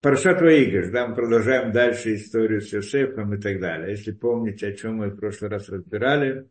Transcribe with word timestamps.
Парашат 0.00 0.40
Ваигаш, 0.40 0.90
да, 0.90 1.08
мы 1.08 1.16
продолжаем 1.16 1.72
дальше 1.72 2.14
историю 2.14 2.60
с 2.60 2.72
Йосефом 2.72 3.34
и 3.34 3.40
так 3.40 3.58
далее. 3.58 3.90
Если 3.90 4.12
помните, 4.12 4.68
о 4.68 4.72
чем 4.72 4.98
мы 4.98 5.08
в 5.08 5.16
прошлый 5.16 5.50
раз 5.50 5.68
разбирали, 5.68 6.48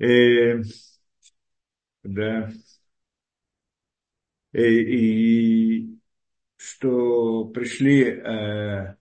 э, 0.00 0.60
да, 2.02 2.50
э, 4.52 4.60
и 4.60 6.00
что 6.56 7.44
пришли 7.44 8.06
э, 8.08 8.96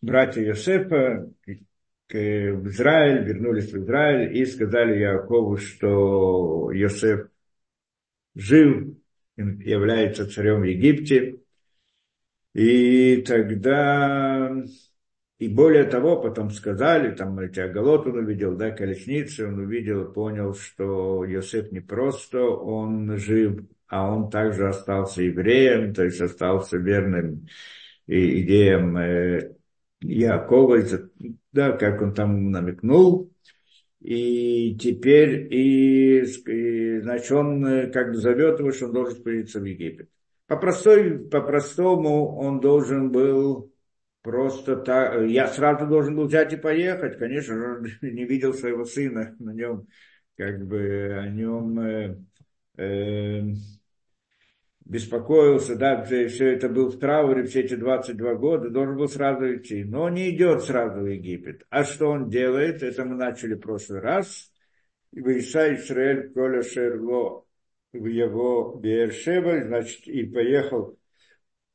братья 0.00 0.42
Йосефа 0.42 1.30
к, 2.08 2.12
в 2.12 2.68
Израиль, 2.70 3.24
вернулись 3.24 3.70
в 3.72 3.78
Израиль 3.78 4.36
и 4.36 4.44
сказали 4.44 4.98
Якову, 4.98 5.58
что 5.58 6.72
Йосеф 6.72 7.28
жив, 8.34 8.96
является 9.36 10.28
царем 10.28 10.64
Египте, 10.64 11.38
и 12.58 13.22
тогда, 13.22 14.50
и 15.38 15.48
более 15.48 15.84
того, 15.84 16.20
потом 16.20 16.50
сказали, 16.50 17.14
там 17.14 17.38
эти 17.38 17.60
оголот 17.60 18.08
он 18.08 18.18
увидел, 18.18 18.56
да, 18.56 18.72
колесницы, 18.72 19.46
он 19.46 19.60
увидел, 19.60 20.12
понял, 20.12 20.54
что 20.54 21.24
Йосеф 21.24 21.70
не 21.70 21.78
просто 21.78 22.42
он 22.42 23.16
жив, 23.16 23.60
а 23.86 24.12
он 24.12 24.28
также 24.28 24.68
остался 24.68 25.22
евреем, 25.22 25.94
то 25.94 26.02
есть 26.02 26.20
остался 26.20 26.78
верным 26.78 27.46
идеям 28.08 28.96
э, 28.96 29.54
Якова, 30.00 30.78
да, 31.52 31.72
как 31.76 32.02
он 32.02 32.12
там 32.12 32.50
намекнул. 32.50 33.32
И 34.00 34.76
теперь, 34.80 35.52
и, 35.54 36.22
и 36.22 37.00
значит, 37.02 37.30
он 37.30 37.64
э, 37.64 37.90
как 37.92 38.10
бы 38.10 38.16
зовет 38.16 38.58
его, 38.58 38.72
что 38.72 38.86
он 38.86 38.94
должен 38.94 39.22
появиться 39.22 39.60
в 39.60 39.64
Египет. 39.64 40.10
По, 40.48 40.56
простой, 40.56 41.28
по 41.28 41.42
простому 41.42 42.38
он 42.38 42.58
должен 42.58 43.12
был 43.12 43.70
просто 44.22 44.76
так, 44.76 45.28
я 45.28 45.46
сразу 45.46 45.86
должен 45.86 46.16
был 46.16 46.24
взять 46.24 46.54
и 46.54 46.56
поехать, 46.56 47.18
конечно, 47.18 47.54
он 47.76 47.86
не 48.02 48.24
видел 48.24 48.54
своего 48.54 48.84
сына, 48.86 49.36
на 49.38 49.50
нем, 49.52 49.86
как 50.38 50.66
бы, 50.66 51.18
о 51.20 51.28
нем 51.28 51.78
э, 51.80 52.18
э, 52.78 53.42
беспокоился, 54.86 55.76
да, 55.76 56.02
все 56.02 56.54
это 56.54 56.70
был 56.70 56.88
в 56.88 56.98
трауре, 56.98 57.44
все 57.44 57.60
эти 57.60 57.74
22 57.74 58.34
года, 58.36 58.70
должен 58.70 58.96
был 58.96 59.08
сразу 59.08 59.54
идти, 59.54 59.84
но 59.84 60.08
не 60.08 60.34
идет 60.34 60.62
сразу 60.62 61.02
в 61.02 61.06
Египет. 61.06 61.66
А 61.68 61.84
что 61.84 62.08
он 62.08 62.30
делает, 62.30 62.82
это 62.82 63.04
мы 63.04 63.16
начали 63.16 63.52
в 63.52 63.60
прошлый 63.60 64.00
раз, 64.00 64.50
Иса 65.12 65.74
Исраэль 65.74 66.32
Коля 66.32 66.62
Шерло 66.62 67.44
в 67.92 68.06
его 68.06 68.74
Бершева, 68.74 69.64
значит, 69.64 70.06
и 70.06 70.24
поехал 70.24 70.98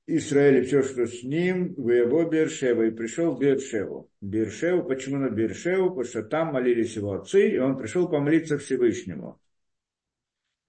Израиль 0.05 0.65
все, 0.65 0.83
что 0.83 1.07
с 1.07 1.23
ним, 1.23 1.73
в 1.75 1.89
его 1.89 2.25
Бершева, 2.25 2.83
и 2.83 2.91
пришел 2.91 3.35
в 3.35 3.39
Бершеву. 3.39 4.11
Бершеву, 4.21 4.83
почему 4.83 5.17
на 5.17 5.29
Бершеву? 5.29 5.89
Потому 5.89 6.05
что 6.05 6.23
там 6.23 6.47
молились 6.53 6.95
его 6.95 7.13
отцы, 7.13 7.49
и 7.49 7.57
он 7.57 7.77
пришел 7.77 8.09
помолиться 8.09 8.57
Всевышнему. 8.57 9.39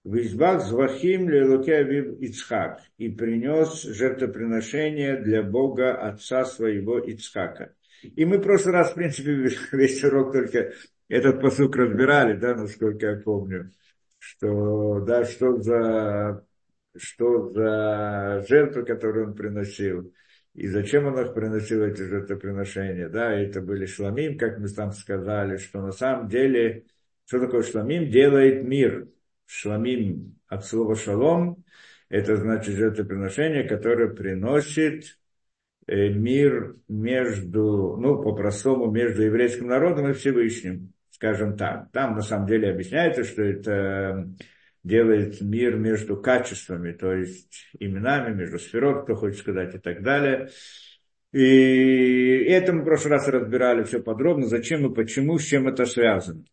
В 0.05 0.17
избах 0.19 0.63
Звахим 0.63 1.31
Лелуке 1.31 1.77
Авив 1.77 2.21
Ицхак 2.21 2.83
и 2.99 3.09
принес 3.09 3.83
жертвоприношение 3.83 5.17
для 5.17 5.43
Бога 5.43 5.95
отца 5.97 6.45
своего 6.45 6.99
Ицхака. 6.99 7.75
И 8.03 8.27
мы 8.27 8.37
в 8.37 8.43
прошлый 8.43 8.75
раз, 8.75 8.93
в 8.93 8.95
принципе, 8.95 9.33
весь 9.73 10.05
урок 10.05 10.33
только 10.33 10.75
этот 11.09 11.41
посук 11.41 11.75
разбирали, 11.77 12.37
да, 12.37 12.55
насколько 12.55 13.07
я 13.07 13.17
помню 13.17 13.73
что, 14.25 15.01
да, 15.01 15.25
что 15.25 15.61
за, 15.61 16.47
что 16.97 17.51
за 17.51 18.45
жертву, 18.49 18.87
которую 18.87 19.29
он 19.29 19.35
приносил, 19.35 20.13
и 20.55 20.67
зачем 20.69 21.07
он 21.07 21.19
их 21.19 21.35
приносил, 21.35 21.83
эти 21.83 22.03
жертвоприношения, 22.03 23.09
да, 23.09 23.33
это 23.33 23.61
были 23.61 23.85
шламим, 23.85 24.39
как 24.39 24.59
мы 24.59 24.69
там 24.69 24.93
сказали, 24.93 25.59
что 25.59 25.83
на 25.83 25.93
самом 25.93 26.29
деле, 26.29 26.87
что 27.27 27.41
такое 27.41 27.63
шламим? 27.63 28.11
Делает 28.11 28.65
мир. 28.65 29.09
Шламим 29.47 30.39
от 30.47 30.65
слова 30.65 30.97
шалом, 30.97 31.65
это 32.09 32.37
значит 32.37 32.77
жертвоприношение, 32.77 33.65
которое 33.65 34.09
приносит 34.09 35.19
э, 35.87 36.09
мир 36.09 36.77
между, 36.89 37.99
ну, 37.99 38.23
по-простому, 38.23 38.91
между 38.91 39.23
еврейским 39.23 39.67
народом 39.67 40.09
и 40.09 40.15
Всевышним 40.15 40.94
скажем 41.25 41.57
так. 41.57 41.91
Там 41.91 42.17
на 42.17 42.21
самом 42.21 42.47
деле 42.47 42.71
объясняется, 42.71 43.25
что 43.25 43.43
это 43.43 44.29
делает 44.83 45.41
мир 45.41 45.77
между 45.77 46.19
качествами, 46.21 46.93
то 46.93 47.15
есть 47.15 47.71
именами, 47.79 48.35
между 48.35 48.59
сферот, 48.59 49.05
кто 49.05 49.15
хочет 49.15 49.39
сказать, 49.39 49.75
и 49.75 49.79
так 49.79 50.03
далее. 50.03 50.51
И 51.33 52.45
это 52.45 52.75
мы 52.75 52.83
в 52.83 52.85
прошлый 52.85 53.13
раз 53.13 53.27
разбирали 53.27 53.85
все 53.85 54.03
подробно, 54.03 54.47
зачем 54.47 54.87
и 54.87 54.95
почему, 54.95 55.39
с 55.39 55.45
чем 55.45 55.67
это 55.67 55.87
связано. 55.87 56.45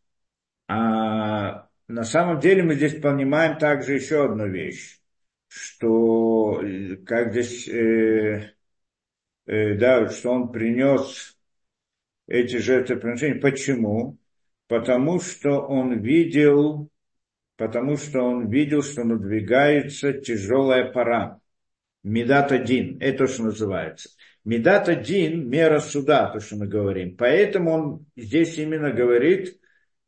А 0.69 1.67
на 1.89 2.03
самом 2.05 2.39
деле 2.39 2.63
мы 2.63 2.75
здесь 2.75 2.97
понимаем 3.01 3.57
также 3.57 3.95
еще 3.95 4.23
одну 4.23 4.47
вещь, 4.47 5.01
что 5.49 6.63
как 7.05 7.33
здесь, 7.33 7.67
э, 7.67 8.53
э, 9.47 9.75
да, 9.75 10.07
что 10.07 10.31
он 10.31 10.49
принес 10.53 11.37
эти 12.27 12.55
жертвоприношения. 12.55 13.41
Почему? 13.41 14.20
Потому 14.71 15.19
что 15.19 15.59
он 15.59 15.99
видел, 15.99 16.87
потому 17.57 17.97
что 17.97 18.21
он 18.21 18.49
видел, 18.49 18.81
что 18.81 19.03
надвигается 19.03 20.13
тяжелая 20.13 20.89
пора. 20.93 21.41
Медат 22.03 22.53
один, 22.53 22.95
это 23.01 23.27
что 23.27 23.43
называется. 23.43 24.11
Медат 24.45 24.87
один, 24.87 25.49
мера 25.49 25.79
суда, 25.79 26.29
то, 26.29 26.39
что 26.39 26.55
мы 26.55 26.67
говорим. 26.67 27.17
Поэтому 27.17 27.71
он 27.71 28.05
здесь 28.15 28.57
именно 28.59 28.91
говорит, 28.91 29.59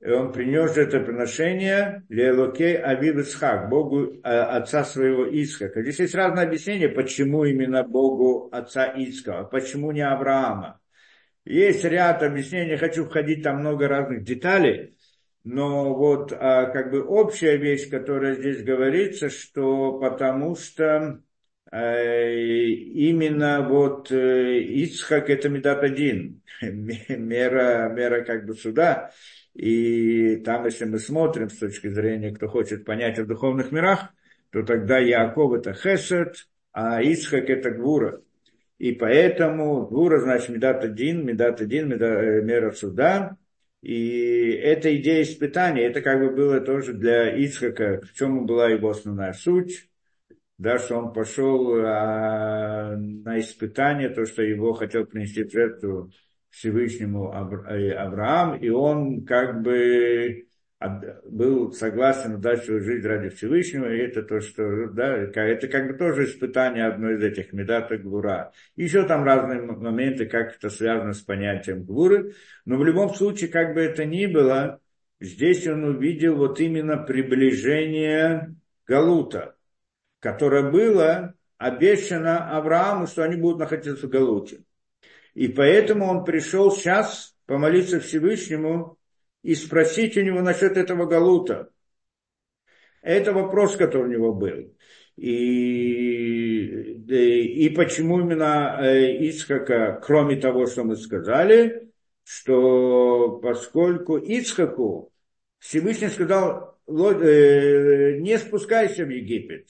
он 0.02 0.32
принес 0.32 0.78
это 0.78 1.02
приношение 1.02 2.06
Лелоке 2.08 2.78
Авив 2.78 3.18
Исхак, 3.18 3.68
Богу 3.68 4.14
а, 4.24 4.56
отца 4.56 4.86
своего 4.86 5.28
Исхака. 5.30 5.82
Здесь 5.82 6.00
есть 6.00 6.16
разные 6.16 6.46
объяснения, 6.46 6.88
почему 6.88 7.44
именно 7.44 7.84
Богу 7.84 8.48
отца 8.50 8.94
Исхака, 8.96 9.44
почему 9.44 9.92
не 9.92 10.08
Авраама. 10.08 10.80
Есть 11.46 11.84
ряд 11.84 12.24
объяснений, 12.24 12.72
не 12.72 12.78
хочу 12.78 13.06
входить 13.06 13.44
там 13.44 13.60
много 13.60 13.88
разных 13.88 14.24
деталей, 14.24 14.96
но 15.44 15.94
вот 15.94 16.32
а, 16.32 16.68
как 16.68 16.92
бы 16.92 17.04
общая 17.04 17.58
вещь, 17.58 17.90
которая 17.90 18.36
здесь 18.36 18.64
говорится, 18.64 19.30
что 19.30 20.00
потому 20.00 20.56
что 20.56 21.22
э, 21.70 22.66
именно 22.70 23.68
вот 23.68 24.10
э, 24.10 24.60
Ицхак 24.60 25.30
это 25.30 25.50
Медат 25.50 25.84
один, 25.84 26.42
мера, 26.62 27.90
мера 27.90 28.24
как 28.24 28.46
бы 28.46 28.54
суда, 28.54 29.12
и 29.54 30.38
там, 30.38 30.66
если 30.66 30.86
мы 30.86 30.98
смотрим 30.98 31.50
с 31.50 31.58
точки 31.58 31.90
зрения, 31.90 32.32
кто 32.32 32.48
хочет 32.48 32.86
понять 32.86 33.20
о 33.20 33.26
духовных 33.26 33.74
мирах, 33.74 34.14
то 34.50 34.64
тогда 34.64 34.98
Яков 34.98 35.54
это 35.54 35.74
Хесед, 35.74 36.48
а 36.72 37.02
Ицхак 37.04 37.50
это 37.50 37.72
Гвура. 37.72 38.22
И 38.78 38.92
поэтому 38.92 39.88
Гура, 39.88 40.20
значит, 40.20 40.50
Медат 40.50 40.84
один, 40.84 41.26
Медат 41.26 41.62
один, 41.62 41.92
э, 41.94 42.42
мера 42.42 42.72
суда. 42.72 43.38
И 43.82 44.50
эта 44.52 44.96
идея 44.98 45.24
испытания, 45.24 45.84
это 45.84 46.02
как 46.02 46.20
бы 46.20 46.30
было 46.30 46.62
тоже 46.62 46.94
для 46.94 47.36
Ицхака, 47.36 48.02
в 48.02 48.14
чем 48.14 48.46
была 48.46 48.70
его 48.70 48.90
основная 48.90 49.34
суть, 49.34 49.90
да, 50.58 50.80
что 50.80 50.98
он 50.98 51.12
пошел 51.12 51.76
а, 51.84 52.96
на 52.96 53.40
испытание, 53.40 54.10
то, 54.10 54.26
что 54.26 54.42
его 54.42 54.72
хотел 54.72 55.06
принести 55.06 55.44
в 55.44 55.52
жертву 55.52 56.12
Всевышнему 56.50 57.34
э, 57.34 57.92
Авраам, 57.92 58.56
и 58.56 58.70
он 58.70 59.26
как 59.26 59.62
бы 59.62 60.48
был 60.90 61.72
согласен 61.72 62.42
дать 62.42 62.66
свою 62.66 62.82
жизнь 62.82 63.08
ради 63.08 63.30
Всевышнего, 63.30 63.92
и 63.92 64.00
это 64.00 64.24
то, 64.24 64.42
что, 64.42 64.88
да, 64.88 65.18
это 65.18 65.68
как 65.68 65.88
бы 65.88 65.94
тоже 65.98 66.26
испытание 66.26 66.86
одно 66.86 67.12
из 67.12 67.24
этих 67.24 67.54
медата 67.54 67.98
Гвура. 67.98 68.52
Еще 68.76 69.04
там 69.04 69.24
разные 69.24 69.62
моменты, 69.62 70.26
как 70.26 70.56
это 70.56 70.70
связано 70.70 71.14
с 71.14 71.22
понятием 71.22 71.84
Гвуры, 71.84 72.34
но 72.66 72.78
в 72.78 72.86
любом 72.86 73.14
случае, 73.14 73.50
как 73.50 73.74
бы 73.74 73.82
это 73.82 74.06
ни 74.06 74.26
было, 74.26 74.80
здесь 75.20 75.66
он 75.68 75.84
увидел 75.84 76.36
вот 76.36 76.60
именно 76.60 76.98
приближение 76.98 78.56
Галута, 78.86 79.56
которое 80.20 80.70
было 80.70 81.34
обещано 81.58 82.58
Аврааму, 82.58 83.08
что 83.08 83.24
они 83.24 83.38
будут 83.38 83.60
находиться 83.60 84.08
в 84.08 84.10
Галуте. 84.10 84.64
И 85.34 85.48
поэтому 85.48 86.08
он 86.08 86.26
пришел 86.26 86.72
сейчас 86.72 87.36
помолиться 87.46 88.00
Всевышнему, 88.00 88.98
и 89.44 89.56
спросить 89.56 90.18
у 90.18 90.22
него 90.22 90.42
насчет 90.42 90.78
этого 90.78 91.06
галута. 91.06 91.70
Это 93.02 93.34
вопрос, 93.34 93.76
который 93.76 94.08
у 94.08 94.12
него 94.12 94.34
был. 94.34 94.74
И, 95.18 96.64
и 96.66 97.70
почему 97.76 98.22
именно 98.22 98.80
э, 98.82 99.18
Ицхака, 99.28 100.02
кроме 100.04 100.38
того, 100.38 100.66
что 100.66 100.84
мы 100.84 100.96
сказали, 100.96 101.92
что 102.24 103.40
поскольку 103.44 104.18
Ицхаку 104.18 105.12
Всевышний 105.60 106.10
сказал, 106.10 106.80
э, 106.88 108.18
не 108.20 108.38
спускайся 108.40 109.06
в 109.06 109.10
Египет. 109.10 109.68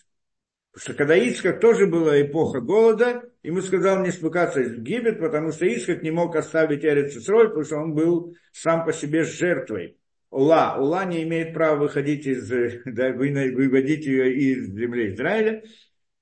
Потому 0.73 0.85
что 0.85 0.93
когда 0.95 1.15
Ицхак 1.15 1.59
тоже 1.59 1.85
была 1.85 2.19
эпоха 2.19 2.59
голода, 2.59 3.21
ему 3.43 3.61
сказал 3.61 4.03
не 4.03 4.09
спускаться 4.09 4.59
в 4.59 4.79
Египет, 4.79 5.19
потому 5.19 5.51
что 5.51 5.67
Ицхак 5.67 6.01
не 6.01 6.09
мог 6.09 6.35
оставить 6.35 6.83
Эрицесроль, 6.83 7.49
потому 7.49 7.63
что 7.63 7.77
он 7.77 7.93
был 7.93 8.35
сам 8.51 8.83
по 8.83 8.91
себе 8.91 9.23
жертвой. 9.23 9.97
Ула. 10.31 10.77
Ула 10.79 11.05
не 11.05 11.21
имеет 11.23 11.53
права 11.53 11.77
выходить 11.77 12.25
из, 12.25 12.49
да, 12.85 13.11
выводить 13.11 14.07
ее 14.07 14.33
из 14.33 14.65
земли 14.69 15.13
Израиля. 15.13 15.63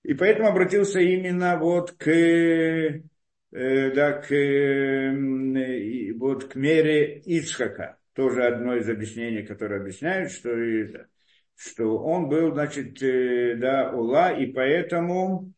И 0.04 0.14
поэтому 0.16 0.50
обратился 0.50 1.00
именно 1.00 1.58
вот 1.58 1.94
к, 1.94 2.10
э, 2.10 3.02
да, 3.52 4.12
к, 4.14 4.34
э, 4.34 6.12
вот 6.14 6.44
к 6.50 6.56
мере 6.56 7.20
Ицхака. 7.20 8.00
Тоже 8.14 8.44
одно 8.44 8.76
из 8.76 8.90
объяснений, 8.90 9.44
которое 9.44 9.80
объясняют, 9.80 10.32
что, 10.32 10.50
что 11.64 11.98
он 11.98 12.28
был, 12.30 12.54
значит, 12.54 13.02
э, 13.04 13.56
да, 13.56 13.92
Ула, 13.92 14.32
и 14.32 14.48
поэтому 14.48 15.54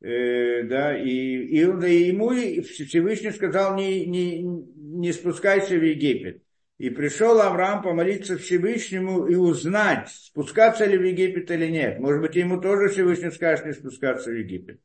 да, 0.00 0.98
и, 0.98 1.08
и, 1.08 1.60
и 1.60 2.08
ему 2.08 2.28
Всевышний 2.62 3.30
сказал, 3.30 3.74
не, 3.74 4.04
не, 4.04 4.42
не 4.42 5.12
спускайся 5.12 5.76
в 5.76 5.82
Египет. 5.82 6.42
И 6.76 6.90
пришел 6.90 7.40
Авраам 7.40 7.82
помолиться 7.82 8.36
Всевышнему 8.36 9.26
и 9.26 9.34
узнать, 9.36 10.08
спускаться 10.08 10.84
ли 10.84 10.98
в 10.98 11.02
Египет 11.02 11.50
или 11.50 11.68
нет. 11.68 12.00
Может 12.00 12.20
быть, 12.20 12.36
ему 12.36 12.60
тоже 12.60 12.88
Всевышний 12.88 13.30
скажет 13.30 13.64
не 13.66 13.72
спускаться 13.72 14.30
в 14.30 14.34
Египет. 14.34 14.80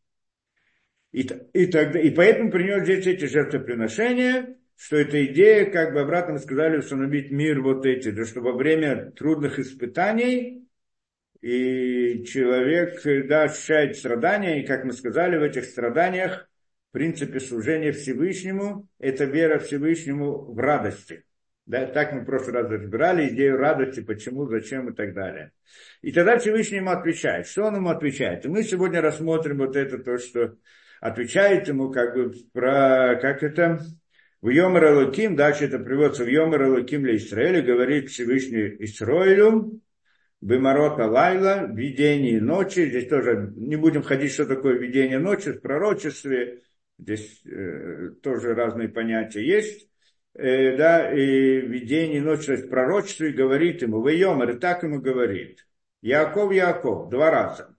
И, 1.11 1.27
и, 1.53 1.65
тогда, 1.65 1.99
и 1.99 2.11
поэтому 2.11 2.51
принес 2.51 2.83
здесь 2.83 3.07
эти 3.07 3.25
жертвоприношения, 3.25 4.55
что 4.79 4.95
эта 4.95 5.25
идея, 5.25 5.69
как 5.69 5.93
бы 5.93 5.99
обратно 5.99 6.33
мы 6.33 6.39
сказали, 6.39 6.77
установить 6.77 7.31
мир 7.31 7.61
вот 7.61 7.85
эти, 7.85 8.11
да, 8.11 8.25
что 8.25 8.39
во 8.39 8.53
время 8.53 9.11
трудных 9.11 9.59
испытаний 9.59 10.65
и 11.41 12.23
человек 12.23 13.01
да, 13.27 13.43
ощущает 13.43 13.97
страдания, 13.97 14.61
и 14.61 14.65
как 14.65 14.85
мы 14.85 14.93
сказали, 14.93 15.37
в 15.37 15.43
этих 15.43 15.65
страданиях 15.65 16.49
в 16.89 16.93
принципе 16.93 17.41
служение 17.41 17.91
Всевышнему– 17.91 18.87
это 18.99 19.25
вера 19.25 19.59
Всевышнему 19.59 20.53
в 20.53 20.57
радости– 20.57 21.25
да, 21.65 21.85
так 21.85 22.13
мы 22.13 22.21
в 22.21 22.25
прошлый 22.25 22.55
раз 22.55 22.71
разбирали 22.71 23.29
идею 23.29 23.57
радости, 23.57 23.99
почему, 23.99 24.47
зачем 24.47 24.89
и 24.89 24.95
так 24.95 25.13
далее. 25.13 25.51
И 26.01 26.11
тогда 26.11 26.39
Всевышний 26.39 26.77
ему 26.77 26.89
отвечает. 26.89 27.45
Что 27.45 27.65
он 27.65 27.75
ему 27.75 27.89
отвечает? 27.89 28.43
И 28.43 28.47
мы 28.47 28.63
сегодня 28.63 29.01
рассмотрим 29.01 29.59
вот 29.59 29.75
это, 29.75 29.99
то, 29.99 30.17
что 30.17 30.55
отвечает 30.99 31.67
ему 31.67 31.91
как 31.91 32.15
бы 32.15 32.33
про, 32.53 33.19
как 33.21 33.43
это, 33.43 33.81
в 34.41 34.49
Йомер 34.49 34.95
Луким, 34.95 35.35
дальше 35.35 35.65
это 35.65 35.79
приводится 35.79 36.23
в 36.23 36.27
Йомер 36.27 36.67
Луким 36.67 37.03
для 37.03 37.15
Израиля, 37.17 37.61
говорит 37.61 38.09
Всевышний 38.09 38.75
Исроилю, 38.79 39.81
Бемарота 40.41 41.07
Лайла, 41.07 41.67
видение 41.71 42.39
ночи. 42.39 42.87
Здесь 42.87 43.09
тоже 43.09 43.51
не 43.55 43.75
будем 43.75 44.01
ходить, 44.01 44.31
что 44.31 44.45
такое 44.45 44.77
видение 44.77 45.19
ночи 45.19 45.51
в 45.51 45.61
пророчестве. 45.61 46.61
Здесь 46.97 47.45
э, 47.45 48.11
тоже 48.21 48.53
разные 48.53 48.89
понятия 48.89 49.45
есть 49.45 49.89
э, 50.33 50.77
да, 50.77 51.11
и 51.13 51.61
видение 51.61 52.21
ночи, 52.21 52.45
то 52.47 52.51
есть 52.53 52.69
пророчество, 52.69 53.25
и 53.25 53.33
говорит 53.33 53.81
ему, 53.81 54.01
вы 54.01 54.13
Йомер, 54.13 54.51
и 54.51 54.59
так 54.59 54.83
ему 54.83 55.01
говорит, 55.01 55.67
Яков, 56.01 56.53
Яков, 56.53 57.09
два 57.09 57.31
раза. 57.31 57.75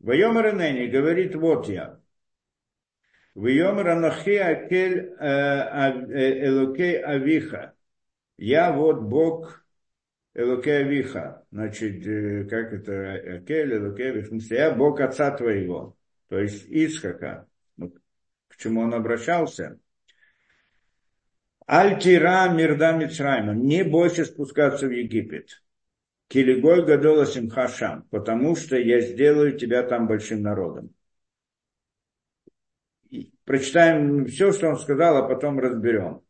Вайомер 0.00 0.54
Нени 0.56 0.88
говорит, 0.88 1.34
вот 1.36 1.68
я. 1.68 2.01
Вайомер 3.34 3.88
Анахи 3.88 4.36
Акель 4.36 5.14
э, 5.18 5.26
э, 5.26 6.46
Элокей 6.48 7.02
Авиха. 7.02 7.74
Я 8.36 8.72
вот 8.72 9.00
Бог 9.00 9.64
Элокей 10.34 10.82
Авиха. 10.82 11.46
Значит, 11.50 12.06
э, 12.06 12.44
как 12.44 12.74
это 12.74 13.14
Акель 13.36 13.74
Элокей 13.74 14.10
Авиха? 14.10 14.34
В 14.34 14.50
я 14.50 14.70
Бог 14.72 15.00
отца 15.00 15.30
твоего. 15.30 15.96
То 16.28 16.38
есть 16.40 16.66
Исхака. 16.68 17.46
Ну, 17.78 17.94
к 18.48 18.56
чему 18.58 18.82
он 18.82 18.92
обращался? 18.92 19.78
Альтира 21.66 22.52
Мирда 22.52 22.92
Мицрайма. 22.92 23.54
Не 23.54 23.82
бойся 23.82 24.26
спускаться 24.26 24.88
в 24.88 24.90
Египет. 24.90 25.62
Килигой 26.28 26.84
Гадола 26.84 27.24
Симхашам. 27.24 28.02
Потому 28.10 28.56
что 28.56 28.76
я 28.76 29.00
сделаю 29.00 29.56
тебя 29.56 29.82
там 29.84 30.06
большим 30.06 30.42
народом. 30.42 30.94
Прочитаем 33.44 34.26
все, 34.26 34.52
что 34.52 34.68
он 34.68 34.78
сказал, 34.78 35.16
а 35.16 35.28
потом 35.28 35.58
разберем. 35.58 36.20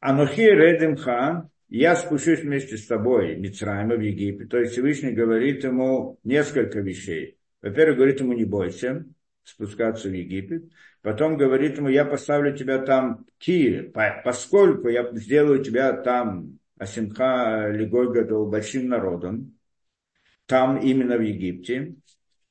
Анухи 0.00 0.42
Редимха, 0.42 1.48
я 1.68 1.96
спущусь 1.96 2.40
вместе 2.40 2.76
с 2.76 2.86
тобой, 2.86 3.36
Мицрайма, 3.36 3.96
в 3.96 4.00
Египет. 4.00 4.50
То 4.50 4.58
есть 4.58 4.72
Всевышний 4.72 5.12
говорит 5.12 5.64
ему 5.64 6.18
несколько 6.24 6.80
вещей. 6.80 7.38
Во-первых, 7.62 7.96
говорит 7.96 8.20
ему, 8.20 8.32
не 8.32 8.44
бойся 8.44 9.06
спускаться 9.44 10.08
в 10.08 10.12
Египет. 10.12 10.64
Потом 11.02 11.36
говорит 11.36 11.78
ему, 11.78 11.88
я 11.88 12.04
поставлю 12.04 12.56
тебя 12.56 12.78
там 12.78 13.26
ки, 13.38 13.92
поскольку 14.24 14.88
я 14.88 15.08
сделаю 15.12 15.64
тебя 15.64 15.92
там 15.92 16.58
Асимха 16.78 17.70
Лигой 17.70 18.12
Гадол 18.12 18.48
большим 18.48 18.88
народом, 18.88 19.58
там 20.46 20.78
именно 20.78 21.16
в 21.16 21.22
Египте. 21.22 21.94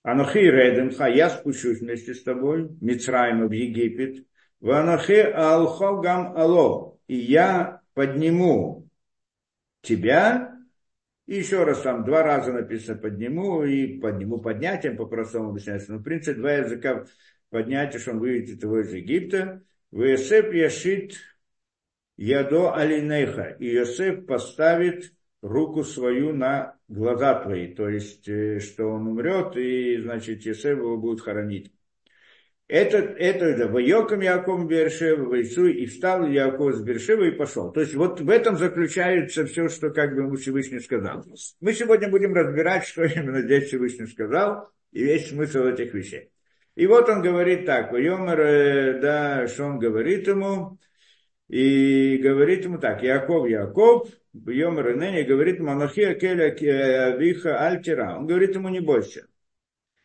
Анахи 0.04 0.40
Редемха, 0.40 1.08
я 1.08 1.30
спущусь 1.30 1.80
вместе 1.80 2.14
с 2.14 2.24
тобой, 2.24 2.70
Мицраима 2.82 3.48
в 3.48 3.52
Египет. 3.52 4.26
Ванахи 4.60 5.32
Алхо 5.34 6.02
Гам 6.02 6.38
Ало, 6.38 7.00
и 7.08 7.16
я 7.16 7.82
подниму 7.94 8.88
тебя, 9.82 10.56
и 11.26 11.36
еще 11.38 11.64
раз 11.64 11.82
там 11.82 12.04
два 12.04 12.24
раза 12.24 12.52
написано 12.52 12.98
подниму, 12.98 13.64
и 13.64 14.00
подниму 14.00 14.40
поднятием, 14.40 14.98
по-простому 14.98 15.50
объясняется. 15.50 15.94
Но, 15.94 16.00
в 16.00 16.04
принципе, 16.04 16.40
два 16.40 16.54
языка 16.54 17.06
поднятия, 17.50 18.00
что 18.00 18.12
он 18.12 18.20
выведет 18.20 18.64
его 18.64 18.82
из 18.82 18.92
Египта. 18.92 19.62
Весеп 19.92 20.54
яшит 20.54 21.14
ядо 22.18 22.74
алинеха. 22.74 23.56
И 23.60 23.68
Йосеф 23.68 24.26
поставит 24.26 25.14
руку 25.42 25.84
свою 25.84 26.34
на 26.34 26.76
глаза 26.92 27.36
твои. 27.42 27.74
То 27.74 27.90
есть, 27.90 28.28
э, 28.28 28.60
что 28.60 28.88
он 28.88 29.08
умрет, 29.08 29.56
и, 29.56 30.02
значит, 30.02 30.46
Йосеф 30.46 30.78
его 30.78 30.98
будет 30.98 31.22
хоронить. 31.22 31.72
Это, 32.68 33.00
это, 33.00 33.46
это, 33.46 33.68
Вайоком 33.68 34.22
Яков 34.22 34.66
Бершева, 34.66 35.26
Вайсу, 35.26 35.68
и 35.68 35.86
встал 35.88 36.26
Яков 36.26 36.76
с 36.76 36.82
Бершева 36.82 37.24
и 37.24 37.32
пошел. 37.32 37.70
То 37.72 37.82
есть 37.82 37.96
вот 37.96 38.22
в 38.22 38.30
этом 38.30 38.56
заключается 38.56 39.46
все, 39.46 39.68
что 39.68 39.90
как 39.90 40.16
бы 40.16 40.22
ему 40.22 40.36
Всевышний 40.38 40.80
сказал. 40.80 41.26
Мы 41.60 41.74
сегодня 41.74 42.10
будем 42.10 42.34
разбирать, 42.34 42.86
что 42.86 43.04
именно 43.04 43.42
здесь 43.42 43.68
Всевышний 43.68 44.08
сказал, 44.08 44.70
и 44.94 45.04
весь 45.04 45.30
смысл 45.30 45.64
этих 45.64 45.94
вещей. 45.94 46.30
И 46.76 46.88
вот 46.88 47.10
он 47.10 47.22
говорит 47.22 47.66
так, 47.66 47.92
Вайомер, 47.92 48.40
э, 48.40 49.00
да, 49.02 49.48
что 49.48 49.66
он 49.66 49.78
говорит 49.78 50.28
ему, 50.28 50.80
и 51.50 52.18
говорит 52.24 52.64
ему 52.64 52.78
так, 52.78 53.04
Яков, 53.04 53.50
Яков, 53.50 54.08
Йомер 54.34 54.96
Нени, 54.98 55.24
говорит 55.24 55.60
ему, 55.60 55.72
Анахия 55.72 56.14
Келя 56.14 57.18
Виха 57.18 57.68
Альтира. 57.68 58.18
Он 58.18 58.28
говорит 58.28 58.56
ему, 58.56 58.70
не 58.70 58.80
бойся 58.80 59.28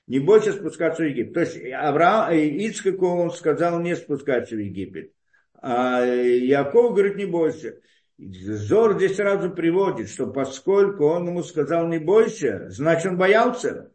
не 0.07 0.21
бойся 0.21 0.53
спускаться 0.53 1.03
в 1.03 1.07
Египет. 1.07 1.35
То 1.35 1.41
есть 1.41 1.57
Авраам, 1.73 2.33
Ицкаку 2.33 3.07
он 3.07 3.31
сказал 3.31 3.81
не 3.81 3.97
спускаться 3.97 4.55
в 4.55 4.59
Египет. 4.59 5.13
А 5.61 6.05
Яков 6.05 6.93
говорит, 6.93 7.17
не 7.17 7.27
бойся. 7.27 7.81
Зор 8.19 8.97
здесь 8.97 9.17
сразу 9.17 9.51
приводит, 9.51 10.09
что 10.09 10.29
поскольку 10.29 11.05
он 11.07 11.29
ему 11.29 11.43
сказал 11.43 11.87
не 11.89 11.99
бойся, 11.99 12.71
значит 12.71 13.07
он 13.07 13.19
боялся. 13.19 13.93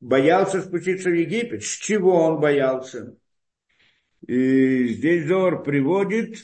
Боялся 0.00 0.60
спуститься 0.60 1.10
в 1.10 1.14
Египет. 1.14 1.62
С 1.64 1.76
чего 1.76 2.22
он 2.22 2.40
боялся? 2.40 3.16
И 4.26 4.88
здесь 4.88 5.26
Зор 5.26 5.62
приводит 5.62 6.36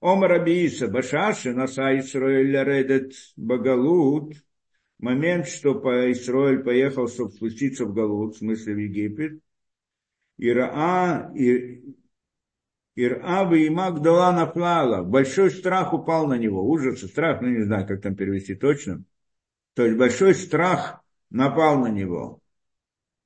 Омар 0.00 0.32
Абииса 0.32 0.88
Башаши 0.88 1.52
Наса 1.52 1.98
Исраиля 1.98 2.64
Редет 2.64 3.12
Багалут– 3.36 4.34
момент, 4.98 5.48
что 5.48 5.74
по 5.74 6.10
Исраиль 6.12 6.62
поехал, 6.62 7.08
чтобы 7.08 7.30
спуститься 7.30 7.84
в 7.84 7.94
Галут, 7.94 8.34
в 8.34 8.38
смысле 8.38 8.74
в 8.74 8.78
Египет, 8.78 9.40
Ираа, 10.36 11.32
Ираа 12.96 13.44
Ваимак 13.44 14.02
дала 14.02 14.32
наплала. 14.32 15.02
Большой 15.02 15.50
страх 15.50 15.92
упал 15.92 16.26
на 16.26 16.36
него. 16.38 16.68
Ужас 16.68 17.00
страх, 17.00 17.40
ну 17.40 17.48
не 17.48 17.62
знаю, 17.62 17.86
как 17.86 18.02
там 18.02 18.14
перевести 18.14 18.54
точно. 18.54 19.04
То 19.74 19.84
есть 19.84 19.96
большой 19.96 20.34
страх 20.34 21.02
напал 21.30 21.78
на 21.80 21.88
него. 21.88 22.40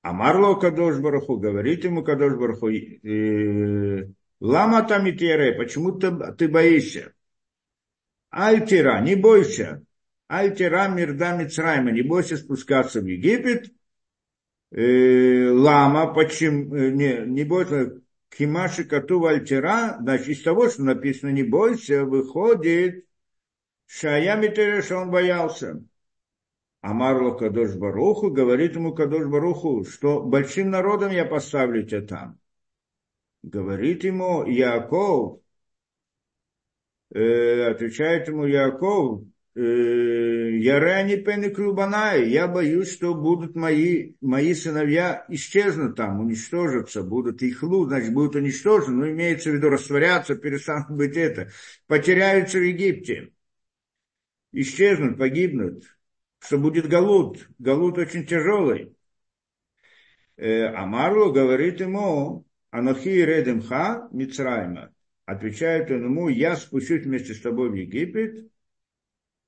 А 0.03 0.13
Марло 0.13 0.55
Кадош 0.55 0.99
Бараху 0.99 1.39
говорит 1.39 1.85
ему 1.85 2.03
Кадош 2.03 2.35
Бараху, 2.35 2.69
«Э, 2.71 4.09
Лама 4.43 4.83
там 4.83 5.05
почему 5.05 5.93
ты, 5.93 6.11
ты 6.37 6.49
боишься? 6.49 7.15
Альтира, 8.31 9.01
не 9.01 9.15
бойся. 9.15 9.85
Альтера 10.27 10.89
Мирда 10.89 11.37
Мицрайма, 11.37 11.93
не 11.93 12.03
бойся 12.03 12.37
спускаться 12.37 13.01
в 13.01 13.07
Египет. 13.07 13.73
Э, 14.73 15.49
лама, 15.51 16.13
почему, 16.13 16.75
э, 16.75 16.91
не, 16.91 17.19
не 17.25 17.45
бойся, 17.45 18.01
Кимаши 18.31 18.83
Кату 18.83 19.25
Альтера, 19.27 19.99
значит, 20.01 20.29
из 20.29 20.43
того, 20.43 20.69
что 20.69 20.83
написано 20.83 21.31
не 21.31 21.45
бойся, 21.45 22.05
выходит, 22.05 23.07
Шая 23.87 24.37
Митере, 24.37 24.83
что 24.83 24.97
он 24.97 25.13
боялся. 25.13 25.85
Амарло 26.81 27.39
Кадош 27.39 27.77
Баруху, 27.77 28.33
говорит 28.33 28.75
ему 28.75 28.93
Кадош 28.93 29.29
Баруху, 29.29 29.85
что 29.85 30.21
большим 30.21 30.71
народом 30.71 31.13
я 31.13 31.27
поставлю 31.27 31.87
тебя 31.87 32.03
там. 32.03 32.42
Говорит 33.43 34.05
ему 34.05 34.45
Яков, 34.47 35.41
э, 37.15 37.71
отвечает 37.71 38.29
ему 38.29 38.47
Яков, 38.47 39.25
Ярани 39.55 41.17
Пен 41.17 41.45
и 41.45 42.31
я 42.31 42.49
боюсь, 42.49 42.91
что 42.91 43.15
будут 43.15 43.55
мои, 43.55 44.15
мои 44.23 44.55
сыновья 44.55 45.27
исчезнут 45.29 45.97
там, 45.97 46.21
уничтожатся, 46.21 47.03
будут 47.03 47.43
их 47.43 47.63
лу, 47.63 47.85
значит, 47.85 48.15
будут 48.15 48.37
уничтожены, 48.37 48.97
но 48.97 49.11
имеется 49.11 49.51
в 49.51 49.55
виду 49.55 49.69
растворяться, 49.69 50.37
перестанут 50.37 50.91
быть 50.91 51.17
это, 51.19 51.51
потеряются 51.87 52.59
в 52.59 52.63
Египте, 52.63 53.33
исчезнут, 54.53 55.19
погибнут, 55.19 55.85
что 56.39 56.57
будет 56.57 56.89
галут, 56.89 57.47
галут 57.59 57.99
очень 57.99 58.25
тяжелый. 58.27 58.97
Э, 60.37 60.69
Амарлу 60.69 61.31
говорит 61.31 61.81
ему, 61.81 62.47
Анохи 62.73 63.23
Редемха 63.23 64.09
Мицрайма, 64.13 64.95
отвечает 65.27 65.91
он 65.91 66.05
ему, 66.05 66.29
я 66.31 66.57
спущусь 66.57 67.05
вместе 67.05 67.35
с 67.35 67.41
тобой 67.41 67.69
в 67.69 67.75
Египет, 67.75 68.51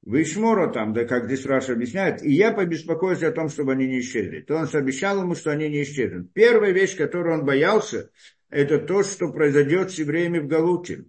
Вишмора 0.04 0.70
там, 0.70 0.92
да 0.92 1.06
как 1.06 1.24
здесь 1.24 1.46
Раша 1.46 1.72
объясняет, 1.72 2.22
и 2.22 2.30
я 2.30 2.52
побеспокоюсь 2.52 3.22
о 3.22 3.32
том, 3.32 3.48
чтобы 3.48 3.72
они 3.72 3.86
не 3.86 4.00
исчезли. 4.00 4.42
То 4.42 4.56
он 4.56 4.68
обещал 4.70 5.22
ему, 5.22 5.34
что 5.34 5.50
они 5.50 5.70
не 5.70 5.82
исчезнут. 5.84 6.34
Первая 6.34 6.72
вещь, 6.72 6.94
которую 6.98 7.38
он 7.38 7.46
боялся, 7.46 8.10
это 8.50 8.78
то, 8.78 9.02
что 9.02 9.32
произойдет 9.32 9.90
с 9.90 9.98
евреями 9.98 10.40
в 10.40 10.46
Галуте, 10.46 11.06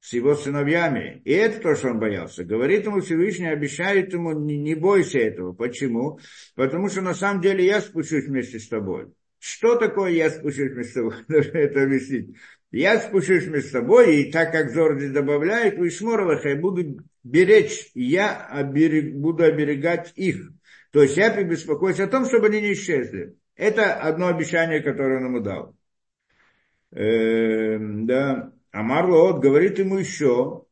с 0.00 0.12
его 0.12 0.34
сыновьями. 0.34 1.22
И 1.24 1.32
это 1.32 1.60
то, 1.60 1.74
что 1.74 1.88
он 1.88 1.98
боялся. 1.98 2.44
Говорит 2.44 2.84
ему 2.84 3.00
Всевышний, 3.00 3.48
обещает 3.48 4.12
ему, 4.12 4.32
не, 4.32 4.58
не 4.58 4.74
бойся 4.74 5.20
этого. 5.20 5.54
Почему? 5.54 6.18
Потому 6.54 6.90
что 6.90 7.00
на 7.00 7.14
самом 7.14 7.40
деле 7.40 7.64
я 7.64 7.80
спущусь 7.80 8.26
вместе 8.26 8.58
с 8.58 8.68
тобой. 8.68 9.06
Что 9.38 9.76
такое 9.76 10.10
я 10.12 10.30
спущусь 10.30 10.72
вместе 10.72 10.92
с 10.92 10.94
тобой? 10.94 11.14
это 11.28 11.82
объяснить. 11.82 12.36
Я 12.70 12.98
спущусь 13.00 13.44
вместе 13.44 13.68
с 13.68 13.72
тобой, 13.72 14.16
и 14.16 14.32
так 14.32 14.52
как 14.52 14.70
Зор 14.70 14.98
здесь 14.98 15.12
добавляет, 15.12 15.78
вы 15.78 15.90
шморовых, 15.90 16.44
я 16.44 16.56
буду 16.56 17.02
беречь, 17.24 17.90
я 17.94 18.46
оберег, 18.46 19.14
буду 19.14 19.44
оберегать 19.44 20.12
их. 20.16 20.50
То 20.90 21.02
есть 21.02 21.16
я 21.16 21.30
беспокоюсь 21.42 22.00
о 22.00 22.08
том, 22.08 22.26
чтобы 22.26 22.46
они 22.48 22.60
не 22.60 22.72
исчезли. 22.72 23.36
Это 23.56 23.94
одно 23.94 24.28
обещание, 24.28 24.80
которое 24.80 25.18
он 25.18 25.26
ему 25.26 25.40
дал. 25.40 25.76
Э, 26.92 27.78
да. 27.78 28.52
Амар 28.70 29.08
Лоот 29.08 29.40
говорит 29.40 29.78
ему 29.78 29.98
еще, 29.98 30.64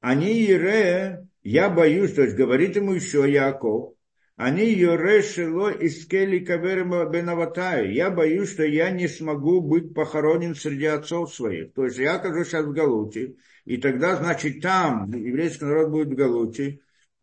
они 0.00 0.42
Ире, 0.42 1.26
я 1.42 1.70
боюсь, 1.70 2.14
то 2.14 2.22
есть 2.22 2.36
говорит 2.36 2.76
ему 2.76 2.92
еще 2.92 3.30
Яков, 3.30 3.94
они 4.40 4.72
Йорешело 4.72 5.68
из 5.68 6.06
Кели 6.06 6.38
Каверма 6.38 7.04
Бенаватаю. 7.04 7.92
Я 7.92 8.10
боюсь, 8.10 8.50
что 8.52 8.64
я 8.64 8.90
не 8.90 9.06
смогу 9.06 9.60
быть 9.60 9.92
похоронен 9.92 10.54
среди 10.54 10.86
отцов 10.86 11.34
своих. 11.34 11.74
То 11.74 11.84
есть 11.84 11.98
я 11.98 12.14
окажусь 12.14 12.48
сейчас 12.48 12.64
в 12.64 12.72
Галуте, 12.72 13.34
и 13.66 13.76
тогда, 13.76 14.16
значит, 14.16 14.62
там 14.62 15.12
еврейский 15.12 15.66
народ 15.66 15.90
будет 15.90 16.08
в 16.08 16.14
Галуте, 16.14 16.80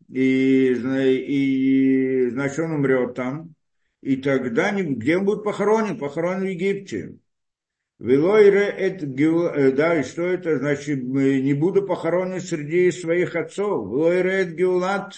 и, 0.08 0.68
и 0.68 2.30
значит, 2.30 2.60
он 2.60 2.72
умрет 2.74 3.14
там, 3.16 3.52
и 4.00 4.16
тогда 4.18 4.70
где 4.70 5.16
он 5.16 5.24
будет 5.24 5.42
похоронен? 5.42 5.98
Похоронен 5.98 6.42
в 6.42 6.50
Египте. 6.50 7.16
Велойре 7.98 8.62
это 8.62 9.06
э, 9.06 9.72
да, 9.72 9.98
и 9.98 10.04
что 10.04 10.22
это 10.22 10.56
значит, 10.58 11.02
не 11.02 11.52
буду 11.52 11.84
похоронен 11.84 12.40
среди 12.40 12.92
своих 12.92 13.34
отцов. 13.34 13.88
Велойре 13.88 14.30
это 14.42 14.52
геулат, 14.52 15.14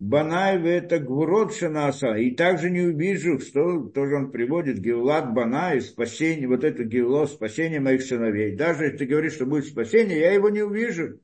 Банай 0.00 0.58
это 0.66 0.98
гвурот 0.98 1.54
шанаса. 1.54 2.14
И 2.14 2.30
также 2.30 2.70
не 2.70 2.80
увижу, 2.80 3.38
что 3.38 3.80
тоже 3.90 4.16
он 4.16 4.30
приводит, 4.30 4.78
Геулат 4.78 5.34
Банай, 5.34 5.82
спасение, 5.82 6.48
вот 6.48 6.64
это 6.64 6.84
Геуло, 6.84 7.26
спасение 7.26 7.80
моих 7.80 8.02
сыновей. 8.02 8.56
Даже 8.56 8.84
если 8.84 8.96
ты 8.96 9.04
говоришь, 9.04 9.34
что 9.34 9.44
будет 9.44 9.66
спасение, 9.66 10.18
я 10.18 10.32
его 10.32 10.48
не 10.48 10.62
увижу. 10.62 11.20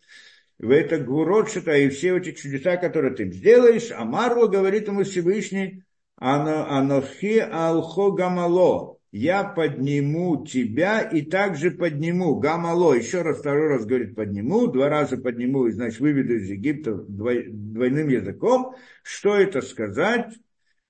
В 0.59 0.71
это 0.71 0.99
гвурот 0.99 1.49
что 1.49 1.73
и 1.73 1.89
все 1.89 2.19
эти 2.19 2.33
чудеса, 2.33 2.77
которые 2.77 3.15
ты 3.15 3.31
сделаешь, 3.33 3.91
а 3.91 4.05
Марло 4.05 4.47
говорит 4.47 4.89
ему 4.89 5.05
Всевышний, 5.05 5.83
Анохи 6.17 7.39
Алхо 7.39 8.13
Гамало, 8.13 8.96
я 9.17 9.45
подниму 9.45 10.45
тебя 10.45 11.01
и 11.01 11.23
также 11.23 11.71
подниму. 11.71 12.39
Гамало, 12.39 12.93
еще 12.93 13.23
раз, 13.23 13.39
второй 13.39 13.69
раз 13.69 13.87
говорит 13.87 14.15
подниму, 14.15 14.67
два 14.67 14.91
раза 14.91 15.17
подниму, 15.17 15.67
и 15.67 15.73
значит 15.73 16.01
выведу 16.01 16.35
из 16.35 16.51
Египта 16.51 16.95
двойным 16.95 18.09
языком. 18.09 18.75
Что 19.03 19.35
это 19.37 19.63
сказать? 19.63 20.35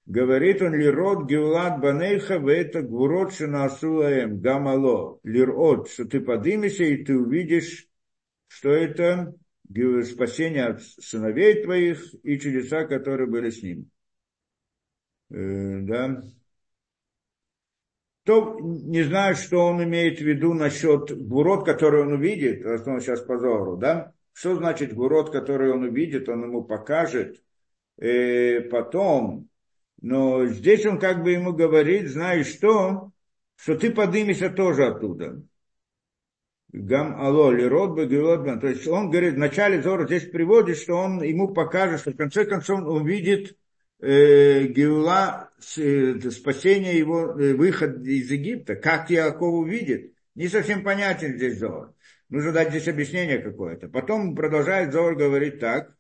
Говорит 0.06 0.60
он, 0.60 0.74
лирот 0.74 1.28
геулат 1.28 1.80
банейха, 1.80 2.34
это 2.34 2.82
гурот 2.82 3.32
шинасулаем, 3.32 4.40
гамало. 4.40 5.20
Лирот, 5.22 5.88
что 5.88 6.04
ты 6.04 6.20
поднимешься 6.20 6.82
и 6.82 7.04
ты 7.04 7.16
увидишь, 7.16 7.86
что 8.48 8.70
это 8.70 9.34
спасение 10.04 10.66
от 10.66 10.82
сыновей 10.82 11.62
твоих 11.62 12.02
и 12.24 12.38
чудеса, 12.40 12.86
которые 12.86 13.28
были 13.28 13.50
с 13.50 13.62
ним. 13.62 13.88
Э, 15.30 15.80
да 15.80 16.22
то 18.26 18.58
не 18.60 19.04
знаю, 19.04 19.36
что 19.36 19.58
он 19.58 19.84
имеет 19.84 20.18
в 20.18 20.22
виду 20.22 20.52
насчет 20.52 21.16
гурот, 21.16 21.64
который 21.64 22.02
он 22.02 22.14
увидит, 22.14 22.64
в 22.64 22.72
основном 22.72 23.00
сейчас 23.00 23.20
по 23.20 23.38
Зору, 23.38 23.76
да? 23.76 24.12
Что 24.32 24.56
значит 24.56 24.92
гурот, 24.92 25.30
который 25.30 25.72
он 25.72 25.84
увидит, 25.84 26.28
он 26.28 26.42
ему 26.42 26.64
покажет 26.64 27.40
э, 27.98 28.62
потом. 28.62 29.48
Но 30.02 30.44
здесь 30.46 30.84
он 30.84 30.98
как 30.98 31.22
бы 31.22 31.30
ему 31.30 31.52
говорит, 31.52 32.08
знаешь 32.08 32.48
что, 32.48 33.12
что 33.54 33.78
ты 33.78 33.92
поднимешься 33.92 34.50
тоже 34.50 34.86
оттуда. 34.86 35.40
Гам 36.72 37.20
алло, 37.20 37.52
лирот 37.52 37.92
бы 37.92 38.06
То 38.08 38.66
есть 38.66 38.88
он 38.88 39.08
говорит, 39.08 39.34
в 39.34 39.38
начале 39.38 39.80
Зора 39.80 40.04
здесь 40.04 40.28
приводит, 40.28 40.78
что 40.78 40.94
он 40.94 41.22
ему 41.22 41.54
покажет, 41.54 42.00
что 42.00 42.10
в 42.10 42.16
конце 42.16 42.44
концов 42.44 42.80
он 42.80 43.02
увидит 43.02 43.56
э, 44.00 44.64
Геула, 44.64 45.45
спасение 45.58 46.98
его, 46.98 47.32
э, 47.38 47.54
выход 47.54 48.04
из 48.04 48.30
Египта, 48.30 48.76
как 48.76 49.10
Яков 49.10 49.54
увидит, 49.54 50.12
не 50.34 50.48
совсем 50.48 50.82
понятен 50.84 51.36
здесь 51.36 51.58
Зор. 51.58 51.94
Нужно 52.28 52.52
дать 52.52 52.70
здесь 52.70 52.88
объяснение 52.88 53.38
какое-то. 53.38 53.88
Потом 53.88 54.34
продолжает 54.34 54.92
Зор 54.92 55.14
говорить 55.14 55.60
так, 55.60 55.96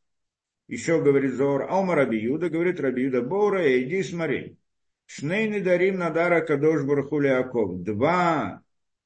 еще 0.68 1.00
говорит 1.02 1.34
Зор, 1.34 1.62
Аума 1.70 1.94
Рабиюда, 1.94 2.50
говорит 2.50 2.80
Рабиюда, 2.80 3.22
Бора, 3.22 3.82
иди 3.82 4.02
смотри. 4.02 4.58
Шнейны 5.06 5.60
дарим 5.60 5.98
надара 5.98 6.40
кадош 6.40 6.82
бархули 6.82 7.28
Яков. 7.28 7.82
Два, 7.82 8.62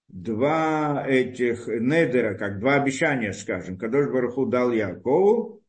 два 0.09 1.05
этих 1.07 1.67
недера, 1.69 2.35
как 2.39 2.59
два 2.59 2.77
обещания, 2.77 3.35
скажем, 3.35 3.77
кадош 3.77 4.11
барху 4.11 4.47
дал 4.47 4.73
Якову, 4.73 5.60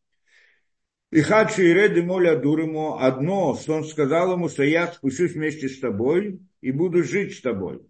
и 1.12 1.22
хадши 1.22 1.70
и 1.70 1.74
реды 1.74 2.04
моля 2.04 2.38
дурому 2.38 2.98
одно, 3.00 3.56
что 3.56 3.76
он 3.76 3.84
сказал 3.84 4.34
ему, 4.34 4.50
что 4.50 4.64
я 4.64 4.88
спущусь 4.88 5.34
вместе 5.34 5.68
с 5.68 5.80
тобой 5.80 6.40
и 6.62 6.72
буду 6.72 7.04
жить 7.04 7.38
с 7.38 7.42
тобой, 7.42 7.82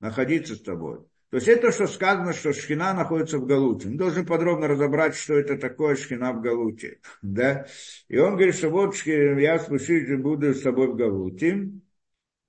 находиться 0.00 0.54
с 0.54 0.62
тобой. 0.62 1.00
То 1.30 1.36
есть 1.36 1.48
это, 1.48 1.72
что 1.72 1.86
сказано, 1.86 2.32
что 2.32 2.54
шхина 2.54 2.94
находится 2.94 3.38
в 3.38 3.44
Галуте. 3.44 3.88
Мы 3.88 3.98
должны 3.98 4.24
подробно 4.24 4.66
разобрать, 4.66 5.14
что 5.14 5.34
это 5.34 5.58
такое 5.58 5.96
шхина 5.96 6.32
в 6.32 6.40
Галуте. 6.40 7.00
Да? 7.22 7.66
И 8.08 8.16
он 8.16 8.36
говорит, 8.36 8.54
что 8.54 8.70
вот 8.70 8.96
я 9.04 9.58
спущусь 9.58 10.08
и 10.08 10.16
буду 10.16 10.54
с 10.54 10.62
тобой 10.62 10.86
в 10.86 10.96
Галуте. 10.96 11.70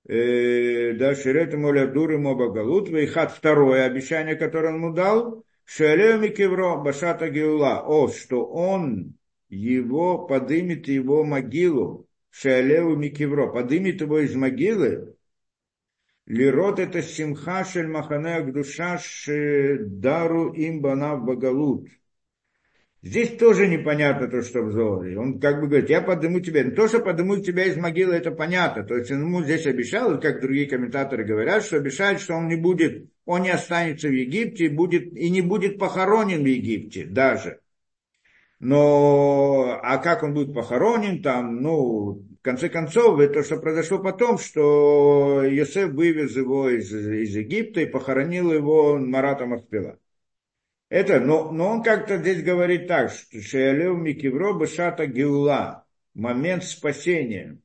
Э, 0.08 0.94
да, 0.94 1.14
Ширет 1.14 1.54
моля 1.54 1.88
дуры 1.88 2.18
моба 2.18 2.48
Галут. 2.50 2.88
Вейхат 2.88 3.32
второе 3.32 3.84
обещание, 3.84 4.34
которое 4.34 4.68
он 4.68 4.76
ему 4.76 4.94
дал. 4.94 5.44
Шелео 5.66 6.16
Микевро 6.16 6.76
Башата 6.76 7.28
Геула. 7.28 7.82
О, 7.86 8.08
что 8.08 8.46
он 8.46 9.14
его, 9.50 10.26
подымет 10.26 10.88
его 10.88 11.24
могилу, 11.24 12.08
Шалеву 12.30 12.96
Микевро, 12.96 13.48
подымет 13.48 14.00
его 14.00 14.20
из 14.20 14.34
могилы, 14.34 15.16
Лирот 16.26 16.78
это 16.78 17.02
симха 17.02 17.64
шель 17.64 17.88
махане 17.88 18.40
душа 18.52 19.00
дару 19.26 20.52
им 20.52 20.80
банав 20.80 21.24
багалут. 21.24 21.88
Здесь 23.02 23.36
тоже 23.38 23.66
непонятно 23.66 24.28
то, 24.28 24.42
что 24.42 24.62
в 24.62 24.70
Зоре. 24.70 25.18
Он 25.18 25.40
как 25.40 25.60
бы 25.60 25.66
говорит, 25.66 25.90
я 25.90 26.02
подниму 26.02 26.38
тебя. 26.40 26.62
Но 26.64 26.72
то, 26.72 26.86
что 26.86 27.00
подниму 27.00 27.38
тебя 27.38 27.64
из 27.64 27.76
могилы, 27.76 28.14
это 28.14 28.30
понятно. 28.30 28.84
То 28.84 28.96
есть 28.96 29.10
ему 29.10 29.42
здесь 29.42 29.66
обещал, 29.66 30.20
как 30.20 30.42
другие 30.42 30.68
комментаторы 30.68 31.24
говорят, 31.24 31.64
что 31.64 31.78
обещает, 31.78 32.20
что 32.20 32.34
он 32.34 32.46
не 32.46 32.56
будет, 32.56 33.10
он 33.24 33.42
не 33.42 33.50
останется 33.50 34.08
в 34.08 34.12
Египте 34.12 34.66
и, 34.66 34.68
будет, 34.68 35.16
и 35.16 35.30
не 35.30 35.40
будет 35.40 35.78
похоронен 35.78 36.42
в 36.42 36.46
Египте 36.46 37.06
даже. 37.06 37.59
Но, 38.60 39.80
а 39.82 39.96
как 39.98 40.22
он 40.22 40.34
будет 40.34 40.54
похоронен 40.54 41.22
там, 41.22 41.62
ну, 41.62 42.12
в 42.12 42.42
конце 42.42 42.68
концов, 42.68 43.18
это 43.18 43.42
что 43.42 43.56
произошло 43.56 43.98
потом, 43.98 44.38
что 44.38 45.42
Йосеф 45.42 45.90
вывез 45.92 46.36
его 46.36 46.68
из, 46.68 46.94
из 46.94 47.34
Египта 47.34 47.80
и 47.80 47.86
похоронил 47.86 48.52
его 48.52 48.98
Марата 48.98 49.46
Махпила. 49.46 49.98
Это, 50.90 51.20
но, 51.20 51.50
но 51.52 51.68
он 51.70 51.82
как-то 51.82 52.18
здесь 52.18 52.42
говорит 52.42 52.86
так, 52.86 53.10
что 53.10 53.40
Шеалев 53.40 53.96
Микивро 53.96 54.52
Бешата 54.52 55.06
Геула. 55.06 55.86
момент 56.14 56.64
спасения. 56.64 57.58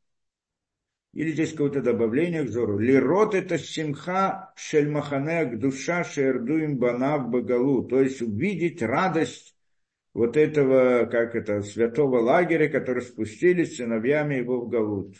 Или 1.13 1.31
здесь 1.31 1.51
какое-то 1.51 1.81
добавление 1.81 2.43
к 2.43 2.49
зору. 2.49 2.77
Лирот 2.77 3.35
это 3.35 3.57
симха 3.57 4.53
шельмаханеак 4.55 5.59
душа 5.59 6.03
шердуем 6.03 6.77
банав 6.77 7.29
багалу. 7.29 7.83
То 7.83 8.01
есть 8.01 8.21
увидеть 8.21 8.81
радость 8.81 9.54
вот 10.15 10.37
этого, 10.37 11.05
как 11.07 11.35
это, 11.35 11.61
святого 11.61 12.19
лагеря, 12.19 12.69
который 12.69 13.03
спустились 13.03 13.75
сыновьями 13.75 14.35
его 14.35 14.61
в 14.61 14.69
Галут. 14.69 15.17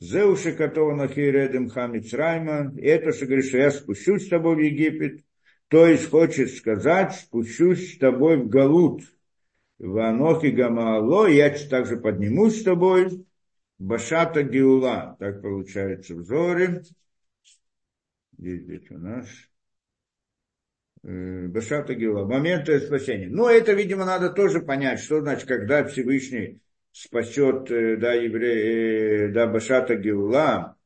Зеуши 0.00 0.52
Катова 0.52 0.92
Нахиредем 0.96 1.68
Хамицрайма. 1.68 2.74
И 2.76 2.82
это, 2.82 3.12
что 3.12 3.26
говорит, 3.26 3.46
что 3.46 3.58
я 3.58 3.70
спущусь 3.70 4.26
с 4.26 4.28
тобой 4.28 4.56
в 4.56 4.58
Египет. 4.58 5.24
То 5.68 5.86
есть 5.86 6.10
хочет 6.10 6.50
сказать, 6.50 7.14
спущусь 7.14 7.94
с 7.94 7.98
тобой 7.98 8.38
в 8.38 8.48
Галут. 8.48 9.02
В 9.78 9.98
Анохи 9.98 10.48
Гамаало, 10.48 11.28
я 11.28 11.48
также 11.50 11.96
поднимусь 11.96 12.60
с 12.60 12.64
тобой. 12.64 13.24
Башата 13.78 14.42
Геула, 14.42 15.16
так 15.20 15.42
получается 15.42 16.16
в 16.16 16.24
Зоре. 16.24 16.82
Здесь, 18.36 18.62
здесь 18.62 18.90
у 18.90 18.98
нас. 18.98 19.28
Э, 21.02 21.46
Башата 21.48 21.94
Геула, 21.94 22.26
момент 22.26 22.68
спасения. 22.68 23.28
Но 23.28 23.48
это, 23.50 23.72
видимо, 23.72 24.04
надо 24.04 24.30
тоже 24.30 24.60
понять, 24.60 25.00
что 25.00 25.20
значит, 25.20 25.48
когда 25.48 25.84
Всевышний 25.84 26.60
спасет, 26.92 27.70
э, 27.70 27.96
да, 27.96 28.12
еврея, 28.12 29.28
э, 29.28 29.32
да, 29.32 29.46
Башата 29.46 29.94
Геула, 29.96 30.76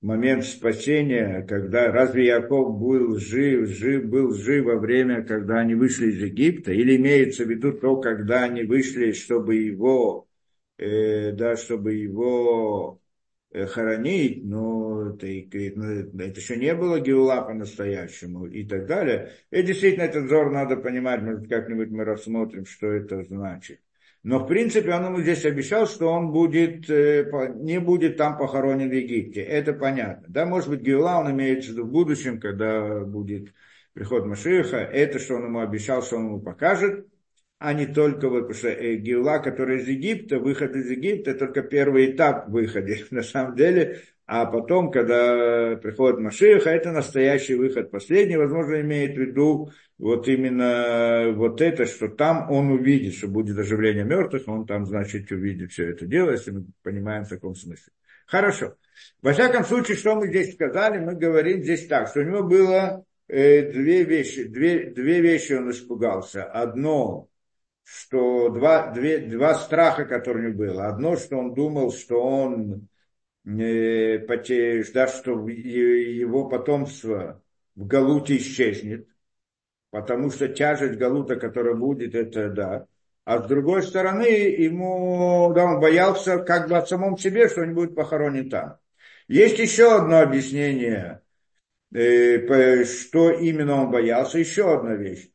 момент 0.00 0.44
спасения, 0.44 1.44
когда 1.46 1.92
разве 1.92 2.26
Яков 2.26 2.78
был 2.78 3.16
жив, 3.18 3.68
жив, 3.68 4.06
был 4.06 4.32
жив 4.32 4.64
во 4.66 4.76
время, 4.76 5.22
когда 5.22 5.58
они 5.58 5.74
вышли 5.74 6.12
из 6.12 6.22
Египта, 6.22 6.72
или 6.72 6.96
имеется 6.96 7.44
в 7.44 7.50
виду 7.50 7.72
то, 7.72 8.00
когда 8.00 8.44
они 8.44 8.62
вышли, 8.62 9.12
чтобы 9.12 9.56
его, 9.56 10.28
э, 10.78 11.32
да, 11.32 11.56
чтобы 11.56 11.94
его 11.94 13.00
э, 13.02 13.05
хоронить, 13.64 14.44
но 14.44 15.14
это, 15.14 15.26
ну, 15.76 16.20
это 16.20 16.40
еще 16.40 16.56
не 16.56 16.74
было 16.74 17.00
Геула 17.00 17.42
по-настоящему 17.42 18.46
и 18.46 18.66
так 18.66 18.86
далее. 18.86 19.32
И 19.50 19.62
действительно 19.62 20.04
этот 20.04 20.24
взор 20.24 20.50
надо 20.50 20.76
понимать, 20.76 21.22
может 21.22 21.48
как-нибудь 21.48 21.90
мы 21.90 22.04
рассмотрим, 22.04 22.66
что 22.66 22.88
это 22.88 23.22
значит. 23.22 23.80
Но, 24.22 24.40
в 24.40 24.48
принципе, 24.48 24.92
он 24.92 25.04
ему 25.04 25.20
здесь 25.20 25.44
обещал, 25.44 25.86
что 25.86 26.08
он 26.08 26.32
будет, 26.32 26.90
э, 26.90 27.30
не 27.54 27.78
будет 27.78 28.16
там 28.16 28.36
похоронен 28.36 28.90
в 28.90 28.92
Египте. 28.92 29.40
Это 29.40 29.72
понятно. 29.72 30.26
Да, 30.28 30.44
может 30.44 30.68
быть, 30.68 30.80
Геула 30.80 31.20
он 31.20 31.30
имеется 31.30 31.70
в 31.70 31.72
виду 31.74 31.84
в 31.84 31.90
будущем, 31.92 32.40
когда 32.40 33.00
будет 33.04 33.54
приход 33.92 34.26
Машиха. 34.26 34.78
Это, 34.78 35.20
что 35.20 35.36
он 35.36 35.44
ему 35.44 35.60
обещал, 35.60 36.02
что 36.02 36.16
он 36.16 36.26
ему 36.26 36.40
покажет, 36.40 37.06
а 37.58 37.72
не 37.72 37.86
только 37.86 38.28
вот, 38.28 38.48
потому 38.48 38.54
что 38.54 38.68
э, 38.68 38.96
Геула, 38.96 39.38
который 39.38 39.78
из 39.78 39.88
Египта, 39.88 40.38
выход 40.38 40.76
из 40.76 40.90
Египта, 40.90 41.34
только 41.34 41.62
первый 41.62 42.12
этап 42.12 42.48
выхода. 42.48 42.94
На 43.10 43.22
самом 43.22 43.56
деле, 43.56 44.02
а 44.26 44.44
потом, 44.44 44.90
когда 44.90 45.76
приходит 45.76 46.18
Машиха, 46.18 46.70
это 46.70 46.92
настоящий 46.92 47.54
выход 47.54 47.90
последний, 47.90 48.36
возможно, 48.36 48.80
имеет 48.80 49.16
в 49.16 49.20
виду 49.20 49.70
вот 49.98 50.28
именно 50.28 51.32
вот 51.34 51.62
это, 51.62 51.86
что 51.86 52.08
там 52.08 52.50
он 52.50 52.70
увидит, 52.72 53.14
что 53.14 53.28
будет 53.28 53.56
оживление 53.56 54.04
мертвых, 54.04 54.42
он 54.48 54.66
там, 54.66 54.84
значит, 54.84 55.30
увидит 55.30 55.72
все 55.72 55.90
это 55.90 56.06
дело, 56.06 56.32
если 56.32 56.50
мы 56.50 56.66
понимаем 56.82 57.24
в 57.24 57.28
таком 57.28 57.54
смысле. 57.54 57.92
Хорошо. 58.26 58.74
Во 59.22 59.32
всяком 59.32 59.64
случае, 59.64 59.96
что 59.96 60.16
мы 60.16 60.28
здесь 60.28 60.54
сказали, 60.54 60.98
мы 60.98 61.14
говорим 61.14 61.62
здесь 61.62 61.86
так, 61.86 62.08
что 62.08 62.20
у 62.20 62.24
него 62.24 62.42
было 62.42 63.04
э, 63.28 63.70
две 63.70 64.04
вещи, 64.04 64.44
две, 64.44 64.90
две 64.90 65.20
вещи 65.20 65.52
он 65.52 65.70
испугался. 65.70 66.44
Одно, 66.44 67.28
что 67.88 68.48
два, 68.48 68.90
две, 68.90 69.18
два 69.18 69.54
страха, 69.54 70.06
которые 70.06 70.48
у 70.48 70.50
него 70.50 70.58
было. 70.58 70.88
Одно, 70.88 71.16
что 71.16 71.36
он 71.36 71.54
думал, 71.54 71.92
что 71.92 72.20
он 72.20 72.88
э, 73.46 74.18
да, 74.92 75.06
что 75.06 75.48
его 75.48 76.48
потомство 76.48 77.40
в 77.76 77.86
Галуте 77.86 78.38
исчезнет, 78.38 79.06
потому 79.90 80.32
что 80.32 80.48
тяжесть 80.48 80.98
Галута, 80.98 81.36
которая 81.36 81.76
будет, 81.76 82.16
это 82.16 82.50
да. 82.50 82.86
А 83.24 83.40
с 83.40 83.46
другой 83.46 83.84
стороны, 83.84 84.24
ему, 84.24 85.52
да, 85.54 85.64
он 85.66 85.80
боялся 85.80 86.38
как 86.38 86.68
бы 86.68 86.76
от 86.76 86.88
самом 86.88 87.16
себе, 87.16 87.48
что 87.48 87.62
он 87.62 87.74
будет 87.74 87.94
похоронен 87.94 88.50
там. 88.50 88.78
Есть 89.28 89.60
еще 89.60 89.96
одно 89.96 90.20
объяснение, 90.20 91.22
э, 91.94 92.84
что 92.84 93.30
именно 93.30 93.82
он 93.82 93.92
боялся. 93.92 94.40
Еще 94.40 94.74
одна 94.74 94.94
вещь. 94.94 95.30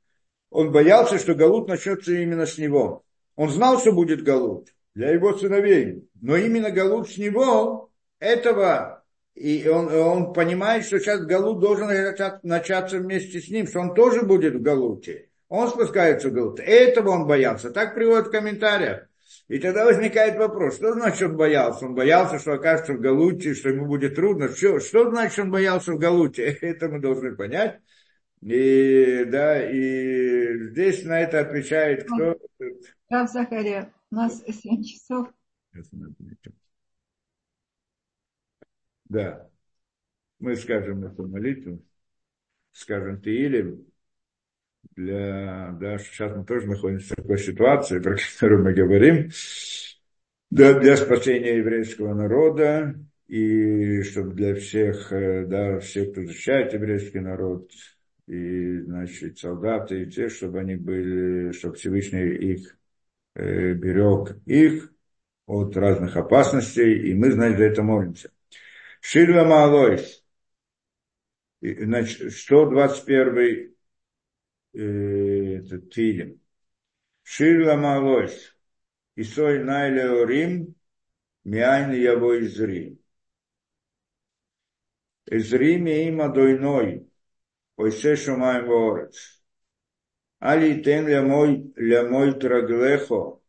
Он 0.52 0.72
боялся, 0.72 1.18
что 1.18 1.34
Галут 1.34 1.68
начнется 1.68 2.14
именно 2.14 2.46
с 2.46 2.58
него. 2.60 3.04
Он 3.36 3.50
знал, 3.50 3.80
что 3.80 3.94
будет 3.94 4.24
Галут 4.24 4.70
для 4.94 5.10
его 5.10 5.36
сыновей. 5.36 6.08
Но 6.22 6.36
именно 6.36 6.70
Галут 6.70 7.10
с 7.10 7.18
него, 7.18 7.90
этого 8.20 9.02
и 9.34 9.68
он, 9.68 9.92
он 9.94 10.34
понимает, 10.34 10.86
что 10.86 11.00
сейчас 11.00 11.22
Галут 11.22 11.60
должен 11.60 11.90
начаться 12.44 13.00
вместе 13.00 13.40
с 13.40 13.50
ним, 13.50 13.66
что 13.66 13.80
он 13.80 13.96
тоже 13.96 14.24
будет 14.24 14.56
в 14.56 14.62
Галуте. 14.62 15.30
Он 15.48 15.70
спускается 15.70 16.30
в 16.30 16.34
Галут. 16.34 16.60
Этого 16.60 17.10
он 17.10 17.28
боялся. 17.28 17.72
Так 17.72 17.96
приводит 17.96 18.28
в. 18.28 19.08
И 19.48 19.60
тогда 19.60 19.86
возникает 19.86 20.38
вопрос, 20.38 20.76
что 20.76 20.94
значит 20.94 21.30
он 21.30 21.38
боялся? 21.38 21.86
Он 21.86 21.96
боялся, 21.96 22.40
что 22.40 22.54
окажется 22.54 22.94
в 22.94 23.00
Галуте, 23.00 23.54
что 23.54 23.70
ему 23.70 23.86
будет 23.86 24.16
трудно. 24.16 24.50
Что, 24.50 24.80
что 24.80 25.10
значит 25.10 25.40
он 25.40 25.52
боялся 25.52 25.94
в 25.94 25.98
Галуте? 25.98 26.44
Это 26.62 26.90
мы 26.90 27.00
должны 27.00 27.36
понять. 27.36 27.80
И, 28.42 29.24
да, 29.26 29.70
и 29.70 30.70
здесь 30.70 31.04
на 31.06 31.20
это 31.20 31.42
отвечает 31.42 32.06
кто? 32.06 32.38
Рав 33.10 33.30
Захария, 33.30 33.94
у 34.10 34.16
нас 34.16 34.44
7 34.44 34.84
часов. 34.84 35.28
Да. 39.06 39.50
Мы 40.40 40.56
скажем 40.56 41.04
эту 41.06 41.28
молитву, 41.28 41.84
скажем 42.72 43.22
Таилим, 43.22 43.86
для, 44.96 45.76
да, 45.80 45.98
сейчас 46.00 46.36
мы 46.36 46.44
тоже 46.44 46.68
находимся 46.68 47.14
в 47.14 47.18
такой 47.18 47.38
ситуации, 47.38 48.00
про 48.00 48.16
которую 48.16 48.64
мы 48.64 48.74
говорим, 48.74 49.30
да, 50.50 50.80
для 50.80 50.98
спасения 50.98 51.58
еврейского 51.58 52.14
народа, 52.16 52.96
и 53.28 54.02
чтобы 54.02 54.34
для 54.34 54.56
всех, 54.56 55.14
э, 55.14 55.46
да, 55.46 55.80
всех, 55.80 56.12
кто 56.12 56.26
защищает 56.26 56.74
еврейский 56.74 57.20
народ, 57.20 57.72
и, 58.28 58.80
значит, 58.82 59.40
солдаты, 59.40 60.04
и 60.04 60.12
те, 60.12 60.30
чтобы 60.30 60.60
они 60.60 60.76
были, 60.76 61.52
чтобы 61.52 61.76
Всевышний 61.76 62.36
их 62.36 62.78
э, 63.36 63.74
берег 63.74 64.38
их 64.46 64.92
от 65.46 65.76
разных 65.76 66.16
опасностей, 66.16 67.10
и 67.10 67.14
мы, 67.14 67.32
значит, 67.32 67.58
за 67.58 67.64
это 67.66 67.84
молимся. 67.84 68.32
Шильва 69.02 69.44
Маалойс. 69.44 70.24
Значит, 71.62 72.34
121 72.34 73.76
э, 74.74 75.58
это 75.58 75.80
Тилим. 75.80 76.40
Шильва 77.24 77.76
Маалойс. 77.76 78.56
Исой 79.16 79.64
Найле 79.64 80.04
Орим. 80.10 80.76
Миайн 81.44 81.92
Яво 81.94 82.40
Изри. 82.40 83.00
Изри 85.26 85.78
Миима 85.78 86.30
Дойной 86.30 87.11
Ойсе 87.81 88.17
Шумаем 88.17 88.67
Ворец. 88.67 89.43
Али 90.41 90.83
тен 90.83 91.07
ля 91.09 91.23
мой, 91.23 91.51
ля 91.77 92.03
мой 92.11 92.33
траглехо. 92.41 93.43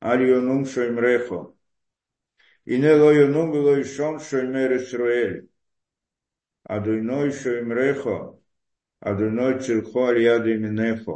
Али 0.00 0.32
онум 0.38 0.64
шоймрехо. 0.66 1.54
הנה 2.66 2.92
לא 2.96 3.12
ינום 3.14 3.50
ולא 3.50 3.78
ישון 3.78 4.18
שומר 4.18 4.72
ישראל. 4.72 5.40
אדוני 6.68 7.32
שומרך, 7.32 8.06
אדוני 9.00 9.58
צלחו 9.58 10.08
על 10.08 10.16
יד 10.16 10.46
ימינך. 10.46 11.10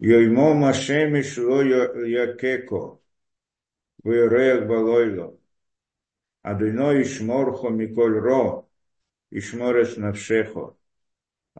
יומום 0.00 0.64
השמש 0.64 1.38
לא 1.38 1.60
יככו, 2.06 2.98
ויורח 4.04 4.58
בלילה. 4.68 5.26
אדוני 6.42 6.94
ישמורך 7.00 7.64
מכל 7.64 8.20
רע, 8.28 8.62
ישמור 9.32 9.72
את 9.82 9.98
נפשך. 9.98 10.50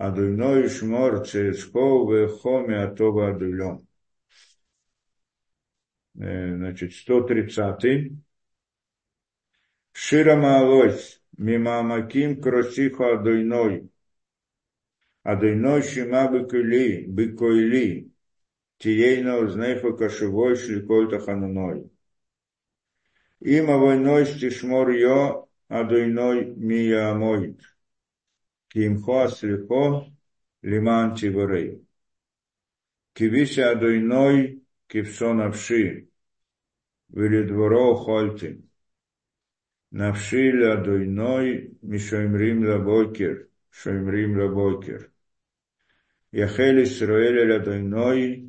Адуйно 0.05 0.51
и 0.63 0.67
шмор 0.75 1.13
церецков 1.27 2.09
вехоми 2.11 2.75
атова 2.85 3.23
адуйлем. 3.31 3.75
Э, 6.15 6.55
значит, 6.55 6.93
130. 6.93 8.13
Шира 9.91 10.35
Маалось, 10.37 11.21
Мимамаким 11.37 12.41
Кросихо 12.41 13.13
Адойной, 13.15 13.89
Адойной 15.23 15.81
Шима 15.83 16.23
Бекули, 16.31 17.05
Бекойли, 17.05 18.13
Тиейно 18.77 19.47
Знейфа 19.49 19.91
Кашевой 19.91 20.55
Шликой 20.55 21.09
Тахануной. 21.09 21.91
Има 23.41 23.77
войной 23.77 24.25
стишмор 24.25 24.91
йо, 24.91 25.49
Адойной 25.67 26.45
Мия 26.55 27.11
Амоид. 27.11 27.59
Кимхо 28.71 29.23
Асрихо 29.25 29.85
Лиман 30.61 31.15
Тиборей. 31.15 31.81
Кивися 33.13 33.71
Адойной 33.71 34.63
Кившо 34.87 35.33
Навши 35.33 36.09
Велидворо 37.09 37.95
Хольтин. 37.95 38.69
Навши 39.91 40.53
Ладойной 40.53 41.77
Мишоимрим 41.81 42.65
Лабокер 42.67 43.49
Шоимрим 43.71 44.39
Лабокер. 44.39 45.11
Яхель 46.31 46.83
Исруэль 46.83 47.51
Ладойной 47.51 48.45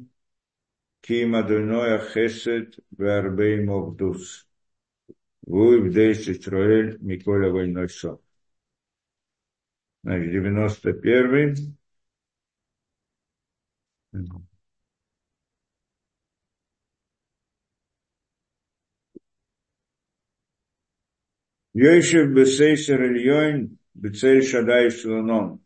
כי 1.02 1.22
אם 1.24 1.34
אדוני 1.34 1.90
החסד 1.94 2.66
והרבה 2.92 3.54
עם 3.54 3.68
עובדות. 3.68 4.20
והוא 5.46 5.74
יבדי 5.74 6.12
את 6.12 6.28
ישראל 6.28 6.96
מכל 7.00 7.44
אבוי 7.48 7.66
נוסו. 7.66 8.29
Значит, 10.02 10.32
91. 10.32 11.76
Йойшев 21.74 22.30
бесейсер 22.34 23.00
Ильйон, 23.04 23.78
бецель 23.94 24.42
шадай 24.42 24.90
шлуном. 24.90 25.64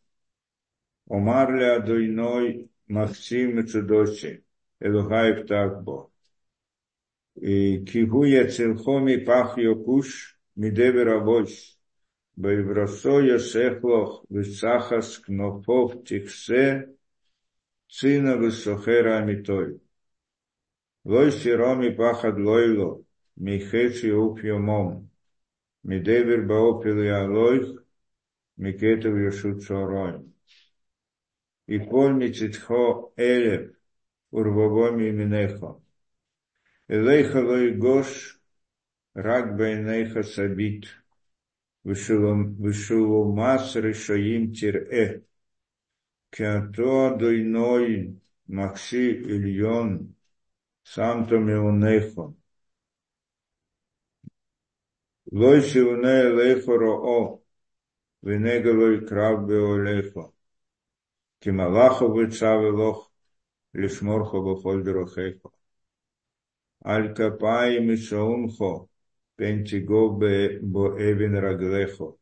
Омар 1.09 1.55
ле 1.55 1.69
адойной 1.77 2.71
махцим 2.89 3.57
мецедоси, 3.57 4.45
Элухай 4.81 5.35
птакбо. 5.35 6.11
Кигуя 7.37 8.49
цилхоми 8.49 9.17
пах 9.17 9.59
йокуш, 9.59 10.39
мидевер 10.57 11.09
авось. 11.09 11.74
Боевросо 12.37 13.21
Яшехлох 13.21 14.25
Висахас 14.29 15.19
Кнофов 15.19 16.05
Тиксе 16.05 16.89
Цина 17.89 18.37
Висохера 18.37 19.19
Амитой. 19.19 19.81
Лой 21.05 21.31
сироми 21.31 21.91
пахад 21.91 22.37
лойло, 22.39 23.05
михечи 23.37 24.11
упьемом, 24.11 25.11
медевер 25.83 26.47
баопил 26.47 27.03
я 27.03 27.29
лойх, 27.29 27.85
микетов 28.57 29.15
яшут 29.17 29.63
сороем. 29.63 30.35
И 31.67 31.79
коль 31.79 32.33
цитхо 32.35 33.13
элев, 33.17 33.77
урвагом 34.31 34.99
именехо. 35.01 35.81
Элейха 36.89 37.39
лой 37.39 37.75
гош, 37.75 38.41
рак 39.13 39.57
бейнейха 39.57 40.23
сабит. 40.23 40.87
Вышивомас 41.85 43.73
тир 43.73 44.77
э 45.03 45.23
Кято 46.31 47.17
дойной 47.19 48.21
Макси 48.47 49.07
Ильон 49.35 49.91
Санто 50.83 51.37
Меунехо. 51.39 52.35
Лой 55.31 55.63
сивне 55.63 56.19
лехо 56.37 56.75
роо, 56.79 57.43
венегалой 58.23 59.07
крав 59.07 59.47
беолехо. 59.47 60.33
Кималахо 61.41 62.09
быцаве 62.09 62.71
лох, 62.71 63.11
лишморхо 63.73 64.41
бохоль 64.41 64.85
дерохехо. 64.85 65.51
Аль 66.85 67.15
капаем 67.15 67.91
и 67.91 67.97
Пентиго 69.37 70.03
бо 70.73 70.85
эвен 71.09 71.35
раглехо. 71.45 72.17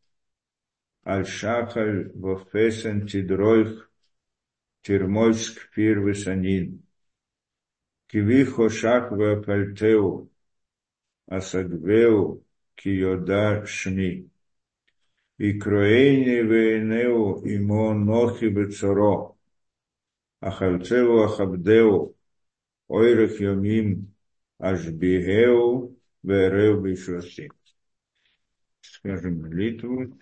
Аль-Шахаль 1.05 2.13
во 2.15 2.39
фесен 2.51 3.07
тидройх 3.07 3.91
тирмойск 4.83 5.71
пир 5.75 6.01
высанин. 6.01 6.87
Кивихо 8.09 8.69
шах 8.71 9.11
во 9.11 9.43
пальтеу. 9.43 10.31
Асадвеу 11.27 12.45
киода 12.75 13.67
шми. 13.67 14.31
И 15.39 15.59
кроейни 15.59 16.39
вейнеу 16.51 17.45
имо 17.45 17.95
нохи 17.95 18.49
бецоро. 18.49 19.37
Ахальцеву 20.41 21.23
ахабдеу. 21.25 22.17
Ойрах 22.89 23.41
йомим 23.41 24.15
ашбигеу 24.59 25.97
אכבדהו, 26.26 26.76
אורך 26.76 26.84
יומים 26.84 26.94
אשביהו 26.94 27.18
וערב 27.24 27.24
בישוסי. 27.24 27.48
Скажем 28.82 29.42
молитву. 29.42 30.18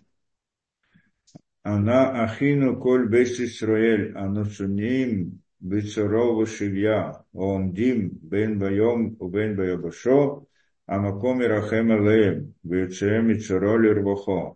Она 1.63 2.23
ахину 2.23 2.79
коль 2.79 3.07
бес 3.09 3.39
Исраэль, 3.39 4.13
анусуним 4.15 5.41
бицарово 5.59 6.45
шивья, 6.45 7.23
оомдим 7.33 8.09
бен 8.21 8.59
байом 8.59 9.15
убен 9.19 9.55
байобашо, 9.55 10.45
המקום 10.87 11.41
ירחם 11.41 11.91
עליהם, 11.91 12.45
ויוצאם 12.65 13.27
מצרו 13.27 13.77
לרווחו, 13.77 14.55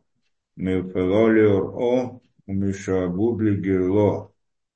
מאופלו 0.57 1.29
לאוראו 1.29 2.19
ומשעבוד 2.47 3.41
לגרלו, 3.41 4.31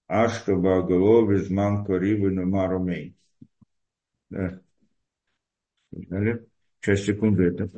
אשתו 0.08 0.62
בעגלו 0.62 1.28
בזמן 1.28 1.74
קריב 1.88 2.24
ונאמר 2.24 2.76
אמן. 2.76 3.10
Сейчас, 6.81 7.01
секунду 7.01 7.43
это. 7.43 7.69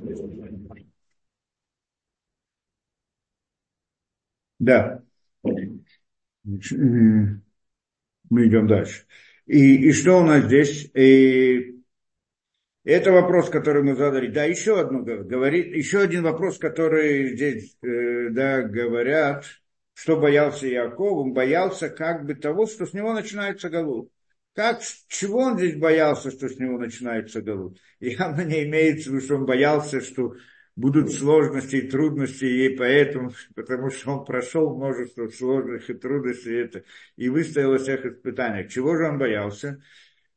Да. 4.59 5.03
Мы 6.45 7.41
идем 8.31 8.67
дальше. 8.67 9.05
И, 9.47 9.89
и 9.89 9.93
что 9.93 10.19
у 10.21 10.25
нас 10.25 10.45
здесь? 10.45 10.91
И 10.95 11.81
это 12.85 13.13
вопрос, 13.13 13.51
который 13.51 13.83
мы 13.83 13.95
задали. 13.95 14.29
Да, 14.29 14.45
еще 14.45 14.81
одно 14.81 15.01
говорит, 15.01 15.75
еще 15.75 16.01
один 16.01 16.23
вопрос, 16.23 16.59
который 16.59 17.35
здесь, 17.35 17.77
э, 17.83 18.29
да, 18.31 18.63
говорят, 18.63 19.45
что 19.95 20.19
боялся 20.19 20.67
Яков, 20.67 21.19
он 21.19 21.33
боялся 21.33 21.91
как 21.91 22.25
бы 22.25 22.35
того, 22.35 22.67
что 22.67 22.87
с 22.87 22.93
него 22.93 23.13
начинается 23.13 23.69
галут. 23.69 24.11
Как, 24.55 24.83
чего 25.09 25.39
он 25.39 25.59
здесь 25.59 25.77
боялся, 25.77 26.31
что 26.31 26.49
с 26.49 26.59
него 26.59 26.79
начинается 26.79 27.41
галут? 27.41 27.79
Явно 28.01 28.43
не 28.43 28.65
имеется 28.65 29.11
в 29.11 29.15
виду, 29.15 29.25
что 29.25 29.37
он 29.37 29.47
боялся, 29.47 30.01
что 30.01 30.35
будут 30.77 31.13
сложности 31.13 31.77
и 31.77 31.89
трудности, 31.89 32.45
и 32.45 32.77
поэтому, 32.77 33.33
потому 33.55 33.91
что 33.91 34.13
он 34.13 34.25
прошел 34.25 34.77
множество 34.77 35.29
сложных 35.29 35.89
и 35.89 35.95
трудностей 35.95 36.55
это, 36.55 36.85
и 37.17 37.29
выстоял 37.29 37.79
всех 37.79 38.05
испытаниях. 38.05 38.71
Чего 38.71 38.97
же 38.97 39.09
он 39.09 39.19
боялся? 39.19 39.81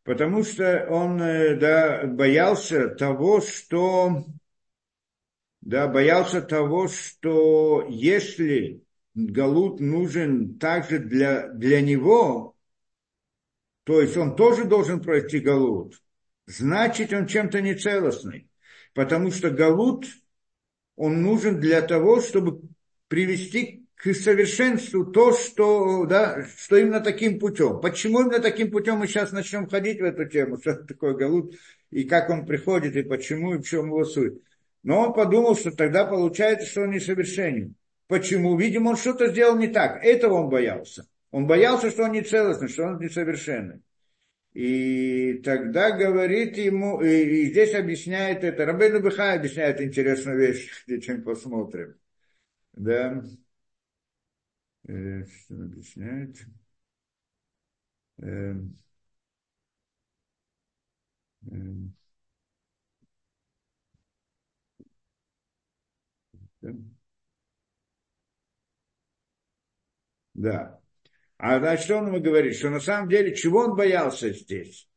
потому 0.04 0.44
что 0.44 0.86
он 0.90 1.22
э, 1.22 1.56
да, 1.56 2.06
боялся 2.06 2.90
того, 2.90 3.42
что 3.42 4.26
да, 5.62 5.88
боялся 5.88 6.42
того, 6.42 6.88
что 6.88 7.86
если 7.90 8.84
Галут 9.16 9.80
нужен 9.80 10.58
также 10.58 11.00
для, 11.00 11.48
для 11.50 11.82
него, 11.82 12.53
то 13.84 14.02
есть 14.02 14.16
он 14.18 14.36
тоже 14.36 14.66
должен 14.66 15.02
пройти 15.02 15.40
Галут, 15.40 16.02
значит 16.46 17.14
он 17.14 17.28
чем-то 17.28 17.62
нецелостный. 17.62 18.50
Потому 18.94 19.32
что 19.32 19.50
Галут, 19.50 20.06
он 20.96 21.22
нужен 21.22 21.60
для 21.60 21.82
того, 21.82 22.22
чтобы 22.22 22.62
привести 23.08 23.88
к 23.96 24.14
совершенству 24.14 25.06
то, 25.06 25.34
что, 25.34 26.06
да, 26.06 26.46
что 26.58 26.78
именно 26.78 27.00
таким 27.00 27.40
путем. 27.40 27.80
Почему 27.80 28.22
именно 28.22 28.40
таким 28.40 28.70
путем 28.70 28.98
мы 28.98 29.08
сейчас 29.08 29.32
начнем 29.32 29.68
ходить 29.68 30.00
в 30.00 30.04
эту 30.04 30.26
тему, 30.26 30.58
что 30.58 30.76
такое 30.76 31.14
Галут, 31.14 31.56
и 31.90 32.04
как 32.04 32.30
он 32.30 32.46
приходит, 32.46 32.96
и 32.96 33.04
почему, 33.04 33.56
и 33.56 33.58
в 33.58 33.64
чем 33.64 33.88
его 33.88 34.04
суть. 34.04 34.42
Но 34.84 35.08
он 35.08 35.14
подумал, 35.14 35.56
что 35.56 35.72
тогда 35.72 36.06
получается, 36.06 36.68
что 36.68 36.82
он 36.82 36.92
несовершенен. 36.92 37.76
Почему? 38.08 38.58
Видимо, 38.58 38.90
он 38.90 38.98
что-то 38.98 39.28
сделал 39.28 39.58
не 39.58 39.68
так. 39.68 40.04
Этого 40.04 40.36
он 40.36 40.50
боялся. 40.50 41.08
Он 41.34 41.48
боялся, 41.48 41.90
что 41.90 42.04
он 42.04 42.12
не 42.12 42.22
целостный, 42.22 42.68
что 42.70 42.84
он 42.86 43.00
несовершенный. 43.00 43.82
И 44.54 45.42
тогда 45.46 45.92
говорит 45.92 46.58
ему, 46.58 47.02
и, 47.02 47.08
и 47.44 47.46
здесь 47.52 47.74
объясняет 47.76 48.44
это, 48.44 48.66
Рабейну 48.66 49.02
Бихай 49.02 49.38
объясняет 49.38 49.82
интересную 49.82 50.38
вещь, 50.40 50.70
чем 51.04 51.24
посмотрим. 51.24 51.96
Да 52.74 53.24
что 54.86 55.56
объясняет. 55.56 56.38
Да. 70.34 70.83
А 71.44 71.60
значит, 71.60 71.92
он 71.92 72.08
ему 72.08 72.22
говорит? 72.22 72.56
Что 72.56 72.70
на 72.70 72.80
самом 72.80 73.10
деле, 73.10 73.36
чего 73.36 73.66
он 73.66 73.76
боялся 73.76 74.30
здесь? 74.30 74.88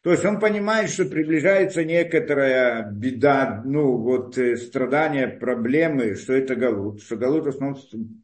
То 0.00 0.12
есть 0.12 0.24
он 0.24 0.40
понимает, 0.40 0.88
что 0.88 1.04
приближается 1.04 1.84
некоторая 1.84 2.90
беда, 2.90 3.60
ну 3.66 3.98
вот 3.98 4.38
э, 4.38 4.56
страдания, 4.56 5.28
проблемы, 5.28 6.14
что 6.14 6.32
это 6.32 6.56
галут, 6.56 7.02
что 7.02 7.16
галут 7.16 7.44
в 7.44 7.48
основном 7.48 7.78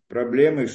проблемы 0.08 0.68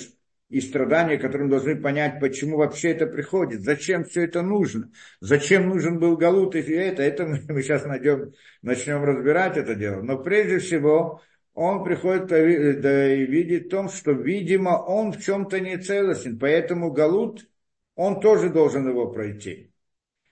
и 0.50 0.62
страдания, 0.62 1.18
которые 1.18 1.46
мы 1.46 1.50
должны 1.50 1.76
понять, 1.76 2.20
почему 2.20 2.58
вообще 2.58 2.92
это 2.92 3.08
приходит, 3.08 3.62
зачем 3.62 4.04
все 4.04 4.26
это 4.26 4.44
нужно, 4.44 4.92
зачем 5.22 5.70
нужен 5.70 5.98
был 5.98 6.18
Галут 6.18 6.54
и 6.56 6.60
это, 6.60 7.02
это 7.02 7.26
мы 7.26 7.40
сейчас 7.64 7.84
найдем, 7.86 8.34
начнем 8.62 9.04
разбирать 9.04 9.58
это 9.58 9.74
дело. 9.74 10.04
Но 10.04 10.20
прежде 10.20 10.60
всего 10.60 11.24
он 11.62 11.84
приходит 11.84 12.32
и 12.32 13.26
видит 13.26 13.70
том, 13.70 13.90
что, 13.90 14.14
видимо, 14.14 14.82
он 14.82 15.12
в 15.12 15.22
чем-то 15.22 15.60
не 15.60 15.78
целостен, 15.78 16.40
поэтому 16.40 16.90
Галут, 16.90 17.50
он 17.96 18.22
тоже 18.22 18.50
должен 18.50 18.88
его 18.88 19.12
пройти. 19.12 19.70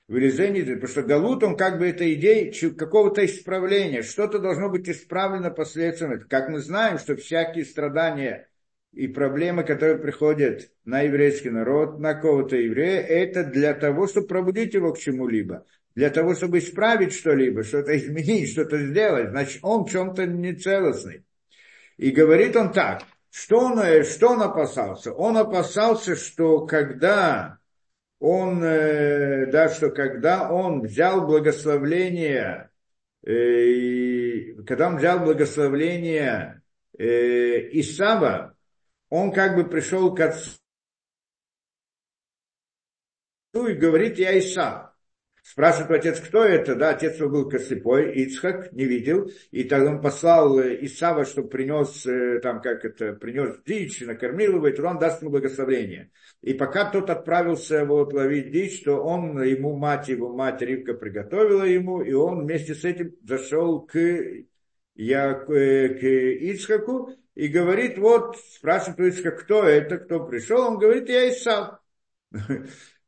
Вырезание, 0.08 0.64
потому 0.64 0.88
что 0.88 1.04
Галут, 1.04 1.44
он 1.44 1.58
как 1.58 1.80
бы 1.80 1.88
это 1.90 2.14
идея 2.14 2.50
какого-то 2.72 3.26
исправления, 3.26 4.04
что-то 4.04 4.40
должно 4.40 4.70
быть 4.70 4.88
исправлено 4.88 5.52
последствиями. 5.52 6.24
Как 6.30 6.48
мы 6.48 6.60
знаем, 6.60 6.98
что 6.98 7.18
всякие 7.18 7.66
страдания 7.66 8.48
и 8.94 9.10
проблемы, 9.10 9.66
которые 9.66 9.98
приходят 9.98 10.72
на 10.86 11.02
еврейский 11.02 11.50
народ, 11.50 12.00
на 12.00 12.14
кого-то 12.14 12.56
еврея, 12.56 13.02
это 13.02 13.44
для 13.44 13.74
того, 13.74 14.08
чтобы 14.08 14.28
пробудить 14.28 14.76
его 14.76 14.94
к 14.94 14.98
чему-либо. 14.98 15.66
Для 15.98 16.12
того, 16.12 16.36
чтобы 16.36 16.60
исправить 16.60 17.12
что-либо, 17.12 17.64
что-то 17.64 17.98
изменить, 17.98 18.52
что-то 18.52 18.78
сделать. 18.78 19.32
Значит, 19.32 19.58
он 19.64 19.84
в 19.84 19.90
чем-то 19.90 20.28
нецелостный. 20.28 21.24
И 21.98 22.12
говорит 22.12 22.56
он 22.56 22.72
так, 22.72 23.02
что 23.32 23.62
он, 23.62 24.04
что 24.04 24.30
он 24.30 24.44
опасался? 24.44 25.12
Он 25.12 25.38
опасался, 25.38 26.16
что 26.16 26.68
когда 26.68 27.58
он, 28.20 28.64
э, 28.64 29.48
да, 29.48 29.70
что 29.70 29.90
когда 29.90 30.52
он 30.52 30.82
взял 30.82 31.26
благословление, 31.26 32.70
э, 33.26 34.54
когда 34.68 34.90
он 34.90 34.98
взял 34.98 35.22
благословление 35.22 36.62
э, 36.96 37.70
Исава, 37.80 38.56
он 39.10 39.32
как 39.32 39.56
бы 39.56 39.68
пришел 39.68 40.14
к 40.14 40.20
отцу 40.20 40.60
и 43.56 43.74
говорит, 43.74 44.20
я 44.20 44.38
Исав. 44.38 44.87
Спрашивает 45.50 45.92
отец, 45.92 46.20
кто 46.20 46.44
это? 46.44 46.76
Да, 46.76 46.90
отец 46.90 47.20
его 47.20 47.30
был 47.30 47.50
косыпой, 47.50 48.14
Ицхак, 48.16 48.74
не 48.74 48.84
видел. 48.84 49.32
И 49.52 49.64
тогда 49.64 49.92
он 49.92 50.02
послал 50.02 50.60
э, 50.60 50.78
Исава, 50.82 51.24
чтобы 51.24 51.48
принес, 51.48 52.06
э, 52.06 52.42
там, 52.42 52.62
как 52.62 52.84
это, 52.84 53.14
принес 53.14 53.56
дичь, 53.66 54.02
накормил 54.02 54.58
его, 54.58 54.68
и 54.68 54.82
он 54.82 55.00
даст 55.00 55.22
ему 55.22 55.32
благословение. 55.32 56.12
И 56.42 56.54
пока 56.54 56.92
тот 56.92 57.10
отправился 57.10 57.86
вот 57.86 58.12
ловить 58.12 58.52
дичь, 58.52 58.84
то 58.84 58.98
он, 58.98 59.42
ему 59.42 59.78
мать, 59.78 60.10
его 60.10 60.36
мать 60.36 60.62
Ривка 60.62 60.94
приготовила 60.94 61.64
ему, 61.64 62.02
и 62.02 62.12
он 62.12 62.44
вместе 62.44 62.76
с 62.76 62.84
этим 62.84 63.16
зашел 63.24 63.86
к, 63.86 63.98
я, 64.96 65.34
к, 65.34 65.46
к 65.46 66.04
Ицхаку, 66.04 67.14
и 67.36 67.48
говорит, 67.48 67.98
вот, 67.98 68.36
спрашивает 68.38 69.14
Ицхак, 69.14 69.40
кто 69.44 69.64
это, 69.64 69.98
кто 69.98 70.26
пришел, 70.26 70.68
он 70.68 70.78
говорит, 70.78 71.08
я 71.08 71.30
Исав. 71.30 71.80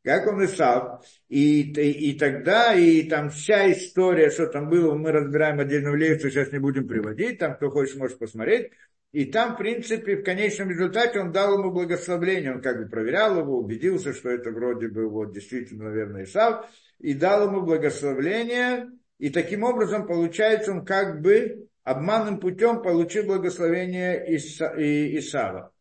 Как 0.10 0.26
он 0.26 0.43
Исав. 0.43 1.06
И, 1.28 1.62
и, 1.62 2.10
и 2.10 2.17
тогда, 2.17 2.74
и 2.74 3.04
там 3.04 3.30
вся 3.30 3.72
история, 3.72 4.32
что 4.32 4.48
там 4.48 4.67
было, 4.67 4.95
мы 4.95 5.12
разбираем 5.12 5.60
отдельную 5.60 5.95
лекцию, 5.95 6.32
сейчас 6.32 6.52
не 6.52 6.58
будем 6.58 6.88
приводить, 6.88 7.38
там 7.38 7.54
кто 7.54 7.69
хочет, 7.69 7.98
может 7.98 8.17
посмотреть. 8.17 8.72
И 9.12 9.26
там, 9.26 9.54
в 9.54 9.60
принципе, 9.60 10.17
в 10.17 10.24
конечном 10.24 10.72
результате 10.72 11.19
он 11.19 11.32
дал 11.32 11.60
ему 11.60 11.69
благословение, 11.69 12.56
он 12.56 12.62
как 12.63 12.80
бы 12.80 12.89
проверял 12.89 13.38
его, 13.38 13.60
убедился, 13.60 14.13
что 14.13 14.30
это 14.30 14.50
вроде 14.50 14.88
бы 14.88 15.08
вот 15.08 15.32
действительно, 15.32 15.86
наверное, 15.86 16.24
Исав, 16.24 16.65
и 16.98 17.13
дал 17.13 17.48
ему 17.48 17.62
благословение, 17.62 18.89
и 19.19 19.30
таким 19.30 19.63
образом, 19.63 20.08
получается, 20.08 20.72
он 20.72 20.86
как 20.86 21.22
бы 21.22 21.67
обманным 21.84 22.39
путем 22.39 22.82
получил 22.82 23.26
благословение 23.26 24.28
Иса, 24.36 24.74
Исава. 24.76 25.72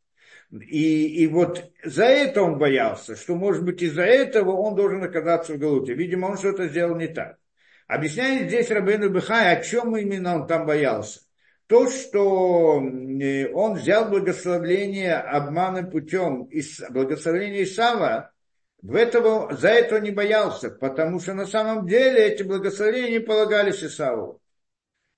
И, 0.50 1.22
и 1.22 1.26
вот 1.26 1.70
за 1.84 2.04
это 2.04 2.42
он 2.42 2.58
боялся, 2.58 3.16
что, 3.16 3.34
может 3.34 3.64
быть, 3.64 3.82
из-за 3.82 4.02
этого 4.02 4.52
он 4.52 4.76
должен 4.76 5.02
оказаться 5.02 5.52
в 5.52 5.58
Галуте. 5.58 5.94
Видимо, 5.94 6.26
он 6.26 6.38
что-то 6.38 6.68
сделал 6.68 6.96
не 6.96 7.08
так. 7.08 7.36
Объясняет 7.86 8.48
здесь 8.48 8.70
Рабейну 8.70 9.10
Бехай, 9.10 9.56
о 9.56 9.62
чем 9.62 9.96
именно 9.96 10.36
он 10.36 10.46
там 10.46 10.66
боялся. 10.66 11.20
То, 11.66 11.90
что 11.90 12.82
э, 12.82 13.52
он 13.52 13.74
взял 13.74 14.08
благословление 14.08 15.16
обманным 15.16 15.90
путем, 15.90 16.48
благословение 16.90 17.64
Исава, 17.64 18.32
в 18.80 18.94
этого, 18.94 19.54
за 19.54 19.68
это 19.68 20.00
не 20.00 20.12
боялся, 20.12 20.70
потому 20.70 21.20
что 21.20 21.34
на 21.34 21.46
самом 21.46 21.86
деле 21.86 22.26
эти 22.26 22.42
благословения 22.42 23.18
не 23.18 23.20
полагались 23.20 23.82
Исаву. 23.82 24.40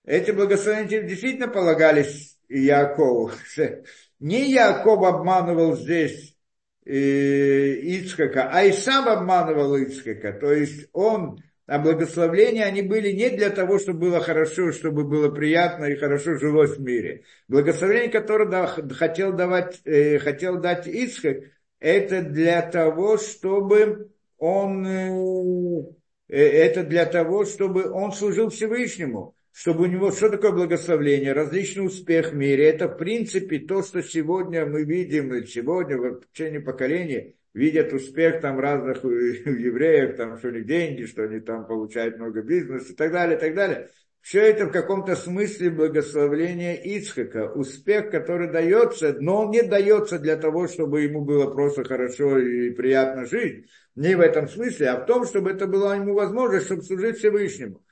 Эти 0.05 0.31
благословения 0.33 1.03
действительно 1.03 1.47
полагались 1.47 2.39
Якову. 2.49 3.31
Не 4.21 4.51
Яков 4.51 5.03
обманывал 5.03 5.77
здесь 5.77 6.37
э, 6.85 6.93
Ицхака, 6.93 8.51
а 8.53 8.65
и 8.65 8.73
сам 8.73 9.09
обманывал 9.09 9.77
Ицхака. 9.77 10.35
То 10.35 10.53
есть 10.53 10.89
он, 10.93 11.43
а 11.67 11.79
благословления, 11.79 12.65
они 12.65 12.83
были 12.83 13.13
не 13.13 13.31
для 13.31 13.49
того, 13.49 13.79
чтобы 13.79 14.01
было 14.01 14.21
хорошо, 14.21 14.73
чтобы 14.73 15.05
было 15.05 15.31
приятно 15.31 15.87
и 15.87 15.97
хорошо 15.97 16.37
жилось 16.37 16.77
в 16.77 16.83
мире. 16.83 17.25
Благословение, 17.49 18.11
которое 18.11 18.67
хотел, 18.67 19.33
давать, 19.33 19.81
э, 19.87 20.19
хотел 20.19 20.61
дать 20.61 20.87
Ицхак, 20.87 21.39
это 21.79 22.21
для 22.21 22.61
того, 22.61 23.17
чтобы 23.17 24.11
он, 24.37 24.87
э, 24.87 25.83
э 26.29 26.37
это 26.37 26.85
для 26.85 27.07
того, 27.07 27.47
чтобы 27.47 27.91
он 27.91 28.13
служил 28.13 28.51
Всевышнему 28.51 29.35
чтобы 29.53 29.85
у 29.85 29.87
него, 29.87 30.13
что 30.13 30.31
такое 30.31 30.53
благословление, 30.53 31.33
различный 31.33 31.87
успех 31.87 32.33
в 32.33 32.35
мире. 32.35 32.69
Это, 32.69 32.89
в 32.89 32.97
принципе, 32.97 33.59
то, 33.59 33.83
что 33.83 34.03
сегодня 34.03 34.67
мы 34.67 34.85
видим, 34.85 35.35
и 35.35 35.47
сегодня 35.47 35.99
в 35.99 36.21
течение 36.33 36.61
поколений 36.61 37.37
видят 37.53 37.93
успех 37.93 38.41
там 38.41 38.61
разных 38.61 39.05
евреев, 39.05 40.17
там, 40.17 40.39
что 40.39 40.49
у 40.49 40.53
них 40.53 40.67
деньги, 40.67 41.05
что 41.05 41.25
они 41.25 41.41
там 41.41 41.67
получают 41.67 42.19
много 42.19 42.43
бизнеса 42.43 42.93
и 42.93 42.97
так 42.97 43.13
далее, 43.13 43.37
и 43.37 43.41
так 43.41 43.55
далее. 43.55 43.89
Все 44.21 44.43
это 44.43 44.67
в 44.67 44.71
каком-то 44.71 45.17
смысле 45.17 45.71
благословление 45.71 46.77
Ицхака, 46.77 47.51
успех, 47.53 48.11
который 48.11 48.53
дается, 48.53 49.17
но 49.19 49.45
он 49.45 49.51
не 49.51 49.63
дается 49.63 50.19
для 50.19 50.37
того, 50.37 50.69
чтобы 50.69 51.01
ему 51.01 51.25
было 51.25 51.51
просто 51.51 51.85
хорошо 51.85 52.39
и 52.39 52.71
приятно 52.71 53.25
жить. 53.25 53.67
Не 53.97 54.15
в 54.15 54.21
этом 54.21 54.47
смысле, 54.47 54.91
а 54.91 55.01
в 55.01 55.07
том, 55.07 55.25
чтобы 55.25 55.51
это 55.51 55.67
было 55.67 55.97
ему 55.97 56.13
возможность, 56.13 56.67
чтобы 56.67 56.83
служить 56.83 57.17
Всевышнему. 57.17 57.83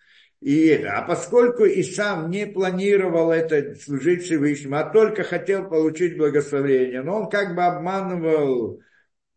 И 0.41 0.67
это. 0.67 0.99
А 0.99 1.03
поскольку 1.03 1.65
и 1.65 1.83
сам 1.83 2.31
не 2.31 2.47
планировал 2.47 3.33
это 3.33 3.75
служить 3.75 4.23
Всевышнему, 4.23 4.77
а 4.77 4.85
только 4.85 5.25
хотел 5.25 5.69
получить 5.69 6.17
благословение, 6.17 7.03
но 7.03 7.23
он 7.23 7.29
как 7.29 7.57
бы 7.57 7.65
обманывал 7.65 8.81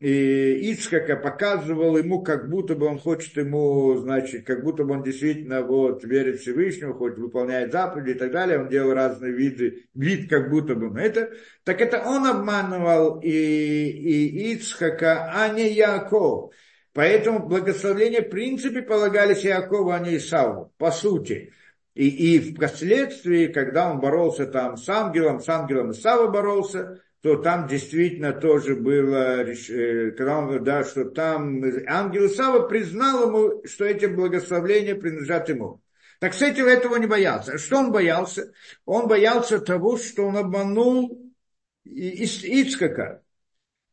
и 0.02 0.72
Ицхака, 0.72 1.16
показывал 1.16 1.96
ему, 1.96 2.24
как 2.24 2.50
будто 2.50 2.74
бы 2.74 2.88
он 2.88 2.98
хочет 2.98 3.38
ему, 3.38 3.96
значит, 3.98 4.48
как 4.48 4.64
будто 4.64 4.84
бы 4.84 4.96
он 4.96 5.04
действительно 5.04 5.62
вот 5.62 6.04
верит 6.04 6.40
Всевышнему, 6.40 6.96
хоть 6.96 7.20
выполняет 7.20 7.72
заповеди 7.72 8.16
и 8.16 8.20
так 8.20 8.32
далее, 8.32 8.60
он 8.60 8.68
делал 8.68 8.96
разные 8.96 9.32
виды, 9.32 9.86
вид 9.94 10.28
как 10.28 10.50
будто 10.50 10.74
бы 10.74 11.00
это, 11.00 11.30
так 11.64 11.82
это 11.82 12.02
он 12.02 12.26
обманывал 12.26 13.20
и, 13.22 13.30
и 13.30 14.54
Ицхака, 14.54 15.32
а 15.36 15.50
не 15.50 15.72
Яков. 15.72 16.52
Поэтому 16.94 17.48
благословления 17.48 18.22
в 18.22 18.30
принципе 18.30 18.82
полагались 18.82 19.46
Иакову, 19.46 19.92
а 19.92 20.00
не 20.00 20.18
Исаву, 20.18 20.74
по 20.78 20.92
сути. 20.92 21.54
И, 21.94 22.36
и 22.36 22.54
впоследствии, 22.54 23.48
когда 23.48 23.92
он 23.92 24.00
боролся 24.00 24.46
там 24.46 24.78
с 24.78 24.88
ангелом, 24.90 25.40
с 25.40 25.48
ангелом 25.48 25.92
Исава 25.92 26.28
боролся, 26.28 27.02
то 27.22 27.38
там 27.38 27.68
действительно 27.68 28.34
тоже 28.34 28.76
было, 28.76 29.44
э, 29.44 30.12
когда 30.12 30.40
он, 30.40 30.64
да, 30.64 30.84
что 30.84 31.06
там 31.06 31.64
ангел 31.88 32.26
Исава 32.26 32.68
признал 32.68 33.28
ему, 33.28 33.64
что 33.66 33.86
эти 33.86 34.06
благословления 34.06 34.96
принадлежат 34.96 35.48
ему. 35.50 35.82
Так 36.20 36.34
с 36.34 36.42
этим 36.42 36.66
этого 36.66 36.98
не 36.98 37.08
боялся. 37.08 37.58
Что 37.58 37.78
он 37.78 37.92
боялся? 37.92 38.52
Он 38.86 39.08
боялся 39.08 39.60
того, 39.60 39.98
что 39.98 40.28
он 40.28 40.38
обманул 40.38 41.32
Ицкака. 41.84 43.24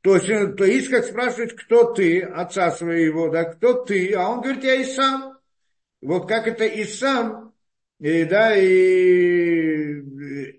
То 0.01 0.15
есть, 0.17 0.29
э, 0.29 0.47
то 0.49 0.65
Ицхак 0.65 1.05
спрашивает, 1.05 1.55
кто 1.61 1.93
ты, 1.93 2.23
отца 2.23 2.71
своего, 2.71 3.29
да, 3.31 3.45
кто 3.45 3.85
ты, 3.85 4.13
а 4.15 4.29
он 4.29 4.41
говорит, 4.41 4.65
я 4.65 4.75
и 4.75 4.85
сам. 4.85 5.39
Вот 6.01 6.29
как 6.29 6.47
это 6.47 6.65
и 6.65 6.85
сам, 6.85 7.53
и, 7.99 8.25
да, 8.25 8.57
и 8.57 10.01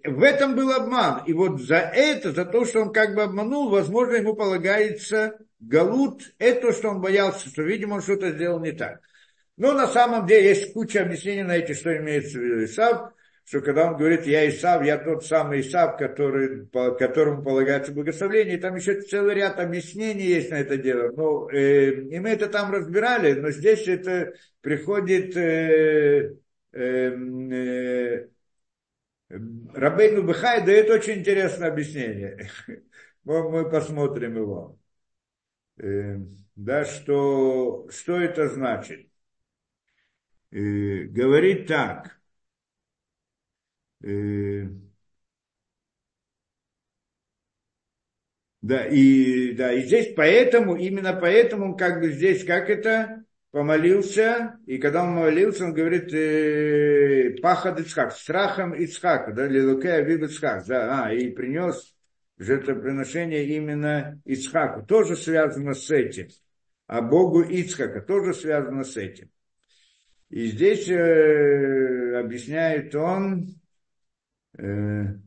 в 0.04 0.22
этом 0.24 0.56
был 0.56 0.72
обман. 0.72 1.24
И 1.26 1.34
вот 1.34 1.62
за 1.62 1.78
это, 1.78 2.34
за 2.34 2.44
то, 2.44 2.66
что 2.66 2.82
он 2.82 2.92
как 2.92 3.16
бы 3.16 3.24
обманул, 3.24 3.70
возможно, 3.70 4.16
ему 4.16 4.36
полагается 4.36 5.38
галут, 5.60 6.34
это, 6.38 6.74
что 6.74 6.90
он 6.90 7.02
боялся, 7.02 7.48
что, 7.48 7.62
видимо, 7.64 7.96
он 7.96 8.02
что-то 8.02 8.32
сделал 8.32 8.60
не 8.60 8.74
так. 8.74 9.00
Но 9.56 9.74
на 9.74 9.88
самом 9.88 10.26
деле 10.26 10.50
есть 10.50 10.74
куча 10.74 11.02
объяснений 11.02 11.44
на 11.44 11.58
эти, 11.58 11.74
что 11.74 11.96
имеется 11.98 12.38
в 12.38 12.42
виду 12.42 12.66
Исав 12.66 13.14
что 13.50 13.62
когда 13.62 13.90
он 13.90 13.98
говорит, 13.98 14.28
я 14.28 14.48
Исав, 14.48 14.86
я 14.86 15.00
тот 15.00 15.26
самый 15.26 15.62
Исав, 15.62 15.98
который, 15.98 16.68
по 16.68 16.92
которому 16.92 17.44
полагается 17.44 17.92
благословение, 17.92 18.60
там 18.60 18.76
еще 18.76 19.02
целый 19.02 19.34
ряд 19.34 19.60
объяснений 19.60 20.28
есть 20.28 20.52
на 20.52 20.60
это 20.60 20.78
дело. 20.78 21.12
Ну, 21.18 21.50
э, 21.50 21.94
и 22.12 22.20
мы 22.20 22.30
это 22.30 22.48
там 22.48 22.72
разбирали, 22.72 23.34
но 23.34 23.50
здесь 23.50 23.88
это 23.88 24.34
приходит 24.62 25.36
э, 25.36 26.36
э, 26.74 26.80
э, 26.80 28.28
Рабейну 29.30 30.28
Бехай 30.28 30.64
дает 30.64 30.92
очень 30.92 31.22
интересное 31.22 31.70
объяснение. 31.70 32.52
мы 33.24 33.68
посмотрим 33.68 34.36
его. 34.36 34.78
Э, 35.78 36.18
да, 36.56 36.86
что, 36.86 37.88
что 37.90 38.16
это 38.22 38.48
значит? 38.48 39.10
Э, 40.52 41.06
говорит 41.06 41.66
так. 41.66 42.19
Э, 44.02 44.64
да, 48.62 48.86
и, 48.86 49.54
да, 49.54 49.74
и 49.74 49.84
здесь 49.84 50.14
поэтому, 50.16 50.76
именно 50.76 51.14
поэтому, 51.14 51.76
как 51.76 52.02
бы 52.02 52.12
здесь, 52.12 52.44
как 52.44 52.70
это, 52.70 53.24
помолился, 53.52 54.60
и 54.66 54.78
когда 54.78 55.04
он 55.04 55.16
молился, 55.16 55.66
он 55.66 55.74
говорит, 55.74 56.14
э, 56.14 57.36
пахад 57.42 57.80
Ицхак, 57.80 58.12
страхом 58.12 58.74
Ицхака, 58.74 59.34
да, 59.34 59.48
лилуке 59.48 59.94
авив 59.94 60.22
Ицхак, 60.24 60.66
да, 60.68 61.06
а, 61.06 61.14
и 61.14 61.30
принес 61.30 61.96
жертвоприношение 62.38 63.46
именно 63.48 64.22
Ицхаку, 64.26 64.86
тоже 64.86 65.16
связано 65.16 65.74
с 65.74 65.90
этим, 65.90 66.28
а 66.88 67.02
Богу 67.02 67.42
Ицхака 67.42 68.02
тоже 68.02 68.34
связано 68.34 68.84
с 68.84 68.98
этим. 68.98 69.30
И 70.30 70.46
здесь 70.48 70.88
э, 70.88 72.20
объясняет 72.20 72.94
он, 72.94 73.56
э, 74.60 75.20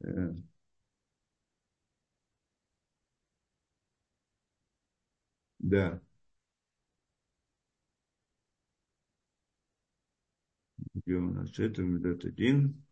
э, 0.00 0.46
Да. 5.58 6.00
Где 10.94 11.14
у 11.14 11.30
нас 11.32 11.56
это? 11.60 11.82
Медот 11.82 12.24
один. 12.24 12.84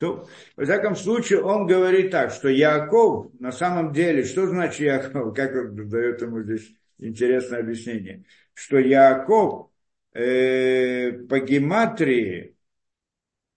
То, 0.00 0.26
во 0.56 0.64
всяком 0.64 0.96
случае, 0.96 1.42
он 1.42 1.66
говорит 1.66 2.10
так, 2.10 2.32
что 2.32 2.48
Яков, 2.48 3.30
на 3.38 3.52
самом 3.52 3.92
деле, 3.92 4.24
что 4.24 4.46
значит 4.46 4.80
Яков, 4.80 5.34
как 5.36 5.54
он 5.54 5.88
дает 5.90 6.22
ему 6.22 6.42
здесь 6.42 6.72
интересное 6.98 7.60
объяснение, 7.60 8.24
что 8.54 8.78
Яков 8.78 9.70
э, 10.14 11.12
по 11.28 11.38
гематрии 11.40 12.56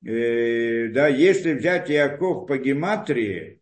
э, 0.06 0.90
да, 0.90 1.08
если 1.08 1.54
взять 1.54 1.90
Яков 1.90 2.46
по 2.46 2.58
гематрии 2.58 3.62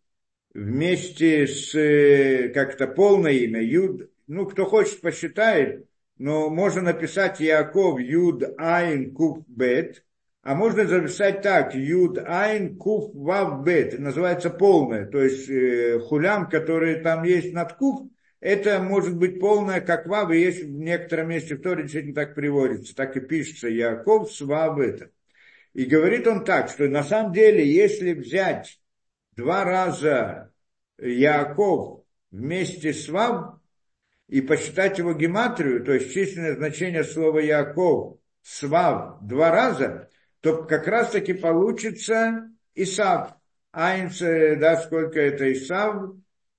вместе 0.52 1.46
с 1.46 1.72
э, 1.76 2.48
как-то 2.48 2.88
полное 2.88 3.32
имя, 3.32 3.62
Юд, 3.62 4.10
ну, 4.26 4.44
кто 4.44 4.66
хочет, 4.66 5.00
посчитает, 5.00 5.86
но 6.18 6.50
можно 6.50 6.82
написать 6.82 7.38
Яков 7.38 8.00
Юд 8.00 8.42
Айн 8.58 9.14
Куф 9.14 9.46
Бет, 9.46 10.04
а 10.42 10.54
можно 10.54 10.86
записать 10.86 11.42
так, 11.42 11.74
Юд 11.74 12.18
Айн 12.18 12.76
Куф 12.76 13.14
Вав 13.14 13.62
Бет, 13.64 13.98
называется 13.98 14.50
полное, 14.50 15.06
то 15.06 15.22
есть 15.22 15.48
э, 15.48 16.00
хулям, 16.00 16.48
который 16.48 16.96
там 16.96 17.22
есть 17.22 17.52
над 17.52 17.74
Куф, 17.74 18.08
это 18.40 18.80
может 18.80 19.16
быть 19.16 19.38
полное, 19.38 19.80
как 19.80 20.08
Вав, 20.08 20.32
и 20.32 20.40
есть 20.40 20.64
в 20.64 20.70
некотором 20.72 21.28
месте 21.28 21.54
в 21.54 21.62
Торе 21.62 21.82
действительно 21.84 22.16
так 22.16 22.34
приводится, 22.34 22.92
так 22.96 23.16
и 23.16 23.20
пишется. 23.20 23.68
Яков 23.68 24.32
с 24.32 24.40
Вав 24.40 24.80
это. 24.80 25.10
И 25.74 25.84
говорит 25.84 26.26
он 26.26 26.44
так, 26.44 26.68
что 26.68 26.88
на 26.88 27.04
самом 27.04 27.32
деле, 27.32 27.64
если 27.64 28.12
взять 28.12 28.80
два 29.36 29.64
раза 29.64 30.50
Яков 30.98 32.02
вместе 32.32 32.92
с 32.92 33.08
Вав 33.08 33.60
и 34.26 34.40
посчитать 34.40 34.98
его 34.98 35.14
гематрию, 35.14 35.84
то 35.84 35.92
есть 35.92 36.12
численное 36.12 36.56
значение 36.56 37.04
слова 37.04 37.38
Яков, 37.38 38.18
Свав 38.42 39.22
два 39.22 39.52
раза, 39.52 40.10
то 40.42 40.64
как 40.64 40.86
раз 40.86 41.12
таки 41.12 41.32
получится 41.32 42.50
Исав. 42.74 43.34
Айнц, 43.72 44.20
да, 44.20 44.76
сколько 44.82 45.18
это 45.18 45.50
Исав, 45.50 46.12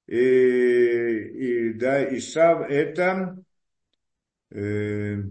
и, 0.08 0.18
и 0.18 1.74
да, 1.74 2.04
Исав 2.18 2.68
это 2.70 3.38
э, 4.50 5.22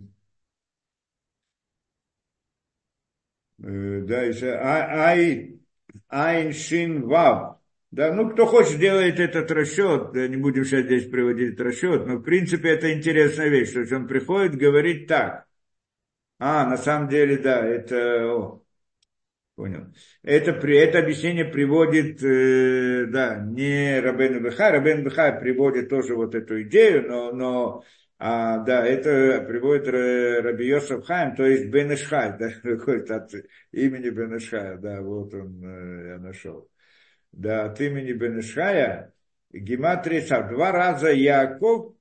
Э, 3.62 4.00
да, 4.02 4.22
еще 4.22 4.52
а, 4.52 5.06
ай, 5.08 5.60
айн 6.08 6.52
шин 6.52 7.06
вав. 7.06 7.58
Да, 7.90 8.12
ну, 8.14 8.30
кто 8.30 8.46
хочет, 8.46 8.78
делает 8.78 9.20
этот 9.20 9.50
расчет, 9.50 10.14
не 10.14 10.36
будем 10.36 10.64
сейчас 10.64 10.86
здесь 10.86 11.08
приводить 11.10 11.60
расчет, 11.60 12.06
но, 12.06 12.16
в 12.16 12.22
принципе, 12.22 12.70
это 12.70 12.92
интересная 12.92 13.48
вещь, 13.48 13.72
то 13.72 13.80
есть 13.80 13.92
он 13.92 14.08
приходит, 14.08 14.56
говорит 14.56 15.06
так. 15.08 15.46
А, 16.44 16.66
на 16.66 16.76
самом 16.76 17.08
деле, 17.08 17.38
да, 17.38 17.64
это, 17.64 18.26
о, 18.26 18.62
понял. 19.54 19.86
Это, 20.24 20.50
это 20.50 20.98
объяснение 20.98 21.44
приводит, 21.44 22.20
э, 22.24 23.06
да, 23.06 23.36
не 23.36 24.00
Рабен 24.00 24.42
Бехай, 24.42 24.72
Рабен 24.72 25.04
Бехай 25.04 25.38
приводит 25.38 25.88
тоже 25.88 26.16
вот 26.16 26.34
эту 26.34 26.62
идею, 26.62 27.08
но, 27.08 27.30
но 27.30 27.84
а, 28.18 28.58
да, 28.58 28.84
это 28.84 29.44
приводит 29.46 29.86
Раби 29.86 30.66
Йосеф 30.66 31.04
Хайм, 31.06 31.36
то 31.36 31.46
есть 31.46 31.66
Бен 31.66 31.94
Ишхай, 31.94 32.36
да, 32.36 32.50
выходит 32.64 33.08
от 33.12 33.32
имени 33.70 34.10
Бен 34.10 34.36
Ишхая, 34.36 34.78
да, 34.78 35.00
вот 35.00 35.32
он, 35.34 35.62
э, 35.64 36.08
я 36.08 36.18
нашел. 36.18 36.68
Да, 37.30 37.66
от 37.66 37.80
имени 37.80 38.14
Бен 38.14 38.40
Ишхая, 38.40 39.14
гематрия. 39.52 40.42
Два 40.50 40.72
раза 40.72 41.12
Яков 41.12 41.94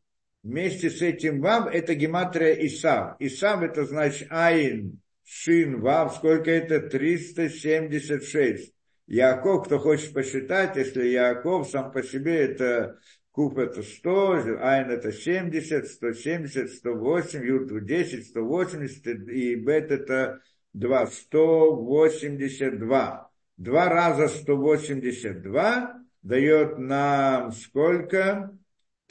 вместе 0.44 0.90
с 0.90 1.02
этим 1.02 1.42
Вав, 1.42 1.74
это 1.74 1.96
гематрия 1.96 2.54
Исав. 2.66 3.16
Исав 3.20 3.64
это 3.64 3.86
значит 3.86 4.28
Айн, 4.30 5.02
Шин, 5.24 5.82
Вав, 5.82 6.16
сколько 6.16 6.52
это? 6.52 6.82
376. 6.82 8.74
Яков, 9.08 9.66
кто 9.66 9.80
хочет 9.80 10.14
посчитать, 10.14 10.78
если 10.78 11.08
Яков 11.08 11.70
сам 11.70 11.92
по 11.92 12.02
себе 12.02 12.46
это 12.46 12.98
Куб 13.32 13.60
это 13.60 13.84
100, 13.84 14.58
Айн 14.62 14.90
это 14.90 15.12
70, 15.12 15.86
170, 15.88 16.70
108, 16.70 17.46
Ют 17.46 17.86
10, 17.86 18.28
180, 18.28 19.06
и 19.30 19.56
Бет 19.56 19.92
это 19.92 20.40
2, 20.74 21.08
182. 21.08 23.30
Два 23.58 23.90
раза 23.90 24.28
182 24.28 26.02
дает 26.24 26.78
нам 26.78 27.52
сколько? 27.52 28.58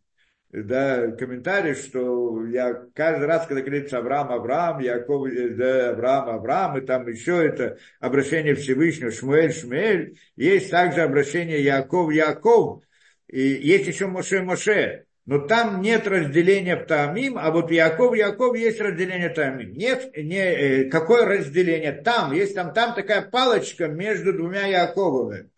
да, 0.62 1.10
комментарий, 1.12 1.74
что 1.74 2.46
я 2.46 2.84
каждый 2.94 3.26
раз, 3.26 3.46
когда 3.46 3.60
говорится 3.60 3.98
Авраам, 3.98 4.30
Авраам, 4.30 4.78
Яков, 4.78 5.28
да, 5.56 5.90
Авраам, 5.90 6.28
Авраам, 6.28 6.78
и 6.78 6.86
там 6.86 7.08
еще 7.08 7.44
это 7.44 7.78
обращение 7.98 8.54
Всевышнего, 8.54 9.10
Шмуэль, 9.10 9.52
Шмуэль, 9.52 10.16
есть 10.36 10.70
также 10.70 11.00
обращение 11.00 11.62
Яков, 11.62 12.12
Яков, 12.12 12.84
и 13.26 13.40
есть 13.40 13.88
еще 13.88 14.06
Моше, 14.06 14.42
Моше. 14.42 15.06
Но 15.26 15.38
там 15.38 15.80
нет 15.80 16.06
разделения 16.06 16.76
в 16.76 16.86
Таамим, 16.86 17.36
а 17.38 17.50
вот 17.50 17.70
Яков, 17.70 18.14
Яков 18.14 18.56
есть 18.56 18.80
разделение 18.80 19.30
Таамим. 19.30 19.72
Нет, 19.72 20.16
не, 20.16 20.36
э, 20.36 20.90
какое 20.90 21.24
разделение? 21.24 21.92
Там, 21.92 22.32
есть 22.32 22.54
там, 22.54 22.72
там 22.74 22.94
такая 22.94 23.22
палочка 23.22 23.88
между 23.88 24.34
двумя 24.34 24.66
Яковами. 24.66 25.50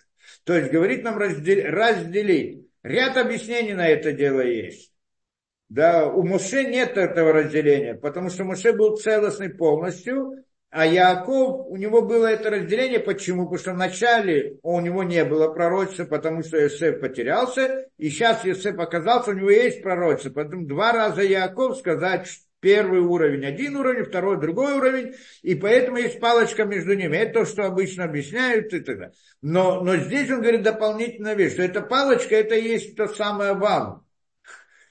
То 0.44 0.56
есть 0.56 0.70
говорит 0.70 1.02
нам 1.02 1.18
раздел, 1.18 1.66
разделить. 1.66 2.65
Ряд 2.86 3.16
объяснений 3.16 3.74
на 3.74 3.88
это 3.88 4.12
дело 4.12 4.42
есть. 4.42 4.92
Да, 5.68 6.06
у 6.06 6.22
Муше 6.22 6.62
нет 6.62 6.96
этого 6.96 7.32
разделения, 7.32 7.94
потому 7.94 8.30
что 8.30 8.44
Муше 8.44 8.72
был 8.72 8.96
целостный 8.96 9.50
полностью, 9.50 10.44
а 10.70 10.86
Яков, 10.86 11.66
у 11.66 11.76
него 11.76 12.02
было 12.02 12.26
это 12.26 12.48
разделение. 12.48 13.00
Почему? 13.00 13.46
Потому 13.46 13.58
что 13.58 13.72
вначале 13.72 14.58
у 14.62 14.78
него 14.78 15.02
не 15.02 15.24
было 15.24 15.52
пророчества, 15.52 16.04
потому 16.04 16.44
что 16.44 16.62
Иосиф 16.62 17.00
потерялся, 17.00 17.86
и 17.98 18.08
сейчас 18.08 18.46
Иосиф 18.46 18.78
оказался, 18.78 19.32
у 19.32 19.34
него 19.34 19.50
есть 19.50 19.82
пророчество. 19.82 20.30
Поэтому 20.30 20.64
два 20.64 20.92
раза 20.92 21.22
Яков 21.22 21.78
сказать, 21.78 22.28
первый 22.66 22.98
уровень 22.98 23.46
один 23.46 23.76
уровень, 23.76 24.02
второй 24.02 24.40
другой 24.40 24.72
уровень, 24.72 25.14
и 25.42 25.54
поэтому 25.54 25.98
есть 25.98 26.18
палочка 26.18 26.64
между 26.64 26.94
ними. 26.94 27.16
Это 27.16 27.40
то, 27.40 27.46
что 27.46 27.64
обычно 27.64 28.02
объясняют 28.02 28.74
и 28.74 28.80
так 28.80 28.98
далее. 28.98 29.14
Но, 29.40 29.84
но 29.84 29.94
здесь 29.98 30.28
он 30.32 30.40
говорит 30.40 30.64
дополнительную 30.64 31.36
вещь, 31.36 31.52
что 31.52 31.62
эта 31.62 31.80
палочка, 31.80 32.34
это 32.34 32.56
есть 32.56 32.96
то 32.96 33.06
самое 33.06 33.52
вам. 33.52 34.05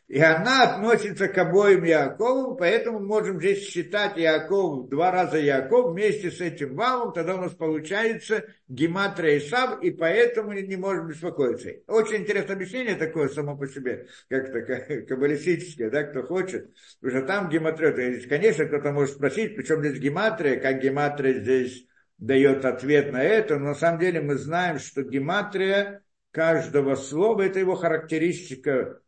И 0.08 0.20
она 0.20 0.76
относится 0.76 1.28
к 1.28 1.38
обоим 1.40 1.84
Якову, 1.84 2.56
поэтому 2.56 3.00
можем 3.00 3.40
здесь 3.40 3.68
считать 3.68 4.18
Яков, 4.18 4.88
два 4.88 5.10
раза 5.10 5.40
Яков 5.40 5.94
вместе 5.94 6.30
с 6.30 6.40
этим 6.42 6.76
валом, 6.76 7.12
тогда 7.12 7.36
у 7.36 7.42
нас 7.42 7.54
получается 7.54 8.46
гематрия 8.68 9.40
Исав, 9.40 9.82
и 9.82 9.90
поэтому 9.90 10.54
не 10.54 10.76
можем 10.76 11.08
беспокоиться. 11.08 11.72
Очень 11.88 12.18
интересное 12.18 12.56
объяснение 12.56 12.94
такое 12.94 13.30
само 13.30 13.58
по 13.58 13.68
себе, 13.68 14.06
как 14.30 14.52
такое 14.52 15.02
каббалистическое, 15.08 15.90
да, 15.90 16.04
кто 16.04 16.22
хочет, 16.22 16.70
потому 17.02 17.20
что 17.20 17.28
там 17.28 17.50
гематрия, 17.50 18.28
конечно, 18.30 18.66
кто-то 18.66 18.92
может 18.92 19.16
спросить, 19.16 19.56
причем 19.56 19.80
здесь 19.80 20.00
гематрия, 20.00 20.60
как 20.60 20.82
гематрия 20.82 21.42
здесь 21.42 21.88
дает 22.20 22.64
ответ 22.64 23.12
на 23.12 23.24
это, 23.24 23.58
но 23.58 23.70
на 23.70 23.76
самом 23.76 24.00
деле 24.00 24.22
мы 24.22 24.36
знаем, 24.36 24.78
что 24.78 25.02
гематрия 25.02 26.04
каждого 26.30 26.94
слова, 26.94 27.42
это 27.42 27.60
его 27.60 27.74
характеристика 27.74 29.02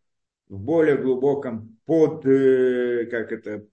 в 0.49 0.59
более 0.59 0.97
глубоком 0.97 1.77
под, 1.85 2.25
э, 2.25 3.05
как 3.09 3.31
это, 3.31 3.65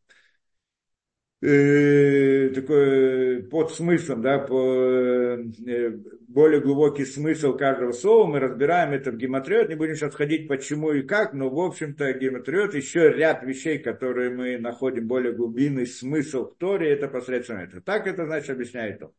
э, 1.43 2.51
такой 2.55 3.43
под 3.45 3.73
смыслом, 3.73 4.23
да, 4.23 4.39
по, 4.39 5.37
э, 5.67 5.93
более 6.29 6.61
глубокий 6.61 7.05
смысл 7.05 7.57
каждого 7.57 7.93
слова, 7.93 8.27
мы 8.27 8.41
разбираем 8.41 8.93
это 8.93 9.13
в 9.13 9.17
гематриот, 9.17 9.69
не 9.69 9.75
будем 9.75 9.95
сейчас 9.95 10.15
ходить 10.15 10.49
почему 10.49 10.93
и 10.93 11.03
как, 11.03 11.33
но 11.35 11.51
в 11.51 11.61
общем-то 11.61 12.13
гематриот 12.15 12.75
еще 12.75 13.11
ряд 13.11 13.45
вещей, 13.45 13.79
которые 13.79 14.31
мы 14.31 14.59
находим 14.59 15.07
более 15.07 15.33
глубинный 15.33 15.87
смысл 15.87 16.51
в 16.51 16.57
Торе, 16.57 16.91
это 16.91 17.09
посредством 17.09 17.59
этого. 17.59 17.83
Так 17.83 18.07
это 18.07 18.27
значит 18.27 18.51
объясняет 18.51 19.03
он. 19.03 19.13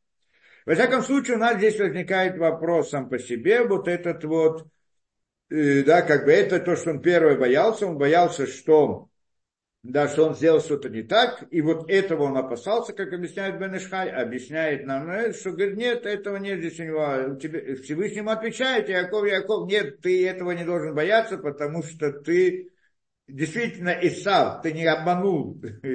Во 0.65 0.73
всяком 0.73 1.03
случае, 1.03 1.35
у 1.35 1.39
нас 1.39 1.57
здесь 1.57 1.79
возникает 1.79 2.37
вопрос 2.37 2.89
сам 2.89 3.07
по 3.07 3.19
себе, 3.19 3.63
вот 3.63 3.87
этот 3.87 4.23
вот, 4.25 4.67
да, 5.49 6.01
как 6.01 6.25
бы 6.25 6.31
это 6.31 6.59
то, 6.59 6.75
что 6.75 6.91
он 6.91 7.01
первый 7.01 7.37
боялся, 7.37 7.87
он 7.87 7.97
боялся, 7.97 8.47
что, 8.47 9.09
да, 9.83 10.07
что 10.07 10.25
он 10.25 10.35
сделал 10.35 10.61
что-то 10.61 10.89
не 10.89 11.03
так, 11.03 11.43
и 11.51 11.61
вот 11.61 11.89
этого 11.89 12.23
он 12.23 12.37
опасался, 12.37 12.93
как 12.93 13.13
объясняет 13.13 13.59
Бенешхай, 13.59 14.09
объясняет 14.09 14.85
нам, 14.85 15.09
э, 15.09 15.33
что 15.33 15.51
говорит, 15.51 15.77
нет, 15.77 16.05
этого 16.05 16.37
нет 16.37 16.59
здесь 16.59 16.79
у 16.79 16.83
него, 16.83 17.35
тебе, 17.35 17.75
Всевышнему 17.75 18.31
отвечает, 18.31 18.89
Яков, 18.89 19.27
Яков, 19.27 19.67
нет, 19.67 20.01
ты 20.01 20.27
этого 20.27 20.51
не 20.51 20.63
должен 20.63 20.95
бояться, 20.95 21.37
потому 21.37 21.83
что 21.83 22.11
ты 22.11 22.71
действительно 23.27 23.97
Исав, 24.01 24.61
ты 24.61 24.71
не 24.73 24.85
обманул 24.85 25.61
э, 25.83 25.87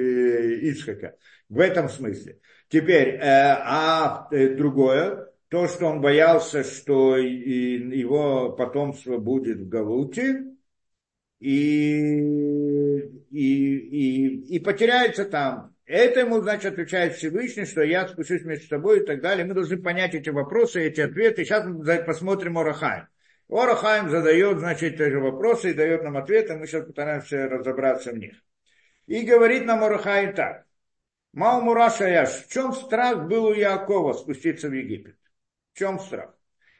Ицхака 0.61 1.15
в 1.49 1.59
этом 1.59 1.89
смысле. 1.89 2.39
Теперь, 2.69 3.15
э, 3.15 3.19
а 3.21 4.27
э, 4.31 4.55
другое, 4.55 5.30
то, 5.51 5.67
что 5.67 5.87
он 5.87 5.99
боялся, 5.99 6.63
что 6.63 7.17
его 7.17 8.53
потомство 8.53 9.17
будет 9.17 9.57
в 9.57 9.67
Галуте, 9.67 10.45
и, 11.41 11.99
и, 13.29 13.75
и, 13.75 14.55
и 14.55 14.59
потеряется 14.59 15.25
там. 15.25 15.75
Это 15.85 16.21
ему, 16.21 16.39
значит, 16.39 16.71
отвечает 16.71 17.15
Всевышний, 17.15 17.65
что 17.65 17.81
я 17.81 18.07
спущусь 18.07 18.43
вместе 18.43 18.67
с 18.67 18.69
тобой 18.69 19.01
и 19.01 19.05
так 19.05 19.19
далее. 19.19 19.43
Мы 19.43 19.53
должны 19.53 19.75
понять 19.75 20.15
эти 20.15 20.29
вопросы, 20.29 20.83
эти 20.83 21.01
ответы. 21.01 21.43
Сейчас 21.43 21.65
мы 21.65 21.83
посмотрим 22.05 22.57
Орахаем. 22.57 23.09
Орахаем 23.49 24.09
задает, 24.09 24.59
значит, 24.59 25.01
эти 25.01 25.15
вопросы 25.15 25.71
и 25.71 25.73
дает 25.73 26.01
нам 26.03 26.15
ответы. 26.15 26.55
Мы 26.55 26.65
сейчас 26.65 26.85
постараемся 26.85 27.49
разобраться 27.49 28.11
в 28.11 28.17
них. 28.17 28.35
И 29.05 29.25
говорит 29.25 29.65
нам 29.65 29.83
Орахаем 29.83 30.33
так. 30.33 30.65
Мал 31.33 31.59
Мурашаяш, 31.59 32.45
в 32.45 32.53
чем 32.53 32.71
страх 32.71 33.27
был 33.27 33.47
у 33.47 33.53
Якова 33.53 34.13
спуститься 34.13 34.69
в 34.69 34.73
Египет? 34.73 35.17
В 35.73 35.77
чем 35.79 35.99
страх? 35.99 36.35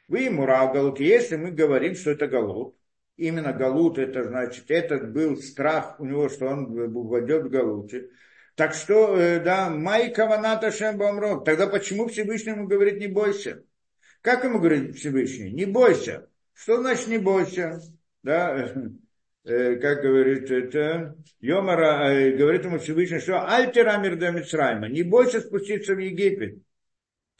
Вы 0.08 0.30
Мура 0.30 0.70
Галут, 0.72 1.00
если 1.00 1.36
мы 1.36 1.50
говорим, 1.50 1.94
что 1.94 2.10
это 2.10 2.26
Галут, 2.26 2.76
именно 3.16 3.52
Галут, 3.52 3.98
это 3.98 4.24
значит, 4.24 4.70
этот 4.70 5.12
был 5.12 5.36
страх 5.36 5.98
у 6.00 6.04
него, 6.04 6.28
что 6.28 6.46
он 6.46 6.92
войдет 7.08 7.44
в 7.44 7.50
Галуте. 7.50 8.10
Так 8.54 8.74
что, 8.74 9.16
э, 9.16 9.40
да, 9.40 9.70
Май 9.70 10.12
Каваната 10.12 10.70
Шембамрот, 10.70 11.44
тогда 11.44 11.66
почему 11.66 12.08
Всевышнему 12.08 12.66
говорит 12.66 13.00
не 13.00 13.06
бойся? 13.06 13.64
Как 14.20 14.44
ему 14.44 14.58
говорит 14.58 14.96
Всевышний? 14.96 15.52
Не 15.52 15.64
бойся. 15.64 16.28
Что 16.52 16.80
значит 16.80 17.08
не 17.08 17.18
бойся? 17.18 17.80
Да, 18.22 18.72
Э, 19.44 19.74
как 19.76 20.02
говорит 20.02 20.50
это, 20.50 21.16
Йомара, 21.40 22.12
э, 22.12 22.36
говорит 22.36 22.64
ему 22.64 22.78
Всевышний, 22.78 23.18
что 23.18 23.44
Альтера 23.44 23.98
Мицрайма, 23.98 24.88
не 24.88 25.02
бойся 25.02 25.40
спуститься 25.40 25.94
в 25.94 25.98
Египет. 25.98 26.58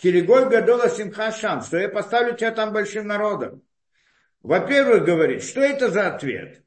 Киригой 0.02 0.48
Гадола 0.48 0.88
Симха 0.88 1.30
Шам, 1.30 1.62
что 1.62 1.78
я 1.78 1.88
поставлю 1.88 2.36
тебя 2.36 2.50
там 2.50 2.72
большим 2.72 3.06
народом. 3.06 3.62
Во-первых, 4.42 5.04
говорит, 5.04 5.44
что 5.44 5.60
это 5.60 5.90
за 5.90 6.08
ответ? 6.08 6.64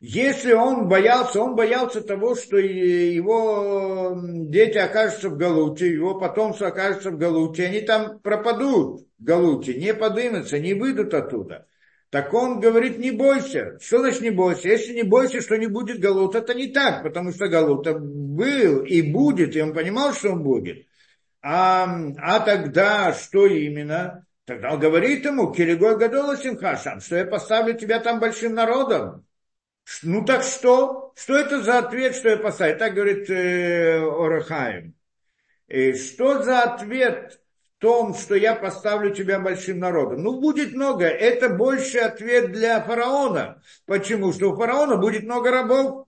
Если 0.00 0.54
он 0.54 0.88
боялся, 0.88 1.42
он 1.42 1.56
боялся 1.56 2.00
того, 2.00 2.34
что 2.34 2.56
его 2.56 4.18
дети 4.24 4.78
окажутся 4.78 5.28
в 5.28 5.36
Галуте, 5.36 5.92
его 5.92 6.18
потомство 6.18 6.68
окажется 6.68 7.10
в 7.10 7.18
Галуте, 7.18 7.66
они 7.66 7.82
там 7.82 8.18
пропадут 8.20 9.06
в 9.18 9.24
Галуте, 9.24 9.74
не 9.74 9.92
подымутся, 9.92 10.58
не 10.58 10.72
выйдут 10.72 11.12
оттуда. 11.12 11.66
Так 12.08 12.32
он 12.32 12.60
говорит, 12.60 12.98
не 12.98 13.10
бойся. 13.10 13.78
Что 13.78 13.98
значит 13.98 14.22
не 14.22 14.30
бойся? 14.30 14.68
Если 14.68 14.94
не 14.94 15.02
бойся, 15.02 15.42
что 15.42 15.58
не 15.58 15.66
будет 15.66 16.00
Галут, 16.00 16.34
это 16.34 16.54
не 16.54 16.68
так, 16.68 17.02
потому 17.02 17.30
что 17.32 17.48
Галут 17.48 17.86
был 18.00 18.84
и 18.84 19.02
будет, 19.02 19.54
и 19.54 19.60
он 19.60 19.74
понимал, 19.74 20.14
что 20.14 20.30
он 20.30 20.42
будет. 20.42 20.86
А, 21.42 21.84
а 22.18 22.40
тогда 22.40 23.12
что 23.14 23.46
именно? 23.46 24.26
Тогда 24.44 24.72
он 24.72 24.80
говорит 24.80 25.24
ему, 25.24 25.52
Киригой 25.52 25.96
Гадола 25.96 26.36
Симхашам, 26.36 27.00
что 27.00 27.16
я 27.16 27.24
поставлю 27.24 27.74
тебя 27.74 28.00
там 28.00 28.20
большим 28.20 28.54
народом. 28.54 29.26
Ну 30.02 30.24
так 30.24 30.42
что? 30.42 31.12
Что 31.16 31.38
это 31.38 31.62
за 31.62 31.78
ответ, 31.78 32.14
что 32.14 32.28
я 32.28 32.36
поставлю? 32.36 32.78
Так 32.78 32.94
говорит 32.94 33.30
э, 33.30 33.98
Орахаем. 34.00 34.94
И 35.68 35.94
что 35.94 36.42
за 36.42 36.62
ответ 36.62 37.40
том, 37.80 38.14
что 38.14 38.34
я 38.34 38.54
поставлю 38.54 39.12
тебя 39.12 39.40
большим 39.40 39.78
народом. 39.78 40.22
Ну, 40.22 40.38
будет 40.38 40.74
много. 40.74 41.06
Это 41.06 41.48
больше 41.48 41.98
ответ 41.98 42.52
для 42.52 42.80
фараона. 42.82 43.62
Почему? 43.86 44.32
Что 44.32 44.52
у 44.52 44.56
фараона 44.56 44.96
будет 44.96 45.24
много 45.24 45.50
рабов. 45.50 46.06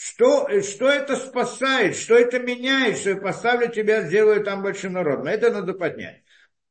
Что, 0.00 0.48
что 0.62 0.88
это 0.88 1.16
спасает, 1.16 1.96
что 1.96 2.14
это 2.14 2.38
меняет, 2.38 2.98
что 2.98 3.10
я 3.10 3.16
поставлю 3.16 3.68
тебя, 3.68 4.02
сделаю 4.02 4.44
там 4.44 4.62
большим 4.62 4.92
народом. 4.92 5.26
Это 5.26 5.50
надо 5.50 5.74
поднять. 5.74 6.22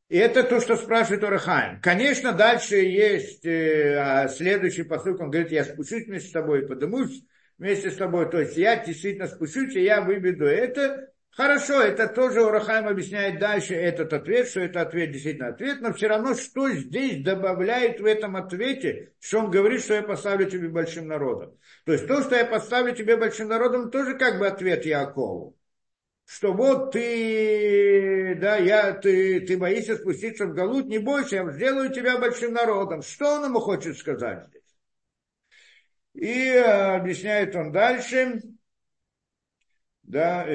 И 0.08 0.18
это 0.18 0.44
то, 0.44 0.62
что 0.62 0.78
спрашивает 0.78 1.26
Орахаем. 1.26 1.82
Конечно, 1.82 2.32
дальше 2.32 2.78
есть 2.78 3.46
э, 3.46 3.98
а 3.98 4.30
следующий 4.30 4.84
посыл, 4.84 5.22
он 5.22 5.30
говорит, 5.30 5.52
я 5.52 5.66
спущусь 5.66 6.06
вместе 6.06 6.30
с 6.30 6.32
тобой, 6.32 6.66
подымусь 6.66 7.22
вместе 7.58 7.92
с 7.92 7.98
тобой. 7.98 8.32
То 8.32 8.40
есть 8.40 8.56
я 8.56 8.82
действительно 8.82 9.28
спущусь, 9.28 9.76
и 9.76 9.84
я 9.84 10.00
выведу 10.00 10.46
это, 10.46 11.10
Хорошо, 11.38 11.84
это 11.84 12.08
тоже 12.08 12.42
Урахайм 12.44 12.88
объясняет 12.88 13.38
дальше 13.40 13.76
этот 13.76 14.12
ответ, 14.12 14.48
что 14.48 14.62
это 14.62 14.82
ответ 14.82 15.12
действительно 15.12 15.50
ответ, 15.50 15.82
но 15.82 15.94
все 15.94 16.08
равно 16.08 16.34
что 16.34 16.68
здесь 16.72 17.24
добавляет 17.24 18.00
в 18.00 18.06
этом 18.06 18.36
ответе, 18.36 19.14
что 19.20 19.42
он 19.42 19.52
говорит, 19.52 19.84
что 19.84 19.94
я 19.94 20.02
поставлю 20.02 20.50
тебе 20.50 20.68
большим 20.68 21.08
народом. 21.08 21.56
То 21.86 21.92
есть 21.92 22.08
то, 22.08 22.24
что 22.24 22.36
я 22.36 22.44
поставлю 22.44 22.96
тебе 22.96 23.18
большим 23.18 23.50
народом, 23.50 23.92
тоже 23.92 24.18
как 24.18 24.40
бы 24.40 24.48
ответ 24.48 24.84
Якову. 24.84 25.56
Что 26.26 26.54
вот 26.54 26.94
ты, 26.94 28.36
да, 28.42 28.58
я, 28.58 28.94
ты, 28.94 29.40
ты 29.42 29.58
боишься 29.60 29.96
спуститься 29.96 30.48
в 30.48 30.56
Галут, 30.56 30.88
не 30.88 30.98
бойся, 30.98 31.36
я 31.36 31.52
сделаю 31.52 31.94
тебя 31.94 32.18
большим 32.18 32.54
народом. 32.54 33.04
Что 33.04 33.36
он 33.36 33.46
ему 33.46 33.60
хочет 33.60 33.96
сказать 33.96 34.48
здесь? 34.48 34.64
И 36.16 36.50
объясняет 36.58 37.56
он 37.56 37.72
дальше, 37.72 38.42
да, 40.08 40.46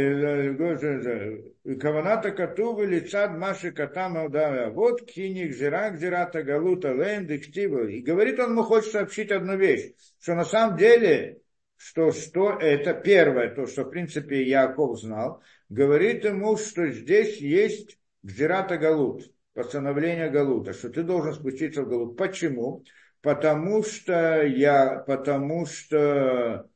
Каваната 1.81 2.35
Катува 2.35 2.87
лицад 2.87 3.39
Маши 3.39 3.71
Катама 3.73 4.31
да, 4.31 4.71
вот 4.71 5.03
киник 5.03 5.55
жирак 5.55 6.01
жирата 6.01 6.43
галута 6.43 6.93
лейм 6.95 7.27
диктива. 7.27 7.87
И 7.87 8.01
говорит 8.01 8.41
он 8.41 8.53
ему 8.53 8.63
хочет 8.63 8.93
сообщить 8.93 9.31
одну 9.31 9.57
вещь, 9.57 9.93
что 10.21 10.35
на 10.35 10.45
самом 10.45 10.79
деле, 10.79 11.43
что, 11.77 12.13
что 12.13 12.53
это 12.59 12.95
первое, 12.95 13.55
то, 13.55 13.67
что 13.67 13.85
в 13.85 13.91
принципе 13.91 14.43
Яков 14.43 14.99
знал, 14.99 15.43
говорит 15.69 16.25
ему, 16.25 16.57
что 16.57 16.91
здесь 16.91 17.37
есть 17.37 17.99
Гзирата 18.23 18.79
Галут, 18.79 19.31
постановление 19.53 20.31
Галута, 20.31 20.73
что 20.73 20.89
ты 20.89 21.03
должен 21.03 21.35
спуститься 21.35 21.83
в 21.83 21.89
Галут. 21.91 22.17
Почему? 22.17 22.85
Потому 23.21 23.85
что 23.85 24.43
я, 24.43 25.05
потому 25.07 25.67
что 25.67 26.69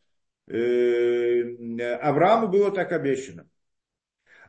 Аврааму 0.49 2.49
было 2.49 2.71
так 2.71 2.93
обещано. 2.93 3.49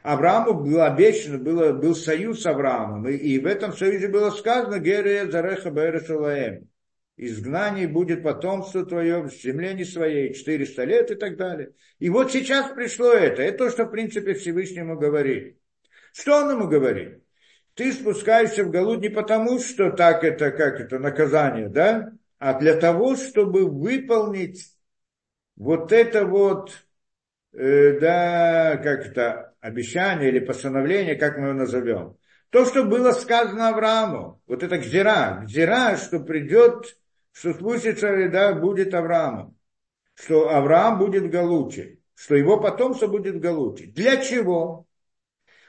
Аврааму 0.04 0.54
было 0.54 0.86
обещано, 0.86 1.38
было, 1.38 1.74
был 1.74 1.96
союз 1.96 2.42
с 2.42 2.46
Авраамом, 2.46 3.10
и, 3.10 3.16
и 3.16 3.40
в 3.40 3.46
этом 3.46 3.74
союзе 3.74 4.08
было 4.08 4.30
сказано 4.30 4.80
«Гере 4.80 5.30
зареха 5.30 5.72
бэресалаэм» 5.72 6.70
изгнание 7.18 7.88
будет 7.88 8.24
потомство 8.24 8.86
твое 8.86 9.24
в 9.24 9.34
земле 9.34 9.74
не 9.74 9.84
своей, 9.84 10.34
400 10.34 10.84
лет 10.86 11.12
и 11.12 11.16
так 11.16 11.36
далее. 11.36 11.74
И 12.00 12.10
вот 12.10 12.32
сейчас 12.32 12.72
пришло 12.72 13.12
это. 13.12 13.42
Это 13.42 13.58
то, 13.58 13.70
что, 13.72 13.86
в 13.86 13.92
принципе, 13.92 14.36
Всевышнему 14.36 14.98
говорит. 14.98 15.58
Что 16.14 16.44
он 16.44 16.52
ему 16.52 16.68
говорит? 16.68 17.24
Ты 17.74 17.92
спускаешься 17.92 18.64
в 18.64 18.72
Галут 18.72 19.02
не 19.02 19.10
потому, 19.10 19.60
что 19.60 19.92
так 19.92 20.24
это, 20.24 20.52
как 20.52 20.80
это, 20.80 21.00
наказание, 21.00 21.70
да? 21.70 22.12
А 22.40 22.60
для 22.60 22.76
того, 22.76 23.16
чтобы 23.16 23.70
выполнить 23.70 24.77
вот 25.58 25.92
это 25.92 26.26
вот, 26.26 26.72
э, 27.54 28.00
да, 28.00 28.78
как 28.78 29.08
это, 29.08 29.56
обещание 29.60 30.30
или 30.30 30.40
постановление, 30.40 31.16
как 31.16 31.38
мы 31.38 31.48
его 31.48 31.54
назовем. 31.54 32.16
То, 32.50 32.66
что 32.66 32.86
было 32.86 33.12
сказано 33.12 33.70
Аврааму, 33.70 34.42
вот 34.48 34.64
это 34.64 34.78
гзира, 34.78 35.42
гзира, 35.44 35.98
что 35.98 36.22
придет, 36.22 36.98
что 37.34 37.54
спустится, 37.54 38.30
да, 38.30 38.54
будет 38.54 38.94
Аврааму, 38.94 39.56
что 40.14 40.50
Авраам 40.50 41.00
будет 41.00 41.24
в 41.24 41.30
что 42.16 42.36
его 42.36 42.60
потомство 42.60 43.08
будет 43.08 43.42
в. 43.42 43.94
Для 43.94 44.18
чего? 44.18 44.88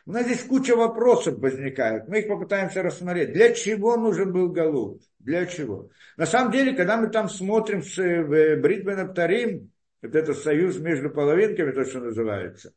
У 0.06 0.12
нас 0.12 0.24
здесь 0.24 0.42
куча 0.42 0.74
вопросов 0.74 1.38
возникает. 1.38 2.08
Мы 2.08 2.20
их 2.20 2.28
попытаемся 2.28 2.82
рассмотреть. 2.82 3.32
Для 3.32 3.52
чего 3.52 3.96
нужен 3.96 4.32
был 4.32 4.48
Галут? 4.48 5.02
Для 5.18 5.44
чего? 5.44 5.90
На 6.16 6.24
самом 6.24 6.50
деле, 6.50 6.72
когда 6.72 6.96
мы 6.96 7.08
там 7.08 7.28
смотрим 7.28 7.82
в 7.82 8.60
Бритбен 8.60 9.00
Аптарим, 9.00 9.70
вот 10.02 10.14
этот 10.14 10.38
союз 10.38 10.78
между 10.78 11.10
половинками, 11.10 11.72
то, 11.72 11.84
что 11.84 12.00
называется, 12.00 12.72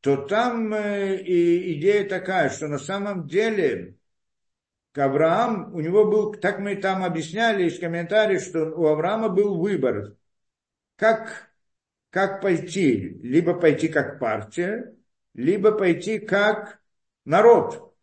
то 0.00 0.16
там 0.16 0.72
э, 0.74 1.16
и 1.16 1.78
идея 1.78 2.08
такая, 2.08 2.50
что 2.50 2.68
на 2.68 2.78
самом 2.78 3.26
деле 3.26 3.96
Авраам, 4.94 5.74
у 5.74 5.80
него 5.80 6.04
был, 6.04 6.32
так 6.32 6.58
мы 6.58 6.76
там 6.76 7.02
объясняли 7.02 7.64
из 7.64 7.78
комментариев, 7.78 8.42
что 8.42 8.64
у 8.64 8.86
Авраама 8.86 9.28
был 9.28 9.58
выбор, 9.58 10.16
как, 10.96 11.50
как 12.10 12.42
пойти, 12.42 13.18
либо 13.22 13.54
пойти 13.54 13.88
как 13.88 14.18
партия, 14.18 14.94
либо 15.34 15.72
пойти 15.72 16.18
как 16.18 16.80
народ. 17.24 17.94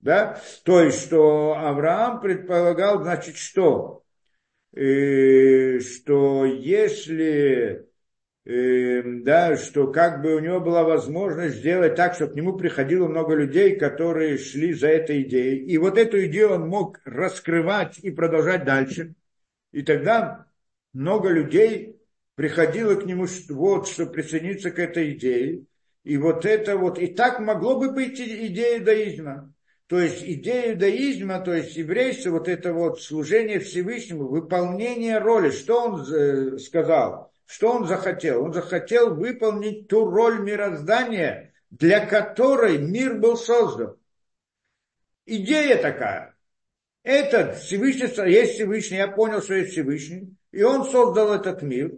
Да? 0.00 0.40
То 0.64 0.82
есть, 0.82 1.02
что 1.06 1.54
Авраам 1.58 2.20
предполагал, 2.20 3.02
значит, 3.02 3.36
что? 3.36 3.99
Э, 4.72 5.80
что 5.80 6.44
если 6.44 7.86
э, 8.44 9.02
да, 9.22 9.56
что 9.56 9.92
как 9.92 10.22
бы 10.22 10.34
у 10.34 10.40
него 10.40 10.60
была 10.60 10.84
возможность 10.84 11.56
сделать 11.56 11.94
так, 11.94 12.14
чтобы 12.14 12.32
к 12.32 12.36
нему 12.36 12.56
приходило 12.56 13.06
много 13.06 13.34
людей, 13.34 13.76
которые 13.76 14.38
шли 14.38 14.72
за 14.72 14.88
этой 14.88 15.22
идеей. 15.22 15.64
И 15.64 15.78
вот 15.78 15.98
эту 15.98 16.24
идею 16.26 16.52
он 16.52 16.68
мог 16.68 17.00
раскрывать 17.04 17.98
и 17.98 18.10
продолжать 18.10 18.64
дальше. 18.64 19.14
И 19.72 19.82
тогда 19.82 20.46
много 20.92 21.28
людей 21.28 21.96
приходило 22.34 22.94
к 22.94 23.04
нему, 23.04 23.26
вот, 23.50 23.88
чтобы 23.88 24.12
присоединиться 24.12 24.70
к 24.70 24.78
этой 24.78 25.12
идее. 25.12 25.64
И 26.04 26.16
вот 26.16 26.46
это 26.46 26.76
вот, 26.76 26.98
и 26.98 27.08
так 27.08 27.40
могло 27.40 27.78
бы 27.78 27.92
быть 27.92 28.18
идея 28.18 28.82
даизма. 28.82 29.52
То 29.90 29.98
есть 29.98 30.22
идея 30.22 30.74
иудаизма, 30.74 31.40
то 31.40 31.52
есть 31.52 31.74
еврейство, 31.74 32.30
вот 32.30 32.46
это 32.46 32.72
вот 32.72 33.02
служение 33.02 33.58
Всевышнему, 33.58 34.28
выполнение 34.28 35.18
роли, 35.18 35.50
что 35.50 35.82
он 35.82 36.02
э, 36.02 36.58
сказал, 36.58 37.32
что 37.44 37.72
он 37.72 37.88
захотел? 37.88 38.44
Он 38.44 38.52
захотел 38.52 39.16
выполнить 39.16 39.88
ту 39.88 40.08
роль 40.08 40.42
мироздания, 40.42 41.52
для 41.70 42.06
которой 42.06 42.78
мир 42.78 43.18
был 43.18 43.36
создан. 43.36 43.96
Идея 45.26 45.82
такая. 45.82 46.36
Этот 47.02 47.56
Всевышний, 47.56 48.30
есть 48.30 48.54
Всевышний, 48.54 48.98
я 48.98 49.08
понял, 49.08 49.42
что 49.42 49.54
есть 49.54 49.72
Всевышний, 49.72 50.36
и 50.52 50.62
он 50.62 50.84
создал 50.84 51.34
этот 51.34 51.62
мир. 51.62 51.94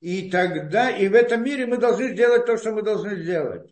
И 0.00 0.28
тогда, 0.28 0.90
и 0.90 1.06
в 1.06 1.14
этом 1.14 1.44
мире 1.44 1.66
мы 1.66 1.76
должны 1.76 2.14
сделать 2.14 2.46
то, 2.46 2.56
что 2.56 2.72
мы 2.72 2.82
должны 2.82 3.14
сделать. 3.22 3.71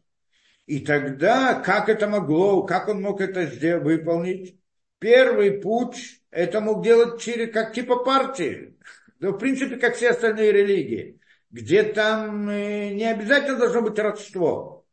И 0.71 0.79
тогда, 0.79 1.57
как 1.57 1.89
это 1.89 2.07
могло, 2.07 2.63
как 2.63 2.87
он 2.87 3.03
мог 3.03 3.21
это 3.21 3.45
сделать, 3.47 3.83
выполнить? 3.83 4.57
Первый 5.01 5.61
путь, 5.61 6.23
это 6.31 6.61
мог 6.61 6.85
делать 6.85 7.21
через, 7.21 7.53
как 7.53 7.73
типа 7.73 8.05
партии. 8.05 8.79
Да, 9.19 9.31
в 9.31 9.39
принципе, 9.39 9.79
как 9.79 9.97
все 9.97 10.11
остальные 10.11 10.53
религии. 10.53 11.19
Где 11.51 11.83
там 11.83 12.49
э, 12.49 12.91
не 12.95 13.03
обязательно 13.03 13.59
должно 13.59 13.83
быть 13.83 13.99
родство. 13.99 14.87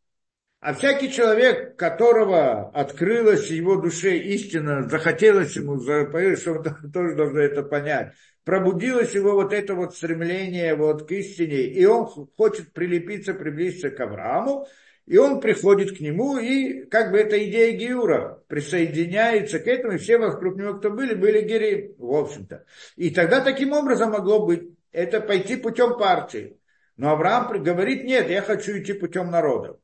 А 0.62 0.74
всякий 0.74 1.12
человек, 1.12 1.76
которого 1.76 2.72
открылась 2.72 3.52
его 3.52 3.76
душе 3.76 4.18
истина, 4.18 4.90
захотелось 4.90 5.56
ему, 5.58 5.80
что 5.80 6.54
он 6.54 6.64
тоже 6.92 7.16
должен 7.16 7.38
это 7.38 7.62
понять, 7.62 8.14
пробудилось 8.44 9.14
его 9.14 9.34
вот 9.34 9.54
это 9.54 9.76
вот 9.76 9.96
стремление 9.96 10.74
вот 10.74 11.08
к 11.08 11.12
истине, 11.12 11.62
и 11.66 11.86
он 11.86 12.08
хочет 12.36 12.74
прилепиться, 12.74 13.36
приблизиться 13.36 13.92
к 13.92 14.00
Аврааму, 14.00 14.68
и 15.08 15.18
он 15.18 15.40
приходит 15.40 15.98
к 15.98 16.02
нему, 16.02 16.38
и 16.38 16.86
как 16.86 17.12
бы 17.12 17.18
эта 17.18 17.44
идея 17.50 17.72
Гиура 17.78 18.44
присоединяется 18.48 19.60
к 19.60 19.68
этому, 19.68 19.94
и 19.94 19.98
все 19.98 20.18
вокруг 20.18 20.58
него, 20.58 20.74
кто 20.76 20.92
были, 20.92 21.14
были 21.14 21.42
гери, 21.42 21.96
в 21.98 22.14
общем-то. 22.14 22.66
И 22.98 23.10
тогда 23.12 23.40
таким 23.40 23.72
образом 23.72 24.12
могло 24.12 24.46
быть, 24.46 24.70
это 24.92 25.22
пойти 25.22 25.56
путем 25.56 25.98
партии. 25.98 26.58
Но 26.98 27.12
Авраам 27.12 27.64
говорит, 27.64 28.04
нет, 28.04 28.30
я 28.30 28.42
хочу 28.42 28.78
идти 28.78 28.92
путем 28.92 29.32
народа. 29.32 29.80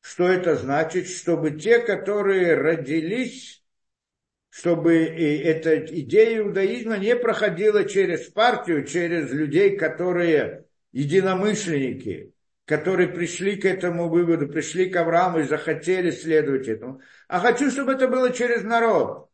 Что 0.00 0.28
это 0.28 0.56
значит? 0.56 1.08
Чтобы 1.08 1.52
те, 1.52 1.78
которые 1.78 2.54
родились, 2.54 3.62
чтобы 4.50 4.96
эта 4.96 5.78
идея 5.78 6.38
иудаизма 6.38 6.96
не 6.96 7.14
проходила 7.14 7.84
через 7.84 8.26
партию, 8.30 8.84
через 8.84 9.30
людей, 9.30 9.76
которые 9.76 10.64
единомышленники, 10.90 12.32
которые 12.66 13.08
пришли 13.08 13.56
к 13.56 13.64
этому 13.64 14.08
выводу, 14.08 14.48
пришли 14.48 14.90
к 14.90 14.96
Аврааму 14.96 15.38
и 15.38 15.44
захотели 15.44 16.10
следовать 16.10 16.68
этому. 16.68 17.00
А 17.28 17.38
хочу, 17.38 17.70
чтобы 17.70 17.92
это 17.92 18.08
было 18.08 18.32
через 18.32 18.64
народ. 18.64 19.30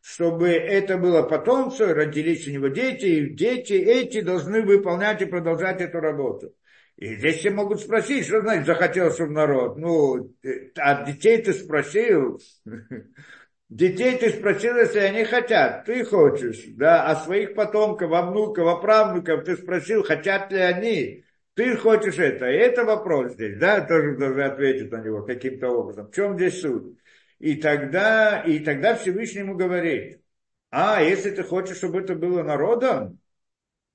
Чтобы 0.00 0.48
это 0.48 0.96
было 0.96 1.22
потомство, 1.22 1.92
родились 1.92 2.46
у 2.48 2.50
него 2.50 2.68
дети, 2.68 3.04
и 3.04 3.34
дети 3.34 3.74
эти 3.74 4.20
должны 4.20 4.62
выполнять 4.62 5.22
и 5.22 5.26
продолжать 5.26 5.80
эту 5.80 6.00
работу. 6.00 6.54
И 6.96 7.16
здесь 7.16 7.38
все 7.38 7.50
могут 7.50 7.80
спросить, 7.80 8.26
что 8.26 8.40
значит 8.40 8.66
захотел, 8.66 9.12
чтобы 9.12 9.32
народ. 9.32 9.76
Ну, 9.76 10.32
а 10.76 11.04
детей 11.04 11.42
ты 11.42 11.52
спросил, 11.52 12.40
детей 13.68 14.18
ты 14.18 14.30
спросил, 14.30 14.76
если 14.76 14.98
они 14.98 15.24
хотят, 15.24 15.84
ты 15.84 16.04
хочешь, 16.04 16.62
да, 16.76 17.06
а 17.06 17.16
своих 17.16 17.54
потомков, 17.54 18.12
а 18.12 18.22
внуков, 18.22 18.68
а 18.68 18.76
правнуков 18.76 19.44
ты 19.44 19.56
спросил, 19.56 20.04
хотят 20.04 20.52
ли 20.52 20.58
они. 20.58 21.21
Ты 21.54 21.76
хочешь 21.76 22.18
это, 22.18 22.46
это 22.46 22.84
вопрос 22.84 23.32
здесь, 23.32 23.58
да, 23.58 23.82
тоже 23.82 24.16
должны 24.16 24.42
ответить 24.42 24.90
на 24.90 25.02
него 25.02 25.22
каким-то 25.22 25.68
образом. 25.68 26.08
В 26.08 26.14
чем 26.14 26.36
здесь 26.36 26.60
суть? 26.60 26.96
И 27.38 27.56
тогда, 27.56 28.40
и 28.40 28.60
тогда 28.60 28.94
Всевышний 28.94 29.40
ему 29.40 29.54
говорит, 29.54 30.22
а, 30.70 31.02
если 31.02 31.30
ты 31.30 31.42
хочешь, 31.42 31.76
чтобы 31.76 32.00
это 32.00 32.14
было 32.14 32.42
народом, 32.42 33.18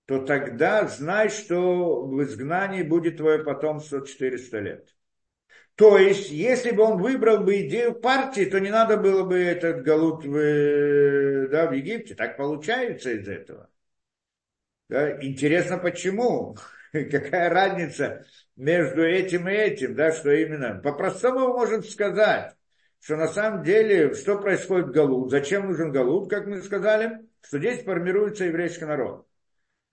то 0.06 0.20
тогда 0.20 0.88
знай, 0.88 1.30
что 1.30 2.06
в 2.06 2.24
изгнании 2.24 2.84
будет 2.84 3.18
твое 3.18 3.44
потомство 3.44 4.06
400 4.06 4.60
лет. 4.60 4.96
То 5.76 5.98
есть, 5.98 6.32
если 6.32 6.72
бы 6.72 6.84
он 6.84 7.02
выбрал 7.02 7.40
бы 7.40 7.62
идею 7.68 7.94
партии, 7.94 8.46
то 8.46 8.60
не 8.60 8.70
надо 8.70 8.98
было 8.98 9.24
бы 9.24 9.38
этот 9.38 9.84
галут 9.84 10.26
в, 10.26 11.48
да, 11.50 11.68
в 11.68 11.74
Египте. 11.74 12.16
Так 12.16 12.38
получается 12.38 13.12
из 13.12 13.28
этого. 13.28 13.70
Да? 14.90 15.24
Интересно, 15.24 15.78
почему? 15.78 16.58
Какая 17.12 17.50
разница 17.50 18.26
между 18.56 19.04
этим 19.04 19.48
и 19.48 19.54
этим, 19.54 19.96
да, 19.96 20.12
что 20.12 20.32
именно. 20.32 20.80
По-простому 20.84 21.50
можем 21.50 21.84
сказать, 21.84 22.56
что 23.02 23.16
на 23.16 23.28
самом 23.28 23.64
деле, 23.64 24.14
что 24.14 24.38
происходит 24.40 24.88
в 24.88 24.92
Галут, 24.92 25.32
зачем 25.32 25.68
нужен 25.68 25.92
Галут, 25.92 26.30
как 26.30 26.48
мы 26.48 26.62
сказали, 26.62 27.20
что 27.46 27.60
здесь 27.60 27.84
формируется 27.84 28.46
еврейский 28.46 28.86
народ. 28.86 29.28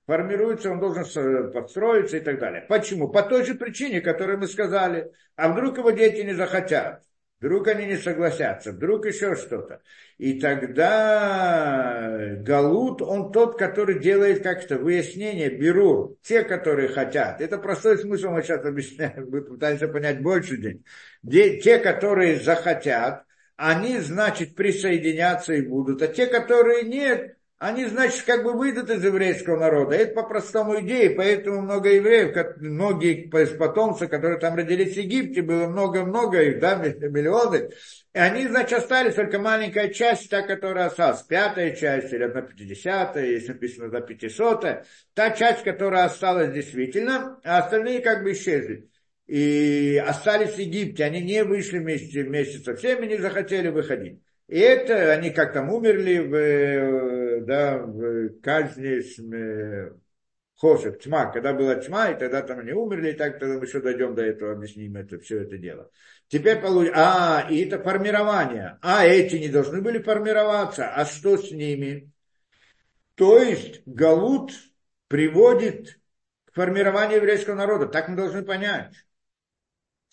Формируется, 0.07 0.71
он 0.71 0.81
должен 0.81 1.53
подстроиться 1.53 2.19
и 2.19 2.21
так 2.21 2.39
далее. 2.39 2.67
Почему? 2.69 3.09
По 3.09 3.23
той 3.23 3.45
же 3.45 3.55
причине, 3.55 4.01
которую 4.03 4.39
мы 4.39 4.47
сказали. 4.47 5.11
А 5.35 5.49
вдруг 5.49 5.79
его 5.79 5.91
дети 5.93 6.21
не 6.21 6.35
захотят? 6.35 7.03
Вдруг 7.45 7.69
они 7.69 7.85
не 7.85 7.99
согласятся, 7.99 8.73
вдруг 8.73 9.05
еще 9.05 9.37
что-то. 9.37 9.83
И 10.17 10.41
тогда 10.41 12.37
Галут, 12.39 13.03
он 13.03 13.33
тот, 13.33 13.59
который 13.59 14.01
делает 14.01 14.43
как-то 14.43 14.79
выяснение, 14.79 15.51
беру 15.51 16.17
те, 16.23 16.43
которые 16.43 16.89
хотят. 16.89 17.43
Это 17.43 17.59
простой 17.59 17.99
смысл, 17.99 18.31
мы 18.31 18.43
сейчас 18.43 18.65
объясняем, 18.65 19.29
мы 19.29 19.43
пытаемся 19.43 19.89
понять 19.89 20.23
больше 20.23 20.57
день. 20.57 20.87
Те, 21.23 21.79
которые 21.81 22.41
захотят, 22.41 23.27
они, 23.57 23.99
значит, 23.99 24.55
присоединятся 24.55 25.53
и 25.53 25.61
будут. 25.61 26.01
А 26.01 26.09
те, 26.09 26.27
которые 26.27 26.85
нет, 26.85 27.37
они, 27.65 27.87
значит, 27.87 28.25
как 28.25 28.45
бы 28.45 28.53
выйдут 28.53 28.91
из 28.91 29.03
еврейского 29.03 29.59
народа. 29.59 29.97
Это 29.97 30.15
по-простому 30.15 30.81
идее, 30.81 31.09
поэтому 31.11 31.63
много 31.63 31.89
евреев, 31.89 32.59
многие 32.59 33.27
потомцы, 33.57 34.07
которые 34.07 34.39
там 34.39 34.55
родились 34.55 34.95
в 34.95 34.99
Египте, 34.99 35.41
было 35.41 35.67
много-много 35.67 36.43
их, 36.43 36.61
да, 36.61 36.75
миллионы. 36.75 37.71
И 38.13 38.19
они, 38.19 38.47
значит, 38.49 38.81
остались 38.81 39.15
только 39.15 39.39
маленькая 39.39 39.89
часть, 39.89 40.29
та, 40.29 40.43
которая 40.43 40.89
осталась, 40.89 41.23
пятая 41.23 41.75
часть 41.75 42.13
или 42.13 42.25
одна 42.25 42.43
пятидесятая, 42.43 43.25
если 43.25 43.53
написано 43.53 43.87
одна 43.87 44.03
пятисотая, 44.03 44.85
та 45.15 45.31
часть, 45.31 45.65
которая 45.65 46.05
осталась 46.05 46.53
действительно, 46.53 47.41
а 47.45 47.61
остальные 47.61 48.01
как 48.01 48.25
бы 48.25 48.33
исчезли. 48.33 48.91
И 49.27 50.03
остались 50.07 50.51
в 50.51 50.59
Египте, 50.59 51.05
они 51.05 51.23
не 51.23 51.43
вышли 51.45 51.79
вместе, 51.79 52.59
со 52.59 52.77
всеми, 52.77 53.07
не 53.07 53.17
захотели 53.17 53.69
выходить. 53.69 54.21
И 54.49 54.59
это 54.59 55.13
они 55.13 55.31
как 55.31 55.53
там 55.53 55.71
умерли 55.71 56.19
в, 56.19 56.35
э, 56.35 57.41
да, 57.41 57.79
в 57.79 58.41
казни 58.41 59.01
э, 59.35 59.91
Хошек, 60.57 61.01
тьма, 61.01 61.27
когда 61.27 61.53
была 61.53 61.77
тьма, 61.77 62.11
и 62.11 62.19
тогда 62.19 62.43
там 62.43 62.61
они 62.61 62.73
умерли, 62.73 63.11
и 63.11 63.15
так 63.15 63.39
тогда 63.39 63.59
мы 63.59 63.65
еще 63.65 63.81
дойдем 63.81 64.15
до 64.15 64.23
этого, 64.23 64.53
объясним 64.53 64.97
это, 64.97 65.19
все 65.19 65.43
это 65.43 65.59
дело. 65.59 65.91
Теперь 66.29 66.61
получим, 66.61 66.93
а, 66.95 67.47
и 67.51 67.65
это 67.65 67.83
формирование, 67.83 68.79
а 68.83 69.07
эти 69.07 69.37
не 69.37 69.49
должны 69.49 69.81
были 69.83 70.01
формироваться, 70.01 70.89
а 70.95 71.05
что 71.07 71.37
с 71.39 71.51
ними? 71.51 72.11
То 73.15 73.39
есть 73.39 73.83
Галут 73.87 74.53
приводит 75.09 75.99
к 76.45 76.55
формированию 76.55 77.17
еврейского 77.17 77.55
народа, 77.55 77.87
так 77.87 78.09
мы 78.09 78.17
должны 78.17 78.43
понять. 78.43 78.95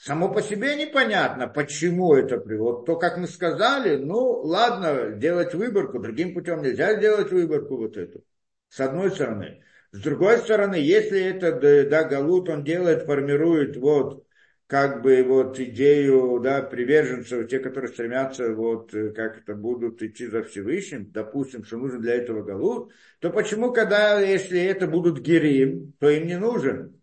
Само 0.04 0.34
по 0.34 0.41
себе 0.41 0.76
непонятно, 0.76 1.47
почему 1.47 2.16
это 2.16 2.39
приводит. 2.39 2.88
То, 2.88 2.95
как 2.95 3.18
мы 3.18 3.28
сказали, 3.28 3.97
ну, 3.97 4.41
ладно, 4.41 5.12
делать 5.12 5.54
выборку, 5.54 5.99
другим 5.99 6.34
путем 6.34 6.64
нельзя 6.64 6.97
сделать 6.97 7.32
выборку 7.32 7.78
вот 7.78 7.97
эту. 7.97 8.24
С 8.70 8.80
одной 8.80 9.12
стороны. 9.12 9.64
С 9.91 9.99
другой 9.99 10.39
стороны, 10.39 10.74
если 10.74 11.22
это, 11.22 11.86
да, 11.88 12.04
Галут, 12.06 12.49
он 12.49 12.64
делает, 12.64 13.04
формирует 13.04 13.78
вот, 13.78 14.26
как 14.66 15.04
бы 15.04 15.22
вот 15.22 15.60
идею, 15.60 16.39
да, 16.39 16.64
приверженцев, 16.64 17.47
те, 17.47 17.60
которые 17.60 17.91
стремятся, 17.91 18.56
вот, 18.56 18.89
как 19.16 19.38
это 19.43 19.54
будут 19.54 20.02
идти 20.02 20.26
за 20.26 20.41
Всевышним, 20.41 21.12
допустим, 21.12 21.64
что 21.64 21.78
нужен 21.78 22.02
для 22.02 22.16
этого 22.16 22.41
Галут, 22.41 22.91
то 23.20 23.30
почему, 23.30 23.72
когда, 23.72 24.20
если 24.20 24.60
это 24.64 24.88
будут 24.88 25.20
Герим, 25.20 25.93
то 25.99 26.10
им 26.10 26.26
не 26.26 26.39
нужен? 26.39 26.99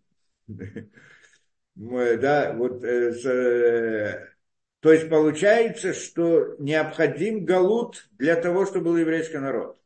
да, 1.79 2.53
вот, 2.57 2.83
э, 2.83 3.13
э, 3.23 4.27
то 4.81 4.91
есть 4.91 5.09
получается, 5.09 5.93
что 5.93 6.55
необходим 6.59 7.45
галут 7.45 8.09
для 8.17 8.35
того, 8.35 8.65
чтобы 8.65 8.85
был 8.85 8.97
еврейский 8.97 9.37
народ. 9.37 9.79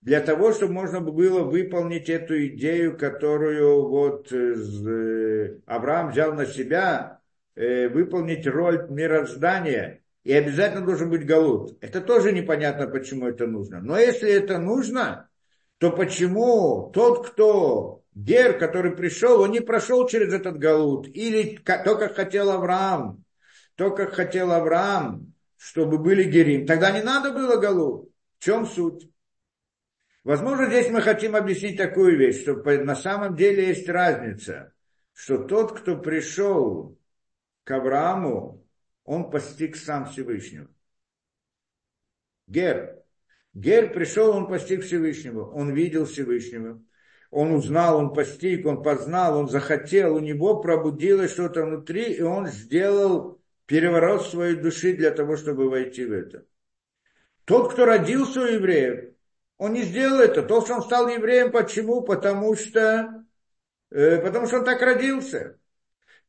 Для 0.00 0.20
того, 0.20 0.52
чтобы 0.52 0.72
можно 0.72 1.00
было 1.00 1.44
выполнить 1.44 2.08
эту 2.08 2.46
идею, 2.46 2.98
которую 2.98 3.88
вот 3.88 4.32
э, 4.32 5.60
Авраам 5.66 6.10
взял 6.10 6.34
на 6.34 6.44
себя, 6.44 7.20
э, 7.54 7.88
выполнить 7.88 8.44
роль 8.46 8.88
мироздания, 8.90 10.02
и 10.24 10.32
обязательно 10.32 10.84
должен 10.84 11.08
быть 11.08 11.24
галут. 11.24 11.78
Это 11.80 12.00
тоже 12.00 12.32
непонятно, 12.32 12.88
почему 12.88 13.28
это 13.28 13.46
нужно. 13.46 13.80
Но 13.80 13.96
если 13.96 14.30
это 14.30 14.58
нужно, 14.58 15.28
то 15.78 15.92
почему 15.92 16.90
тот, 16.92 17.28
кто 17.28 18.02
Гер, 18.14 18.58
который 18.58 18.96
пришел, 18.96 19.40
он 19.40 19.52
не 19.52 19.60
прошел 19.60 20.06
через 20.08 20.32
этот 20.32 20.58
галут. 20.58 21.06
Или 21.08 21.56
то, 21.56 21.96
как 21.96 22.14
хотел 22.14 22.50
Авраам. 22.50 23.24
То, 23.76 23.90
как 23.90 24.14
хотел 24.14 24.50
Авраам, 24.50 25.32
чтобы 25.56 25.98
были 25.98 26.24
герим. 26.24 26.66
Тогда 26.66 26.90
не 26.90 27.02
надо 27.02 27.32
было 27.32 27.60
галут. 27.60 28.10
В 28.38 28.44
чем 28.44 28.66
суть? 28.66 29.08
Возможно, 30.24 30.66
здесь 30.66 30.90
мы 30.90 31.00
хотим 31.00 31.36
объяснить 31.36 31.76
такую 31.76 32.18
вещь, 32.18 32.42
что 32.42 32.54
на 32.54 32.96
самом 32.96 33.36
деле 33.36 33.68
есть 33.68 33.88
разница, 33.88 34.72
что 35.12 35.38
тот, 35.38 35.78
кто 35.78 35.96
пришел 35.96 36.98
к 37.64 37.70
Аврааму, 37.70 38.64
он 39.04 39.30
постиг 39.30 39.76
сам 39.76 40.06
Всевышнего. 40.06 40.68
Гер. 42.46 43.02
Гер 43.54 43.92
пришел, 43.92 44.36
он 44.36 44.48
постиг 44.48 44.82
Всевышнего, 44.82 45.50
он 45.50 45.72
видел 45.72 46.04
Всевышнего 46.04 46.82
он 47.30 47.52
узнал, 47.52 47.98
он 47.98 48.14
постиг, 48.14 48.66
он 48.66 48.82
познал, 48.82 49.38
он 49.38 49.48
захотел, 49.48 50.14
у 50.14 50.20
него 50.20 50.60
пробудилось 50.60 51.32
что-то 51.32 51.64
внутри, 51.64 52.12
и 52.12 52.22
он 52.22 52.46
сделал 52.46 53.38
переворот 53.66 54.26
своей 54.26 54.56
души 54.56 54.94
для 54.94 55.10
того, 55.10 55.36
чтобы 55.36 55.68
войти 55.68 56.04
в 56.04 56.12
это. 56.12 56.44
Тот, 57.44 57.72
кто 57.72 57.84
родился 57.84 58.40
у 58.40 58.46
евреев, 58.46 59.14
он 59.58 59.72
не 59.74 59.82
сделал 59.82 60.20
это. 60.20 60.42
То, 60.42 60.62
что 60.62 60.76
он 60.76 60.82
стал 60.82 61.08
евреем, 61.08 61.50
почему? 61.50 62.02
Потому 62.02 62.54
что, 62.56 63.24
э, 63.90 64.18
потому 64.18 64.46
что 64.46 64.58
он 64.58 64.64
так 64.64 64.80
родился. 64.80 65.58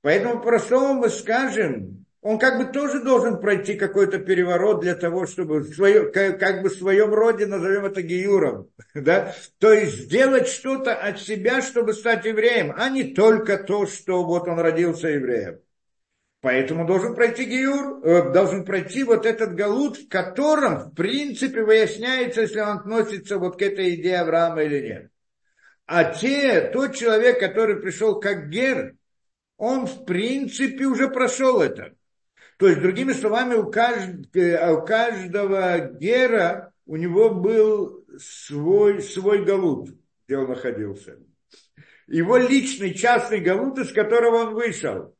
Поэтому 0.01 0.39
по-простому 0.39 0.95
мы 0.95 1.09
скажем, 1.09 2.05
он 2.21 2.37
как 2.37 2.57
бы 2.57 2.65
тоже 2.65 3.01
должен 3.01 3.39
пройти 3.39 3.75
какой-то 3.75 4.19
переворот 4.19 4.81
для 4.81 4.95
того, 4.95 5.25
чтобы 5.25 5.59
в 5.59 5.73
свое, 5.73 6.11
как 6.11 6.61
бы 6.61 6.69
в 6.69 6.73
своем 6.73 7.13
роде, 7.13 7.45
назовем 7.45 7.85
это 7.85 8.01
геюром, 8.01 8.69
да? 8.93 9.33
то 9.57 9.71
есть 9.71 10.05
сделать 10.05 10.47
что-то 10.47 10.93
от 10.95 11.19
себя, 11.19 11.61
чтобы 11.61 11.93
стать 11.93 12.25
евреем, 12.25 12.73
а 12.77 12.89
не 12.89 13.03
только 13.13 13.57
то, 13.57 13.85
что 13.85 14.23
вот 14.25 14.47
он 14.47 14.59
родился 14.59 15.07
евреем. 15.07 15.59
Поэтому 16.41 16.87
должен 16.87 17.15
пройти 17.15 17.43
геюр, 17.43 17.99
э, 18.01 18.31
должен 18.31 18.63
пройти 18.63 19.03
вот 19.03 19.25
этот 19.25 19.55
галут, 19.55 19.97
в 19.97 20.07
котором, 20.07 20.89
в 20.89 20.95
принципе, 20.95 21.63
выясняется, 21.63 22.41
если 22.41 22.61
он 22.61 22.77
относится 22.77 23.37
вот 23.37 23.59
к 23.59 23.61
этой 23.61 23.95
идее 23.95 24.21
Авраама 24.21 24.63
или 24.63 24.79
нет. 24.87 25.11
А 25.85 26.05
те, 26.13 26.69
тот 26.71 26.95
человек, 26.95 27.39
который 27.39 27.81
пришел 27.81 28.21
как 28.21 28.49
гер, 28.49 28.95
он, 29.57 29.85
в 29.85 30.05
принципе, 30.05 30.85
уже 30.85 31.09
прошел 31.09 31.61
это. 31.61 31.93
То 32.59 32.67
есть, 32.67 32.81
другими 32.81 33.13
словами, 33.13 33.55
у, 33.55 33.71
кажд... 33.71 34.35
Э, 34.35 34.73
у 34.73 34.85
каждого 34.85 35.77
гера 35.93 36.73
у 36.85 36.97
него 36.97 37.29
был 37.33 38.05
свой, 38.19 39.01
свой 39.01 39.45
галут, 39.45 39.91
где 40.27 40.37
он 40.37 40.49
находился. 40.49 41.19
Его 42.07 42.35
личный 42.35 42.93
частный 42.93 43.39
галут, 43.39 43.79
из 43.79 43.93
которого 43.93 44.47
он 44.47 44.55
вышел. 44.55 45.15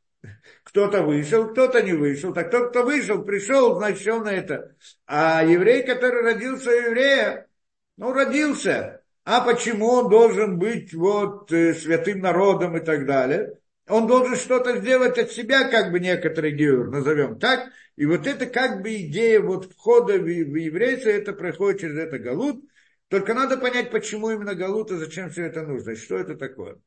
Кто-то 0.64 1.02
вышел, 1.02 1.48
кто-то 1.48 1.80
не 1.80 1.94
вышел. 1.94 2.34
Так 2.34 2.50
тот, 2.50 2.70
кто 2.70 2.84
вышел, 2.84 3.24
пришел, 3.24 3.74
значит, 3.76 4.06
он 4.08 4.28
это. 4.28 4.76
А 5.06 5.42
еврей, 5.42 5.82
который 5.86 6.22
родился 6.22 6.70
еврея, 6.70 7.48
ну, 7.96 8.12
родился. 8.12 9.02
А 9.24 9.40
почему 9.40 9.86
он 9.86 10.10
должен 10.10 10.58
быть 10.58 10.92
вот 10.92 11.50
э, 11.52 11.72
святым 11.72 12.18
народом 12.18 12.76
и 12.76 12.80
так 12.80 13.06
далее? 13.06 13.54
Он 13.90 14.06
должен 14.06 14.36
что-то 14.36 14.78
сделать 14.78 15.18
от 15.18 15.32
себя, 15.32 15.68
как 15.68 15.92
бы 15.92 16.00
некоторый 16.00 16.52
геур, 16.52 16.90
назовем 16.90 17.38
так. 17.38 17.70
И 17.96 18.06
вот 18.06 18.26
это 18.26 18.46
как 18.46 18.82
бы 18.82 18.94
идея 18.96 19.40
вот 19.40 19.72
входа 19.72 20.18
в, 20.18 20.22
в 20.22 20.26
еврейство, 20.56 21.10
это 21.10 21.32
проходит 21.32 21.80
через 21.80 21.98
это 21.98 22.18
галут. 22.18 22.64
Только 23.08 23.34
надо 23.34 23.58
понять, 23.58 23.90
почему 23.90 24.30
именно 24.30 24.54
галут 24.54 24.92
и 24.92 24.96
зачем 24.96 25.30
все 25.30 25.46
это 25.46 25.62
нужно, 25.66 25.90
и 25.90 25.96
что 25.96 26.16
это 26.16 26.36
такое. 26.36 26.78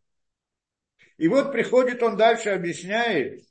И 1.17 1.27
вот 1.27 1.51
приходит 1.51 2.01
он 2.01 2.15
дальше, 2.17 2.49
объясняет, 2.49 3.43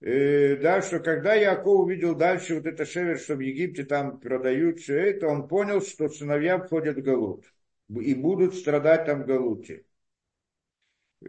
э, 0.00 0.56
да, 0.56 0.82
что 0.82 1.00
когда 1.00 1.34
Яков 1.34 1.86
увидел 1.86 2.14
дальше 2.14 2.56
вот 2.56 2.66
это 2.66 2.84
шевер, 2.84 3.18
что 3.18 3.36
в 3.36 3.40
Египте 3.40 3.84
там 3.84 4.20
продают 4.20 4.80
все 4.80 4.98
это, 4.98 5.28
он 5.28 5.48
понял, 5.48 5.80
что 5.80 6.08
сыновья 6.08 6.58
входят 6.58 6.96
в 6.98 7.02
галут 7.02 7.46
и 7.88 8.14
будут 8.14 8.54
страдать 8.54 9.06
там 9.06 9.22
в 9.22 9.26
галуте. 9.26 9.85
А 11.22 11.28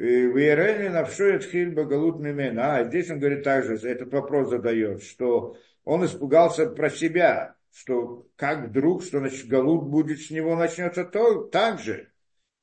здесь 2.83 3.09
он 3.09 3.19
говорит 3.19 3.43
также, 3.43 3.75
этот 3.75 4.11
вопрос 4.11 4.49
задает, 4.49 5.01
что 5.01 5.57
он 5.83 6.05
испугался 6.05 6.69
про 6.69 6.89
себя, 6.89 7.55
что 7.73 8.27
как 8.35 8.67
вдруг, 8.67 9.03
что 9.03 9.19
значит 9.19 9.47
галут 9.47 9.87
будет 9.87 10.19
с 10.19 10.29
него 10.29 10.55
начнется 10.55 11.05
то, 11.05 11.43
так 11.43 11.79
же. 11.79 12.11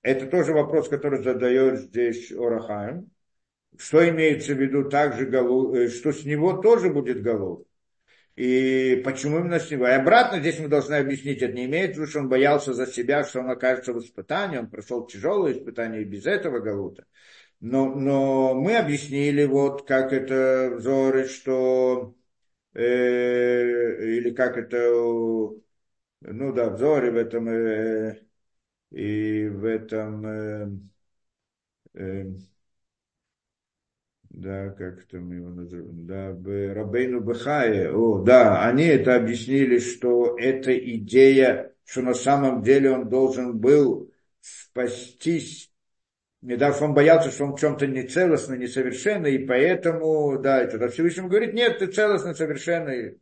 Это 0.02 0.26
тоже 0.26 0.52
вопрос, 0.52 0.88
который 0.88 1.22
задает 1.22 1.80
здесь 1.80 2.30
Орахаем. 2.30 3.10
Что 3.76 4.06
имеется 4.08 4.54
в 4.54 4.60
виду 4.60 4.88
также 4.88 5.26
галут, 5.26 5.74
э, 5.74 5.88
что 5.88 6.12
с 6.12 6.24
него 6.24 6.58
тоже 6.58 6.90
будет 6.90 7.22
галут. 7.22 7.66
И 8.36 9.00
почему 9.04 9.38
именно 9.38 9.60
с 9.60 9.70
него? 9.70 9.86
И 9.86 9.92
обратно 9.92 10.40
здесь 10.40 10.58
мы 10.58 10.68
должны 10.68 10.94
объяснить, 10.94 11.40
это 11.40 11.52
не 11.52 11.66
имеет 11.66 11.92
в 11.92 11.98
виду, 11.98 12.06
что 12.06 12.18
он 12.20 12.28
боялся 12.28 12.72
за 12.74 12.86
себя, 12.86 13.22
что 13.24 13.40
он 13.40 13.50
окажется 13.50 13.92
в 13.92 14.00
испытании, 14.00 14.58
он 14.58 14.68
прошел 14.68 15.06
тяжелое 15.06 15.52
испытание 15.52 16.02
и 16.02 16.04
без 16.04 16.26
этого 16.26 16.58
галута. 16.58 17.06
Но, 17.60 17.94
но 17.94 18.54
мы 18.54 18.76
объяснили, 18.76 19.44
вот 19.44 19.86
как 19.86 20.12
это 20.12 20.74
взоры, 20.76 21.28
что 21.28 22.16
э, 22.74 24.16
или 24.16 24.30
как 24.30 24.58
это, 24.58 24.76
ну 26.20 26.52
да, 26.52 26.70
взоры 26.70 27.12
в 27.12 27.16
этом 27.16 27.48
э, 27.48 28.20
и 28.90 29.48
в 29.48 29.64
этом 29.64 30.26
э, 30.26 30.68
э, 31.94 32.24
да, 34.36 34.70
как 34.70 35.00
мы 35.12 35.36
его 35.36 35.50
называем, 35.50 36.06
да, 36.06 36.28
Рабейну 36.74 37.20
Бехае, 37.20 37.92
о, 37.92 38.18
да, 38.18 38.64
они 38.66 38.84
это 38.84 39.14
объяснили, 39.14 39.78
что 39.78 40.36
эта 40.38 40.76
идея, 40.96 41.72
что 41.84 42.02
на 42.02 42.14
самом 42.14 42.62
деле 42.62 42.90
он 42.90 43.08
должен 43.08 43.58
был 43.58 44.10
спастись, 44.40 45.70
не 46.42 46.56
даже 46.56 46.84
он 46.84 46.94
боялся, 46.94 47.30
что 47.30 47.44
он 47.44 47.56
в 47.56 47.60
чем-то 47.60 47.86
нецелостный, 47.86 48.58
несовершенный, 48.58 49.36
и 49.36 49.46
поэтому, 49.46 50.38
да, 50.38 50.60
это 50.60 50.72
тогда 50.72 50.88
Всевышний 50.88 51.28
говорит, 51.28 51.54
нет, 51.54 51.78
ты 51.78 51.86
целостный, 51.86 52.34
совершенный. 52.34 53.20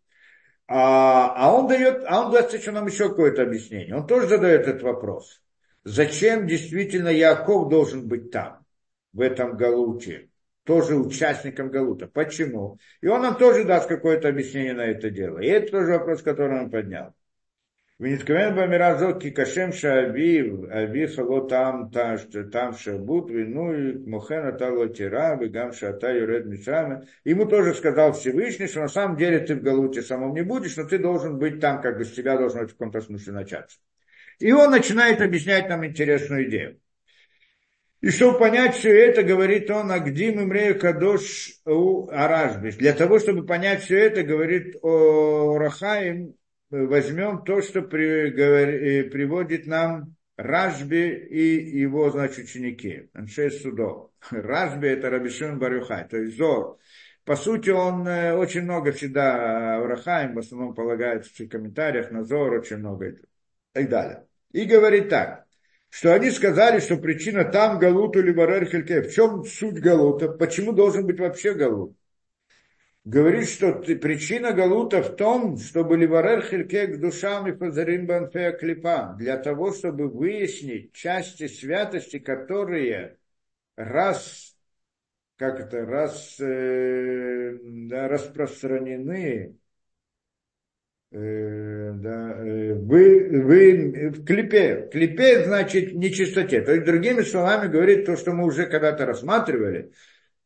А, 0.66 1.34
а 1.36 1.54
он 1.54 1.68
дает, 1.68 2.02
а 2.06 2.24
он 2.24 2.32
даст 2.32 2.54
еще 2.54 2.70
нам 2.70 2.86
еще 2.86 3.10
какое-то 3.10 3.42
объяснение. 3.42 3.94
Он 3.94 4.06
тоже 4.06 4.26
задает 4.28 4.62
этот 4.62 4.82
вопрос. 4.82 5.42
Зачем 5.84 6.46
действительно 6.46 7.08
Яков 7.08 7.68
должен 7.68 8.08
быть 8.08 8.30
там, 8.30 8.64
в 9.12 9.20
этом 9.20 9.56
Галуте? 9.56 10.31
тоже 10.64 10.96
участником 10.96 11.70
Галута. 11.70 12.06
Почему? 12.06 12.78
И 13.00 13.06
он 13.06 13.22
нам 13.22 13.36
тоже 13.36 13.64
даст 13.64 13.88
какое-то 13.88 14.28
объяснение 14.28 14.74
на 14.74 14.86
это 14.86 15.10
дело. 15.10 15.38
И 15.38 15.46
это 15.46 15.72
тоже 15.72 15.92
вопрос, 15.92 16.22
который 16.22 16.60
он 16.60 16.70
поднял. 16.70 17.14
Винитковен 17.98 18.56
Бамиразот 18.56 19.22
Кикашем 19.22 19.72
Шаавив, 19.72 20.68
Авив 20.70 21.18
Алотам 21.20 21.88
там, 21.90 22.18
там 22.50 22.74
Шабут, 22.74 23.30
Вину 23.30 23.72
и 23.72 23.96
Мухена 24.08 24.50
Талотира, 24.52 25.36
Бегам 25.36 25.72
Шата 25.72 26.12
Юред 26.12 26.46
Мишаме. 26.46 27.02
Ему 27.22 27.46
тоже 27.46 27.74
сказал 27.74 28.12
Всевышний, 28.12 28.66
что 28.66 28.80
на 28.80 28.88
самом 28.88 29.16
деле 29.16 29.38
ты 29.38 29.54
в 29.54 29.62
Галуте 29.62 30.02
самом 30.02 30.34
не 30.34 30.42
будешь, 30.42 30.76
но 30.76 30.84
ты 30.84 30.98
должен 30.98 31.38
быть 31.38 31.60
там, 31.60 31.80
как 31.80 31.98
бы 31.98 32.04
с 32.04 32.10
тебя 32.10 32.36
должно 32.36 32.62
в 32.62 32.72
каком-то 32.72 33.00
смысле 33.02 33.34
начаться. 33.34 33.78
И 34.40 34.50
он 34.50 34.72
начинает 34.72 35.20
объяснять 35.20 35.68
нам 35.68 35.86
интересную 35.86 36.48
идею. 36.48 36.80
И 38.03 38.11
чтобы 38.11 38.36
понять 38.36 38.74
все 38.74 38.90
это, 38.90 39.22
говорит 39.22 39.70
он, 39.70 39.92
Агдим 39.92 40.42
Имрею 40.42 40.76
Кадош 40.76 41.53
у 41.64 42.09
Аражбиш. 42.11 42.74
Для 42.74 42.94
того, 42.94 43.20
чтобы 43.20 43.46
понять 43.46 43.84
все 43.84 43.96
это, 43.96 44.24
говорит 44.24 44.76
о 44.82 45.57
Рахаим, 45.57 46.34
возьмем 46.70 47.44
то, 47.44 47.62
что 47.62 47.82
при, 47.82 48.30
говори, 48.30 49.05
приводит 49.05 49.68
нам 49.68 50.16
Ражби 50.36 51.14
и 51.30 51.78
его, 51.78 52.11
значит, 52.11 52.46
ученики. 52.46 53.09
Аншей 53.12 53.53
Судо. 53.53 54.11
Ражби 54.32 54.88
это 54.88 55.09
Рабишин 55.09 55.61
Барюхай, 55.61 56.09
то 56.09 56.16
есть 56.16 56.36
Зор. 56.36 56.78
По 57.24 57.36
сути, 57.36 57.70
он 57.70 58.09
э, 58.09 58.34
очень 58.34 58.62
много 58.62 58.90
всегда 58.90 59.78
Рахаим, 59.78 60.34
в 60.34 60.40
основном 60.40 60.74
полагается 60.74 61.30
в 61.32 61.48
комментариях 61.48 62.11
на 62.11 62.24
Зор, 62.24 62.55
очень 62.55 62.78
много 62.78 63.11
и 63.11 63.14
так 63.72 63.88
далее. 63.88 64.26
И 64.50 64.64
говорит 64.64 65.09
так 65.09 65.41
что 65.93 66.14
они 66.14 66.30
сказали, 66.30 66.80
что 66.80 66.97
причина 66.97 67.45
там 67.45 67.78
Галуту 67.78 68.20
или 68.20 68.32
Барер 68.32 68.64
Хельке. 68.64 69.03
В 69.03 69.12
чем 69.12 69.45
суть 69.45 69.78
Галута? 69.78 70.30
Почему 70.30 70.72
должен 70.72 71.07
быть 71.07 71.20
вообще 71.20 71.53
Галут? 71.53 71.95
Говорит, 73.05 73.47
что 73.47 73.74
причина 73.74 74.55
Галута 74.55 75.03
в 75.03 75.16
том, 75.16 75.59
чтобы 75.59 75.99
Ливарер 75.99 76.40
к 76.40 76.99
душам 76.99 77.47
и 77.47 77.53
Фазарин 77.53 78.07
Банфея 78.07 78.53
Клипа, 78.53 79.14
для 79.18 79.36
того, 79.36 79.70
чтобы 79.72 80.09
выяснить 80.09 80.95
части 80.95 81.47
святости, 81.47 82.18
которые 82.18 83.18
раз, 83.76 84.57
как 85.36 85.61
это, 85.61 85.84
раз, 85.84 86.40
э, 86.40 87.59
да, 87.62 88.09
распространены 88.09 89.59
Э, 91.14 91.92
да, 91.94 92.38
э, 92.38 92.72
вы, 92.74 93.42
вы 93.42 94.10
в 94.10 94.24
клипе. 94.24 94.86
В 94.86 94.88
клипе 94.88 95.44
значит 95.44 95.92
нечистоте. 95.92 96.62
То 96.62 96.72
есть, 96.72 96.86
другими 96.86 97.20
словами, 97.20 97.70
говорит 97.70 98.06
то, 98.06 98.16
что 98.16 98.32
мы 98.32 98.46
уже 98.46 98.64
когда-то 98.64 99.04
рассматривали. 99.04 99.92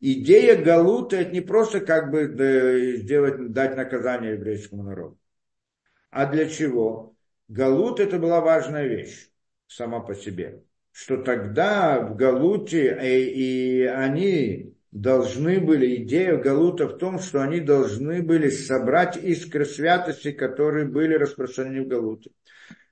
Идея 0.00 0.60
Галута 0.60 1.16
это 1.16 1.30
не 1.30 1.40
просто 1.40 1.80
как 1.80 2.10
бы 2.10 2.96
сделать, 2.98 3.52
дать 3.52 3.76
наказание 3.76 4.32
еврейскому 4.32 4.82
народу. 4.82 5.18
А 6.10 6.26
для 6.26 6.48
чего? 6.48 7.14
Галут 7.46 8.00
это 8.00 8.18
была 8.18 8.40
важная 8.40 8.88
вещь 8.88 9.30
сама 9.68 10.00
по 10.00 10.16
себе. 10.16 10.64
Что 10.90 11.18
тогда 11.18 12.00
в 12.00 12.16
Галуте 12.16 12.88
и, 12.88 13.06
э, 13.06 13.20
и 13.20 13.82
они 13.84 14.75
должны 15.00 15.60
были, 15.60 15.96
идея 15.96 16.36
Галута 16.36 16.88
в 16.88 16.96
том, 16.96 17.18
что 17.18 17.42
они 17.42 17.60
должны 17.60 18.22
были 18.22 18.48
собрать 18.48 19.16
искры 19.16 19.66
святости, 19.66 20.32
которые 20.32 20.86
были 20.86 21.14
распространены 21.14 21.84
в 21.84 21.88
Галуте. 21.88 22.30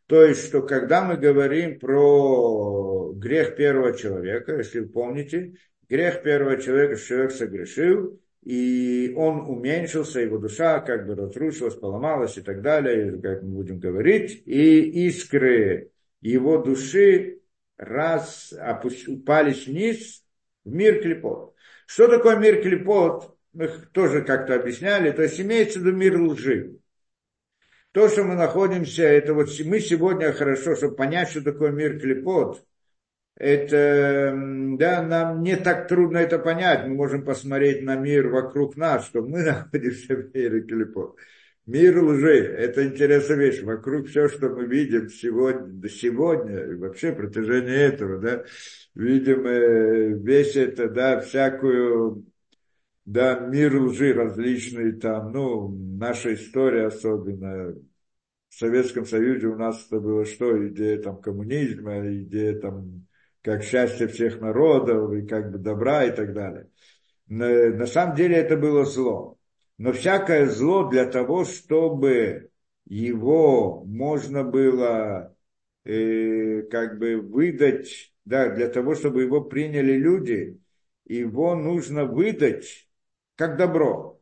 То 0.07 0.23
есть, 0.23 0.47
что 0.47 0.61
когда 0.61 1.03
мы 1.03 1.17
говорим 1.17 1.79
про 1.79 3.11
грех 3.15 3.57
первого 3.57 3.97
человека, 3.97 4.57
если 4.57 4.81
вы 4.81 4.89
помните, 4.89 5.55
грех 5.89 6.23
первого 6.23 6.61
человека, 6.61 6.97
человек 6.97 7.33
согрешил, 7.33 8.21
и 8.43 9.15
он 9.17 9.41
уменьшился, 9.49 10.21
его 10.21 10.37
душа 10.37 10.81
как 10.81 11.07
бы 11.07 11.15
разрушилась, 11.15 11.75
поломалась 11.75 12.37
и 12.37 12.43
так 12.43 12.61
далее, 12.61 13.19
как 13.23 13.43
мы 13.43 13.49
будем 13.49 13.79
говорить, 13.79 14.43
и 14.45 15.07
искры 15.09 15.89
его 16.21 16.59
души 16.59 17.39
раз 17.79 18.53
упали 19.09 19.55
вниз 19.55 20.23
в 20.67 20.75
мир 20.75 21.01
клепот. 21.01 21.54
Что 21.87 22.09
такое 22.09 22.37
мир 22.37 22.63
клепот? 22.63 23.37
Мы 23.53 23.69
тоже 23.93 24.23
как-то 24.23 24.57
объясняли. 24.57 25.11
То 25.13 25.23
есть 25.23 25.41
имеется 25.41 25.79
в 25.79 25.83
виду 25.83 25.97
мир 25.97 26.21
лжи. 26.21 26.79
То, 27.93 28.09
что 28.09 28.25
мы 28.25 28.35
находимся, 28.35 29.05
это 29.05 29.35
вот 29.35 29.49
мы 29.65 29.79
сегодня 29.79 30.33
хорошо, 30.33 30.75
чтобы 30.75 30.97
понять, 30.97 31.29
что 31.31 31.43
такое 31.43 31.71
мир 31.71 32.01
клепот, 32.01 32.65
это, 33.37 34.33
да, 34.79 35.03
нам 35.03 35.43
не 35.43 35.57
так 35.57 35.89
трудно 35.89 36.19
это 36.19 36.39
понять. 36.39 36.87
Мы 36.87 36.95
можем 36.95 37.25
посмотреть 37.25 37.83
на 37.83 37.97
мир 37.97 38.29
вокруг 38.29 38.77
нас, 38.77 39.07
что 39.07 39.23
мы 39.23 39.43
находимся 39.45 40.17
в 40.17 40.35
мире 40.35 40.63
клепот. 40.63 41.17
Мир 41.67 41.99
лжи– 42.05 42.45
это 42.59 42.87
интересная 42.87 43.39
вещь. 43.39 43.63
Вокруг 43.63 44.09
все, 44.09 44.29
что 44.29 44.51
мы 44.51 44.67
видим 44.67 45.09
сегодня, 45.09 45.89
сегодня, 45.89 46.63
и 46.63 46.75
вообще 46.75 47.13
протяжении 47.13 47.75
этого, 47.75 48.19
да, 48.19 48.45
видим 48.95 49.47
э, 49.47 50.13
весь 50.19 50.57
это, 50.57 50.91
да, 50.91 51.21
всякую, 51.21 52.27
да, 53.07 53.39
мир 53.39 53.75
лжи 53.81 54.13
различный 54.13 54.93
там, 54.93 55.33
ну, 55.33 55.69
наша 55.69 56.35
история 56.35 56.89
особенно, 56.89 57.75
в 58.51 58.55
Советском 58.55 59.07
Союзе 59.07 59.47
у 59.47 59.57
нас 59.57 59.87
это 59.87 60.01
было 60.01 60.27
что, 60.27 60.69
идея 60.69 61.01
там 61.01 61.21
коммунизма, 61.21 62.07
идея 62.25 62.61
там, 62.61 63.07
как 63.41 63.63
счастье 63.63 64.07
всех 64.07 64.39
народов, 64.39 65.15
и 65.15 65.27
как 65.27 65.51
бы 65.51 65.59
добра 65.59 66.05
и 66.05 66.15
так 66.15 66.35
далее. 66.35 66.69
На, 67.27 67.71
на 67.71 67.87
самом 67.87 68.17
деле 68.17 68.37
это 68.37 68.59
было 68.59 68.85
зло. 68.85 69.39
Но 69.79 69.93
всякое 69.93 70.47
зло 70.47 70.89
для 70.89 71.07
того, 71.07 71.45
чтобы 71.45 72.51
его 72.87 73.85
можно 73.85 74.45
было 74.45 75.37
э, 75.85 76.63
как 76.71 76.99
бы 76.99 77.21
выдать, 77.21 78.15
да, 78.25 78.49
для 78.51 78.69
того, 78.69 78.95
чтобы 78.95 79.23
его 79.23 79.41
приняли 79.41 79.93
люди, 79.95 80.61
его 81.05 81.55
нужно 81.55 82.05
выдать 82.05 82.89
как 83.37 83.57
добро. 83.57 84.14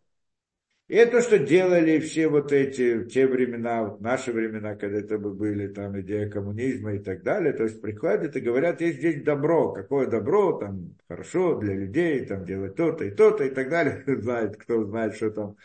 И 0.88 0.94
это, 0.94 1.22
что 1.22 1.38
делали 1.38 2.00
все 2.00 2.28
вот 2.28 2.52
эти, 2.52 3.04
те 3.04 3.26
времена, 3.26 3.84
вот 3.84 4.00
наши 4.00 4.32
времена, 4.32 4.74
когда 4.74 4.98
это 4.98 5.16
бы 5.18 5.32
были, 5.32 5.68
там, 5.68 5.98
идея 6.00 6.28
коммунизма 6.28 6.94
и 6.94 6.98
так 6.98 7.22
далее, 7.22 7.52
то 7.54 7.62
есть 7.62 7.80
приходят 7.80 8.36
и 8.36 8.40
говорят, 8.40 8.80
есть 8.80 8.98
здесь 8.98 9.22
добро, 9.22 9.72
какое 9.72 10.06
добро, 10.06 10.58
там, 10.58 10.94
хорошо 11.08 11.58
для 11.58 11.74
людей, 11.74 12.26
там, 12.26 12.44
делать 12.44 12.76
то-то 12.76 13.04
и 13.04 13.10
то-то 13.10 13.44
и 13.44 13.50
так 13.50 13.70
далее, 13.70 14.04
знает, 14.20 14.56
кто 14.58 14.84
знает, 14.84 15.14
что 15.14 15.30
там, 15.30 15.56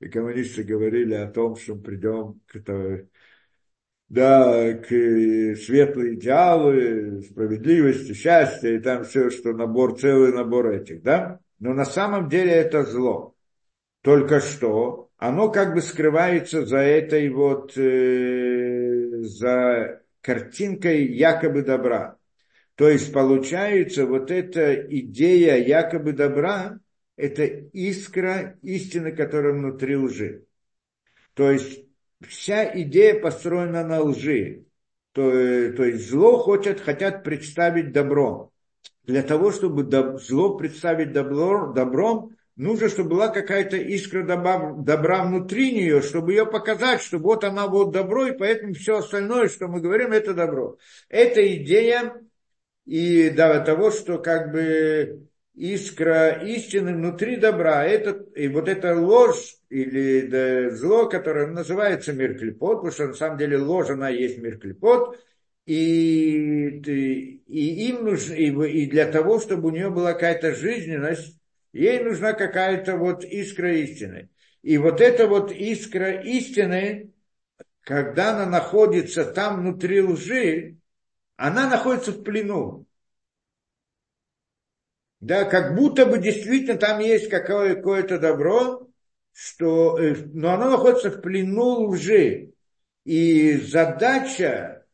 и 0.00 0.08
коммунисты 0.08 0.62
говорили 0.62 1.14
о 1.14 1.30
том, 1.30 1.56
что 1.56 1.74
мы 1.74 1.82
придем 1.82 2.40
к, 2.46 2.58
да, 4.08 4.72
к 4.74 4.88
светлые 4.88 6.14
идеалы, 6.14 7.22
справедливости, 7.22 8.12
счастья, 8.12 8.70
и 8.70 8.80
там 8.80 9.04
все, 9.04 9.30
что 9.30 9.52
набор, 9.52 9.98
целый 9.98 10.32
набор 10.32 10.70
этих, 10.70 11.02
да? 11.02 11.38
Но 11.60 11.74
на 11.74 11.84
самом 11.84 12.28
деле 12.28 12.50
это 12.52 12.82
зло. 12.82 13.36
Только 14.02 14.40
что 14.40 15.10
оно 15.18 15.50
как 15.50 15.74
бы 15.74 15.82
скрывается 15.82 16.64
за 16.64 16.78
этой 16.78 17.28
вот, 17.28 17.76
э, 17.76 19.22
за 19.22 20.02
картинкой 20.22 21.06
якобы 21.06 21.62
добра. 21.62 22.16
То 22.74 22.88
есть 22.88 23.12
получается 23.12 24.06
вот 24.06 24.30
эта 24.30 24.74
идея 24.74 25.56
якобы 25.56 26.12
добра, 26.12 26.80
это 27.16 27.44
искра 27.44 28.58
истины, 28.62 29.12
которая 29.12 29.52
внутри 29.52 29.96
лжи. 29.96 30.44
То 31.34 31.50
есть 31.50 31.84
вся 32.26 32.64
идея 32.80 33.20
построена 33.20 33.84
на 33.84 34.00
лжи. 34.00 34.64
То, 35.12 35.22
то 35.72 35.84
есть 35.84 36.08
зло 36.08 36.38
хочет, 36.38 36.80
хотят 36.80 37.24
представить 37.24 37.92
добро. 37.92 38.50
Для 39.04 39.22
того, 39.22 39.50
чтобы 39.50 39.84
зло 40.18 40.56
представить 40.56 41.12
добро, 41.12 41.74
добром, 41.74 42.36
нужно, 42.60 42.88
чтобы 42.88 43.10
была 43.10 43.28
какая-то 43.28 43.76
искра 43.76 44.22
добра, 44.22 44.72
добра 44.74 45.24
внутри 45.24 45.72
нее, 45.72 46.02
чтобы 46.02 46.32
ее 46.32 46.46
показать, 46.46 47.00
что 47.00 47.18
вот 47.18 47.42
она 47.42 47.66
вот 47.66 47.92
добро, 47.92 48.26
и 48.26 48.36
поэтому 48.36 48.74
все 48.74 48.98
остальное, 48.98 49.48
что 49.48 49.66
мы 49.66 49.80
говорим, 49.80 50.12
это 50.12 50.34
добро. 50.34 50.76
Это 51.08 51.40
идея 51.56 52.20
и 52.84 53.30
да, 53.30 53.60
того, 53.60 53.90
что 53.90 54.18
как 54.18 54.52
бы 54.52 55.26
искра 55.54 56.44
истины 56.44 56.94
внутри 56.94 57.36
добра, 57.36 57.84
это, 57.84 58.10
и 58.34 58.48
вот 58.48 58.68
эта 58.68 58.94
ложь 58.94 59.56
или 59.70 60.26
да, 60.26 60.70
зло, 60.70 61.08
которое 61.08 61.46
называется 61.46 62.12
мир 62.12 62.38
клепот, 62.38 62.76
потому 62.76 62.92
что 62.92 63.06
на 63.08 63.14
самом 63.14 63.38
деле 63.38 63.56
ложь, 63.56 63.88
она 63.88 64.10
есть 64.10 64.38
мир 64.38 64.58
клепот, 64.58 65.18
и, 65.64 66.68
и, 67.46 67.88
им 67.88 68.04
нужно, 68.04 68.34
и, 68.34 68.50
и 68.50 68.86
для 68.90 69.10
того, 69.10 69.40
чтобы 69.40 69.68
у 69.68 69.72
нее 69.72 69.88
была 69.88 70.12
какая-то 70.12 70.54
жизненность, 70.54 71.39
ей 71.72 72.02
нужна 72.02 72.32
какая-то 72.32 72.96
вот 72.96 73.24
искра 73.24 73.74
истины. 73.76 74.30
И 74.62 74.78
вот 74.78 75.00
эта 75.00 75.26
вот 75.26 75.52
искра 75.52 76.20
истины, 76.22 77.12
когда 77.82 78.32
она 78.32 78.46
находится 78.46 79.24
там 79.24 79.60
внутри 79.60 80.02
лжи, 80.02 80.76
она 81.36 81.68
находится 81.68 82.12
в 82.12 82.22
плену. 82.22 82.86
Да, 85.20 85.44
как 85.44 85.74
будто 85.74 86.06
бы 86.06 86.18
действительно 86.18 86.78
там 86.78 87.00
есть 87.00 87.28
какое-то 87.28 88.18
добро, 88.18 88.88
что, 89.32 89.98
э, 89.98 90.14
но 90.32 90.52
оно 90.52 90.70
находится 90.70 91.10
в 91.10 91.20
плену 91.20 91.88
лжи. 91.88 92.52
И 93.04 93.56
задача, 93.56 94.86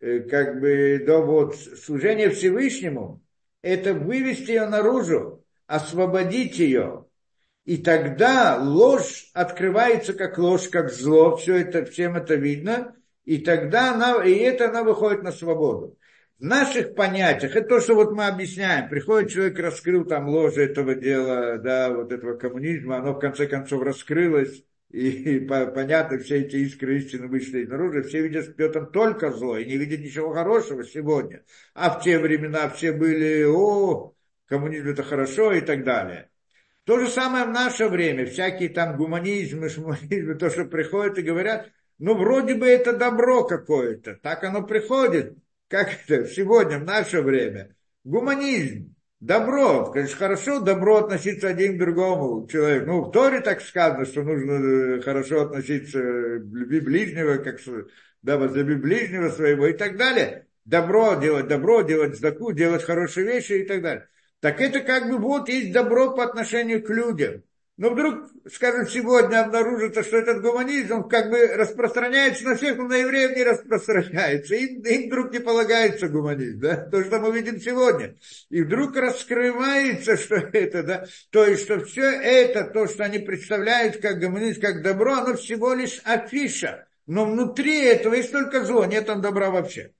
э, 0.00 0.20
как 0.20 0.60
бы, 0.60 1.02
до 1.06 1.20
вот 1.20 1.56
служения 1.56 2.30
Всевышнему, 2.30 3.22
это 3.62 3.94
вывести 3.94 4.52
ее 4.52 4.66
наружу, 4.66 5.41
освободить 5.72 6.58
ее. 6.58 7.06
И 7.64 7.76
тогда 7.76 8.58
ложь 8.60 9.30
открывается 9.32 10.12
как 10.14 10.36
ложь, 10.38 10.68
как 10.68 10.90
зло, 10.90 11.36
все 11.36 11.56
это, 11.56 11.84
всем 11.84 12.16
это 12.16 12.34
видно, 12.34 12.94
и 13.24 13.38
тогда 13.38 13.94
она, 13.94 14.24
и 14.24 14.34
это 14.34 14.68
она 14.68 14.82
выходит 14.82 15.22
на 15.22 15.32
свободу 15.32 15.96
в 16.42 16.44
наших 16.44 16.96
понятиях, 16.96 17.54
это 17.54 17.68
то, 17.68 17.80
что 17.80 17.94
вот 17.94 18.10
мы 18.10 18.26
объясняем, 18.26 18.88
приходит 18.88 19.30
человек, 19.30 19.60
раскрыл 19.60 20.04
там 20.04 20.28
ложе 20.28 20.64
этого 20.64 20.96
дела, 20.96 21.56
да, 21.58 21.88
вот 21.90 22.10
этого 22.10 22.36
коммунизма, 22.36 22.96
оно 22.96 23.12
в 23.12 23.20
конце 23.20 23.46
концов 23.46 23.82
раскрылось, 23.82 24.64
и, 24.90 25.36
и 25.36 25.40
понятно, 25.46 26.18
все 26.18 26.40
эти 26.40 26.56
искры 26.56 26.98
истины 26.98 27.28
вышли 27.28 27.64
наружу, 27.64 28.02
все 28.02 28.22
видят, 28.22 28.46
что 28.54 28.68
там 28.70 28.90
только 28.90 29.30
зло, 29.30 29.56
и 29.56 29.64
не 29.66 29.76
видят 29.76 30.00
ничего 30.00 30.32
хорошего 30.32 30.82
сегодня. 30.82 31.44
А 31.74 31.90
в 31.90 32.02
те 32.02 32.18
времена 32.18 32.68
все 32.70 32.90
были, 32.90 33.44
о, 33.44 34.12
коммунизм 34.52 34.88
это 34.88 35.02
хорошо 35.02 35.52
и 35.52 35.62
так 35.62 35.82
далее. 35.82 36.28
То 36.84 36.98
же 36.98 37.08
самое 37.08 37.46
в 37.46 37.50
наше 37.50 37.88
время, 37.88 38.26
всякие 38.26 38.68
там 38.68 38.98
гуманизмы, 38.98 39.70
шуманизмы, 39.70 40.34
то, 40.34 40.50
что 40.50 40.66
приходят 40.66 41.16
и 41.16 41.22
говорят, 41.22 41.70
ну, 41.98 42.14
вроде 42.14 42.54
бы 42.54 42.66
это 42.66 42.92
добро 42.92 43.44
какое-то, 43.44 44.16
так 44.16 44.44
оно 44.44 44.62
приходит, 44.62 45.38
как 45.68 45.88
это 45.88 46.26
сегодня, 46.26 46.78
в 46.78 46.84
наше 46.84 47.22
время, 47.22 47.74
гуманизм, 48.04 48.94
добро, 49.20 49.90
конечно, 49.90 50.18
хорошо 50.18 50.60
добро 50.60 50.98
относиться 50.98 51.48
один 51.48 51.76
к 51.76 51.78
другому 51.78 52.46
человеку. 52.46 52.86
Ну, 52.86 53.00
в 53.04 53.10
Торе 53.10 53.40
так 53.40 53.62
сказано, 53.62 54.04
что 54.04 54.22
нужно 54.22 54.52
э, 54.52 55.00
хорошо 55.00 55.42
относиться 55.42 55.98
к 55.98 56.42
любви 56.52 56.80
ближнего, 56.80 57.36
как 57.38 57.58
да, 58.20 58.36
возлюби 58.36 58.74
ближнего 58.74 59.30
своего 59.30 59.68
и 59.68 59.72
так 59.72 59.96
далее. 59.96 60.46
Добро 60.66 61.14
делать 61.14 61.48
добро, 61.48 61.80
делать 61.80 62.16
сдаку, 62.16 62.52
делать 62.52 62.84
хорошие 62.84 63.26
вещи 63.26 63.52
и 63.52 63.64
так 63.64 63.80
далее. 63.80 64.08
Так 64.42 64.60
это 64.60 64.80
как 64.80 65.08
бы 65.08 65.18
вот 65.18 65.48
есть 65.48 65.72
добро 65.72 66.16
по 66.16 66.24
отношению 66.24 66.82
к 66.82 66.90
людям. 66.90 67.44
Но 67.76 67.90
вдруг, 67.90 68.28
скажем, 68.52 68.88
сегодня 68.88 69.40
обнаружится, 69.40 70.02
что 70.02 70.16
этот 70.16 70.42
гуманизм 70.42 71.04
как 71.04 71.30
бы 71.30 71.46
распространяется 71.46 72.44
на 72.44 72.56
всех, 72.56 72.76
но 72.76 72.88
на 72.88 72.96
евреев 72.96 73.36
не 73.36 73.44
распространяется. 73.44 74.56
Им, 74.56 74.82
им 74.82 75.06
вдруг 75.06 75.32
не 75.32 75.38
полагается 75.38 76.08
гуманизм, 76.08 76.58
да? 76.58 76.76
То, 76.76 77.04
что 77.04 77.20
мы 77.20 77.30
видим 77.30 77.60
сегодня. 77.60 78.16
И 78.50 78.62
вдруг 78.62 78.96
раскрывается, 78.96 80.16
что 80.16 80.34
это, 80.34 80.82
да? 80.82 81.06
То 81.30 81.46
есть, 81.46 81.62
что 81.62 81.78
все 81.84 82.10
это, 82.10 82.64
то, 82.64 82.88
что 82.88 83.04
они 83.04 83.20
представляют 83.20 83.98
как 83.98 84.18
гуманизм, 84.18 84.60
как 84.60 84.82
добро, 84.82 85.14
оно 85.14 85.34
всего 85.36 85.72
лишь 85.72 86.00
афиша. 86.02 86.88
Но 87.06 87.26
внутри 87.26 87.84
этого 87.84 88.14
есть 88.14 88.32
только 88.32 88.64
зло, 88.64 88.86
нет 88.86 89.06
там 89.06 89.20
добра 89.20 89.50
вообще. 89.50 89.92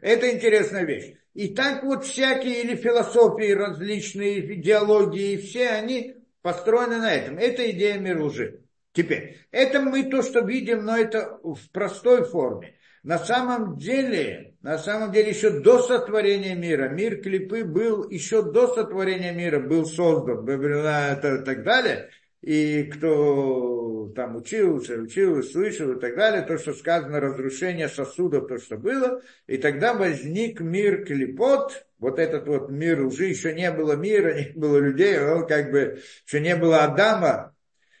Это 0.00 0.30
интересная 0.30 0.84
вещь. 0.84 1.14
И 1.34 1.54
так 1.54 1.82
вот 1.82 2.04
всякие 2.04 2.62
или 2.62 2.76
философии 2.76 3.52
различные, 3.52 4.54
идеологии, 4.54 5.36
все 5.36 5.70
они 5.70 6.16
построены 6.42 6.98
на 6.98 7.12
этом. 7.12 7.38
Это 7.38 7.70
идея 7.70 7.98
мира 7.98 8.22
лжи. 8.22 8.60
Теперь, 8.92 9.40
это 9.50 9.80
мы 9.80 10.04
то, 10.04 10.22
что 10.22 10.40
видим, 10.40 10.84
но 10.84 10.96
это 10.96 11.40
в 11.42 11.58
простой 11.72 12.24
форме. 12.24 12.76
На 13.02 13.18
самом 13.18 13.76
деле, 13.76 14.54
на 14.62 14.78
самом 14.78 15.12
деле 15.12 15.30
еще 15.30 15.50
до 15.50 15.82
сотворения 15.82 16.54
мира, 16.54 16.88
мир 16.88 17.20
клипы 17.20 17.64
был, 17.64 18.08
еще 18.08 18.42
до 18.42 18.68
сотворения 18.68 19.32
мира 19.32 19.58
был 19.58 19.84
создан, 19.84 20.48
и 20.48 21.44
так 21.44 21.64
далее. 21.64 22.08
И 22.40 22.84
кто 22.84 23.83
там 24.12 24.36
учился, 24.36 24.94
учил, 24.94 25.42
слышал 25.42 25.92
и 25.92 26.00
так 26.00 26.16
далее, 26.16 26.42
то, 26.42 26.58
что 26.58 26.72
сказано, 26.72 27.20
разрушение 27.20 27.88
сосудов, 27.88 28.48
то, 28.48 28.58
что 28.58 28.76
было, 28.76 29.22
и 29.46 29.56
тогда 29.56 29.94
возник 29.94 30.60
мир 30.60 31.04
клипот, 31.04 31.86
вот 31.98 32.18
этот 32.18 32.46
вот 32.46 32.70
мир 32.70 33.06
лжи, 33.06 33.26
еще 33.26 33.54
не 33.54 33.70
было 33.70 33.94
мира, 33.94 34.34
не 34.38 34.52
было 34.54 34.78
людей, 34.78 35.18
он 35.18 35.46
как 35.46 35.70
бы, 35.70 36.00
еще 36.26 36.40
не 36.40 36.56
было 36.56 36.84
Адама, 36.84 37.54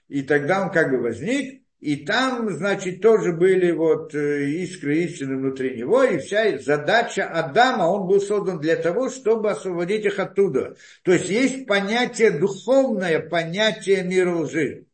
и 0.08 0.22
тогда 0.22 0.62
он 0.62 0.70
как 0.70 0.90
бы 0.90 0.98
возник, 0.98 1.64
и 1.84 1.96
там, 1.96 2.48
значит, 2.50 3.02
тоже 3.02 3.32
были 3.32 3.70
вот 3.70 4.14
э, 4.14 4.46
искры 4.46 5.00
истины 5.00 5.36
внутри 5.36 5.76
него, 5.76 6.02
и 6.02 6.16
вся 6.16 6.58
задача 6.58 7.26
Адама, 7.26 7.82
он 7.82 8.06
был 8.06 8.22
создан 8.22 8.58
для 8.58 8.76
того, 8.76 9.10
чтобы 9.10 9.50
освободить 9.50 10.06
их 10.06 10.18
оттуда. 10.18 10.76
То 11.02 11.12
есть 11.12 11.28
есть 11.28 11.66
понятие, 11.66 12.30
духовное 12.30 13.20
понятие 13.20 14.02
мира 14.02 14.34
лжи. 14.34 14.86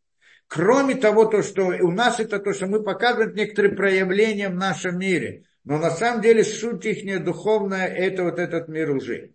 Кроме 0.50 0.96
того, 0.96 1.26
то, 1.26 1.44
что 1.44 1.66
у 1.66 1.92
нас 1.92 2.18
это 2.18 2.40
то, 2.40 2.52
что 2.52 2.66
мы 2.66 2.82
показываем 2.82 3.36
некоторые 3.36 3.72
проявления 3.72 4.48
в 4.48 4.56
нашем 4.56 4.98
мире. 4.98 5.44
Но 5.62 5.78
на 5.78 5.90
самом 5.90 6.22
деле 6.22 6.42
суть 6.42 6.84
их 6.86 7.24
духовная– 7.24 7.86
это 7.86 8.24
вот 8.24 8.40
этот 8.40 8.66
мир 8.66 8.90
лжи. 8.96 9.34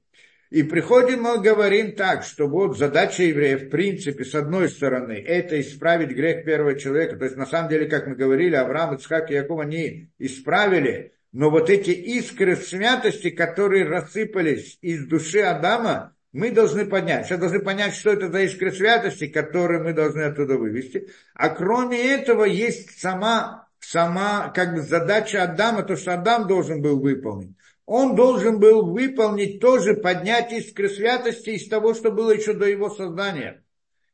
И 0.49 0.63
приходим, 0.63 1.21
мы 1.21 1.39
говорим 1.39 1.95
так, 1.95 2.23
что 2.23 2.49
вот 2.49 2.77
задача 2.77 3.23
евреев, 3.23 3.63
в 3.63 3.69
принципе, 3.69 4.25
с 4.25 4.35
одной 4.35 4.67
стороны, 4.67 5.13
это 5.13 5.59
исправить 5.61 6.09
грех 6.09 6.43
первого 6.43 6.77
человека. 6.77 7.15
То 7.15 7.23
есть, 7.23 7.37
на 7.37 7.45
самом 7.45 7.69
деле, 7.69 7.85
как 7.85 8.07
мы 8.07 8.15
говорили, 8.15 8.57
Авраам, 8.57 8.95
Ицхак 8.95 9.31
и 9.31 9.35
Яков, 9.35 9.61
они 9.61 10.09
исправили, 10.19 11.13
но 11.31 11.49
вот 11.49 11.69
эти 11.69 11.91
искры 11.91 12.57
святости, 12.57 13.29
которые 13.29 13.85
рассыпались 13.85 14.77
из 14.81 15.07
души 15.07 15.39
Адама, 15.39 16.14
мы 16.35 16.51
должны 16.51 16.85
поднять. 16.85 17.25
Сейчас 17.25 17.39
должны 17.39 17.59
понять, 17.59 17.95
что 17.95 18.11
это 18.11 18.31
за 18.31 18.41
искры 18.41 18.71
святости, 18.71 19.27
которые 19.27 19.81
мы 19.81 19.93
должны 19.93 20.21
оттуда 20.21 20.57
вывести. 20.57 21.09
А 21.33 21.49
кроме 21.49 21.97
этого 21.97 22.43
есть 22.43 22.99
сама, 22.99 23.67
сама 23.79 24.49
как 24.49 24.75
бы 24.75 24.81
задача 24.81 25.43
Адама, 25.43 25.83
то, 25.83 25.95
что 25.95 26.13
Адам 26.13 26.47
должен 26.47 26.81
был 26.81 26.99
выполнить 26.99 27.55
он 27.85 28.15
должен 28.15 28.59
был 28.59 28.91
выполнить 28.91 29.59
тоже, 29.59 29.93
поднять 29.93 30.51
искры 30.51 30.89
святости 30.89 31.51
из 31.51 31.67
того, 31.67 31.93
что 31.93 32.11
было 32.11 32.31
еще 32.31 32.53
до 32.53 32.65
его 32.65 32.89
создания. 32.89 33.63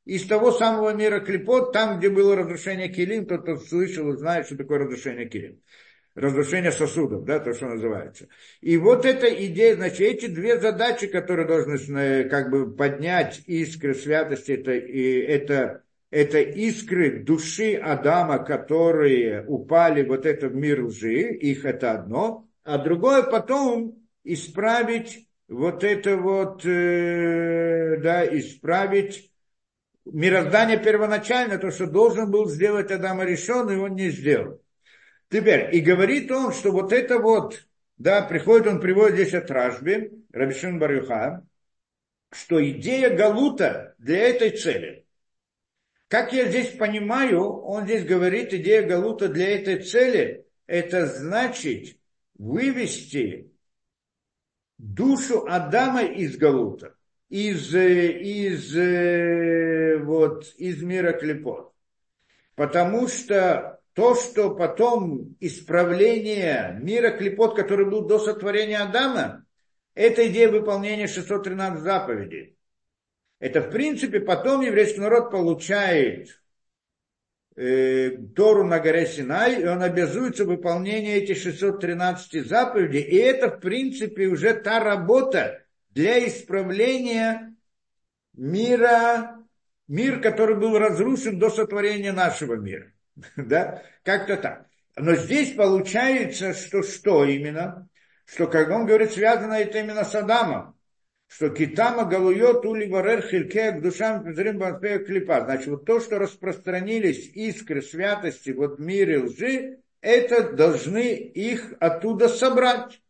Из 0.04 0.26
того 0.26 0.52
самого 0.52 0.94
мира 0.94 1.20
клепот, 1.20 1.72
там, 1.72 2.00
где 2.00 2.10
было 2.10 2.36
разрушение 2.36 2.90
килим, 2.90 3.26
тот, 3.26 3.44
кто 3.44 3.58
слышал 3.58 4.12
и 4.12 4.18
знает, 4.18 4.48
что 4.48 4.58
такое 4.58 4.80
разрушение 4.80 5.30
килим. 5.30 5.62
Разрушение 6.14 6.72
сосудов, 6.72 7.24
да, 7.24 7.40
то, 7.40 7.54
что 7.54 7.68
называется. 7.68 8.28
И 8.60 8.78
вот 8.78 9.06
эта 9.06 9.28
идея, 9.46 9.76
значит, 9.76 10.02
эти 10.02 10.28
две 10.28 10.60
задачи, 10.60 11.08
которые 11.08 11.48
должны 11.48 11.98
э, 11.98 12.24
как 12.30 12.50
бы 12.50 12.76
поднять 12.76 13.42
искры 13.46 13.96
святости, 13.96 14.52
это, 14.52 14.74
и 14.74 15.20
это 15.22 15.84
это 16.12 16.42
искры 16.42 17.24
души 17.24 17.76
Адама, 17.76 18.40
которые 18.40 19.46
упали 19.48 20.04
вот 20.04 20.26
это 20.26 20.50
в 20.50 20.56
мир 20.56 20.84
лжи, 20.84 21.34
их 21.34 21.64
это 21.64 21.94
одно, 21.94 22.50
а 22.66 22.78
другое 22.78 23.24
потом 23.24 23.98
исправить 24.26 25.30
вот 25.48 25.84
это 25.86 26.18
вот, 26.18 26.66
э, 26.66 27.98
да, 28.02 28.26
исправить 28.38 29.32
мироздание 30.06 30.78
первоначально, 30.78 31.58
то, 31.58 31.72
что 31.72 31.88
должен 31.88 32.30
был 32.30 32.48
сделать 32.50 32.92
Адам 32.92 33.22
решен, 33.22 33.70
и 33.70 33.78
он 33.78 33.96
не 33.96 34.10
сделал. 34.10 34.61
Теперь, 35.32 35.74
и 35.74 35.80
говорит 35.80 36.30
он, 36.30 36.52
что 36.52 36.74
вот 36.74 36.92
это 36.92 37.18
вот, 37.18 37.66
да, 37.98 38.22
приходит, 38.22 38.68
он 38.68 38.82
приводит 38.82 39.16
здесь 39.16 39.34
от 39.34 39.50
Ражби, 39.50 40.12
Рабишин 40.34 40.78
Барюха, 40.78 41.48
что 42.34 42.62
идея 42.70 43.16
Галута 43.16 43.96
для 43.98 44.28
этой 44.28 44.50
цели. 44.50 45.06
Как 46.10 46.34
я 46.34 46.50
здесь 46.50 46.72
понимаю, 46.72 47.46
он 47.46 47.86
здесь 47.86 48.04
говорит, 48.04 48.54
идея 48.54 48.86
Галута 48.86 49.30
для 49.30 49.56
этой 49.56 49.82
цели, 49.82 50.46
это 50.68 51.08
значит 51.08 51.98
вывести 52.38 53.54
душу 54.78 55.46
Адама 55.48 56.04
из 56.04 56.36
Галута, 56.36 56.98
из, 57.30 57.74
э, 57.74 58.20
из, 58.20 58.76
э, 58.76 59.98
вот, 60.00 60.54
из 60.58 60.84
мира 60.84 61.14
клепот. 61.14 61.74
Потому 62.56 63.08
что 63.08 63.81
то, 63.94 64.16
что 64.16 64.56
потом 64.56 65.36
исправление 65.40 66.78
мира 66.82 67.12
клепот, 67.12 67.56
который 67.56 67.90
был 67.90 68.02
до 68.02 68.20
сотворения 68.20 68.80
Адама, 68.80 69.46
это 69.94 70.28
идея 70.28 70.50
выполнения 70.50 71.08
613 71.08 71.82
заповедей. 71.82 72.58
Это, 73.40 73.62
в 73.62 73.70
принципе, 73.70 74.20
потом 74.20 74.62
еврейский 74.62 75.00
народ 75.00 75.32
получает 75.32 76.42
э, 77.56 78.12
Тору 78.36 78.64
на 78.64 78.80
горе 78.80 79.06
Синай, 79.08 79.62
и 79.62 79.66
он 79.66 79.82
обязуется 79.82 80.46
выполнение 80.46 81.18
этих 81.18 81.38
613 81.38 82.48
заповедей. 82.48 83.02
И 83.02 83.16
это, 83.18 83.50
в 83.50 83.60
принципе, 83.60 84.28
уже 84.28 84.54
та 84.54 84.80
работа 84.80 85.66
для 85.90 86.26
исправления 86.26 87.56
мира, 88.34 89.44
мир, 89.88 90.22
который 90.22 90.56
был 90.56 90.78
разрушен 90.78 91.40
до 91.40 91.50
сотворения 91.50 92.14
нашего 92.14 92.54
мира. 92.54 92.94
да? 93.36 93.84
Как-то 94.04 94.38
так. 94.38 94.66
Но 94.98 95.16
здесь 95.16 95.54
получается, 95.54 96.54
что 96.54 96.84
что 96.84 97.26
именно? 97.26 97.88
Что, 98.26 98.48
как 98.48 98.70
он 98.70 98.86
говорит, 98.86 99.12
связано 99.12 99.54
это 99.54 99.80
именно 99.80 100.04
с 100.04 100.14
Адамом. 100.16 100.76
Что 101.28 101.50
китама 101.50 102.06
галует 102.06 102.66
ули 102.66 102.90
варер 102.90 103.22
хильке 103.22 103.72
к 103.72 103.82
душам 103.82 104.24
пизрим 104.24 104.60
клипа. 105.06 105.42
Значит, 105.46 105.68
вот 105.68 105.86
то, 105.86 106.00
что 106.02 106.20
распространились 106.20 107.30
искры 107.34 107.82
святости 107.82 108.50
вот 108.50 108.80
в 108.80 108.82
мире 108.82 109.20
лжи, 109.20 109.80
это 110.02 110.52
должны 110.52 111.14
их 111.14 111.74
оттуда 111.80 112.28
собрать. 112.28 113.02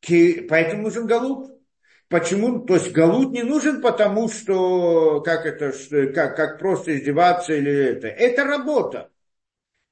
Поэтому 0.00 0.84
нужен 0.84 1.06
галут. 1.06 1.50
Почему? 2.08 2.60
То 2.60 2.74
есть 2.74 2.92
галут 2.92 3.32
не 3.32 3.42
нужен 3.42 3.82
потому, 3.82 4.28
что 4.28 5.20
как 5.20 5.44
это, 5.44 5.72
как, 6.12 6.36
как 6.36 6.58
просто 6.58 6.96
издеваться 6.96 7.52
или 7.52 7.72
это. 7.72 8.08
Это 8.08 8.44
работа. 8.44 9.10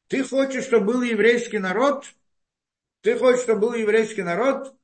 Ты 0.09 0.25
хочешь, 0.25 0.65
чтобы 0.65 0.95
был 0.95 1.03
еврейский 1.03 1.59
народ? 1.59 2.05
Ты 3.03 3.17
хочешь, 3.17 3.43
чтобы 3.43 3.61
был 3.61 3.75
еврейский 3.75 4.23
народ? 4.23 4.75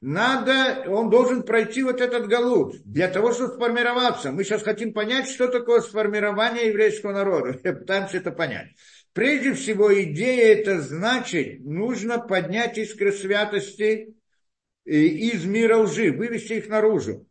Надо, 0.00 0.90
он 0.90 1.10
должен 1.10 1.44
пройти 1.44 1.84
вот 1.84 2.00
этот 2.00 2.26
галут 2.26 2.82
для 2.84 3.06
того, 3.08 3.32
чтобы 3.32 3.54
сформироваться. 3.54 4.32
Мы 4.32 4.42
сейчас 4.42 4.62
хотим 4.62 4.92
понять, 4.92 5.28
что 5.28 5.46
такое 5.46 5.80
сформирование 5.80 6.68
еврейского 6.68 7.12
народа. 7.12 7.52
Пытаемся 7.62 8.16
это 8.16 8.32
понять. 8.32 8.68
Прежде 9.12 9.54
всего, 9.54 9.94
идея 10.02 10.54
это 10.56 10.80
значит, 10.80 11.60
нужно 11.60 12.18
поднять 12.18 12.78
искры 12.78 13.12
святости 13.12 14.16
э, 14.84 14.90
из 14.90 15.44
мира 15.44 15.76
лжи, 15.76 16.10
вывести 16.10 16.54
их 16.54 16.68
наружу. 16.68 17.26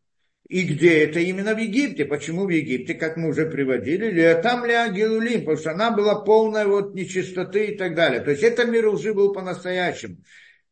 И 0.51 0.63
где 0.63 1.05
это? 1.05 1.21
Именно 1.21 1.55
в 1.55 1.59
Египте. 1.59 2.03
Почему 2.03 2.45
в 2.45 2.49
Египте, 2.49 2.93
как 2.93 3.15
мы 3.15 3.29
уже 3.29 3.45
приводили? 3.45 4.07
Или 4.07 4.41
там 4.43 4.65
ли 4.65 4.73
Агилулим, 4.73 5.45
потому 5.45 5.57
что 5.57 5.71
она 5.71 5.91
была 5.91 6.25
полная 6.25 6.65
вот 6.65 6.93
нечистоты 6.93 7.67
и 7.67 7.77
так 7.77 7.95
далее. 7.95 8.19
То 8.19 8.31
есть 8.31 8.43
это 8.43 8.65
мир 8.65 8.89
лжи 8.89 9.13
был 9.13 9.31
по-настоящему. 9.31 10.17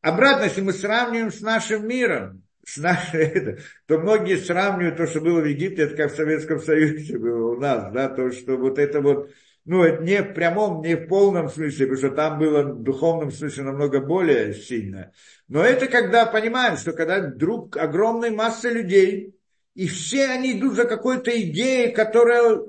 Обратно, 0.02 0.44
если 0.44 0.60
мы 0.60 0.74
сравниваем 0.74 1.32
с 1.32 1.40
нашим 1.40 1.88
миром, 1.88 2.44
с 2.66 2.76
нашей, 2.76 3.60
то 3.88 4.00
многие 4.00 4.36
сравнивают 4.36 4.98
то, 4.98 5.08
что 5.08 5.22
было 5.22 5.40
в 5.40 5.46
Египте, 5.46 5.84
это 5.84 5.96
как 5.96 6.12
в 6.12 6.16
Советском 6.18 6.60
Союзе 6.60 7.18
было 7.18 7.56
у 7.56 7.58
нас, 7.58 7.90
да, 7.94 8.10
то, 8.10 8.34
что 8.34 8.58
вот 8.58 8.80
это 8.80 9.00
вот, 9.00 9.32
ну, 9.64 9.84
это 9.84 10.04
не 10.04 10.22
в 10.22 10.34
прямом, 10.34 10.82
не 10.82 10.98
в 10.98 11.08
полном 11.08 11.48
смысле, 11.48 11.86
потому 11.88 11.98
что 12.06 12.10
там 12.18 12.38
было 12.38 12.64
в 12.64 12.84
духовном 12.84 13.32
смысле 13.32 13.64
намного 13.64 14.02
более 14.02 14.54
сильно. 14.54 15.14
Но 15.48 15.64
это 15.64 15.88
когда 15.88 16.26
понимаем, 16.26 16.76
что 16.76 16.92
когда 16.92 17.22
вдруг 17.22 17.78
огромная 17.78 18.32
масса 18.32 18.70
людей, 18.70 19.39
и 19.80 19.88
все 19.88 20.26
они 20.26 20.60
идут 20.60 20.76
за 20.76 20.84
какой-то 20.84 21.32
идеей, 21.42 21.94
которая 21.94 22.60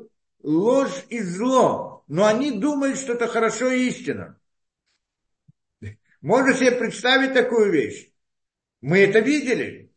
ложь 0.44 1.04
и 1.08 1.20
зло. 1.20 2.04
Но 2.06 2.24
они 2.24 2.52
думают, 2.52 2.98
что 2.98 3.14
это 3.14 3.26
хорошо 3.26 3.68
и 3.68 3.88
истина. 3.88 4.38
Можно 6.20 6.54
себе 6.54 6.70
представить 6.70 7.34
такую 7.34 7.72
вещь? 7.72 8.12
Мы 8.80 9.00
это 9.00 9.18
видели. 9.18 9.90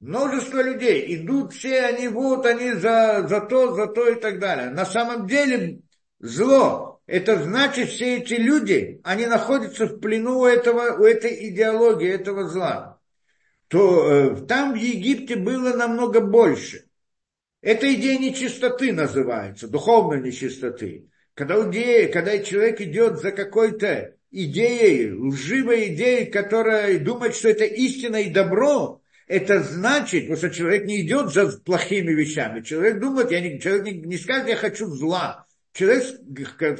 Множество 0.00 0.62
людей 0.62 1.14
идут, 1.16 1.52
все 1.52 1.82
они 1.82 2.08
вот, 2.08 2.46
они 2.46 2.72
за, 2.72 3.26
за 3.28 3.42
то, 3.42 3.74
за 3.74 3.86
то 3.86 4.08
и 4.08 4.14
так 4.18 4.38
далее. 4.38 4.70
На 4.70 4.86
самом 4.86 5.26
деле 5.26 5.82
зло, 6.18 7.02
это 7.04 7.42
значит, 7.42 7.90
все 7.90 8.20
эти 8.20 8.34
люди, 8.34 9.02
они 9.04 9.26
находятся 9.26 9.84
в 9.84 10.00
плену 10.00 10.38
у, 10.38 10.46
этого, 10.46 10.96
у 10.98 11.04
этой 11.04 11.50
идеологии, 11.50 12.08
этого 12.08 12.48
зла 12.48 12.93
то 13.74 14.06
э, 14.08 14.46
там 14.46 14.72
в 14.72 14.76
Египте 14.76 15.34
было 15.34 15.74
намного 15.74 16.20
больше. 16.20 16.84
Это 17.60 17.92
идея 17.92 18.20
нечистоты 18.20 18.92
называется, 18.92 19.66
духовной 19.66 20.22
нечистоты. 20.22 21.08
Когда, 21.34 21.60
идея, 21.68 22.06
когда 22.12 22.38
человек 22.38 22.80
идет 22.80 23.20
за 23.20 23.32
какой-то 23.32 24.14
идеей, 24.30 25.10
лживой 25.10 25.92
идеей, 25.92 26.26
которая 26.26 27.00
думает, 27.00 27.34
что 27.34 27.48
это 27.48 27.64
истина 27.64 28.22
и 28.22 28.30
добро, 28.30 29.02
это 29.26 29.60
значит, 29.60 30.28
потому 30.28 30.36
что 30.36 30.50
человек 30.50 30.84
не 30.84 31.00
идет 31.00 31.32
за 31.32 31.48
плохими 31.58 32.12
вещами. 32.12 32.60
Человек 32.60 33.00
думает, 33.00 33.32
я 33.32 33.40
не, 33.40 33.58
человек 33.58 33.86
не, 33.86 33.92
не 33.94 34.18
скажет, 34.18 34.46
я 34.46 34.54
хочу 34.54 34.86
зла. 34.86 35.46
Человек, 35.72 36.04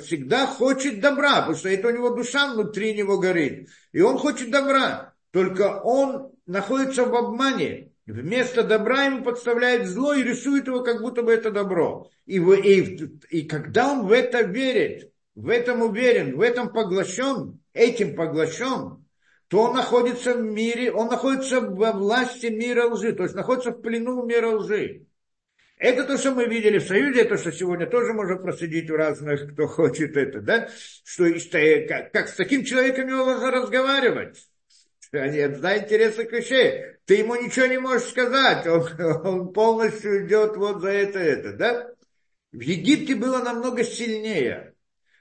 всегда, 0.00 0.46
хочет 0.46 1.00
добра, 1.00 1.40
потому 1.40 1.56
что 1.56 1.70
это 1.70 1.88
у 1.88 1.90
него 1.90 2.10
душа 2.10 2.52
внутри 2.52 2.94
него 2.94 3.18
горит. 3.18 3.68
И 3.90 4.00
он 4.00 4.16
хочет 4.16 4.52
добра. 4.52 5.12
Только 5.32 5.80
он 5.80 6.33
находится 6.46 7.04
в 7.04 7.14
обмане. 7.14 7.92
Вместо 8.06 8.62
добра 8.62 9.04
ему 9.04 9.24
подставляет 9.24 9.86
зло 9.86 10.12
и 10.12 10.22
рисует 10.22 10.66
его, 10.66 10.82
как 10.82 11.00
будто 11.00 11.22
бы 11.22 11.32
это 11.32 11.50
добро. 11.50 12.10
И, 12.26 12.36
и, 12.36 13.10
и 13.30 13.42
когда 13.42 13.92
он 13.92 14.06
в 14.06 14.12
это 14.12 14.42
верит, 14.42 15.10
в 15.34 15.48
этом 15.48 15.82
уверен, 15.82 16.36
в 16.36 16.40
этом 16.42 16.70
поглощен, 16.70 17.60
этим 17.72 18.14
поглощен, 18.14 19.04
то 19.48 19.62
он 19.62 19.76
находится 19.76 20.34
в 20.34 20.42
мире, 20.42 20.92
он 20.92 21.08
находится 21.08 21.60
во 21.60 21.92
власти 21.92 22.46
мира 22.46 22.88
лжи, 22.88 23.12
то 23.12 23.22
есть 23.22 23.34
находится 23.34 23.70
в 23.70 23.80
плену 23.80 24.24
мира 24.24 24.48
лжи. 24.48 25.06
Это 25.76 26.04
то, 26.04 26.16
что 26.16 26.32
мы 26.32 26.46
видели 26.46 26.78
в 26.78 26.86
Союзе, 26.86 27.22
это, 27.22 27.36
что 27.36 27.52
сегодня 27.52 27.86
тоже 27.86 28.12
можно 28.12 28.36
проследить 28.36 28.90
у 28.90 28.96
разных, 28.96 29.52
кто 29.52 29.66
хочет 29.68 30.16
это, 30.16 30.40
да, 30.40 30.68
что 31.04 31.24
как, 31.88 32.12
как 32.12 32.28
с 32.28 32.34
таким 32.34 32.64
человеком 32.64 33.10
можно 33.10 33.50
разговаривать. 33.50 34.48
Они 35.20 35.40
одна 35.40 35.78
интересных 35.78 36.30
вещей. 36.32 36.84
Ты 37.04 37.16
ему 37.16 37.34
ничего 37.36 37.66
не 37.66 37.78
можешь 37.78 38.08
сказать. 38.08 38.66
Он, 38.66 38.88
он 39.24 39.52
полностью 39.52 40.26
идет 40.26 40.56
вот 40.56 40.80
за 40.80 40.90
это, 40.90 41.18
это, 41.18 41.52
да? 41.52 41.90
В 42.52 42.60
Египте 42.60 43.14
было 43.14 43.38
намного 43.38 43.82
сильнее, 43.82 44.74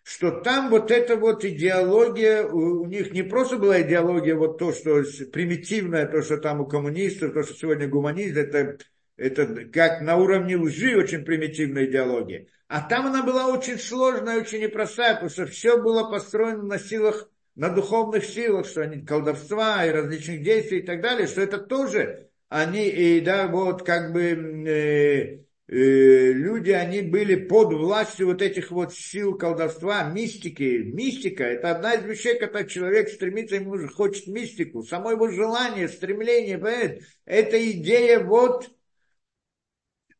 что 0.04 0.42
там 0.42 0.70
вот 0.70 0.92
эта 0.92 1.16
вот 1.16 1.44
идеология, 1.44 2.44
у, 2.46 2.84
у 2.84 2.86
них 2.86 3.12
не 3.12 3.24
просто 3.24 3.58
была 3.58 3.82
идеология 3.82 4.36
вот 4.36 4.60
то, 4.60 4.72
что 4.72 5.04
примитивное, 5.32 6.06
то, 6.06 6.22
что 6.22 6.38
там 6.38 6.62
у 6.62 6.68
коммунистов, 6.68 7.34
то, 7.34 7.44
что 7.44 7.56
сегодня 7.56 7.88
гуманизм, 7.88 8.38
это, 8.38 8.78
это 9.18 9.66
как 9.66 10.02
на 10.02 10.18
уровне 10.18 10.58
лжи 10.58 10.96
очень 10.96 11.26
примитивная 11.26 11.86
идеология. 11.86 12.48
А 12.68 12.82
там 12.82 13.08
она 13.08 13.24
была 13.24 13.48
очень 13.48 13.80
сложная, 13.80 14.40
очень 14.40 14.62
непростая, 14.62 15.14
потому 15.14 15.30
что 15.30 15.46
все 15.46 15.82
было 15.82 16.10
построено 16.10 16.64
на 16.64 16.80
силах 16.80 17.30
на 17.56 17.70
духовных 17.70 18.26
силах, 18.26 18.66
что 18.66 18.82
они 18.82 19.06
колдовства 19.06 19.86
и 19.86 19.92
различных 19.92 20.44
действий 20.44 20.80
и 20.80 20.86
так 20.86 21.02
далее, 21.02 21.28
что 21.28 21.42
это 21.42 21.58
тоже 21.58 22.30
они, 22.50 22.88
и 22.88 23.20
да, 23.20 23.48
вот 23.48 23.82
как 23.82 24.14
бы 24.14 24.22
э, 24.22 25.40
э, 25.68 26.32
люди, 26.34 26.70
они 26.70 27.02
были 27.02 27.36
под 27.36 27.74
властью 27.74 28.28
вот 28.28 28.44
этих 28.44 28.70
вот 28.70 28.94
сил 28.94 29.36
колдовства, 29.36 30.04
мистики. 30.04 30.84
Мистика– 30.84 31.44
это 31.46 31.72
одна 31.72 31.96
из 31.96 32.04
вещей, 32.04 32.38
когда 32.38 32.64
человек 32.64 33.10
стремится, 33.10 33.56
ему 33.56 33.72
уже 33.72 33.88
хочет 33.88 34.28
мистику. 34.28 34.84
Само 34.84 35.12
его 35.12 35.30
желание, 35.30 35.88
стремление, 35.90 36.60
понимаете, 36.60 37.06
это 37.26 37.72
идея 37.72 38.20
вот 38.20 38.70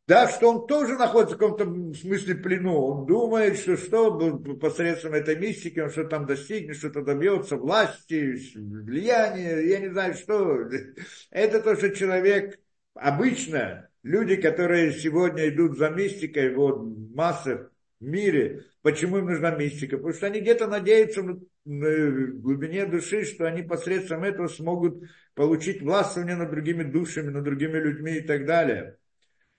да, 0.06 0.28
что 0.28 0.50
он 0.50 0.66
тоже 0.66 0.98
находится 0.98 1.36
в 1.36 1.38
каком-то 1.38 1.94
смысле 1.94 2.34
плену. 2.34 2.78
Он 2.78 3.06
думает, 3.06 3.58
что 3.58 3.76
что 3.78 4.38
посредством 4.60 5.14
этой 5.14 5.36
мистики 5.36 5.80
он 5.80 5.90
что-то 5.90 6.10
там 6.10 6.26
достигнет, 6.26 6.76
что-то 6.76 7.02
добьется 7.02 7.56
власти, 7.56 8.38
влияния, 8.54 9.60
я 9.60 9.80
не 9.80 9.88
знаю 9.88 10.14
что. 10.14 10.68
Это 11.30 11.62
то, 11.62 11.74
что 11.76 11.88
человек 11.90 12.60
обычно, 12.94 13.88
люди, 14.02 14.36
которые 14.36 14.92
сегодня 14.92 15.48
идут 15.48 15.78
за 15.78 15.88
мистикой, 15.88 16.54
вот 16.54 16.82
масса 17.14 17.70
в 17.98 18.04
мире, 18.04 18.66
почему 18.82 19.18
им 19.18 19.26
нужна 19.26 19.52
мистика? 19.52 19.96
Потому 19.96 20.12
что 20.12 20.26
они 20.26 20.40
где-то 20.40 20.66
надеются 20.66 21.22
в 21.22 21.40
глубине 21.64 22.84
души, 22.84 23.24
что 23.24 23.46
они 23.46 23.62
посредством 23.62 24.24
этого 24.24 24.48
смогут 24.48 25.02
получить 25.34 25.80
властвование 25.80 26.36
над 26.36 26.50
другими 26.50 26.82
душами, 26.82 27.30
над 27.30 27.44
другими 27.44 27.78
людьми 27.78 28.16
и 28.16 28.20
так 28.20 28.44
далее. 28.44 28.98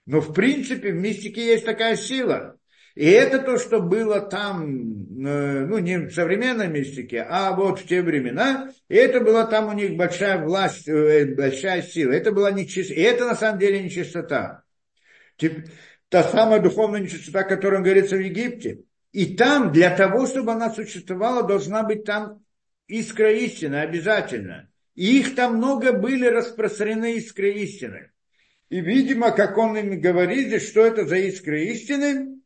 Но 0.06 0.20
в 0.20 0.32
принципе 0.32 0.92
в 0.92 0.96
мистике 0.96 1.44
есть 1.44 1.64
такая 1.64 1.96
сила. 1.96 2.56
И 2.94 3.04
это 3.10 3.40
то, 3.40 3.58
что 3.58 3.80
было 3.80 4.22
там, 4.22 4.64
э, 4.64 5.66
ну 5.66 5.78
не 5.78 5.98
в 5.98 6.14
современной 6.14 6.68
мистике, 6.68 7.26
а 7.28 7.52
вот 7.52 7.80
в 7.80 7.86
те 7.86 8.00
времена, 8.00 8.70
и 8.88 8.94
это 8.94 9.20
была 9.20 9.44
там 9.44 9.68
у 9.68 9.72
них 9.72 9.96
большая 9.96 10.42
власть, 10.42 10.88
э, 10.88 11.34
большая 11.34 11.82
сила. 11.82 12.12
Это 12.12 12.32
была 12.32 12.52
нечистота. 12.52 12.98
И 12.98 13.02
это 13.02 13.26
на 13.26 13.34
самом 13.34 13.58
деле 13.58 13.82
нечистота. 13.82 14.62
Та 16.08 16.22
самая 16.22 16.60
духовная 16.60 17.00
нечистота, 17.00 17.40
о 17.40 17.44
которой 17.44 17.82
говорится 17.82 18.16
в 18.16 18.20
Египте. 18.20 18.80
И 19.12 19.34
там, 19.36 19.72
для 19.72 19.94
того, 19.94 20.26
чтобы 20.26 20.52
она 20.52 20.70
существовала, 20.70 21.42
должна 21.42 21.82
быть 21.82 22.04
там 22.04 22.42
искра 22.86 23.32
истины 23.32 23.76
обязательно. 23.76 24.70
И 24.94 25.18
их 25.18 25.34
там 25.34 25.56
много 25.56 25.92
были 25.92 26.26
распространены 26.26 27.16
искры 27.16 27.52
истины. 27.52 28.10
И, 28.68 28.80
видимо, 28.80 29.30
как 29.30 29.56
он 29.58 29.76
им 29.76 30.00
говорит, 30.00 30.60
что 30.62 30.84
это 30.84 31.06
за 31.06 31.16
искры 31.16 31.66
истины, 31.66 32.40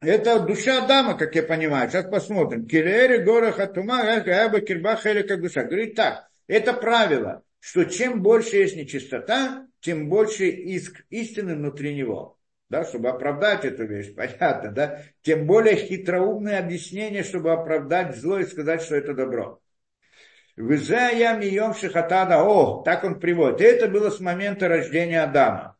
это 0.00 0.40
душа 0.40 0.84
Адама, 0.84 1.16
как 1.16 1.34
я 1.34 1.42
понимаю. 1.42 1.88
Сейчас 1.88 2.04
посмотрим. 2.06 2.66
Кирере, 2.66 3.18
гора, 3.20 3.52
хатума, 3.52 4.20
кирбаха 4.20 5.10
или 5.10 5.22
как 5.22 5.40
душа. 5.40 5.64
Говорит 5.64 5.94
так, 5.94 6.28
это 6.46 6.74
правило, 6.74 7.42
что 7.60 7.84
чем 7.84 8.22
больше 8.22 8.56
есть 8.56 8.76
нечистота, 8.76 9.66
тем 9.80 10.08
больше 10.10 10.48
иск 10.48 11.04
истины 11.08 11.54
внутри 11.54 11.94
него. 11.94 12.38
Да, 12.68 12.84
чтобы 12.84 13.08
оправдать 13.10 13.64
эту 13.64 13.86
вещь, 13.86 14.14
понятно, 14.16 14.72
да? 14.72 15.02
Тем 15.22 15.46
более 15.46 15.76
хитроумное 15.76 16.58
объяснение, 16.58 17.22
чтобы 17.22 17.52
оправдать 17.52 18.16
зло 18.16 18.38
и 18.38 18.44
сказать, 18.44 18.82
что 18.82 18.96
это 18.96 19.14
добро. 19.14 19.60
Визая 20.56 21.36
мием 21.36 21.74
шихатада. 21.74 22.42
О, 22.42 22.82
так 22.82 23.04
он 23.04 23.18
приводит. 23.18 23.60
И 23.60 23.64
это 23.64 23.88
было 23.88 24.10
с 24.10 24.20
момента 24.20 24.68
рождения 24.68 25.22
Адама. 25.22 25.76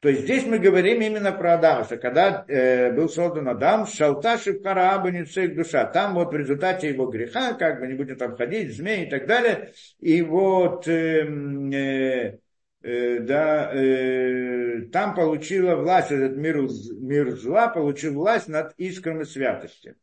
То 0.00 0.10
есть 0.10 0.22
здесь 0.22 0.44
мы 0.46 0.58
говорим 0.58 1.00
именно 1.00 1.32
про 1.32 1.54
Адама, 1.54 1.84
что 1.84 1.96
когда 1.96 2.44
э, 2.48 2.92
был 2.92 3.08
создан 3.08 3.48
Адам, 3.48 3.86
шалташи 3.86 4.54
парааба 4.54 5.10
их 5.10 5.56
душа. 5.56 5.84
Там 5.86 6.14
вот 6.14 6.32
в 6.32 6.36
результате 6.36 6.90
его 6.90 7.06
греха, 7.06 7.54
как 7.54 7.80
бы 7.80 7.86
не 7.86 7.94
будем 7.94 8.16
там 8.16 8.36
ходить, 8.36 8.76
змеи 8.76 9.06
и 9.06 9.10
так 9.10 9.26
далее, 9.26 9.72
и 9.98 10.22
вот 10.22 10.86
э, 10.86 11.26
э, 11.72 12.38
э, 12.82 13.18
да, 13.20 13.72
э, 13.74 14.82
там 14.92 15.14
получила 15.14 15.76
власть, 15.76 16.12
этот 16.12 16.36
мир, 16.36 16.58
мир 17.00 17.34
зла 17.36 17.68
получил 17.68 18.14
власть 18.14 18.48
над 18.48 18.74
искрами 18.76 19.24
святости. 19.24 19.96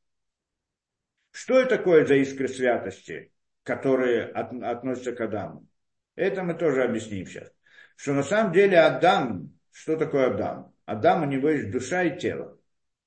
Что 1.31 1.59
это 1.59 1.77
такое 1.77 2.05
за 2.05 2.15
искры 2.15 2.47
святости? 2.47 3.32
Которые 3.63 4.25
от, 4.25 4.53
относятся 4.61 5.13
к 5.13 5.21
Адаму. 5.21 5.67
Это 6.15 6.43
мы 6.43 6.53
тоже 6.53 6.83
объясним 6.83 7.25
сейчас. 7.25 7.51
Что 7.95 8.13
на 8.13 8.23
самом 8.23 8.53
деле 8.53 8.79
Адам, 8.79 9.51
что 9.71 9.97
такое 9.97 10.27
Адам? 10.27 10.73
Адам 10.85 11.23
у 11.23 11.25
него 11.25 11.49
есть 11.49 11.71
душа 11.71 12.03
и 12.03 12.19
тело. 12.19 12.57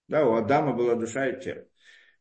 Да, 0.09 0.25
у 0.25 0.35
Адама 0.35 0.73
была 0.73 0.95
душа 0.95 1.29
и 1.29 1.41
тело. 1.41 1.65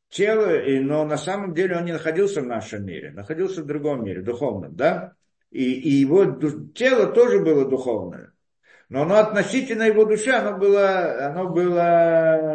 Тело, 0.10 0.48
но 0.82 1.06
на 1.06 1.18
самом 1.18 1.54
деле 1.54 1.78
он 1.78 1.86
не 1.86 1.94
находился 1.94 2.42
в 2.42 2.46
нашем 2.46 2.86
мире, 2.86 3.12
находился 3.12 3.64
в 3.64 3.66
другом 3.66 4.04
мире, 4.04 4.22
духовном, 4.22 4.76
да? 4.76 5.14
И, 5.52 5.74
и 5.74 5.90
его 5.90 6.26
тело 6.74 7.12
тоже 7.12 7.40
было 7.40 7.68
духовное. 7.68 8.34
Но 8.90 9.02
оно 9.02 9.16
относительно 9.18 9.84
его 9.84 10.06
души, 10.06 10.32
оно 10.32 10.58
было, 10.58 11.26
оно 11.28 11.50
было, 11.50 12.46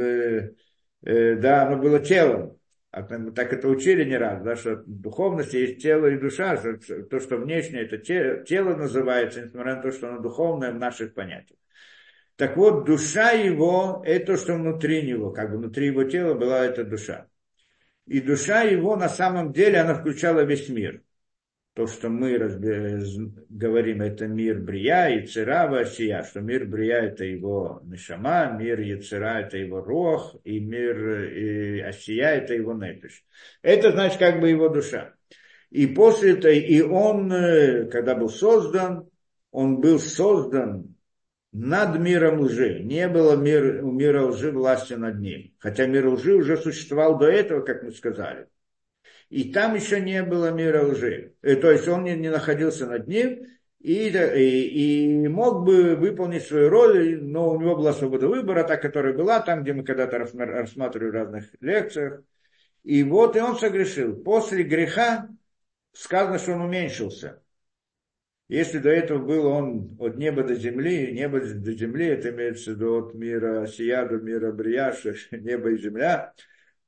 э, 0.00 0.50
э, 1.02 1.36
да, 1.36 1.66
оно 1.66 1.76
было 1.78 1.98
телом. 2.00 2.53
А 2.96 3.04
мы 3.18 3.32
так 3.32 3.52
это 3.52 3.66
учили 3.66 4.04
не 4.04 4.16
раз, 4.16 4.40
да, 4.44 4.54
что 4.54 4.76
духовность 4.86 5.52
есть 5.52 5.82
тело 5.82 6.06
и 6.06 6.16
душа, 6.16 6.56
что 6.56 6.76
то, 6.76 7.18
что 7.18 7.38
внешнее, 7.38 7.88
это 7.88 7.98
тело 7.98 8.76
называется, 8.76 9.42
несмотря 9.42 9.74
на 9.74 9.82
то, 9.82 9.90
что 9.90 10.10
оно 10.10 10.20
духовное 10.20 10.70
в 10.70 10.78
наших 10.78 11.12
понятиях. 11.12 11.58
Так 12.36 12.56
вот, 12.56 12.84
душа 12.84 13.32
его, 13.32 14.00
это 14.06 14.26
то, 14.26 14.36
что 14.36 14.54
внутри 14.54 15.02
него, 15.02 15.32
как 15.32 15.50
бы 15.50 15.58
внутри 15.58 15.86
его 15.86 16.04
тела 16.04 16.34
была 16.34 16.64
эта 16.64 16.84
душа. 16.84 17.26
И 18.06 18.20
душа 18.20 18.62
его 18.62 18.94
на 18.94 19.08
самом 19.08 19.52
деле, 19.52 19.80
она 19.80 19.94
включала 19.94 20.44
весь 20.44 20.68
мир 20.68 21.02
то, 21.74 21.88
что 21.88 22.08
мы 22.08 22.38
разби... 22.38 23.32
говорим, 23.48 24.00
это 24.00 24.28
мир 24.28 24.60
Брия 24.60 25.08
и 25.08 25.26
Цирава 25.26 25.80
Асия, 25.80 26.22
что 26.22 26.40
мир 26.40 26.66
Брия 26.66 27.02
это 27.02 27.24
его 27.24 27.80
Нишама, 27.84 28.56
мир 28.56 28.80
Яцера 28.80 29.40
это 29.40 29.58
его 29.58 29.80
Рох, 29.80 30.36
и 30.44 30.60
мир 30.60 31.24
и 31.24 31.80
Асия 31.80 32.36
это 32.36 32.54
его 32.54 32.74
Непиш. 32.74 33.24
Это 33.60 33.90
значит 33.90 34.18
как 34.18 34.40
бы 34.40 34.50
его 34.50 34.68
душа. 34.68 35.14
И 35.70 35.88
после 35.88 36.34
этого, 36.34 36.52
и 36.52 36.80
он, 36.80 37.32
э, 37.32 37.86
когда 37.86 38.14
был 38.14 38.28
создан, 38.28 39.08
он 39.50 39.80
был 39.80 39.98
создан 39.98 40.94
над 41.50 41.98
миром 41.98 42.40
лжи. 42.40 42.80
Не 42.84 43.08
было 43.08 43.34
мир, 43.34 43.84
у 43.84 43.90
мира 43.90 44.22
лжи 44.26 44.52
власти 44.52 44.92
над 44.92 45.18
ним. 45.18 45.52
Хотя 45.58 45.86
мир 45.86 46.06
лжи 46.06 46.34
уже 46.34 46.56
существовал 46.56 47.18
до 47.18 47.26
этого, 47.26 47.62
как 47.62 47.82
мы 47.82 47.90
сказали 47.90 48.46
и 49.30 49.52
там 49.52 49.74
еще 49.74 50.00
не 50.00 50.22
было 50.22 50.50
мира 50.50 50.84
лжи. 50.84 51.34
Э, 51.42 51.56
то 51.56 51.70
есть 51.70 51.88
он 51.88 52.04
не, 52.04 52.14
не 52.14 52.30
находился 52.30 52.86
над 52.86 53.08
ним, 53.08 53.46
и, 53.80 54.08
и, 54.08 55.24
и 55.24 55.28
мог 55.28 55.64
бы 55.64 55.94
выполнить 55.94 56.44
свою 56.44 56.70
роль, 56.70 57.22
но 57.22 57.50
у 57.50 57.60
него 57.60 57.76
была 57.76 57.92
свобода 57.92 58.28
выбора, 58.28 58.64
та, 58.64 58.78
которая 58.78 59.12
была 59.12 59.40
там, 59.40 59.62
где 59.62 59.74
мы 59.74 59.84
когда-то 59.84 60.18
рассматривали 60.18 61.10
в 61.10 61.14
разных 61.14 61.44
лекциях. 61.60 62.22
И 62.82 63.02
вот 63.02 63.36
и 63.36 63.40
он 63.40 63.56
согрешил. 63.56 64.16
После 64.22 64.62
греха 64.62 65.28
сказано, 65.92 66.38
что 66.38 66.52
он 66.52 66.62
уменьшился. 66.62 67.42
Если 68.48 68.78
до 68.78 68.90
этого 68.90 69.18
был 69.18 69.46
он 69.46 69.96
от 69.98 70.16
неба 70.16 70.44
до 70.44 70.54
земли, 70.54 71.12
небо 71.12 71.40
до 71.40 71.72
земли, 71.72 72.06
это 72.06 72.30
имеется 72.30 72.72
в 72.72 72.74
виду 72.74 73.06
от 73.06 73.14
мира 73.14 73.66
сия 73.66 74.06
до 74.06 74.16
мира 74.16 74.52
брияша, 74.52 75.14
небо 75.30 75.70
и 75.70 75.78
земля, 75.78 76.34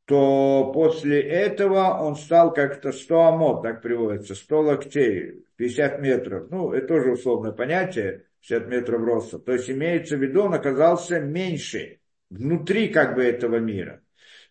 то 0.06 0.70
после 0.72 1.20
этого 1.20 1.98
он 2.00 2.14
стал 2.14 2.54
как-то 2.54 2.92
100 2.92 3.20
амот, 3.22 3.62
так 3.62 3.82
приводится, 3.82 4.36
100 4.36 4.60
локтей, 4.60 5.44
50 5.56 6.00
метров. 6.00 6.50
Ну, 6.50 6.72
это 6.72 6.86
тоже 6.86 7.12
условное 7.12 7.50
понятие, 7.52 8.26
50 8.40 8.68
метров 8.68 9.02
роста. 9.02 9.38
То 9.40 9.52
есть 9.52 9.68
имеется 9.68 10.16
в 10.16 10.22
виду, 10.22 10.44
он 10.44 10.54
оказался 10.54 11.18
меньше, 11.18 12.00
внутри 12.30 12.88
как 12.88 13.16
бы 13.16 13.24
этого 13.24 13.56
мира. 13.56 14.00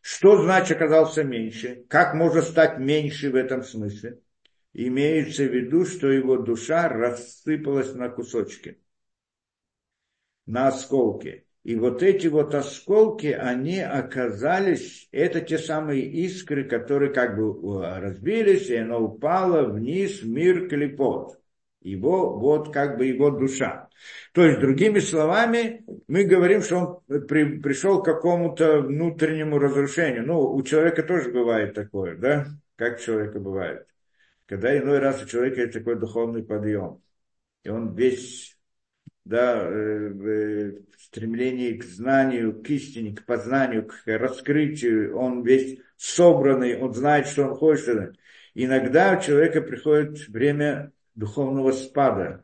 Что 0.02 0.42
значит 0.42 0.76
оказался 0.76 1.24
меньше? 1.24 1.86
Как 1.88 2.14
можно 2.14 2.42
стать 2.42 2.78
меньше 2.78 3.32
в 3.32 3.36
этом 3.36 3.64
смысле? 3.64 4.20
Имеется 4.74 5.46
в 5.46 5.54
виду, 5.54 5.86
что 5.86 6.12
его 6.12 6.36
душа 6.36 6.90
рассыпалась 6.90 7.94
на 7.94 8.10
кусочки, 8.10 8.78
на 10.46 10.68
осколки. 10.68 11.45
И 11.66 11.76
вот 11.76 12.04
эти 12.04 12.28
вот 12.28 12.54
осколки, 12.54 13.26
они 13.26 13.80
оказались, 13.80 15.10
это 15.12 15.42
те 15.42 15.58
самые 15.58 16.06
искры, 16.06 16.64
которые 16.64 17.12
как 17.12 17.36
бы 17.36 17.82
разбились, 17.82 18.70
и 18.70 18.76
оно 18.76 19.02
упало 19.02 19.64
вниз 19.64 20.22
в 20.22 20.30
мир 20.30 20.70
клепот. 20.70 21.40
Его, 21.82 22.38
вот 22.38 22.72
как 22.72 23.00
бы 23.00 23.08
его 23.08 23.32
душа. 23.32 23.90
То 24.32 24.46
есть, 24.46 24.60
другими 24.60 25.00
словами, 25.00 25.84
мы 26.08 26.26
говорим, 26.26 26.62
что 26.62 27.04
он 27.10 27.26
при, 27.26 27.58
пришел 27.58 28.00
к 28.00 28.06
какому-то 28.06 28.82
внутреннему 28.82 29.58
разрушению. 29.58 30.28
Ну, 30.28 30.42
у 30.42 30.62
человека 30.62 31.02
тоже 31.02 31.32
бывает 31.32 31.74
такое, 31.74 32.16
да? 32.16 32.46
Как 32.76 33.02
человека 33.02 33.40
бывает. 33.40 33.88
Когда 34.46 34.78
иной 34.78 35.00
раз 35.00 35.24
у 35.24 35.26
человека 35.26 35.62
есть 35.62 35.74
такой 35.74 36.00
духовный 36.00 36.44
подъем. 36.44 37.02
И 37.64 37.70
он 37.70 37.96
весь 37.96 38.56
да, 39.26 39.68
э, 39.68 40.12
э, 40.14 40.72
стремление 41.16 41.76
к 41.76 41.84
знанию, 41.86 42.62
к 42.62 42.70
истине, 42.70 43.16
к 43.16 43.26
познанию, 43.26 43.88
к 43.88 43.96
раскрытию, 44.06 45.18
он 45.18 45.44
весь 45.44 45.80
собранный, 45.96 46.78
он 46.78 46.94
знает, 46.94 47.28
что 47.28 47.48
он 47.48 47.56
хочет. 47.56 48.18
Иногда 48.54 49.18
у 49.18 49.22
человека 49.22 49.62
приходит 49.62 50.28
время 50.28 50.92
духовного 51.16 51.72
спада 51.72 52.44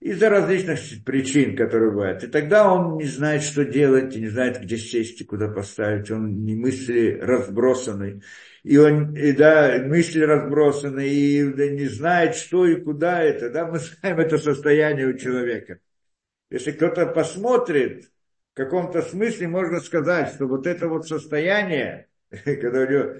из-за 0.00 0.28
различных 0.28 0.80
причин, 1.04 1.56
которые 1.56 1.92
бывают. 1.92 2.24
И 2.24 2.26
тогда 2.26 2.72
он 2.72 2.98
не 2.98 3.04
знает, 3.04 3.42
что 3.42 3.64
делать, 3.64 4.14
и 4.16 4.20
не 4.20 4.28
знает, 4.28 4.60
где 4.60 4.76
сесть 4.76 5.20
и 5.20 5.24
куда 5.24 5.48
поставить. 5.48 6.10
Он 6.10 6.44
не 6.44 6.56
мысли 6.56 7.18
разбросанный 7.22 8.22
и 8.64 8.78
он, 8.78 9.14
и, 9.14 9.32
да, 9.32 9.78
мысли 9.84 10.20
разбросаны, 10.20 11.06
и 11.06 11.52
да, 11.52 11.68
не 11.68 11.86
знает, 11.86 12.34
что 12.34 12.66
и 12.66 12.80
куда 12.80 13.22
это, 13.22 13.50
да, 13.50 13.66
мы 13.66 13.78
знаем 13.78 14.18
это 14.18 14.38
состояние 14.38 15.06
у 15.06 15.16
человека. 15.16 15.78
Если 16.54 16.70
кто-то 16.70 17.06
посмотрит, 17.06 18.12
в 18.52 18.56
каком-то 18.56 19.02
смысле 19.02 19.48
можно 19.48 19.80
сказать, 19.80 20.34
что 20.34 20.46
вот 20.46 20.68
это 20.68 20.86
вот 20.86 21.08
состояние, 21.08 22.06
когда 22.44 22.82
у 22.82 22.86
него, 22.88 23.14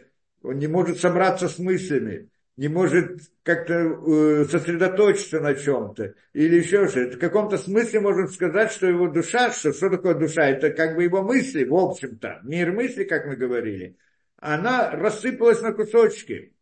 он 0.45 0.59
не 0.59 0.69
может 0.69 1.01
собраться 1.01 1.49
с 1.49 1.59
мыслями, 1.59 2.31
не 2.57 2.69
может 2.69 3.23
как-то 3.43 3.75
э, 3.75 4.45
сосредоточиться 4.45 5.41
на 5.41 5.55
чем-то 5.57 6.15
или 6.33 6.59
еще 6.59 6.87
что-то. 6.87 7.17
В 7.17 7.19
каком-то 7.19 7.59
смысле 7.59 7.99
можно 7.99 8.29
сказать, 8.29 8.71
что 8.71 8.87
его 8.87 9.09
душа, 9.09 9.51
что, 9.51 9.73
что 9.73 9.91
такое 9.91 10.15
душа? 10.15 10.47
Это 10.47 10.71
как 10.71 10.95
бы 10.95 11.03
его 11.03 11.25
мысли, 11.25 11.65
в 11.65 11.75
общем-то, 11.75 12.39
мир 12.45 12.71
мысли, 12.71 13.03
как 13.03 13.27
мы 13.27 13.35
говорили, 13.35 13.97
она 14.37 14.93
рассыпалась 14.93 15.61
на 15.61 15.73
кусочки 15.73 16.55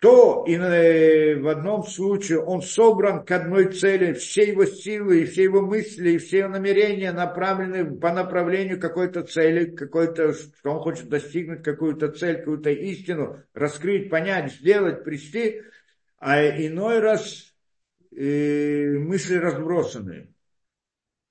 то 0.00 0.44
и 0.46 0.56
в 0.56 1.48
одном 1.48 1.84
случае 1.84 2.40
он 2.40 2.60
собран 2.60 3.24
к 3.24 3.30
одной 3.30 3.72
цели, 3.72 4.12
все 4.12 4.48
его 4.48 4.66
силы, 4.66 5.22
и 5.22 5.24
все 5.24 5.44
его 5.44 5.62
мысли, 5.62 6.10
и 6.10 6.18
все 6.18 6.40
его 6.40 6.48
намерения 6.50 7.12
направлены 7.12 7.98
по 7.98 8.12
направлению 8.12 8.78
какой-то 8.78 9.22
цели, 9.22 9.74
какой-то, 9.74 10.34
что 10.34 10.70
он 10.70 10.80
хочет 10.80 11.08
достигнуть 11.08 11.62
какую-то 11.62 12.08
цель, 12.12 12.38
какую-то 12.38 12.70
истину, 12.70 13.42
раскрыть, 13.54 14.10
понять, 14.10 14.52
сделать, 14.52 15.02
прийти, 15.02 15.62
а 16.18 16.42
иной 16.44 16.98
раз 16.98 17.54
э, 18.14 18.98
мысли 18.98 19.36
разбросаны. 19.36 20.34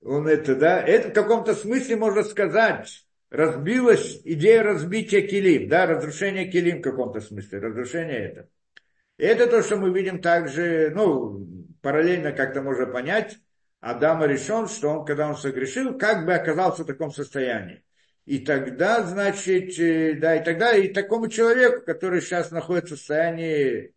Он 0.02 0.26
это, 0.26 0.56
да, 0.56 0.80
это 0.80 1.10
в 1.10 1.12
каком-то 1.12 1.54
смысле 1.54 1.96
можно 1.96 2.24
сказать, 2.24 3.06
разбилась 3.30 4.20
идея 4.24 4.62
разбития 4.64 5.26
килим, 5.26 5.68
да, 5.68 5.86
разрушения 5.86 6.50
килим 6.50 6.78
в 6.78 6.82
каком-то 6.82 7.20
смысле, 7.20 7.60
разрушение 7.60 8.18
это. 8.18 8.48
Это 9.18 9.46
то, 9.46 9.62
что 9.62 9.76
мы 9.76 9.90
видим 9.92 10.20
также, 10.20 10.90
ну, 10.94 11.46
параллельно 11.80 12.32
как-то 12.32 12.62
можно 12.62 12.86
понять, 12.86 13.38
Адама 13.80 14.26
решен, 14.26 14.68
что 14.68 14.88
он, 14.88 15.04
когда 15.04 15.28
он 15.28 15.36
согрешил, 15.36 15.96
как 15.96 16.26
бы 16.26 16.34
оказался 16.34 16.82
в 16.82 16.86
таком 16.86 17.12
состоянии. 17.12 17.84
И 18.24 18.40
тогда, 18.40 19.04
значит, 19.04 19.78
э, 19.78 20.14
да, 20.14 20.36
и 20.36 20.44
тогда 20.44 20.72
и 20.72 20.88
такому 20.88 21.28
человеку, 21.28 21.84
который 21.84 22.20
сейчас 22.20 22.50
находится 22.50 22.96
в 22.96 22.98
состоянии 22.98 23.94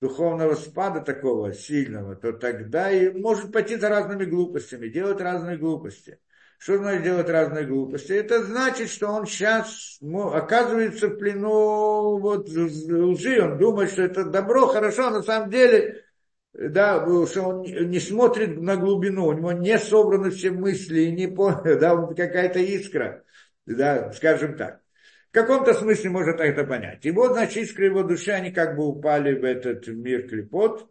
духовного 0.00 0.54
спада 0.54 1.00
такого 1.00 1.52
сильного, 1.52 2.16
то 2.16 2.32
тогда 2.32 2.90
и 2.90 3.10
может 3.10 3.52
пойти 3.52 3.76
за 3.76 3.88
разными 3.88 4.24
глупостями, 4.24 4.88
делать 4.88 5.20
разные 5.20 5.56
глупости. 5.56 6.18
Что 6.60 6.76
значит 6.76 7.04
делать 7.04 7.30
разные 7.30 7.64
глупости? 7.64 8.12
Это 8.12 8.42
значит, 8.44 8.90
что 8.90 9.08
он 9.08 9.24
сейчас 9.24 9.98
оказывается 10.02 11.08
в 11.08 11.16
плену 11.16 12.18
вот, 12.18 12.50
лжи. 12.50 13.42
Он 13.42 13.56
думает, 13.56 13.90
что 13.90 14.02
это 14.02 14.24
добро, 14.24 14.66
хорошо, 14.66 15.06
а 15.06 15.10
на 15.10 15.22
самом 15.22 15.48
деле, 15.48 16.04
да, 16.52 17.02
что 17.26 17.42
он 17.44 17.62
не 17.62 17.98
смотрит 17.98 18.60
на 18.60 18.76
глубину, 18.76 19.28
у 19.28 19.32
него 19.32 19.52
не 19.52 19.78
собраны 19.78 20.28
все 20.30 20.50
мысли, 20.50 21.06
не 21.06 21.28
понял, 21.28 21.62
да, 21.80 21.96
какая-то 22.14 22.58
искра, 22.58 23.24
да, 23.64 24.12
скажем 24.12 24.58
так. 24.58 24.82
В 25.30 25.32
каком-то 25.32 25.72
смысле 25.72 26.10
можно 26.10 26.32
это 26.32 26.64
понять. 26.64 27.06
И 27.06 27.10
вот, 27.10 27.32
значит, 27.32 27.56
искры 27.56 27.86
его 27.86 28.02
души, 28.02 28.32
они 28.32 28.50
как 28.52 28.76
бы 28.76 28.86
упали 28.86 29.32
в 29.32 29.44
этот 29.44 29.88
мир 29.88 30.28
клепот, 30.28 30.90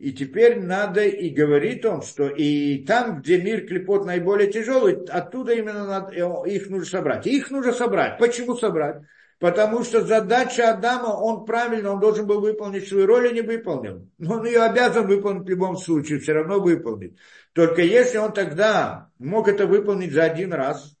и 0.00 0.12
теперь 0.12 0.58
надо, 0.58 1.04
и 1.04 1.28
говорит 1.28 1.84
он, 1.84 2.00
что 2.00 2.26
и 2.26 2.86
там, 2.86 3.20
где 3.20 3.38
мир 3.38 3.66
клепот 3.66 4.06
наиболее 4.06 4.50
тяжелый, 4.50 5.04
оттуда 5.04 5.52
именно 5.52 5.84
надо, 5.86 6.14
э, 6.14 6.50
их 6.50 6.70
нужно 6.70 6.86
собрать. 6.86 7.26
Их 7.26 7.50
нужно 7.50 7.72
собрать. 7.72 8.18
Почему 8.18 8.56
собрать? 8.56 9.02
Потому 9.38 9.84
что 9.84 10.00
задача 10.00 10.70
Адама, 10.70 11.08
он 11.08 11.44
правильно, 11.44 11.92
он 11.92 12.00
должен 12.00 12.26
был 12.26 12.40
выполнить 12.40 12.88
свою 12.88 13.04
роль 13.04 13.28
и 13.28 13.34
не 13.34 13.42
выполнил. 13.42 14.08
Но 14.16 14.36
он 14.36 14.46
ее 14.46 14.62
обязан 14.62 15.06
выполнить 15.06 15.44
в 15.44 15.50
любом 15.50 15.76
случае, 15.76 16.18
все 16.18 16.32
равно 16.32 16.60
выполнит. 16.60 17.18
Только 17.52 17.82
если 17.82 18.16
он 18.16 18.32
тогда 18.32 19.10
мог 19.18 19.48
это 19.48 19.66
выполнить 19.66 20.12
за 20.12 20.22
один 20.22 20.54
раз, 20.54 20.96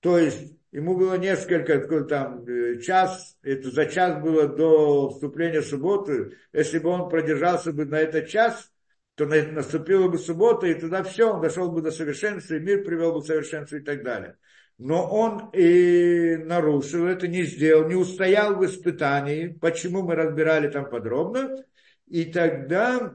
то 0.00 0.18
есть 0.18 0.52
ему 0.72 0.96
было 0.96 1.14
несколько, 1.14 1.78
там, 2.04 2.44
э, 2.46 2.80
час, 2.80 3.36
это 3.42 3.70
за 3.70 3.86
час 3.86 4.20
было 4.22 4.48
до 4.48 5.10
вступления 5.10 5.60
в 5.60 5.66
субботу, 5.66 6.32
если 6.52 6.78
бы 6.78 6.88
он 6.88 7.08
продержался 7.08 7.72
бы 7.72 7.84
на 7.84 8.00
этот 8.00 8.28
час, 8.28 8.70
то 9.14 9.26
наступила 9.26 10.08
бы 10.08 10.18
суббота, 10.18 10.66
и 10.66 10.74
туда 10.74 11.02
все, 11.02 11.34
он 11.34 11.42
дошел 11.42 11.70
бы 11.70 11.82
до 11.82 11.90
совершенства, 11.90 12.54
и 12.54 12.60
мир 12.60 12.82
привел 12.82 13.12
бы 13.12 13.22
к 13.22 13.26
совершенству 13.26 13.76
и 13.76 13.82
так 13.82 14.02
далее. 14.02 14.38
Но 14.78 15.06
он 15.06 15.50
и 15.52 16.36
нарушил 16.36 17.06
это, 17.06 17.28
не 17.28 17.42
сделал, 17.42 17.86
не 17.86 17.94
устоял 17.94 18.56
в 18.56 18.64
испытании, 18.64 19.48
почему 19.60 20.02
мы 20.02 20.14
разбирали 20.14 20.70
там 20.70 20.88
подробно, 20.88 21.62
и 22.06 22.24
тогда, 22.24 23.14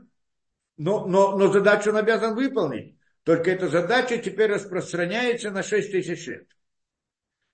но, 0.78 1.08
но, 1.08 1.36
но 1.36 1.52
задачу 1.52 1.90
он 1.90 1.98
обязан 1.98 2.36
выполнить. 2.36 2.96
Только 3.24 3.50
эта 3.50 3.68
задача 3.68 4.18
теперь 4.20 4.52
распространяется 4.52 5.50
на 5.50 5.64
6 5.64 5.92
тысяч 5.92 6.28
лет 6.28 6.48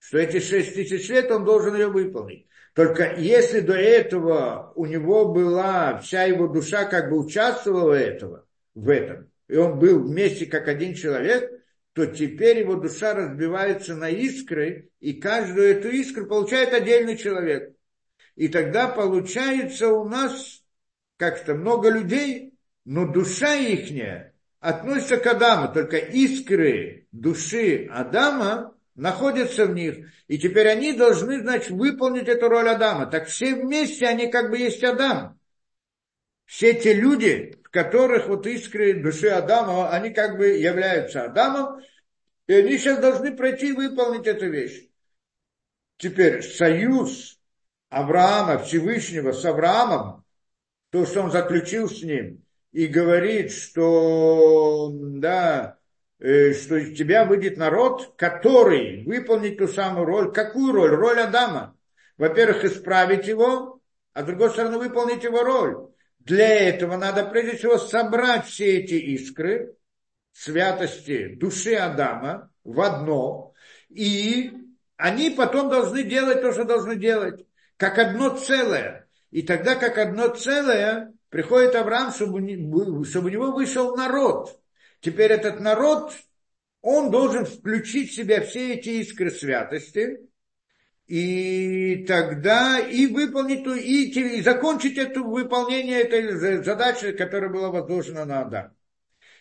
что 0.03 0.17
эти 0.17 0.39
шесть 0.39 0.73
тысяч 0.73 1.07
лет 1.09 1.31
он 1.31 1.45
должен 1.45 1.75
ее 1.75 1.87
выполнить. 1.87 2.47
Только 2.73 3.13
если 3.15 3.61
до 3.61 3.75
этого 3.75 4.73
у 4.75 4.85
него 4.85 5.31
была, 5.31 5.99
вся 5.99 6.23
его 6.23 6.47
душа 6.47 6.85
как 6.85 7.09
бы 7.09 7.19
участвовала 7.19 7.93
этого, 7.93 8.45
в 8.75 8.89
этом, 8.89 9.29
и 9.47 9.55
он 9.55 9.79
был 9.79 9.99
вместе 9.99 10.45
как 10.45 10.67
один 10.67 10.93
человек, 10.93 11.49
то 11.93 12.05
теперь 12.05 12.59
его 12.59 12.75
душа 12.75 13.13
разбивается 13.13 13.95
на 13.95 14.09
искры, 14.09 14.89
и 14.99 15.13
каждую 15.13 15.67
эту 15.67 15.89
искру 15.89 16.25
получает 16.25 16.73
отдельный 16.73 17.15
человек. 17.15 17.73
И 18.35 18.49
тогда 18.49 18.89
получается 18.89 19.89
у 19.89 20.09
нас 20.09 20.63
как-то 21.17 21.53
много 21.53 21.89
людей, 21.89 22.55
но 22.83 23.07
душа 23.07 23.55
ихняя 23.55 24.33
относится 24.59 25.17
к 25.17 25.27
Адаму, 25.27 25.71
только 25.71 25.97
искры 25.97 27.07
души 27.11 27.87
Адама 27.89 28.73
находятся 28.95 29.65
в 29.65 29.73
них. 29.73 30.07
И 30.27 30.37
теперь 30.37 30.67
они 30.67 30.93
должны, 30.93 31.41
значит, 31.41 31.71
выполнить 31.71 32.27
эту 32.27 32.49
роль 32.49 32.69
Адама. 32.69 33.05
Так 33.05 33.27
все 33.27 33.55
вместе 33.55 34.07
они 34.07 34.27
как 34.27 34.49
бы 34.49 34.57
есть 34.57 34.83
Адам. 34.83 35.39
Все 36.45 36.73
те 36.73 36.93
люди, 36.93 37.57
в 37.63 37.69
которых 37.69 38.27
вот 38.27 38.45
искры 38.47 39.01
души 39.01 39.27
Адама, 39.27 39.89
они 39.89 40.11
как 40.11 40.37
бы 40.37 40.47
являются 40.47 41.23
Адамом, 41.23 41.81
и 42.47 42.53
они 42.53 42.77
сейчас 42.77 42.99
должны 42.99 43.35
пройти 43.35 43.69
и 43.69 43.73
выполнить 43.73 44.27
эту 44.27 44.49
вещь. 44.49 44.89
Теперь 45.97 46.41
союз 46.43 47.39
Авраама, 47.89 48.59
Всевышнего 48.59 49.31
с 49.31 49.45
Авраамом, 49.45 50.25
то, 50.89 51.05
что 51.05 51.21
он 51.21 51.31
заключил 51.31 51.89
с 51.89 52.03
ним, 52.03 52.43
и 52.71 52.87
говорит, 52.87 53.51
что, 53.51 54.91
да, 54.93 55.77
что 56.23 56.77
из 56.77 56.97
тебя 56.97 57.25
выйдет 57.25 57.57
народ, 57.57 58.13
который 58.15 59.03
выполнит 59.03 59.57
ту 59.57 59.67
самую 59.67 60.05
роль. 60.05 60.31
Какую 60.31 60.71
роль? 60.71 60.91
Роль 60.91 61.19
Адама. 61.19 61.77
Во-первых, 62.17 62.63
исправить 62.63 63.27
его, 63.27 63.81
а 64.13 64.23
с 64.23 64.25
другой 64.25 64.51
стороны, 64.51 64.77
выполнить 64.77 65.25
его 65.25 65.43
роль. 65.43 65.89
Для 66.19 66.69
этого 66.69 66.95
надо 66.95 67.25
прежде 67.25 67.57
всего 67.57 67.77
собрать 67.77 68.45
все 68.45 68.77
эти 68.77 68.93
искры 68.93 69.75
святости 70.31 71.35
души 71.35 71.75
Адама 71.75 72.49
в 72.63 72.79
одно, 72.79 73.53
и 73.89 74.53
они 74.95 75.29
потом 75.29 75.69
должны 75.69 76.03
делать 76.03 76.41
то, 76.41 76.53
что 76.53 76.63
должны 76.63 76.95
делать, 76.95 77.45
как 77.75 77.99
одно 77.99 78.37
целое. 78.37 79.09
И 79.31 79.41
тогда, 79.41 79.75
как 79.75 79.97
одно 79.97 80.29
целое, 80.29 81.11
приходит 81.27 81.75
Авраам, 81.75 82.13
чтобы, 82.13 82.39
чтобы 83.03 83.27
у 83.27 83.31
него 83.31 83.51
вышел 83.51 83.97
народ– 83.97 84.57
Теперь 85.03 85.33
этот 85.33 85.59
народ, 85.59 86.13
он 86.81 87.11
должен 87.11 87.45
включить 87.45 88.11
в 88.11 88.15
себя 88.15 88.39
все 88.39 88.75
эти 88.75 88.89
искры 89.01 89.31
святости, 89.31 90.29
и 91.07 92.05
тогда 92.07 92.79
и 92.79 93.07
выполнить, 93.07 93.67
и, 93.67 94.37
и 94.37 94.41
закончить 94.41 94.97
это 94.97 95.19
выполнение 95.19 95.99
этой 95.99 96.63
задачи, 96.63 97.11
которая 97.11 97.51
была 97.51 97.69
возложена 97.69 98.23
на 98.23 98.41
Адам. 98.43 98.71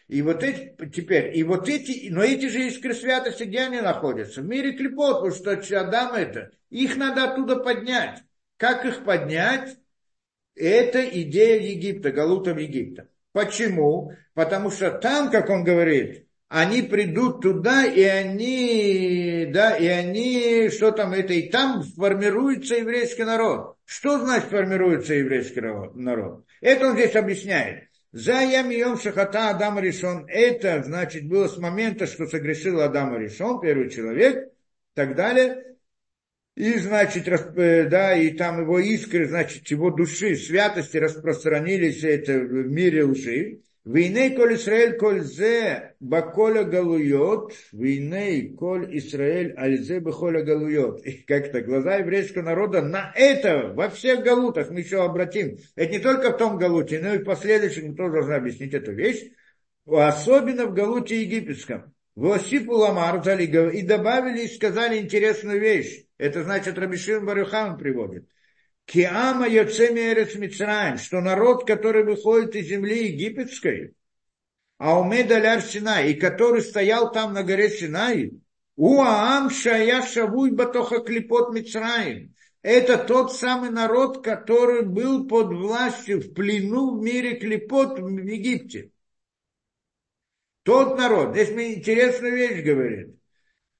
И 0.09 0.21
вот 0.21 0.43
эти, 0.43 0.77
теперь, 0.93 1.39
и 1.39 1.45
вот 1.45 1.69
эти, 1.69 2.09
но 2.11 2.25
эти 2.25 2.49
же 2.49 2.67
искры 2.67 2.93
святости, 2.93 3.45
где 3.45 3.61
они 3.61 3.81
находятся? 3.81 4.43
В 4.43 4.47
мире 4.47 4.73
клепот, 4.73 5.23
потому 5.23 5.63
что 5.63 5.81
Адам 5.81 6.15
это, 6.15 6.51
их 6.71 6.97
надо 6.97 7.31
оттуда 7.31 7.55
поднять. 7.55 8.21
Как 8.57 8.85
их 8.85 9.05
поднять? 9.05 9.79
Это 10.57 11.03
идея 11.09 11.61
Египта, 11.61 12.11
Галутов 12.11 12.59
Египта. 12.59 13.12
Почему? 13.33 14.13
Потому 14.35 14.71
что 14.71 14.91
там, 14.91 15.31
как 15.31 15.49
он 15.51 15.65
говорит, 15.65 16.27
они 16.49 16.83
придут 16.83 17.41
туда, 17.41 17.87
и 17.87 18.03
они, 18.03 19.49
да, 19.53 19.75
и 19.75 19.87
они, 19.87 20.69
что 20.69 20.91
там 20.91 21.13
это, 21.15 21.33
и 21.33 21.49
там 21.49 21.83
формируется 21.83 22.75
еврейский 22.75 23.25
народ. 23.25 23.77
Что 23.87 24.19
значит 24.19 24.51
формируется 24.51 25.15
еврейский 25.15 25.61
народ? 25.61 26.45
Это 26.61 26.89
он 26.89 26.95
здесь 26.95 27.17
объясняет. 27.17 27.89
За 28.13 28.43
Ямием 28.43 28.99
Шахата 28.99 29.49
Адам 29.49 29.79
решен. 29.79 30.27
Это, 30.29 30.83
значит, 30.83 31.27
было 31.27 31.49
с 31.49 31.57
момента, 31.57 32.07
что 32.07 32.27
согрешил 32.27 32.83
Адам 32.83 33.17
решен, 33.17 33.59
первый 33.59 33.89
человек, 33.89 34.53
так 34.95 35.17
далее. 35.17 35.77
И, 36.55 36.75
значит, 36.79 37.27
э, 37.29 37.89
да, 37.89 38.15
и 38.15 38.31
там 38.31 38.61
его 38.61 38.79
искры, 38.79 39.27
значит, 39.27 39.67
его 39.69 39.91
души, 39.91 40.37
святости 40.37 40.99
распространились 40.99 42.05
это 42.05 42.39
в 42.39 42.71
мире 42.71 43.05
лжи. 43.05 43.63
Войны 43.85 44.31
коль 44.37 44.55
Исраэль 44.55 44.97
коль 44.97 45.23
зе 45.23 45.95
баколя 45.99 46.63
галуйот, 46.63 47.53
войны 47.73 48.55
коль 48.57 48.97
Исраэль 48.97 49.55
альзе 49.57 49.99
бахоля 49.99 50.45
галуйот. 50.45 51.05
И 51.05 51.25
как-то 51.25 51.63
глаза 51.63 51.97
еврейского 51.97 52.43
народа 52.43 52.83
на 52.83 53.13
это, 53.17 53.73
во 53.75 53.89
всех 53.89 54.23
галутах 54.23 54.71
мы 54.71 54.81
еще 54.81 55.03
обратим. 55.03 55.57
Это 55.75 55.91
не 55.91 55.99
только 55.99 56.31
в 56.31 56.37
том 56.37 56.59
галуте, 56.59 57.01
но 57.01 57.15
и 57.15 57.19
в 57.19 57.25
последующем 57.25 57.89
мы 57.89 57.97
тоже 57.97 58.13
должны 58.13 58.35
объяснить 58.35 58.75
эту 58.75 58.93
вещь. 58.93 59.33
Особенно 59.87 60.67
в 60.67 60.75
галуте 60.75 61.21
египетском. 61.23 61.93
Восипу 62.15 62.75
Ламар 62.75 63.27
и 63.27 63.83
добавили 63.83 64.45
и 64.45 64.55
сказали 64.55 64.99
интересную 64.99 65.59
вещь. 65.59 66.05
Это 66.23 66.45
значит, 66.45 66.79
Рабишин 66.79 67.27
Барюхан 67.27 67.77
приводит. 67.77 68.29
Киама 68.85 69.49
Йоцеми 69.49 69.99
Эрец 69.99 70.37
Мицраем, 70.37 70.97
что 70.97 71.21
народ, 71.21 71.67
который 71.67 72.05
выходит 72.05 72.55
из 72.55 72.69
земли 72.69 73.09
египетской, 73.09 73.97
а 74.79 75.01
умедаляр 75.01 75.61
Синай, 75.61 76.13
и 76.13 76.15
который 76.15 76.63
стоял 76.63 77.11
там 77.11 77.33
на 77.33 77.43
горе 77.43 77.69
Синай, 77.69 78.35
Уаам 78.77 79.51
Шая 79.51 80.01
Шавуй 80.03 80.53
Батоха 80.53 81.01
Клипот 81.01 81.53
Мицраем. 81.53 82.37
Это 82.63 82.99
тот 82.99 83.35
самый 83.35 83.71
народ, 83.71 84.23
который 84.23 84.83
был 84.83 85.27
под 85.27 85.49
властью 85.53 86.21
в 86.21 86.35
плену 86.35 87.01
в 87.01 87.03
мире 87.03 87.35
Клипот 87.35 87.99
в 87.99 88.09
Египте. 88.09 88.93
Тот 90.63 90.97
народ, 90.97 91.33
здесь 91.33 91.51
мне 91.51 91.75
интересную 91.75 92.37
вещь 92.37 92.65
говорит. 92.65 93.17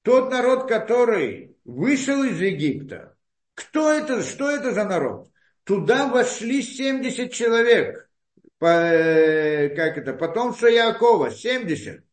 Тот 0.01 0.29
народ, 0.29 0.67
который 0.67 1.52
вышел 1.65 2.23
из 2.23 2.39
Египта, 2.39 3.15
кто 3.55 3.91
это, 3.91 4.23
что 4.23 4.49
это 4.49 4.71
за 4.71 4.83
народ? 4.85 5.29
Туда 5.63 6.07
вошли 6.07 6.61
70 6.61 7.31
человек, 7.31 8.09
по, 8.57 8.67
э, 8.67 9.69
как 9.75 9.97
это, 9.97 10.13
потомство 10.13 10.67
Якова, 10.67 11.31
70. 11.31 12.03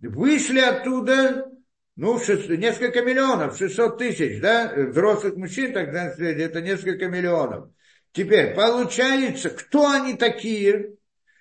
Вышли 0.00 0.60
оттуда, 0.60 1.50
ну, 1.96 2.18
6, 2.18 2.48
несколько 2.50 3.02
миллионов, 3.02 3.56
600 3.56 3.98
тысяч, 3.98 4.40
да, 4.40 4.72
взрослых 4.74 5.36
мужчин, 5.36 5.72
тогда 5.72 6.06
это 6.18 6.60
несколько 6.60 7.08
миллионов. 7.08 7.70
Теперь, 8.12 8.54
получается, 8.54 9.50
кто 9.50 9.90
они 9.90 10.14
такие? 10.14 10.94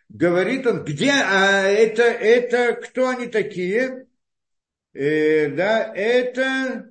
Говорит 0.10 0.68
он, 0.68 0.84
где, 0.84 1.12
а 1.12 1.64
это, 1.64 2.03
это, 2.03 2.74
кто 2.74 3.10
они 3.10 3.28
такие? 3.28 4.08
Э, 4.94 5.48
да, 5.49 5.94
это 5.95 6.90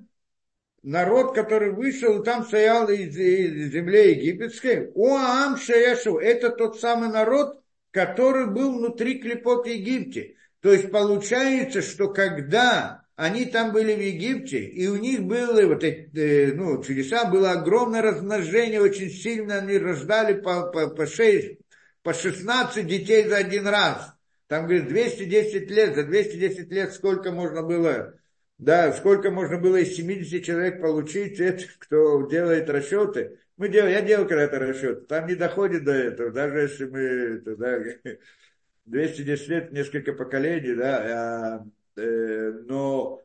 народ, 0.83 1.35
который 1.35 1.71
вышел, 1.71 2.23
там 2.23 2.45
стоял 2.45 2.89
из, 2.89 3.15
из 3.15 3.71
земли 3.71 4.11
египетской, 4.11 4.91
Уаам 4.93 5.57
Шаяшу, 5.57 6.17
это 6.17 6.49
тот 6.49 6.79
самый 6.79 7.09
народ, 7.09 7.61
который 7.91 8.47
был 8.47 8.77
внутри 8.77 9.19
клепот 9.19 9.67
Египте. 9.67 10.35
То 10.61 10.71
есть 10.71 10.91
получается, 10.91 11.81
что 11.81 12.09
когда 12.09 13.01
они 13.15 13.45
там 13.45 13.71
были 13.71 13.93
в 13.93 13.99
Египте, 13.99 14.59
и 14.63 14.87
у 14.87 14.95
них 14.95 15.23
было 15.23 15.61
вот 15.67 15.83
эти, 15.83 16.09
э, 16.17 16.53
ну, 16.53 16.81
чудеса, 16.83 17.25
было 17.25 17.51
огромное 17.51 18.01
размножение, 18.01 18.81
очень 18.81 19.09
сильно 19.09 19.57
они 19.57 19.77
рождали 19.77 20.39
по, 20.39 20.71
по, 20.71 20.87
по 20.87 21.05
6, 21.05 21.59
по 22.03 22.13
16 22.13 22.87
детей 22.87 23.27
за 23.27 23.37
один 23.37 23.67
раз. 23.67 24.13
Там, 24.47 24.65
говорит, 24.65 24.87
210 24.87 25.69
лет, 25.69 25.95
за 25.95 26.03
210 26.03 26.71
лет 26.71 26.93
сколько 26.93 27.31
можно 27.31 27.63
было 27.63 28.15
да, 28.61 28.93
сколько 28.93 29.31
можно 29.31 29.57
было 29.57 29.77
из 29.77 29.95
70 29.95 30.45
человек 30.45 30.81
получить, 30.81 31.39
это 31.39 31.63
кто 31.79 32.27
делает 32.27 32.69
расчеты. 32.69 33.39
Мы 33.57 33.69
делаем, 33.69 33.93
я 33.93 34.01
делал 34.03 34.27
когда-то 34.27 34.59
расчет, 34.59 35.07
там 35.07 35.27
не 35.27 35.33
доходит 35.33 35.83
до 35.83 35.93
этого, 35.93 36.29
даже 36.31 36.59
если 36.59 36.85
мы, 36.85 36.99
это, 36.99 37.55
да, 37.55 37.79
210 38.85 39.47
лет, 39.47 39.71
несколько 39.71 40.13
поколений, 40.13 40.75
да, 40.75 41.63
а, 41.97 41.99
э, 41.99 42.51
но 42.67 43.23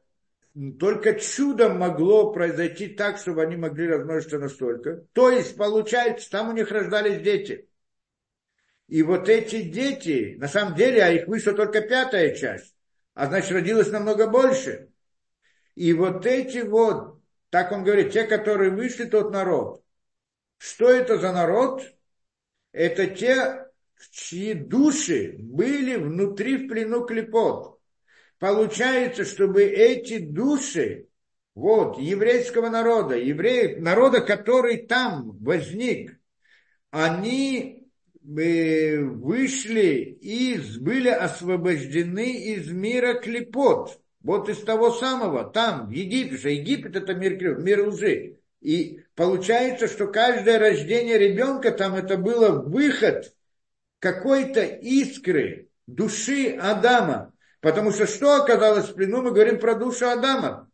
только 0.78 1.20
чудом 1.20 1.78
могло 1.78 2.32
произойти 2.32 2.88
так, 2.88 3.18
чтобы 3.18 3.42
они 3.42 3.56
могли 3.56 3.88
размножиться 3.88 4.38
настолько. 4.38 5.04
То 5.12 5.30
есть, 5.30 5.54
получается, 5.58 6.30
там 6.30 6.48
у 6.48 6.52
них 6.52 6.70
рождались 6.70 7.20
дети. 7.20 7.68
И 8.88 9.02
вот 9.02 9.28
эти 9.28 9.60
дети, 9.60 10.36
на 10.38 10.48
самом 10.48 10.76
деле, 10.76 11.02
а 11.02 11.10
их 11.10 11.26
вышла 11.26 11.52
только 11.52 11.82
пятая 11.82 12.34
часть, 12.34 12.74
а 13.12 13.26
значит, 13.26 13.50
родилось 13.50 13.90
намного 13.90 14.28
больше. 14.28 14.88
И 15.76 15.92
вот 15.92 16.26
эти 16.26 16.58
вот, 16.58 17.20
так 17.50 17.70
он 17.70 17.84
говорит, 17.84 18.12
те, 18.12 18.24
которые 18.24 18.70
вышли, 18.70 19.04
тот 19.04 19.30
народ. 19.30 19.84
Что 20.58 20.90
это 20.90 21.18
за 21.18 21.32
народ? 21.32 21.82
Это 22.72 23.06
те, 23.06 23.66
чьи 24.10 24.54
души 24.54 25.36
были 25.38 25.96
внутри 25.96 26.56
в 26.56 26.68
плену 26.68 27.04
клепот. 27.04 27.78
Получается, 28.38 29.24
чтобы 29.24 29.64
эти 29.64 30.18
души, 30.18 31.08
вот, 31.54 31.98
еврейского 31.98 32.68
народа, 32.68 33.16
евреев, 33.16 33.80
народа, 33.80 34.20
который 34.20 34.86
там 34.86 35.38
возник, 35.38 36.18
они 36.90 37.88
э, 38.22 38.98
вышли 38.98 40.18
и 40.20 40.58
были 40.80 41.08
освобождены 41.08 42.54
из 42.54 42.70
мира 42.70 43.14
клепот. 43.14 44.00
Вот 44.26 44.48
из 44.48 44.58
того 44.64 44.90
самого, 44.90 45.44
там, 45.44 45.86
в 45.86 45.90
Египте, 45.92 46.56
Египет 46.56 46.96
это 46.96 47.14
мир, 47.14 47.60
мир 47.60 47.88
лжи. 47.88 48.38
И 48.60 49.04
получается, 49.14 49.86
что 49.86 50.08
каждое 50.08 50.58
рождение 50.58 51.16
ребенка 51.16 51.70
там 51.70 51.94
это 51.94 52.16
было 52.16 52.60
выход 52.60 53.32
какой-то 54.00 54.64
искры 54.64 55.68
души 55.86 56.58
Адама. 56.60 57.32
Потому 57.60 57.92
что 57.92 58.08
что 58.08 58.42
оказалось 58.42 58.88
в 58.88 58.94
плену, 58.94 59.22
мы 59.22 59.30
говорим 59.30 59.60
про 59.60 59.76
душу 59.76 60.08
Адама. 60.08 60.68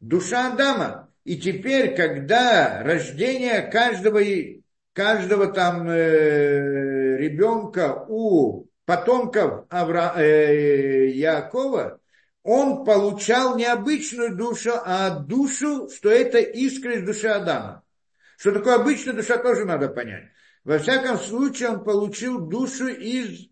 Душа 0.00 0.52
Адама. 0.52 1.12
И 1.22 1.36
теперь, 1.36 1.94
когда 1.94 2.82
рождение 2.82 3.62
каждого, 3.62 4.20
каждого 4.92 5.46
там 5.46 5.88
э, 5.88 7.18
ребенка 7.18 8.04
у 8.08 8.66
потомков 8.84 9.64
Авра, 9.70 10.14
э, 10.16 11.06
Якова, 11.10 12.00
он 12.44 12.84
получал 12.84 13.56
не 13.56 13.64
обычную 13.64 14.36
душу, 14.36 14.72
а 14.84 15.10
душу, 15.10 15.88
что 15.88 16.10
это 16.10 16.38
искра 16.38 16.96
из 16.96 17.06
души 17.06 17.26
Адама. 17.26 17.82
Что 18.36 18.52
такое 18.52 18.74
обычная 18.74 19.14
душа, 19.14 19.38
тоже 19.38 19.64
надо 19.64 19.88
понять. 19.88 20.24
Во 20.62 20.78
всяком 20.78 21.18
случае, 21.18 21.70
он 21.70 21.84
получил 21.84 22.46
душу 22.46 22.86
из... 22.86 23.48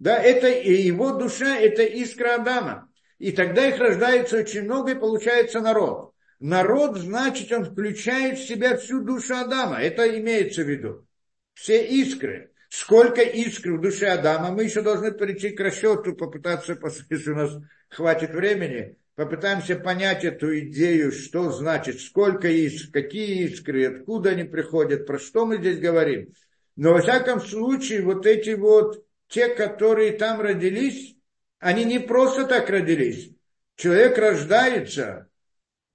Да, 0.00 0.18
это 0.20 0.48
его 0.48 1.12
душа, 1.12 1.56
это 1.56 1.84
искра 1.84 2.34
Адама. 2.34 2.90
И 3.18 3.30
тогда 3.30 3.68
их 3.68 3.78
рождается 3.78 4.38
очень 4.38 4.62
много, 4.62 4.92
и 4.92 4.98
получается 4.98 5.60
народ. 5.60 6.14
Народ, 6.40 6.98
значит, 6.98 7.52
он 7.52 7.64
включает 7.64 8.40
в 8.40 8.46
себя 8.46 8.76
всю 8.76 9.02
душу 9.02 9.36
Адама. 9.36 9.80
Это 9.80 10.18
имеется 10.18 10.62
в 10.62 10.68
виду. 10.68 11.06
Все 11.54 11.86
искры 11.86 12.50
сколько 12.74 13.22
искр 13.22 13.72
в 13.72 13.80
душе 13.80 14.08
Адама, 14.08 14.50
мы 14.50 14.64
еще 14.64 14.82
должны 14.82 15.12
прийти 15.12 15.50
к 15.50 15.60
расчету, 15.60 16.14
попытаться, 16.14 16.76
если 17.10 17.30
у 17.30 17.36
нас 17.36 17.56
хватит 17.88 18.30
времени, 18.30 18.96
попытаемся 19.14 19.76
понять 19.76 20.24
эту 20.24 20.58
идею, 20.58 21.12
что 21.12 21.52
значит, 21.52 22.00
сколько 22.00 22.48
искр, 22.48 22.90
какие 22.92 23.44
искры, 23.44 23.86
откуда 23.86 24.30
они 24.30 24.42
приходят, 24.42 25.06
про 25.06 25.20
что 25.20 25.46
мы 25.46 25.58
здесь 25.58 25.78
говорим. 25.78 26.32
Но 26.74 26.92
во 26.92 27.00
всяком 27.00 27.40
случае, 27.40 28.02
вот 28.02 28.26
эти 28.26 28.50
вот, 28.50 29.04
те, 29.28 29.48
которые 29.48 30.12
там 30.12 30.40
родились, 30.40 31.16
они 31.60 31.84
не 31.84 32.00
просто 32.00 32.44
так 32.44 32.68
родились. 32.68 33.30
Человек 33.76 34.18
рождается 34.18 35.28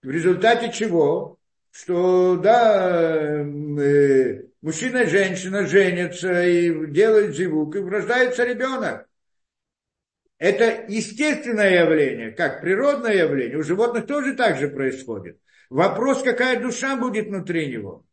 в 0.02 0.10
результате 0.10 0.72
чего? 0.72 1.38
Что, 1.72 2.38
да, 2.38 3.44
э, 3.44 4.49
мужчина 4.62 5.04
и 5.04 5.10
женщина 5.10 5.66
женятся 5.66 6.44
и 6.46 6.88
делают 6.88 7.36
зивук, 7.36 7.76
и 7.76 7.80
рождается 7.80 8.44
ребенок. 8.44 9.08
Это 10.38 10.86
естественное 10.88 11.84
явление, 11.84 12.32
как 12.32 12.62
природное 12.62 13.14
явление. 13.14 13.58
У 13.58 13.64
животных 13.64 14.08
тоже 14.08 14.36
так 14.36 14.58
же 14.58 14.70
происходит. 14.70 15.40
Вопрос, 15.70 16.24
какая 16.24 16.62
душа 16.62 16.96
будет 16.96 17.28
внутри 17.28 17.68
него. 17.68 18.06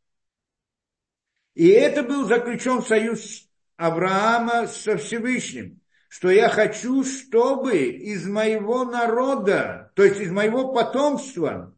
И 1.54 1.68
это 1.68 2.02
был 2.02 2.26
заключен 2.26 2.82
союз 2.82 3.48
Авраама 3.76 4.66
со 4.66 4.96
Всевышним, 4.96 5.80
что 6.08 6.30
я 6.30 6.48
хочу, 6.48 7.04
чтобы 7.04 7.76
из 7.76 8.26
моего 8.26 8.84
народа, 8.84 9.92
то 9.94 10.02
есть 10.02 10.20
из 10.20 10.30
моего 10.30 10.72
потомства, 10.72 11.75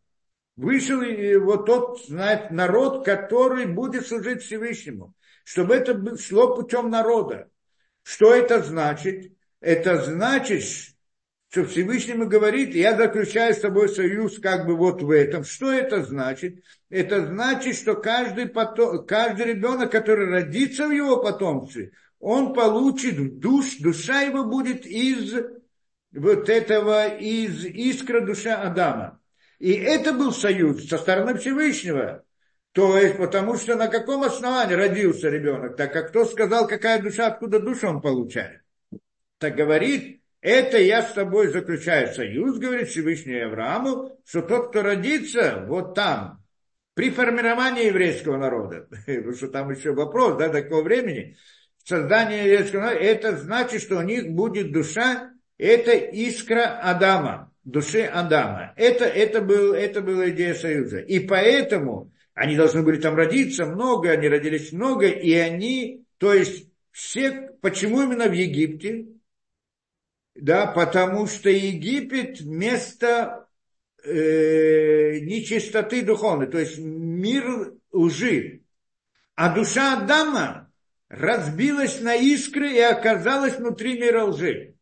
вышел 0.58 1.00
вот 1.40 1.66
тот 1.66 2.04
знает, 2.06 2.50
народ, 2.50 3.04
который 3.04 3.66
будет 3.66 4.06
служить 4.06 4.42
Всевышнему. 4.42 5.14
Чтобы 5.44 5.76
это 5.76 6.16
шло 6.18 6.54
путем 6.54 6.90
народа. 6.90 7.48
Что 8.02 8.34
это 8.34 8.62
значит? 8.62 9.32
Это 9.60 10.02
значит, 10.02 10.62
что 11.50 11.64
Всевышнему 11.64 12.26
говорит, 12.26 12.74
я 12.74 12.96
заключаю 12.96 13.54
с 13.54 13.60
тобой 13.60 13.88
союз 13.88 14.38
как 14.40 14.66
бы 14.66 14.76
вот 14.76 15.00
в 15.00 15.10
этом. 15.10 15.44
Что 15.44 15.72
это 15.72 16.02
значит? 16.02 16.62
Это 16.90 17.26
значит, 17.26 17.76
что 17.76 17.94
каждый, 17.94 18.48
потом, 18.48 19.06
каждый 19.06 19.46
ребенок, 19.46 19.90
который 19.90 20.28
родится 20.28 20.88
в 20.88 20.90
его 20.90 21.22
потомстве, 21.22 21.92
он 22.18 22.52
получит 22.52 23.38
душ, 23.38 23.76
душа 23.78 24.22
его 24.22 24.44
будет 24.44 24.84
из 24.84 25.34
вот 26.12 26.48
этого, 26.48 27.06
из 27.06 27.64
искра 27.64 28.20
душа 28.20 28.60
Адама. 28.60 29.18
И 29.58 29.72
это 29.72 30.12
был 30.12 30.32
союз 30.32 30.88
со 30.88 30.98
стороны 30.98 31.36
Всевышнего. 31.38 32.24
То 32.72 32.96
есть, 32.96 33.16
потому 33.16 33.56
что 33.56 33.74
на 33.74 33.88
каком 33.88 34.22
основании 34.22 34.74
родился 34.74 35.28
ребенок, 35.28 35.76
так 35.76 35.92
как 35.92 36.08
кто 36.08 36.24
сказал, 36.24 36.68
какая 36.68 37.02
душа, 37.02 37.26
откуда 37.26 37.58
душу 37.58 37.88
он 37.88 38.00
получает. 38.00 38.62
Так 39.38 39.56
говорит, 39.56 40.22
это 40.40 40.78
я 40.78 41.02
с 41.02 41.12
тобой 41.12 41.48
заключаю 41.48 42.14
союз, 42.14 42.58
говорит 42.58 42.88
Всевышний 42.88 43.40
Аврааму, 43.40 44.16
что 44.24 44.42
тот, 44.42 44.70
кто 44.70 44.82
родится 44.82 45.64
вот 45.66 45.94
там, 45.94 46.44
при 46.94 47.10
формировании 47.10 47.86
еврейского 47.86 48.36
народа, 48.36 48.86
потому 49.06 49.34
что 49.34 49.48
там 49.48 49.70
еще 49.70 49.92
вопрос, 49.92 50.38
да, 50.38 50.48
до 50.48 50.62
какого 50.62 50.82
времени, 50.82 51.36
создание 51.84 52.44
еврейского 52.44 52.80
народа, 52.82 53.00
это 53.00 53.36
значит, 53.36 53.82
что 53.82 53.98
у 53.98 54.02
них 54.02 54.30
будет 54.30 54.72
душа, 54.72 55.32
это 55.58 55.92
искра 55.92 56.78
Адама, 56.80 57.47
души 57.68 58.02
Адама. 58.02 58.72
Это, 58.76 59.04
это, 59.04 59.42
был, 59.42 59.74
это 59.74 60.00
была 60.00 60.30
идея 60.30 60.54
союза. 60.54 61.00
И 61.00 61.20
поэтому 61.20 62.12
они 62.34 62.56
должны 62.56 62.82
были 62.82 63.00
там 63.00 63.14
родиться 63.14 63.66
много, 63.66 64.10
они 64.10 64.28
родились 64.28 64.72
много, 64.72 65.06
и 65.06 65.32
они, 65.34 66.04
то 66.18 66.32
есть 66.32 66.68
все, 66.92 67.50
почему 67.60 68.02
именно 68.02 68.26
в 68.28 68.32
Египте? 68.32 69.08
Да, 70.34 70.66
потому 70.66 71.26
что 71.26 71.50
Египет 71.50 72.40
место 72.40 73.48
э, 74.02 75.18
нечистоты 75.20 76.02
духовной, 76.02 76.46
то 76.46 76.58
есть 76.58 76.78
мир 76.78 77.74
лжи. 77.92 78.62
А 79.34 79.54
душа 79.54 79.98
Адама 79.98 80.72
разбилась 81.08 82.00
на 82.00 82.14
искры 82.14 82.72
и 82.72 82.80
оказалась 82.80 83.56
внутри 83.56 83.98
мира 83.98 84.24
лжи. 84.24 84.74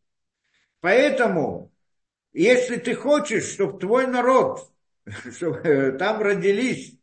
Поэтому, 0.79 1.71
если 2.33 2.77
ты 2.77 2.95
хочешь, 2.95 3.51
чтобы 3.51 3.79
твой 3.79 4.07
народ, 4.07 4.71
чтобы 5.35 5.59
э, 5.59 5.91
там 5.93 6.21
родились 6.21 6.97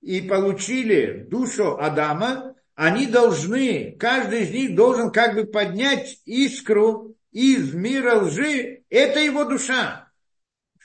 и 0.00 0.20
получили 0.20 1.26
душу 1.28 1.78
Адама, 1.78 2.54
они 2.74 3.06
должны, 3.06 3.96
каждый 3.98 4.44
из 4.44 4.50
них 4.50 4.76
должен 4.76 5.10
как 5.10 5.34
бы 5.34 5.44
поднять 5.44 6.20
искру 6.24 7.16
из 7.32 7.74
мира 7.74 8.20
лжи, 8.20 8.84
это 8.88 9.18
его 9.18 9.44
душа. 9.44 10.08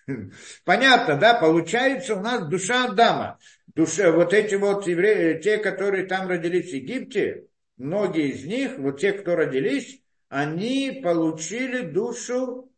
Понятно, 0.65 1.15
да? 1.17 1.35
Получается 1.35 2.15
у 2.15 2.19
нас 2.19 2.47
душа 2.47 2.85
Адама. 2.85 3.37
Душа, 3.75 4.11
вот 4.11 4.33
эти 4.33 4.55
вот 4.55 4.87
евреи, 4.87 5.41
те, 5.41 5.57
которые 5.57 6.05
там 6.05 6.27
родились 6.27 6.71
в 6.71 6.75
Египте, 6.75 7.45
многие 7.77 8.29
из 8.29 8.45
них, 8.45 8.77
вот 8.77 8.99
те, 8.99 9.13
кто 9.13 9.35
родились, 9.35 10.01
они 10.29 10.99
получили 11.03 11.81
душу, 11.81 12.71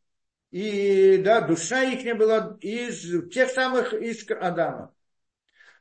и 0.51 1.17
да, 1.23 1.41
душа 1.41 1.83
их 1.83 2.03
не 2.03 2.13
была 2.13 2.57
из 2.61 3.29
тех 3.29 3.49
самых 3.49 3.93
искр 3.93 4.37
Адама. 4.41 4.93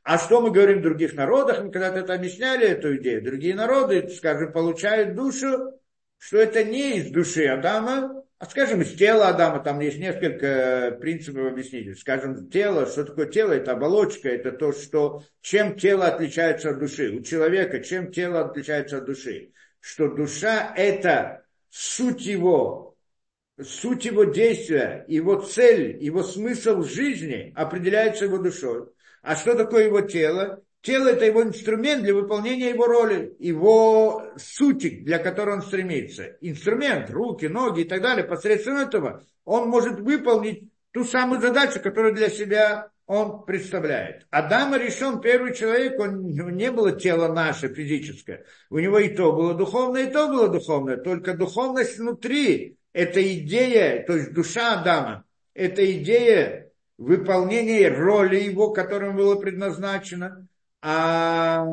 А 0.03 0.19
что 0.19 0.39
мы 0.39 0.51
говорим 0.51 0.79
в 0.79 0.83
других 0.83 1.13
народах? 1.15 1.63
Мы 1.63 1.71
когда-то 1.71 1.99
это 1.99 2.13
объясняли, 2.13 2.67
эту 2.67 2.95
идею. 2.97 3.23
Другие 3.23 3.55
народы, 3.55 4.07
скажем, 4.09 4.51
получают 4.51 5.15
душу, 5.15 5.79
что 6.19 6.37
это 6.37 6.63
не 6.63 6.97
из 6.97 7.09
души 7.09 7.45
Адама, 7.47 8.23
а 8.37 8.45
скажем, 8.45 8.81
из 8.81 8.93
тела 8.93 9.29
Адама, 9.29 9.61
там 9.61 9.79
есть 9.79 9.97
несколько 9.97 10.95
принципов 11.01 11.47
объяснить. 11.47 11.97
Скажем, 11.97 12.49
тело, 12.51 12.85
что 12.85 13.05
такое 13.05 13.25
тело? 13.25 13.53
Это 13.53 13.71
оболочка, 13.71 14.29
это 14.29 14.51
то, 14.51 14.73
что, 14.73 15.23
чем 15.41 15.75
тело 15.75 16.05
отличается 16.05 16.69
от 16.69 16.77
души. 16.77 17.09
У 17.09 17.23
человека 17.23 17.79
чем 17.79 18.11
тело 18.11 18.41
отличается 18.41 18.97
от 18.97 19.05
души? 19.05 19.53
Что 19.79 20.09
душа– 20.09 20.71
это 20.77 21.45
суть 21.69 22.21
его, 22.25 22.84
суть 23.61 24.05
его 24.05 24.25
действия, 24.25 25.05
его 25.07 25.35
цель, 25.41 25.97
его 26.03 26.23
смысл 26.23 26.83
жизни 26.83 27.53
определяется 27.55 28.25
его 28.25 28.37
душой. 28.37 28.87
А 29.21 29.35
что 29.35 29.55
такое 29.55 29.85
его 29.85 30.01
тело? 30.01 30.61
Тело– 30.81 31.07
это 31.09 31.25
его 31.25 31.41
инструмент 31.41 32.03
для 32.03 32.13
выполнения 32.13 32.69
его 32.69 32.85
роли, 32.85 33.35
его 33.39 34.23
сути, 34.37 35.01
для 35.01 35.17
которой 35.17 35.55
он 35.55 35.61
стремится. 35.63 36.37
Инструмент, 36.41 37.09
руки, 37.09 37.47
ноги 37.47 37.81
и 37.81 37.85
так 37.85 38.03
далее. 38.03 38.23
Посредством 38.23 38.77
этого 38.77 39.23
он 39.45 39.69
может 39.69 39.99
выполнить 39.99 40.69
ту 40.91 41.03
самую 41.03 41.41
задачу, 41.41 41.79
которую 41.81 42.13
для 42.13 42.29
себя 42.29 42.89
он 43.07 43.45
представляет. 43.45 44.27
Адам 44.29 44.75
решен 44.75 45.21
первый 45.21 45.55
человек, 45.55 45.99
он, 45.99 46.27
не 46.27 46.71
было 46.71 46.91
тело 46.91 47.33
наше 47.33 47.73
физическое. 47.73 48.45
У 48.69 48.77
него 48.77 48.99
и 48.99 49.09
то 49.09 49.31
было 49.31 49.55
духовное, 49.55 50.07
и 50.07 50.11
то 50.11 50.27
было 50.27 50.49
духовное. 50.49 50.97
Только 50.97 51.33
духовность 51.33 51.97
внутри– 51.97 52.77
это 52.95 53.21
идея, 53.39 54.03
то 54.05 54.15
есть 54.15 54.33
душа 54.33 54.79
Адама, 54.79 55.25
это 55.53 55.85
идея 55.99 56.71
выполнения 56.97 57.89
роли 57.89 58.37
его, 58.37 58.71
которым 58.71 59.17
было 59.17 59.35
предназначено 59.35 60.47
а, 60.81 61.65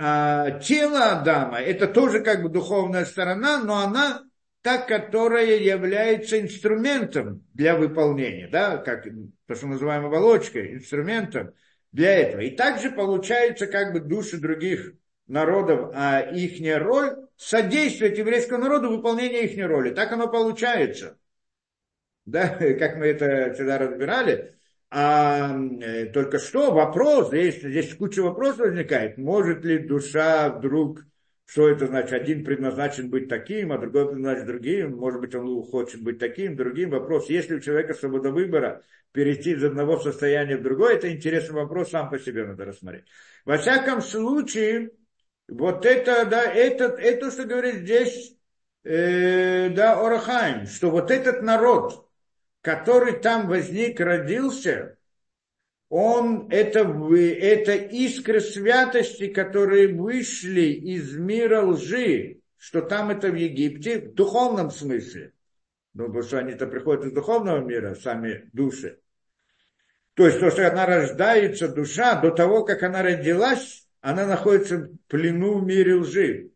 а 0.00 0.50
тело 0.60 1.10
Адама 1.10 1.58
это 1.60 1.86
тоже 1.86 2.20
как 2.20 2.42
бы 2.42 2.48
духовная 2.48 3.04
сторона, 3.04 3.62
но 3.62 3.80
она 3.80 4.22
та, 4.62 4.78
которая 4.78 5.58
является 5.58 6.40
инструментом 6.40 7.44
для 7.52 7.76
выполнения, 7.76 8.48
да, 8.48 8.78
как 8.78 9.04
то, 9.46 9.54
что 9.54 9.66
называем 9.66 10.06
оболочкой, 10.06 10.76
инструментом 10.76 11.52
для 11.90 12.16
этого. 12.16 12.40
И 12.40 12.56
также 12.56 12.90
получается 12.90 13.66
как 13.66 13.92
бы 13.92 14.00
души 14.00 14.38
других 14.38 14.94
народов, 15.26 15.90
а 15.94 16.20
их 16.20 16.60
роль 16.80 17.16
содействует 17.36 18.18
еврейскому 18.18 18.64
народу 18.64 18.88
в 18.88 18.96
выполнении 18.96 19.44
их 19.44 19.66
роли. 19.66 19.90
Так 19.90 20.12
оно 20.12 20.28
получается. 20.28 21.18
Да, 22.24 22.48
как 22.78 22.96
мы 22.96 23.06
это 23.06 23.52
всегда 23.54 23.78
разбирали. 23.78 24.56
А 24.94 25.58
только 26.12 26.38
что 26.38 26.72
вопрос, 26.72 27.28
здесь, 27.28 27.62
здесь 27.62 27.94
куча 27.94 28.22
вопросов 28.22 28.66
возникает. 28.66 29.16
Может 29.16 29.64
ли 29.64 29.78
душа 29.78 30.50
вдруг, 30.50 31.00
что 31.46 31.68
это 31.68 31.86
значит, 31.86 32.12
один 32.12 32.44
предназначен 32.44 33.08
быть 33.08 33.28
таким, 33.28 33.72
а 33.72 33.78
другой 33.78 34.08
предназначен 34.10 34.46
другим, 34.46 34.96
может 34.98 35.20
быть, 35.20 35.34
он 35.34 35.62
хочет 35.62 36.02
быть 36.02 36.18
таким, 36.18 36.56
другим. 36.56 36.90
Вопрос, 36.90 37.30
есть 37.30 37.48
ли 37.48 37.56
у 37.56 37.60
человека 37.60 37.94
свобода 37.94 38.30
выбора 38.30 38.82
перейти 39.12 39.52
из 39.52 39.64
одного 39.64 39.98
состояния 39.98 40.58
в 40.58 40.62
другое, 40.62 40.96
это 40.96 41.10
интересный 41.10 41.54
вопрос, 41.54 41.90
сам 41.90 42.10
по 42.10 42.18
себе 42.18 42.44
надо 42.46 42.66
рассмотреть. 42.66 43.04
Во 43.46 43.56
всяком 43.56 44.02
случае, 44.02 44.90
вот 45.58 45.86
это, 45.86 46.24
да, 46.26 46.42
это, 46.42 46.84
это 46.84 47.30
что 47.30 47.44
говорит 47.44 47.82
здесь, 47.82 48.34
э, 48.84 49.68
да, 49.70 50.00
Орахайм, 50.00 50.66
что 50.66 50.90
вот 50.90 51.10
этот 51.10 51.42
народ, 51.42 52.08
который 52.60 53.18
там 53.18 53.48
возник, 53.48 54.00
родился, 54.00 54.96
он, 55.88 56.48
это, 56.50 56.80
это 56.80 57.74
искры 57.74 58.40
святости, 58.40 59.26
которые 59.26 59.88
вышли 59.88 60.70
из 60.72 61.14
мира 61.16 61.62
лжи, 61.62 62.40
что 62.56 62.80
там 62.80 63.10
это 63.10 63.28
в 63.28 63.34
Египте, 63.34 64.00
в 64.00 64.14
духовном 64.14 64.70
смысле. 64.70 65.32
Ну, 65.92 66.06
потому 66.06 66.22
что 66.22 66.38
они-то 66.38 66.66
приходят 66.66 67.04
из 67.04 67.12
духовного 67.12 67.58
мира, 67.58 67.94
сами 67.94 68.48
души. 68.54 69.00
То 70.14 70.26
есть 70.26 70.40
то, 70.40 70.50
что 70.50 70.66
она 70.66 70.86
рождается, 70.86 71.68
душа, 71.68 72.20
до 72.20 72.30
того, 72.30 72.64
как 72.64 72.82
она 72.82 73.02
родилась, 73.02 73.81
она 74.02 74.26
находится 74.26 74.78
в 74.78 74.96
плену 75.06 75.60
в 75.60 75.64
мире 75.64 75.94
лжи, 75.94 76.50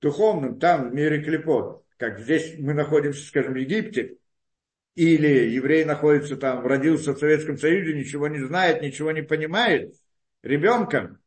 духовном, 0.00 0.58
там, 0.58 0.90
в 0.90 0.94
мире 0.94 1.22
клепот. 1.22 1.84
Как 1.98 2.20
здесь 2.20 2.58
мы 2.58 2.72
находимся, 2.72 3.26
скажем, 3.26 3.52
в 3.52 3.56
Египте, 3.56 4.16
или 4.94 5.50
еврей 5.50 5.84
находится 5.84 6.36
там, 6.36 6.66
родился 6.66 7.12
в 7.12 7.18
Советском 7.18 7.58
Союзе, 7.58 7.94
ничего 7.94 8.28
не 8.28 8.40
знает, 8.40 8.82
ничего 8.82 9.10
не 9.12 9.22
понимает, 9.22 9.94
ребенком, 10.42 11.18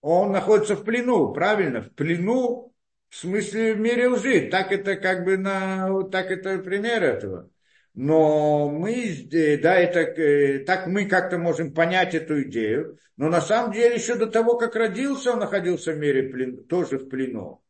он 0.00 0.32
находится 0.32 0.76
в 0.76 0.84
плену, 0.84 1.32
правильно, 1.32 1.82
в 1.82 1.90
плену, 1.94 2.74
в 3.08 3.16
смысле 3.16 3.74
в 3.74 3.80
мире 3.80 4.08
лжи. 4.08 4.48
Так 4.50 4.72
это 4.72 4.96
как 4.96 5.24
бы 5.24 5.36
на, 5.36 6.02
так 6.10 6.30
это 6.30 6.58
пример 6.58 7.04
этого. 7.04 7.50
Но 7.94 8.70
мы, 8.70 9.28
да, 9.30 9.74
это, 9.74 10.00
э, 10.00 10.64
так 10.64 10.86
мы 10.86 11.06
как-то 11.06 11.38
можем 11.38 11.74
понять 11.74 12.14
эту 12.14 12.42
идею. 12.44 12.98
Но 13.16 13.28
на 13.28 13.40
самом 13.40 13.72
деле 13.72 13.96
еще 13.96 14.14
до 14.14 14.26
того, 14.26 14.56
как 14.56 14.74
родился, 14.76 15.32
он 15.32 15.40
находился 15.40 15.92
в 15.92 15.98
мире 15.98 16.22
плен, 16.30 16.64
тоже 16.64 16.98
в 16.98 17.08
плену 17.08 17.62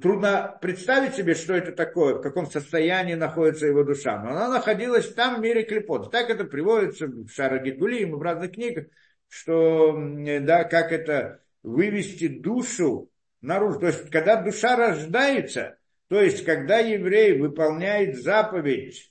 трудно 0.00 0.58
представить 0.60 1.14
себе, 1.14 1.34
что 1.34 1.54
это 1.54 1.72
такое, 1.72 2.16
в 2.16 2.20
каком 2.20 2.46
состоянии 2.46 3.14
находится 3.14 3.66
его 3.66 3.84
душа. 3.84 4.20
Но 4.20 4.30
она 4.30 4.48
находилась 4.48 5.12
там, 5.14 5.36
в 5.36 5.40
мире 5.40 5.62
клепот. 5.62 6.10
Так 6.10 6.30
это 6.30 6.44
приводится 6.44 7.06
в 7.06 7.28
Шарагитулим, 7.28 8.16
в 8.16 8.22
разных 8.22 8.52
книгах, 8.52 8.86
что, 9.28 9.96
да, 10.40 10.64
как 10.64 10.92
это 10.92 11.42
вывести 11.62 12.28
душу 12.28 13.10
наружу. 13.40 13.80
То 13.80 13.86
есть, 13.86 14.10
когда 14.10 14.42
душа 14.42 14.76
рождается, 14.76 15.78
То 16.12 16.20
есть, 16.20 16.44
когда 16.44 16.76
еврей 16.76 17.38
выполняет 17.38 18.22
заповедь 18.22 19.10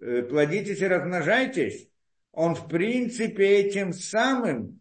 э, 0.00 0.22
«плодитесь 0.22 0.80
и 0.80 0.88
размножайтесь», 0.88 1.88
он 2.32 2.56
в 2.56 2.66
принципе 2.66 3.60
этим 3.60 3.92
самым 3.92 4.80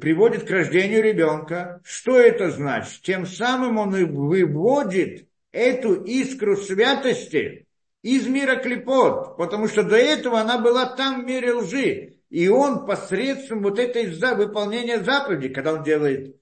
приводит 0.00 0.48
к 0.48 0.50
рождению 0.50 1.00
ребенка. 1.00 1.80
Что 1.84 2.18
это 2.18 2.50
значит? 2.50 3.02
Тем 3.02 3.24
самым 3.24 3.78
он 3.78 3.94
и 3.94 4.02
выводит 4.02 5.28
эту 5.52 6.02
искру 6.02 6.56
святости 6.56 7.68
из 8.02 8.26
мира 8.26 8.56
клепот, 8.56 9.36
потому 9.36 9.68
что 9.68 9.84
до 9.84 9.94
этого 9.94 10.40
она 10.40 10.58
была 10.58 10.86
там 10.86 11.22
в 11.22 11.24
мире 11.24 11.52
лжи. 11.52 12.14
И 12.30 12.48
он 12.48 12.84
посредством 12.84 13.62
вот 13.62 13.78
этой 13.78 14.06
выполнения 14.34 14.98
заповеди, 14.98 15.50
когда 15.50 15.74
он 15.74 15.84
делает 15.84 16.36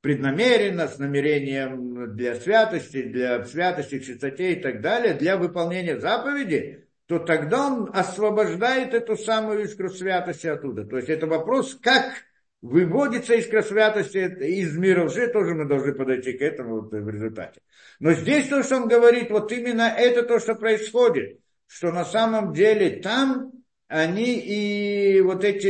преднамеренно, 0.00 0.88
с 0.88 0.98
намерением 0.98 2.14
для 2.14 2.36
святости, 2.36 3.02
для 3.02 3.44
святости, 3.44 3.98
чистоте 4.00 4.52
и 4.52 4.60
так 4.60 4.80
далее, 4.80 5.14
для 5.14 5.36
выполнения 5.36 5.98
заповеди, 5.98 6.86
то 7.06 7.18
тогда 7.18 7.66
он 7.66 7.90
освобождает 7.92 8.94
эту 8.94 9.16
самую 9.16 9.64
искру 9.64 9.88
святости 9.88 10.46
оттуда. 10.46 10.84
То 10.84 10.96
есть 10.96 11.08
это 11.08 11.26
вопрос, 11.26 11.74
как 11.80 12.12
выводится 12.60 13.34
искра 13.34 13.62
святости 13.62 14.18
из 14.18 14.76
мира 14.76 15.04
лжи, 15.06 15.28
тоже 15.28 15.54
мы 15.54 15.66
должны 15.66 15.94
подойти 15.94 16.32
к 16.32 16.42
этому 16.42 16.82
вот 16.82 16.92
в 16.92 17.08
результате. 17.08 17.60
Но 17.98 18.12
здесь 18.12 18.48
то, 18.48 18.62
что 18.62 18.76
он 18.76 18.88
говорит, 18.88 19.30
вот 19.30 19.50
именно 19.52 19.92
это 19.96 20.22
то, 20.22 20.38
что 20.38 20.54
происходит, 20.54 21.38
что 21.66 21.92
на 21.92 22.04
самом 22.04 22.52
деле 22.52 23.00
там 23.00 23.52
они 23.88 24.34
и 24.34 25.20
вот 25.22 25.44
эти 25.44 25.68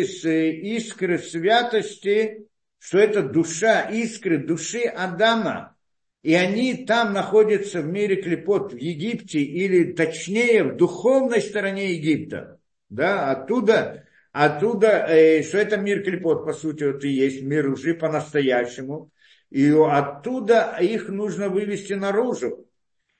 искры 0.77 1.19
святости, 1.19 2.48
что 2.89 2.99
это 3.01 3.23
душа, 3.23 3.83
искры 3.83 4.39
души 4.39 4.85
Адама, 4.85 5.77
и 6.23 6.33
они 6.33 6.87
там 6.87 7.13
находятся 7.13 7.83
в 7.83 7.87
мире 7.87 8.23
клепот, 8.23 8.73
в 8.73 8.77
Египте, 8.79 9.41
или 9.41 9.93
точнее 9.93 10.65
в 10.65 10.77
духовной 10.77 11.43
стороне 11.43 11.93
Египта. 11.93 12.59
Да, 12.89 13.31
оттуда 13.31 14.07
оттуда, 14.33 15.05
э, 15.07 15.43
что 15.43 15.59
это 15.59 15.77
мир 15.77 16.03
клепот, 16.03 16.47
по 16.47 16.55
сути, 16.55 16.85
вот 16.85 17.05
и 17.05 17.11
есть 17.11 17.43
мир 17.43 17.71
лжи 17.73 17.93
по-настоящему, 17.93 19.11
и 19.51 19.71
оттуда 19.71 20.79
их 20.81 21.11
нужно 21.11 21.51
вывести 21.51 21.93
наружу. 21.93 22.67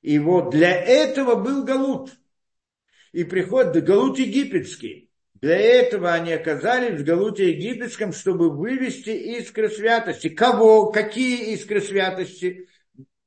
И 0.01 0.17
вот 0.17 0.49
для 0.49 0.71
этого 0.71 1.35
был 1.35 1.63
Галут. 1.63 2.17
И 3.11 3.23
приходит 3.23 3.83
Галут 3.83 4.17
египетский. 4.17 5.08
Для 5.41 5.57
этого 5.57 6.11
они 6.11 6.33
оказались 6.33 6.99
в 6.99 7.05
Галуте 7.05 7.51
египетском, 7.51 8.11
чтобы 8.11 8.49
вывести 8.49 9.09
искры 9.09 9.69
святости. 9.69 10.27
Кого? 10.29 10.91
Какие 10.91 11.53
искры 11.53 11.81
святости? 11.81 12.67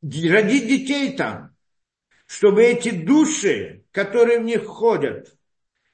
Родить 0.02 0.68
детей 0.68 1.16
там. 1.16 1.56
Чтобы 2.26 2.64
эти 2.64 2.90
души, 2.90 3.84
которые 3.92 4.40
в 4.40 4.44
них 4.44 4.64
ходят, 4.64 5.34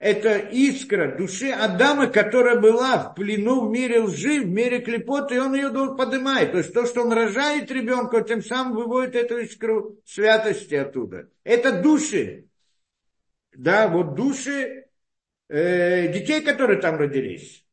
это 0.01 0.39
искра 0.39 1.17
души 1.17 1.51
Адама, 1.51 2.07
которая 2.07 2.61
была 2.61 2.99
в 2.99 3.15
плену 3.15 3.67
в 3.67 3.71
мире 3.71 4.01
лжи, 4.01 4.41
в 4.41 4.47
мире 4.47 4.81
клепоты, 4.81 5.37
и 5.37 5.39
он 5.39 5.55
ее 5.55 5.71
поднимает. 5.71 6.53
То 6.53 6.59
есть 6.59 6.73
то, 6.73 6.87
что 6.87 7.03
он 7.03 7.13
рожает 7.13 7.71
ребенка, 7.71 8.23
тем 8.23 8.43
самым 8.43 8.77
выводит 8.77 9.17
эту 9.17 9.39
искру 9.39 9.99
святости 10.05 10.75
оттуда. 10.75 11.29
Это 11.43 11.83
души. 11.83 12.47
Да, 13.53 13.89
вот 13.89 14.15
души 14.15 14.88
э, 15.49 16.13
детей, 16.13 16.43
которые 16.43 16.81
там 16.81 16.97
родились. 16.97 17.65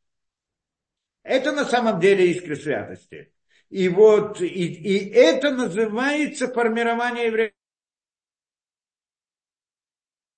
Это 1.22 1.52
на 1.52 1.64
самом 1.64 2.00
деле 2.00 2.30
искры 2.30 2.56
святости. 2.56 3.32
И 3.68 3.88
вот 3.88 4.40
и, 4.40 4.46
и 4.46 5.10
это 5.10 5.50
называется 5.50 6.48
формирование 6.48 7.52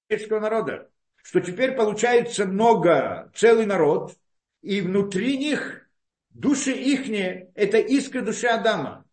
еврейского 0.09 0.41
народа 0.41 0.91
что 1.29 1.41
теперь 1.41 1.73
получается 1.73 2.47
много, 2.47 3.31
целый 3.35 3.67
народ, 3.67 4.17
и 4.63 4.81
внутри 4.81 5.37
них 5.37 5.87
души 6.31 6.73
ихние, 6.73 7.51
это 7.55 7.77
искра 7.77 8.23
души 8.23 8.47
Адама. 8.47 9.05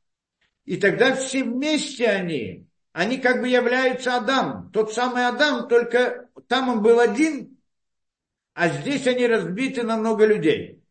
И 0.63 0.77
тогда 0.77 1.13
все 1.13 1.43
вместе 1.43 2.07
они, 2.07 2.67
они 2.93 3.17
как 3.17 3.41
бы 3.41 3.49
являются 3.49 4.15
Адам. 4.15 4.71
Тот 4.71 4.93
самый 4.93 5.27
Адам, 5.27 5.67
только 5.67 6.29
там 6.47 6.69
он 6.69 6.81
был 6.81 7.01
один, 7.01 7.54
а 8.55 8.69
здесь 8.69 9.05
они 9.05 9.27
разбиты 9.27 9.83
на 9.83 9.97
много 9.97 10.25
людей. 10.25 10.81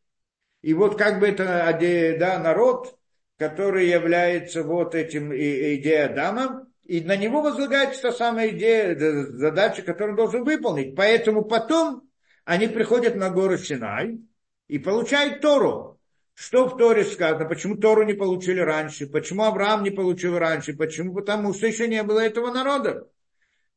И 0.63 0.75
вот 0.75 0.97
как 0.97 1.19
бы 1.19 1.27
это 1.27 1.77
да, 2.21 2.39
народ, 2.39 2.97
который 3.39 3.89
является 3.89 4.63
вот 4.63 4.95
этим 4.95 5.35
идеей 5.35 6.05
Адама, 6.05 6.67
и 6.85 7.01
на 7.01 7.17
него 7.17 7.41
возлагается 7.41 8.03
та 8.03 8.13
самая 8.13 8.51
идея, 8.51 8.95
задача, 8.97 9.83
которую 9.83 10.11
он 10.11 10.17
должен 10.17 10.45
выполнить. 10.45 10.95
Поэтому 10.95 11.43
потом 11.43 12.03
они 12.45 12.69
приходят 12.69 13.17
на 13.17 13.31
гору 13.31 13.57
Синай 13.57 14.21
и 14.69 14.79
получают 14.79 15.41
Тору. 15.41 15.99
Что 16.35 16.67
в 16.67 16.77
Торе 16.77 17.05
сказано? 17.05 17.49
Почему 17.49 17.77
Тору 17.77 18.03
не 18.05 18.13
получили 18.13 18.61
раньше? 18.61 19.07
Почему 19.07 19.45
Авраам 19.45 19.85
не 19.85 19.91
получил 19.91 20.39
раньше? 20.39 20.75
Почему? 20.75 21.15
Потому 21.15 21.55
что 21.55 21.67
еще 21.67 21.89
не 21.89 22.03
было 22.03 22.21
этого 22.21 22.53
народа. 22.53 23.09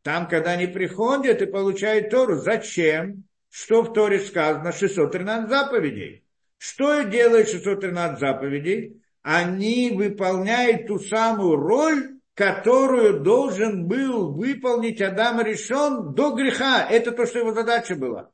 Там, 0.02 0.28
когда 0.28 0.52
они 0.52 0.68
приходят 0.68 1.42
и 1.42 1.46
получают 1.46 2.10
Тору, 2.10 2.36
зачем? 2.36 3.24
Что 3.60 3.82
в 3.82 3.92
Торе 3.92 4.20
сказано? 4.20 4.72
613 4.72 5.50
заповедей. 5.50 6.24
Что 6.60 7.02
делает 7.02 7.50
613 7.50 8.20
заповедей? 8.20 9.02
Они 9.24 9.90
выполняют 9.90 10.86
ту 10.86 11.00
самую 11.00 11.56
роль, 11.56 12.20
которую 12.36 13.22
должен 13.22 13.88
был 13.88 14.32
выполнить 14.32 15.02
Адам 15.02 15.42
решен 15.42 16.14
до 16.14 16.36
греха. 16.36 16.88
Это 16.88 17.12
то, 17.12 17.26
что 17.26 17.40
его 17.40 17.52
задача 17.52 17.96
была. 17.96 18.30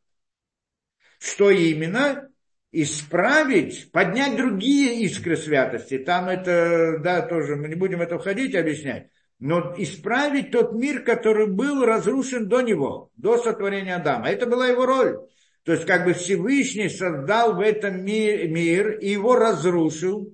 Что 1.19 1.51
именно? 1.51 2.29
Исправить, 2.73 3.93
поднять 3.93 4.35
другие 4.35 5.03
искры 5.05 5.37
святости. 5.37 5.99
Там 5.99 6.27
это, 6.27 6.99
да, 6.99 7.21
тоже, 7.21 7.55
мы 7.55 7.69
не 7.69 7.75
будем 7.75 8.01
это 8.01 8.19
входить, 8.19 8.55
объяснять. 8.55 9.09
Но 9.45 9.74
исправить 9.78 10.52
тот 10.52 10.72
мир, 10.72 11.03
который 11.03 11.48
был 11.48 11.84
разрушен 11.84 12.48
до 12.48 12.61
него, 12.61 13.11
до 13.18 13.38
сотворения 13.38 13.98
Адама. 13.98 14.30
Это 14.30 14.45
была 14.45 14.68
его 14.68 14.86
роль. 14.86 15.20
То 15.64 15.74
есть 15.74 15.86
как 15.86 16.06
бы 16.06 16.14
Всевышний 16.14 16.88
создал 16.88 17.53
в 17.53 17.60
этом 17.60 18.06
мир, 18.06 18.48
мир 18.48 18.99
и 18.99 19.10
его 19.10 19.36
разрушил, 19.36 20.32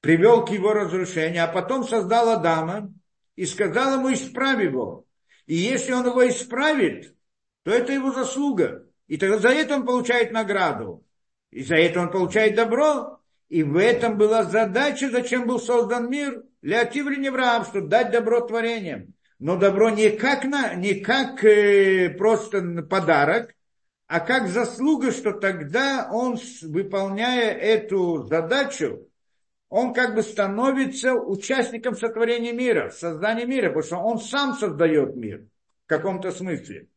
привел 0.00 0.44
к 0.44 0.50
его 0.50 0.72
разрушению, 0.72 1.42
а 1.42 1.48
потом 1.48 1.82
создал 1.82 2.28
Адама 2.28 2.94
и 3.34 3.46
сказал 3.46 3.98
ему 3.98 4.12
исправь 4.12 4.62
его. 4.62 5.06
И 5.46 5.56
если 5.56 5.90
он 5.90 6.06
его 6.06 6.24
исправит, 6.28 7.16
то 7.64 7.72
это 7.72 7.92
его 7.92 8.12
заслуга. 8.12 8.86
И 9.08 9.16
тогда 9.16 9.38
за 9.38 9.48
это 9.48 9.74
он 9.74 9.84
получает 9.84 10.30
награду. 10.30 11.04
И 11.50 11.64
за 11.64 11.74
это 11.74 12.02
он 12.02 12.12
получает 12.12 12.54
добро. 12.54 13.18
И 13.48 13.64
в 13.64 13.76
этом 13.76 14.16
была 14.18 14.44
задача, 14.44 15.10
зачем 15.10 15.48
был 15.48 15.58
создан 15.58 16.08
мир. 16.08 16.44
Леотивли 16.64 17.16
Невраам, 17.16 17.66
чтобы 17.66 17.88
дать 17.88 18.10
добро 18.10 18.40
творениям. 18.40 19.12
Но 19.38 19.56
добро 19.56 19.90
не 19.90 20.08
как, 20.10 20.44
на, 20.44 20.74
не 20.74 20.94
как 20.94 21.44
э, 21.44 22.08
просто 22.08 22.62
подарок, 22.82 23.54
а 24.06 24.20
как 24.20 24.48
заслуга, 24.48 25.12
что 25.12 25.32
тогда 25.32 26.08
он, 26.10 26.38
выполняя 26.62 27.52
эту 27.52 28.22
задачу, 28.22 29.06
он 29.68 29.92
как 29.92 30.14
бы 30.14 30.22
становится 30.22 31.12
участником 31.12 31.96
сотворения 31.96 32.52
мира, 32.52 32.88
создания 32.88 33.44
мира, 33.44 33.68
потому 33.68 33.82
что 33.82 33.96
он 33.98 34.18
сам 34.18 34.54
создает 34.54 35.16
мир 35.16 35.44
в 35.84 35.88
каком-то 35.88 36.30
смысле. 36.30 36.88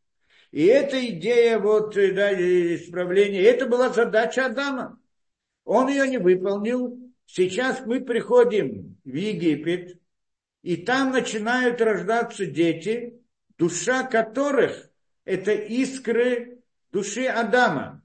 И 0.51 0.63
эта 0.63 1.05
идея 1.07 1.59
вот, 1.59 1.97
э, 1.97 2.13
да, 2.13 2.31
исправления, 2.33 3.41
это 3.41 3.65
была 3.65 3.89
задача 3.89 4.45
Адама. 4.45 4.97
Он 5.65 5.89
ее 5.89 6.07
не 6.07 6.19
выполнил. 6.19 7.06
Сейчас 7.27 7.85
мы 7.85 7.99
приходим 7.99 8.97
в 9.03 9.13
Египет, 9.13 9.99
и 10.63 10.77
там 10.77 11.11
начинают 11.11 11.81
рождаться 11.81 12.45
дети, 12.45 13.21
душа 13.57 14.03
которых 14.03 14.89
это 15.25 15.51
искры 15.51 16.59
души 16.91 17.25
Адама. 17.25 18.01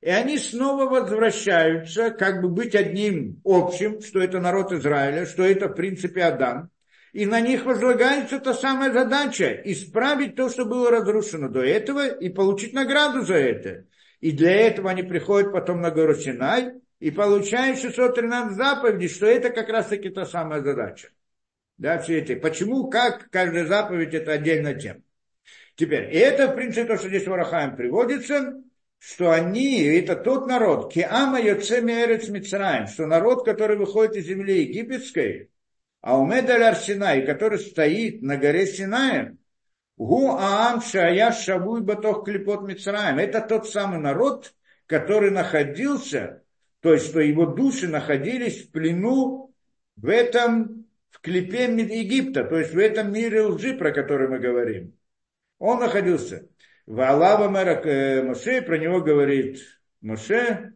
И 0.00 0.08
они 0.08 0.38
снова 0.38 0.86
возвращаются, 0.86 2.10
как 2.10 2.40
бы 2.40 2.48
быть 2.48 2.74
одним 2.74 3.40
общим, 3.44 4.00
что 4.00 4.20
это 4.20 4.40
народ 4.40 4.72
Израиля, 4.72 5.26
что 5.26 5.44
это 5.44 5.68
в 5.68 5.74
принципе 5.74 6.24
Адам. 6.24 6.70
И 7.12 7.26
на 7.26 7.40
них 7.40 7.66
возлагается 7.66 8.40
та 8.40 8.54
самая 8.54 8.90
задача– 8.90 9.52
исправить 9.64 10.34
то, 10.34 10.48
что 10.48 10.64
было 10.64 10.90
разрушено 10.90 11.48
до 11.48 11.60
этого, 11.60 12.08
и 12.08 12.30
получить 12.30 12.72
награду 12.72 13.20
за 13.20 13.34
это. 13.34 13.84
И 14.20 14.32
для 14.32 14.52
этого 14.52 14.90
они 14.90 15.02
приходят 15.02 15.52
потом 15.52 15.82
на 15.82 15.90
гору 15.90 16.14
Синай 16.14 16.81
и 17.02 17.10
получают 17.10 17.78
613 17.78 18.56
заповедей, 18.56 19.08
что 19.08 19.26
это 19.26 19.50
как 19.50 19.68
раз-таки 19.68 20.08
та 20.10 20.24
самая 20.24 20.62
задача. 20.62 21.08
Да, 21.76 21.98
все 21.98 22.18
эти. 22.18 22.34
Почему, 22.34 22.88
как, 22.88 23.28
каждая 23.30 23.66
заповедь– 23.66 24.14
это 24.14 24.32
отдельная 24.32 24.74
тема. 24.74 25.00
Теперь, 25.74 26.14
и 26.14 26.18
это, 26.18 26.48
в 26.48 26.54
принципе, 26.54 26.84
то, 26.84 26.96
что 26.96 27.08
здесь 27.08 27.26
в 27.26 27.32
Арахаем 27.32 27.76
приводится– 27.76 28.62
что 29.04 29.32
они, 29.32 29.82
это 29.82 30.14
тот 30.14 30.46
народ, 30.46 30.92
Киама 30.92 31.40
Йоцеми 31.40 31.90
Эрец 31.90 32.28
Мицраем, 32.28 32.86
что 32.86 33.04
народ, 33.06 33.44
который 33.44 33.76
выходит 33.76 34.14
из 34.14 34.26
земли 34.26 34.62
египетской, 34.62 35.50
А 36.02 36.16
умедаль 36.16 36.62
Арсинай, 36.62 37.26
который 37.26 37.58
стоит 37.58 38.22
на 38.22 38.36
горе 38.36 38.64
Синаем, 38.64 39.40
Гу 39.96 40.30
Аам 40.30 40.80
Шая 40.80 41.32
Шавуй 41.32 41.80
Батох 41.80 42.24
Клепот 42.24 42.62
Мицраем. 42.62 43.18
Это 43.18 43.40
тот 43.40 43.68
самый 43.68 43.98
народ, 43.98 44.54
который 44.86 45.32
находился, 45.32 46.41
то 46.82 46.92
есть 46.92 47.06
что 47.06 47.20
его 47.20 47.46
души 47.46 47.88
находились 47.88 48.64
в 48.64 48.72
плену 48.72 49.54
в 49.96 50.08
этом, 50.08 50.86
в 51.10 51.20
клепе 51.20 51.64
Египта, 51.64 52.44
то 52.44 52.58
есть 52.58 52.74
в 52.74 52.78
этом 52.78 53.12
мире 53.12 53.42
лжи, 53.42 53.74
про 53.74 53.92
который 53.92 54.28
мы 54.28 54.40
говорим. 54.40 54.94
Он 55.58 55.78
находился. 55.78 56.48
В 56.84 57.00
Аллава 57.00 57.48
Мэра 57.48 58.22
Моше, 58.24 58.62
про 58.62 58.78
него 58.78 59.00
говорит 59.00 59.60
Моше, 60.00 60.72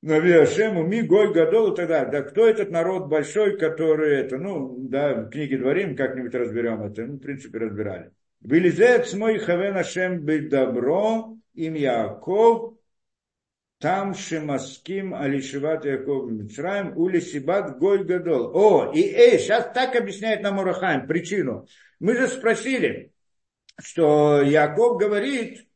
Нави 0.00 0.32
Ашему, 0.32 0.84
Ми, 0.84 1.02
Гой, 1.02 1.32
Гадол 1.34 1.72
и 1.72 1.76
так 1.76 1.88
далее. 1.88 2.12
Да 2.12 2.22
кто 2.22 2.46
этот 2.46 2.70
народ 2.70 3.08
большой, 3.08 3.58
который 3.58 4.18
это, 4.18 4.38
ну, 4.38 4.76
да, 4.78 5.22
в 5.22 5.30
книге 5.30 5.58
Дворим 5.58 5.96
как-нибудь 5.96 6.34
разберем 6.34 6.82
это, 6.82 7.04
ну, 7.04 7.14
в 7.14 7.20
принципе, 7.20 7.58
разбирали. 7.58 8.12
Вилизец 8.42 9.14
мой 9.14 9.38
хавен 9.38 9.76
Ашем 9.76 10.24
быть 10.24 10.50
добро, 10.50 11.36
им 11.54 11.74
Яков, 11.74 12.74
там 13.84 14.14
Шемаским 14.14 15.14
Алишиват 15.14 15.84
Яков 15.84 16.30
Мицраем, 16.30 16.96
Ули 16.96 17.20
Сибат 17.20 17.78
Гой 17.78 18.02
Гадол. 18.02 18.50
О, 18.56 18.90
и 18.94 19.02
эй, 19.02 19.38
сейчас 19.38 19.72
так 19.74 19.94
объясняет 19.94 20.40
нам 20.40 20.58
Урахаем 20.58 21.06
причину. 21.06 21.66
Мы 22.00 22.16
же 22.16 22.28
спросили, 22.28 23.12
что 23.78 24.40
Яков 24.40 24.98
говорит, 24.98 25.66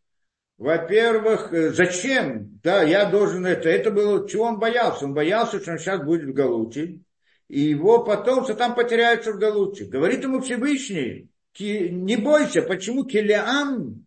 во-первых, 0.57 1.53
э, 1.53 1.69
зачем? 1.73 2.59
Да, 2.63 2.83
я 2.83 3.05
должен 3.05 3.45
это. 3.45 3.69
Это 3.69 3.91
было, 3.91 4.27
чего 4.27 4.45
он 4.45 4.59
боялся? 4.59 5.05
Он 5.05 5.13
боялся, 5.13 5.61
что 5.61 5.73
он 5.73 5.79
сейчас 5.79 6.03
будет 6.03 6.31
в 6.31 6.33
Галуте, 6.33 7.01
и 7.49 7.61
его 7.61 8.05
потомцы 8.05 8.55
там 8.55 8.75
потеряются 8.75 9.35
в 9.35 9.39
Галуте. 9.39 9.85
Говорит 9.85 10.23
ему 10.23 10.41
Всевышний, 10.41 11.29
не 11.59 12.17
бойся, 12.17 12.63
почему 12.63 13.05
Килиам, 13.05 14.07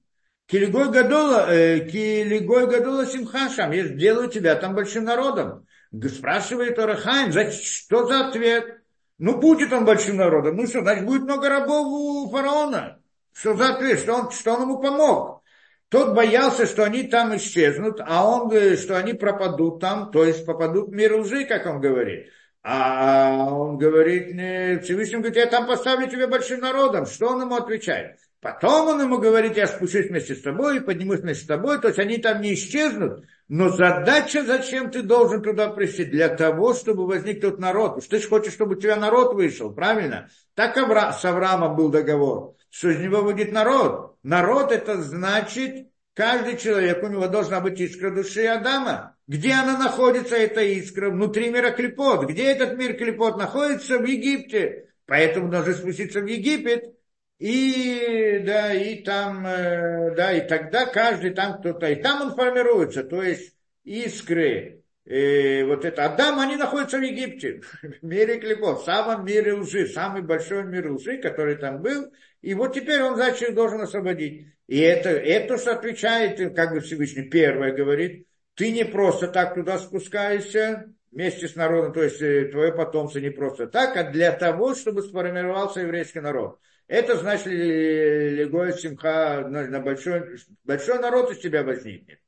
Килигой 0.51 0.91
Гадола, 0.91 1.49
э, 1.49 1.79
Килигой 1.87 2.67
Гадола 2.67 3.05
Симхашам, 3.05 3.71
я 3.71 3.87
сделаю 3.87 4.27
тебя 4.27 4.53
там 4.55 4.75
большим 4.75 5.05
народом. 5.05 5.65
Спрашивает 6.09 6.77
Орахайм, 6.77 7.31
что 7.31 8.05
за 8.05 8.27
ответ? 8.27 8.81
Ну, 9.17 9.37
будет 9.37 9.71
он 9.71 9.85
большим 9.85 10.17
народом. 10.17 10.57
Ну 10.57 10.67
что, 10.67 10.81
значит, 10.81 11.05
будет 11.05 11.21
много 11.21 11.47
рабов 11.47 11.87
у 11.87 12.29
фараона. 12.29 12.99
Что 13.33 13.55
за 13.55 13.75
ответ? 13.75 13.99
Что 13.99 14.13
он, 14.15 14.31
что 14.31 14.55
он 14.55 14.63
ему 14.63 14.79
помог? 14.81 15.41
Тот 15.87 16.13
боялся, 16.13 16.65
что 16.65 16.83
они 16.83 17.03
там 17.03 17.33
исчезнут, 17.37 18.01
а 18.05 18.27
он 18.27 18.49
говорит, 18.49 18.79
что 18.79 18.97
они 18.97 19.13
пропадут 19.13 19.79
там, 19.79 20.11
то 20.11 20.25
есть 20.25 20.45
попадут 20.45 20.89
в 20.89 20.91
мир 20.91 21.15
лжи, 21.15 21.45
как 21.45 21.65
он 21.65 21.79
говорит. 21.79 22.27
А 22.61 23.47
он 23.53 23.77
говорит, 23.77 24.33
не, 24.35 24.79
Всевышний 24.79 25.17
говорит, 25.17 25.37
я 25.37 25.45
там 25.45 25.65
поставлю 25.65 26.09
тебя 26.09 26.27
большим 26.27 26.59
народом. 26.59 27.05
Что 27.05 27.29
он 27.29 27.41
ему 27.41 27.55
отвечает? 27.55 28.17
Потом 28.41 28.87
он 28.87 29.01
ему 29.01 29.19
говорит, 29.19 29.55
я 29.55 29.67
спущусь 29.67 30.07
вместе 30.07 30.35
с 30.35 30.41
тобой, 30.41 30.81
поднимусь 30.81 31.19
вместе 31.19 31.43
с 31.43 31.47
тобой, 31.47 31.79
то 31.79 31.87
есть 31.87 31.99
они 31.99 32.17
там 32.17 32.41
не 32.41 32.55
исчезнут. 32.55 33.23
Но 33.47 33.69
задача, 33.69 34.43
зачем 34.43 34.89
ты 34.89 35.03
должен 35.03 35.43
туда 35.43 35.69
прийти? 35.69 36.05
Для 36.05 36.29
того, 36.29 36.73
чтобы 36.73 37.05
возник 37.05 37.41
тот 37.41 37.59
народ. 37.59 38.03
Что 38.03 38.17
ты 38.17 38.23
же 38.23 38.27
хочешь, 38.27 38.53
чтобы 38.53 38.75
у 38.75 38.79
тебя 38.79 38.95
народ 38.95 39.35
вышел, 39.35 39.71
правильно? 39.71 40.29
Так 40.55 40.75
Авра... 40.77 41.13
с 41.13 41.23
Авраамом 41.23 41.75
был 41.75 41.89
договор 41.89 42.55
что 42.71 42.89
из 42.89 42.99
него 42.99 43.21
будет 43.21 43.51
народ. 43.51 44.15
Народ 44.23 44.71
это 44.71 45.01
значит, 45.01 45.87
каждый 46.15 46.57
человек, 46.57 47.03
у 47.03 47.07
него 47.07 47.27
должна 47.27 47.59
быть 47.59 47.79
искра 47.79 48.09
души 48.09 48.45
Адама. 48.45 49.17
Где 49.27 49.53
она 49.53 49.77
находится, 49.77 50.35
эта 50.35 50.61
искра? 50.61 51.09
Внутри 51.09 51.49
мира 51.51 51.71
Клепот. 51.71 52.25
Где 52.25 52.45
этот 52.45 52.77
мир 52.77 52.95
Клепот 52.95 53.37
находится? 53.37 53.99
В 53.99 54.05
Египте. 54.05 54.87
Поэтому 55.05 55.51
должен 55.51 55.75
спуститься 55.75 56.21
в 56.21 56.25
Египет. 56.25 56.95
И, 57.41 58.39
да, 58.45 58.71
и 58.71 59.01
там, 59.01 59.47
э, 59.47 60.13
да, 60.15 60.31
и 60.31 60.47
тогда 60.47 60.85
каждый 60.85 61.31
там 61.31 61.57
кто-то, 61.57 61.87
и 61.87 61.95
там 61.95 62.21
он 62.21 62.35
формируется, 62.35 63.03
то 63.03 63.23
есть 63.23 63.55
искры, 63.83 64.83
э, 65.05 65.63
вот 65.65 65.83
это 65.83 66.05
Адам, 66.05 66.39
они 66.39 66.55
находятся 66.55 66.99
в 66.99 67.01
Египте, 67.01 67.61
в 67.81 68.05
мире 68.05 68.39
Клепот, 68.39 68.81
в 68.81 68.85
самом 68.85 69.25
мире 69.25 69.55
лжи, 69.55 69.87
самый 69.87 70.21
большой 70.21 70.65
мир 70.65 70.91
лжи, 70.91 71.17
который 71.17 71.55
там 71.55 71.81
был, 71.81 72.13
и 72.43 72.53
вот 72.53 72.75
теперь 72.75 73.01
он, 73.01 73.15
значит, 73.15 73.55
должен 73.55 73.81
освободить. 73.81 74.45
И 74.67 74.77
это, 74.77 75.09
это 75.09 75.57
что 75.57 75.71
отвечает, 75.71 76.55
как 76.55 76.73
бы 76.73 76.79
Всевышний 76.81 77.27
первое 77.27 77.73
говорит, 77.73 78.27
ты 78.53 78.71
не 78.71 78.85
просто 78.85 79.27
так 79.27 79.55
туда 79.55 79.79
спускаешься 79.79 80.93
вместе 81.09 81.47
с 81.47 81.55
народом, 81.55 81.91
то 81.91 82.03
есть 82.03 82.21
э, 82.21 82.49
твое 82.51 82.71
потомство 82.71 83.17
не 83.17 83.31
просто 83.31 83.65
так, 83.65 83.97
а 83.97 84.03
для 84.11 84.31
того, 84.31 84.75
чтобы 84.75 85.01
сформировался 85.01 85.79
еврейский 85.79 86.19
народ. 86.19 86.59
Это 86.91 87.15
значит, 87.15 87.45
Легой 87.45 88.73
Симха, 88.73 89.47
на 89.47 89.79
большой, 89.79 90.37
большой 90.65 90.99
народ 90.99 91.31
из 91.31 91.37
тебя 91.37 91.63
возникнет. 91.63 92.19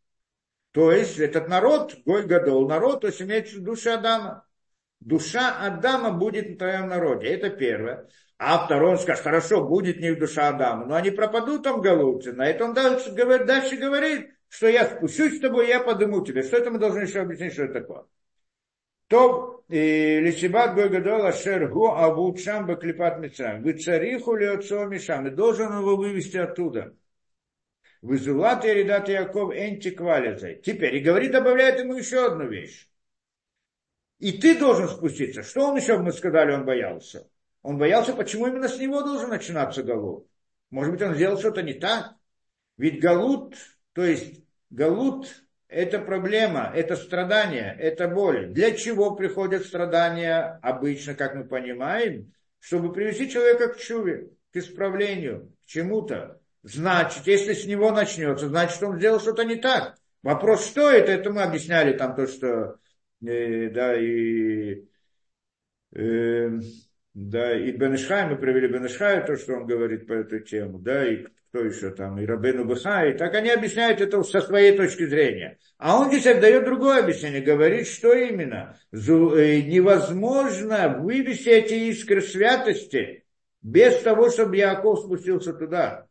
То 0.71 0.93
есть 0.93 1.19
этот 1.19 1.49
народ, 1.49 1.93
Гой 2.05 2.25
Гадол, 2.25 2.69
народ, 2.69 3.01
то 3.01 3.07
есть 3.07 3.21
имеется 3.21 3.59
душа 3.59 3.95
Адама. 3.95 4.47
Душа 5.01 5.57
Адама 5.59 6.11
будет 6.11 6.51
в 6.51 6.57
твоем 6.57 6.87
народе. 6.87 7.27
Это 7.27 7.49
первое. 7.49 8.07
А 8.37 8.65
второй 8.65 8.91
он 8.91 8.99
скажет, 8.99 9.25
хорошо, 9.25 9.67
будет 9.67 9.99
не 9.99 10.15
душа 10.15 10.47
Адама, 10.47 10.85
но 10.85 10.95
они 10.95 11.11
пропадут 11.11 11.63
там 11.63 11.81
голубцы. 11.81 12.31
На 12.31 12.45
это 12.45 12.63
он 12.63 12.73
дальше, 12.73 13.11
говорит, 13.11 13.45
дальше 13.45 13.75
говорит, 13.75 14.29
что 14.47 14.69
я 14.69 14.85
спущусь 14.85 15.39
с 15.39 15.41
тобой, 15.41 15.67
я 15.67 15.81
подыму 15.81 16.23
тебя. 16.23 16.41
Что 16.41 16.55
это 16.55 16.71
мы 16.71 16.79
должны 16.79 17.01
еще 17.01 17.19
объяснить, 17.19 17.51
что 17.51 17.63
это 17.63 17.81
такое? 17.81 18.05
То 19.13 19.63
лисибат 19.69 20.73
гойгадол 20.73 21.27
ашер 21.27 21.67
го 21.67 21.85
авут 22.05 22.39
шам 22.39 22.65
баклипат 22.65 23.19
мецам. 23.19 23.61
Вы 23.61 23.73
цариху 23.73 24.35
ли 24.35 24.47
отцо 24.47 24.85
мишам. 24.85 25.27
И 25.27 25.29
должен 25.29 25.71
его 25.79 25.95
вывести 25.95 26.37
оттуда. 26.37 26.95
Вызулат 28.01 28.65
и 28.65 28.73
редат 28.73 29.09
Яков 29.09 29.53
энти 29.53 29.91
квализай. 29.91 30.55
Теперь, 30.65 30.95
и 30.95 30.99
говорит, 30.99 31.31
добавляет 31.31 31.79
ему 31.79 31.93
еще 31.93 32.25
одну 32.25 32.47
вещь. 32.47 32.89
И 34.17 34.31
ты 34.39 34.57
должен 34.57 34.87
спуститься. 34.89 35.43
Что 35.43 35.67
он 35.67 35.75
еще, 35.75 35.99
мы 35.99 36.11
сказали, 36.11 36.51
он 36.51 36.65
боялся? 36.65 37.29
Он 37.61 37.77
боялся, 37.77 38.15
почему 38.15 38.47
именно 38.47 38.67
с 38.67 38.79
него 38.79 39.03
должен 39.03 39.29
начинаться 39.29 39.83
Галут. 39.83 40.27
Может 40.71 40.91
быть, 40.91 41.03
он 41.03 41.13
сделал 41.13 41.37
что-то 41.37 41.61
не 41.61 41.75
так. 41.75 42.15
Ведь 42.77 42.99
Галут, 42.99 43.57
то 43.93 44.03
есть 44.03 44.41
Галут– 44.71 45.39
это 45.73 45.99
проблема, 45.99 46.71
это 46.73 46.95
страдание, 46.95 47.75
это 47.79 48.07
боль. 48.07 48.47
Для 48.47 48.71
чего 48.71 49.15
приходят 49.15 49.65
страдания 49.65 50.59
обычно, 50.61 51.15
как 51.15 51.35
мы 51.35 51.45
понимаем? 51.45 52.33
Чтобы 52.59 52.93
привести 52.93 53.29
человека 53.29 53.69
к 53.69 53.77
чуве, 53.77 54.29
к 54.51 54.57
исправлению, 54.57 55.51
к 55.63 55.65
чему-то. 55.65 56.39
Значит, 56.61 57.27
если 57.27 57.53
с 57.53 57.65
него 57.65 57.91
начнется, 57.91 58.47
значит, 58.47 58.81
он 58.83 58.97
сделал 58.97 59.19
что-то 59.19 59.43
не 59.43 59.55
так. 59.55 59.97
Вопрос, 60.21 60.65
что 60.65 60.89
это, 60.89 61.11
это 61.11 61.31
мы 61.31 61.41
объясняли 61.41 61.97
там 61.97 62.15
то, 62.15 62.27
что, 62.27 62.77
э, 63.25 63.69
да, 63.69 63.99
и 63.99 64.85
э, 65.93 66.49
да, 67.13 67.57
и 67.57 67.71
Бенешхай, 67.71 68.27
мы 68.29 68.37
провели 68.37 68.67
Бенешхай, 68.67 69.25
то, 69.25 69.35
что 69.35 69.55
он 69.55 69.65
говорит 69.65 70.07
по 70.07 70.13
этой 70.13 70.41
теме, 70.41 70.79
да, 70.79 71.05
и 71.05 71.25
кто 71.53 71.63
еще 71.63 71.91
там, 71.91 72.19
и 72.19 72.25
Рабену 72.25 72.65
Бахай, 72.65 73.13
так 73.13 73.35
они 73.35 73.51
объясняют 73.51 74.01
это 74.01 74.23
со 74.23 74.41
своей 74.41 74.75
точки 74.75 75.05
зрения. 75.05 75.59
А 75.77 75.99
он 75.99 76.07
здесь 76.07 76.23
дает 76.23 76.65
другое 76.65 77.03
объяснение, 77.03 77.41
говорит, 77.41 77.87
что 77.87 78.11
именно, 78.11 78.75
э, 78.91 78.97
невозможно 79.61 80.97
вывести 80.99 81.49
эти 81.49 81.75
искры 81.91 82.23
святости 82.23 83.23
без 83.61 83.99
того, 83.99 84.31
чтобы 84.31 84.57
Яков 84.57 85.01
спустился 85.01 85.53
туда. 85.53 86.07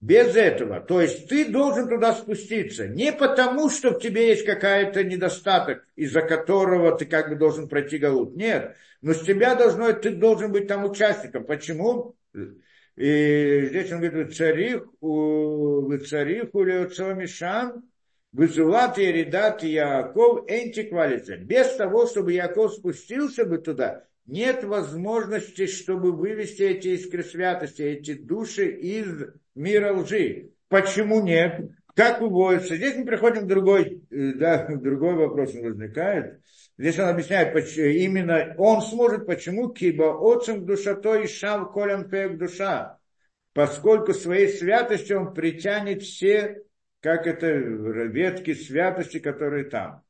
Без 0.00 0.34
этого. 0.34 0.80
То 0.80 1.00
есть 1.00 1.28
ты 1.28 1.44
должен 1.44 1.88
туда 1.88 2.14
спуститься. 2.14 2.88
Не 2.88 3.12
потому, 3.12 3.70
что 3.70 3.90
в 3.90 4.00
тебе 4.00 4.30
есть 4.30 4.44
какая-то 4.44 5.04
недостаток, 5.04 5.86
из-за 5.94 6.22
которого 6.22 6.98
ты 6.98 7.04
как 7.04 7.28
бы 7.28 7.36
должен 7.36 7.68
пройти 7.68 7.98
галут. 7.98 8.34
Нет. 8.34 8.74
Но 9.00 9.14
с 9.14 9.20
тебя 9.20 9.54
должно, 9.54 9.92
ты 9.92 10.10
должен 10.10 10.50
быть 10.50 10.66
там 10.66 10.84
участником. 10.84 11.44
Почему? 11.44 12.16
И 13.00 13.68
здесь 13.70 13.90
он 13.92 14.02
говорит, 14.02 14.36
царих, 14.36 14.84
у 15.00 15.90
царих 16.06 16.54
у 16.54 16.62
Мишан, 16.62 17.82
Вызулат 18.32 18.98
и 18.98 19.04
Еридат 19.04 19.64
и 19.64 19.70
Яков 19.70 20.44
энтиквалится. 20.50 21.38
Без 21.38 21.74
того, 21.76 22.06
чтобы 22.06 22.34
Яков 22.34 22.74
спустился 22.74 23.46
бы 23.46 23.56
туда, 23.56 24.04
нет 24.26 24.64
возможности, 24.64 25.66
чтобы 25.66 26.12
вывести 26.12 26.60
эти 26.60 26.88
искры 26.88 27.24
святости, 27.24 27.80
эти 27.80 28.12
души 28.12 28.70
из 28.70 29.06
мира 29.54 29.94
лжи. 29.94 30.50
Почему 30.68 31.22
нет? 31.22 31.70
Как 31.94 32.20
выводится? 32.20 32.76
Здесь 32.76 32.96
мы 32.98 33.06
приходим 33.06 33.44
к 33.44 33.48
другой, 33.48 34.02
э, 34.10 34.32
да, 34.34 34.66
другой 34.76 35.14
вопрос 35.14 35.54
возникает. 35.54 36.42
Здесь 36.80 36.98
он 36.98 37.08
объясняет, 37.08 37.52
почему, 37.52 37.88
именно 37.88 38.54
он 38.56 38.80
сможет, 38.80 39.26
почему 39.26 39.68
киба 39.68 40.16
отцем 40.18 40.64
душа 40.64 40.94
то 40.94 41.14
и 41.14 41.26
шав 41.26 41.70
колем 41.74 42.08
пек 42.08 42.38
душа. 42.38 42.98
Поскольку 43.52 44.14
своей 44.14 44.48
святостью 44.48 45.20
он 45.20 45.34
притянет 45.34 46.02
все, 46.02 46.62
как 47.02 47.26
это, 47.26 47.48
ветки 47.48 48.54
святости, 48.54 49.18
которые 49.18 49.64
там. 49.64 50.02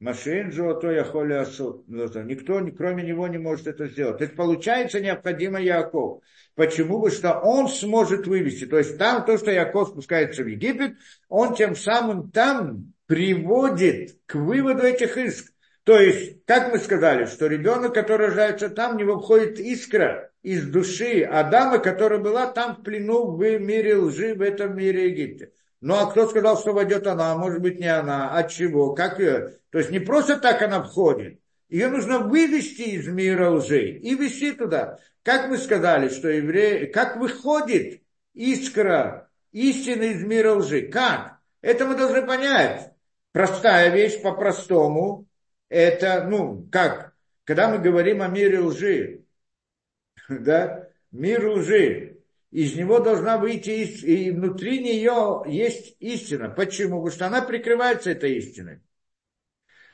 Машин 0.00 0.50
золотой 0.50 0.96
Яхоли 0.96 1.34
Асуд. 1.34 1.86
Никто, 1.86 2.60
кроме 2.76 3.04
него, 3.04 3.28
не 3.28 3.38
может 3.38 3.68
это 3.68 3.86
сделать. 3.86 4.18
То 4.18 4.24
есть 4.24 4.34
получается 4.34 4.98
необходимо 4.98 5.60
Яков. 5.60 6.24
Почему? 6.56 7.02
Потому 7.02 7.16
что 7.16 7.38
он 7.38 7.68
сможет 7.68 8.26
вывести. 8.26 8.66
То 8.66 8.78
есть 8.78 8.98
там 8.98 9.24
то, 9.24 9.38
что 9.38 9.52
Яков 9.52 9.90
спускается 9.90 10.42
в 10.42 10.48
Египет, 10.48 10.94
он 11.28 11.54
тем 11.54 11.76
самым 11.76 12.32
там 12.32 12.94
приводит 13.06 14.18
к 14.26 14.34
выводу 14.34 14.82
этих 14.82 15.16
иск. 15.16 15.54
То 15.90 15.98
есть, 15.98 16.44
как 16.44 16.70
мы 16.70 16.78
сказали, 16.78 17.24
что 17.24 17.48
ребенок, 17.48 17.92
который 17.94 18.28
рождается 18.28 18.70
там, 18.70 18.94
в 18.94 19.00
него 19.00 19.18
входит 19.18 19.58
искра 19.58 20.30
из 20.40 20.64
души 20.68 21.22
Адама, 21.22 21.80
которая 21.80 22.20
была 22.20 22.46
там 22.46 22.76
в 22.76 22.84
плену 22.84 23.32
в 23.32 23.40
мире 23.40 23.96
лжи, 23.96 24.36
в 24.36 24.40
этом 24.40 24.76
мире 24.76 25.10
Египта. 25.10 25.48
Ну 25.80 25.96
а 25.96 26.08
кто 26.08 26.28
сказал, 26.28 26.56
что 26.60 26.74
войдет 26.74 27.08
она? 27.08 27.36
Может 27.36 27.60
быть 27.60 27.80
не 27.80 27.88
она. 27.88 28.30
От 28.38 28.52
чего? 28.52 28.94
Как 28.94 29.18
ее? 29.18 29.58
То 29.70 29.78
есть 29.78 29.90
не 29.90 29.98
просто 29.98 30.36
так 30.36 30.62
она 30.62 30.80
входит. 30.80 31.40
Ее 31.68 31.88
нужно 31.88 32.20
вывести 32.20 32.82
из 32.82 33.08
мира 33.08 33.50
лжи 33.50 33.88
и 33.90 34.14
вести 34.14 34.52
туда. 34.52 35.00
Как 35.24 35.48
мы 35.48 35.58
сказали, 35.58 36.08
что 36.08 36.28
евреи, 36.28 36.86
как 36.86 37.16
выходит 37.16 38.00
искра 38.32 39.28
истины 39.50 40.12
из 40.12 40.22
мира 40.22 40.52
лжи? 40.52 40.82
Как? 40.82 41.38
Это 41.62 41.84
мы 41.84 41.96
должны 41.96 42.24
понять. 42.24 42.92
Простая 43.32 43.90
вещь 43.90 44.22
по-простому. 44.22 45.26
Это, 45.70 46.24
ну, 46.28 46.68
как? 46.70 47.14
Когда 47.44 47.70
мы 47.70 47.78
говорим 47.78 48.20
о 48.20 48.28
мире 48.28 48.58
лжи, 48.60 49.24
да, 50.28 50.88
мир 51.12 51.48
лжи, 51.48 52.18
из 52.50 52.74
него 52.74 52.98
должна 52.98 53.38
выйти, 53.38 53.70
и 53.70 54.32
внутри 54.32 54.80
нее 54.80 55.44
есть 55.46 55.96
истина. 56.00 56.50
Почему? 56.50 56.96
Потому 56.96 57.10
что 57.10 57.26
она 57.28 57.42
прикрывается 57.42 58.10
этой 58.10 58.36
истиной. 58.38 58.80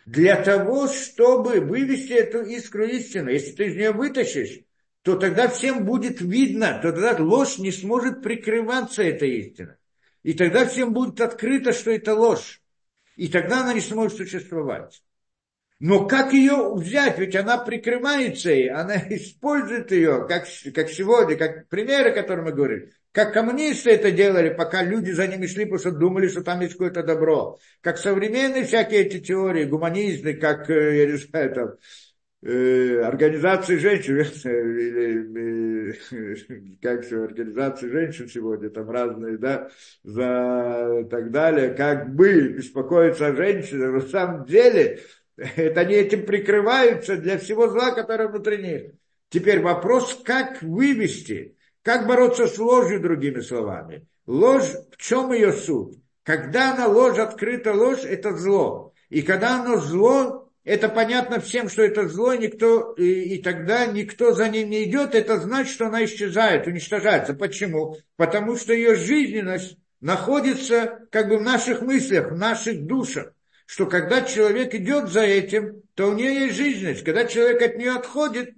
Для 0.07 0.43
того, 0.43 0.89
чтобы 0.89 1.61
вывести 1.61 2.13
эту 2.13 2.43
искру 2.43 2.87
истины, 2.87 3.31
если 3.31 3.53
ты 3.53 3.67
из 3.67 3.77
нее 3.77 3.93
вытащишь, 3.93 4.61
то 5.03 5.17
тогда 5.17 5.49
всем 5.49 5.85
будет 5.85 6.21
видно, 6.21 6.81
то 6.81 6.93
тогда 6.93 7.17
ложь 7.23 7.59
не 7.59 7.71
сможет 7.71 8.23
прикрываться 8.23 9.03
этой 9.03 9.39
истиной. 9.41 9.75
И 10.23 10.33
тогда 10.33 10.67
всем 10.67 10.93
будет 10.95 11.21
открыто, 11.21 11.73
что 11.73 11.91
это 11.91 12.15
ложь. 12.15 12.63
И 13.17 13.29
тогда 13.29 13.61
она 13.61 13.75
не 13.75 13.81
сможет 13.81 14.17
существовать. 14.17 15.03
Но 15.79 16.07
как 16.07 16.33
ее 16.33 16.75
взять? 16.75 17.19
Ведь 17.19 17.37
она 17.37 17.59
прикрывается 17.59 18.51
ей, 18.51 18.71
она 18.71 18.97
использует 19.11 19.91
ее, 19.93 20.27
как, 20.29 20.47
как 20.75 20.89
сегодня, 20.89 21.37
как 21.37 21.69
примеры, 21.69 22.13
которые 22.13 22.47
мы 22.47 22.53
говорим. 22.53 22.91
Как 23.13 23.33
коммунисты 23.33 23.91
это 23.91 24.11
делали, 24.11 24.51
пока 24.51 24.83
люди 24.83 25.11
за 25.11 25.27
ними 25.27 25.47
шли, 25.47 25.65
потому 25.65 25.79
что 25.79 25.91
думали, 25.91 26.29
что 26.29 26.43
там 26.43 26.61
есть 26.61 26.75
какое-то 26.75 27.03
добро. 27.03 27.59
Как 27.81 27.97
современные 27.97 28.65
всякие 28.65 29.07
эти 29.07 29.21
теории, 29.21 29.65
гуманисты, 29.65 30.35
как, 30.35 30.69
э, 30.69 30.99
я 30.99 31.07
не 31.07 31.17
знаю, 31.17 31.55
там, 31.55 31.75
э, 32.43 33.01
организации 33.01 33.77
женщин, 33.79 34.19
или, 34.45 35.93
э, 35.93 36.77
как 36.83 37.07
все, 37.07 37.25
организации 37.25 37.89
женщин 37.89 38.29
сегодня, 38.29 38.69
там 38.69 38.91
разные, 38.91 39.39
да, 39.39 39.71
за 40.03 41.07
так 41.11 41.31
далее, 41.31 41.71
как 41.71 42.15
бы 42.15 42.49
беспокоиться 42.49 43.29
о 43.29 43.35
женщинах, 43.37 44.05
на 44.05 44.09
самом 44.11 44.45
деле 44.45 45.01
это 45.57 45.81
они 45.81 45.95
этим 45.95 46.25
прикрываются 46.25 47.17
для 47.17 47.39
всего 47.39 47.69
зла, 47.69 47.93
которое 47.93 48.29
внутри 48.29 48.59
них. 48.59 48.93
Теперь 49.29 49.61
вопрос, 49.61 50.21
как 50.25 50.63
вывести, 50.63 51.57
как 51.83 52.07
бороться 52.07 52.47
с 52.47 52.59
ложью, 52.59 53.01
другими 53.01 53.41
словами. 53.41 54.07
Ложь, 54.27 54.73
в 54.91 54.97
чем 54.97 55.33
ее 55.33 55.53
суть? 55.53 55.99
Когда 56.23 56.73
она 56.73 56.87
ложь, 56.87 57.19
открыта 57.19 57.73
ложь, 57.73 58.05
это 58.05 58.37
зло. 58.37 58.93
И 59.09 59.23
когда 59.23 59.61
оно 59.61 59.79
зло, 59.79 60.51
это 60.65 60.89
понятно 60.89 61.39
всем, 61.39 61.69
что 61.69 61.83
это 61.83 62.09
зло, 62.09 62.35
никто, 62.35 62.95
и, 62.95 63.37
и 63.37 63.43
тогда 63.43 63.87
никто 63.87 64.33
за 64.33 64.49
ним 64.49 64.71
не 64.71 64.85
идет, 64.85 65.15
это 65.15 65.39
значит, 65.39 65.73
что 65.73 65.87
она 65.87 66.05
исчезает, 66.05 66.67
уничтожается. 66.67 67.35
Почему? 67.35 67.97
Потому 68.17 68.57
что 68.57 68.73
ее 68.73 68.97
жизненность 68.97 69.77
находится 70.01 71.07
как 71.11 71.29
бы 71.29 71.39
в 71.39 71.43
наших 71.43 71.83
мыслях, 71.83 72.33
в 72.33 72.37
наших 72.37 72.85
душах 72.85 73.33
что 73.67 73.87
когда 73.87 74.23
человек 74.23 74.75
идет 74.75 75.09
за 75.09 75.23
этим, 75.23 75.83
то 75.95 76.07
у 76.07 76.15
нее 76.15 76.47
есть 76.47 76.57
жизненность. 76.57 77.05
Когда 77.05 77.25
человек 77.25 77.61
от 77.63 77.77
нее 77.77 77.97
отходит, 77.97 78.55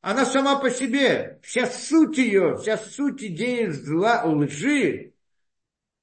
она 0.00 0.24
сама 0.24 0.58
по 0.58 0.70
себе, 0.70 1.38
вся 1.42 1.66
суть 1.66 2.16
ее, 2.16 2.56
вся 2.56 2.78
суть 2.78 3.22
идеи 3.22 3.66
зла, 3.66 4.24
лжи, 4.24 5.12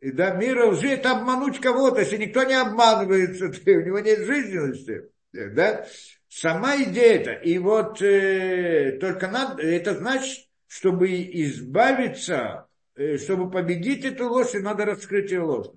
и 0.02 0.12
да, 0.12 0.32
мира 0.32 0.68
лжи, 0.68 0.90
это 0.90 1.12
обмануть 1.12 1.62
кого-то. 1.62 2.02
Если 2.02 2.18
никто 2.18 2.44
не 2.44 2.54
обманывается, 2.54 3.50
то 3.66 3.72
у 3.72 3.82
него 3.82 4.00
нет 4.00 4.20
жизненности. 4.20 5.10
Да? 5.32 5.86
Сама 6.30 6.76
идея 6.84 7.20
это. 7.20 7.32
И 7.32 7.58
вот 7.58 8.02
э, 8.02 8.98
только 9.00 9.30
надо, 9.30 9.64
это 9.64 9.96
значит, 9.96 10.48
чтобы 10.68 11.10
избавиться, 11.10 12.68
э, 12.96 13.18
чтобы 13.18 13.50
победить 13.50 14.04
эту 14.04 14.28
ложь, 14.28 14.54
надо 14.54 14.86
раскрыть 14.86 15.32
ее 15.32 15.42
ложь 15.42 15.68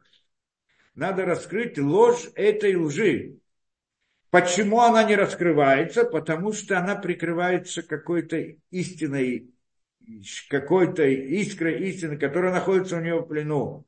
надо 0.97 1.27
раскрыть 1.27 1.78
ложь 1.78 2.31
этой 2.35 2.74
лжи. 2.74 3.36
Почему 4.31 4.81
она 4.81 5.05
не 5.05 5.14
раскрывается? 5.14 6.05
Потому 6.05 6.52
что 6.52 6.78
она 6.78 6.97
прикрывается 6.97 7.82
какой-то 7.82 8.55
истиной, 8.70 9.51
какой-то 10.48 11.05
искрой 11.05 11.89
истины, 11.89 12.18
которая 12.18 12.52
находится 12.52 12.97
у 12.97 13.01
него 13.01 13.20
в 13.20 13.28
плену. 13.28 13.86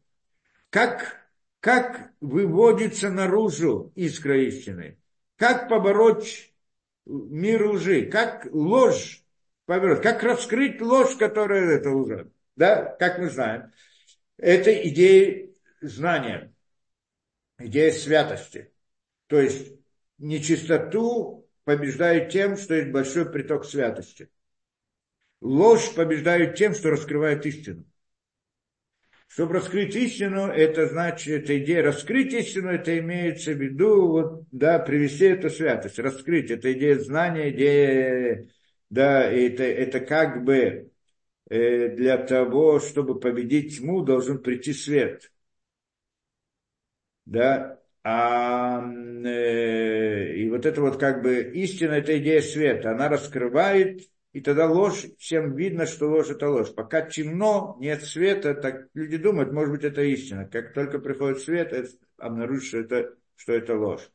Как, 0.71 1.17
как 1.61 2.13
выводится 2.21 3.11
наружу 3.11 3.91
искра 3.97 4.41
истины? 4.43 4.99
Как 5.37 5.69
побороть 5.69 6.53
мир 7.07 7.71
лжи? 7.71 8.03
Как 8.03 8.47
ложь 8.53 9.25
побороть? 9.65 10.03
Как 10.03 10.23
раскрыть 10.23 10.81
ложь, 10.83 11.17
которая 11.17 11.79
это 11.79 11.91
лжа? 11.91 12.29
Да, 12.55 12.85
как 12.99 13.19
мы 13.19 13.31
знаем. 13.31 13.73
Это 14.37 14.73
идея 14.89 15.49
знания 15.81 16.53
идея 17.59 17.93
святости. 17.93 18.73
То 19.27 19.41
есть 19.41 19.73
нечистоту 20.19 21.49
побеждают 21.65 22.31
тем, 22.31 22.57
что 22.57 22.75
есть 22.75 22.91
большой 22.91 23.31
приток 23.31 23.65
святости. 23.65 24.31
Ложь 25.41 25.95
побеждают 25.95 26.57
тем, 26.57 26.75
что 26.75 26.91
раскрывает 26.91 27.47
истину. 27.47 27.85
Чтобы 29.29 29.55
раскрыть 29.55 29.95
истину, 29.95 30.47
это 30.47 30.87
значит, 30.87 31.45
это 31.45 31.63
идея 31.63 31.83
раскрыть 31.83 32.33
истину, 32.33 32.71
это 32.71 32.99
имеется 32.99 33.53
в 33.53 33.61
виду, 33.61 34.09
вот, 34.09 34.45
да, 34.51 34.79
привести 34.79 35.27
эту 35.27 35.51
святость, 35.51 35.99
раскрыть, 35.99 36.51
это 36.51 36.73
идея 36.73 36.99
знания, 36.99 37.51
идея, 37.51 38.49
да, 38.89 39.31
это, 39.31 39.65
это 39.65 40.01
как 40.01 40.45
бы 40.45 40.91
э, 41.51 41.89
для 41.95 42.17
того, 42.17 42.81
чтобы 42.81 43.21
победить 43.21 43.79
тьму, 43.79 44.01
должен 44.03 44.39
прийти 44.39 44.73
свет 44.73 45.31
да, 47.29 47.79
а, 48.05 48.81
э, 48.83 50.35
и 50.35 50.49
вот 50.49 50.65
это 50.65 50.81
вот 50.81 50.99
как 50.99 51.23
бы 51.23 51.43
истина, 51.55 51.93
это 51.93 52.19
идея 52.19 52.41
света, 52.41 52.93
она 52.93 53.09
раскрывает, 53.09 54.09
и 54.33 54.41
тогда 54.41 54.67
ложь, 54.67 55.05
всем 55.19 55.55
видно, 55.55 55.85
что 55.87 56.09
ложь 56.09 56.31
это 56.31 56.49
ложь. 56.49 56.75
Пока 56.75 57.03
темно, 57.03 57.77
нет 57.81 58.03
света, 58.05 58.55
так 58.55 58.89
люди 58.95 59.19
думают, 59.19 59.53
может 59.53 59.73
быть, 59.75 59.85
это 59.85 60.03
истина. 60.03 60.47
Как 60.47 60.73
только 60.73 60.99
приходит 61.01 61.41
свет, 61.41 61.73
это, 61.73 61.91
обнаружишь, 62.17 62.69
что 62.69 62.79
это, 62.79 63.15
что 63.37 63.53
это 63.53 63.77
ложь. 63.77 64.09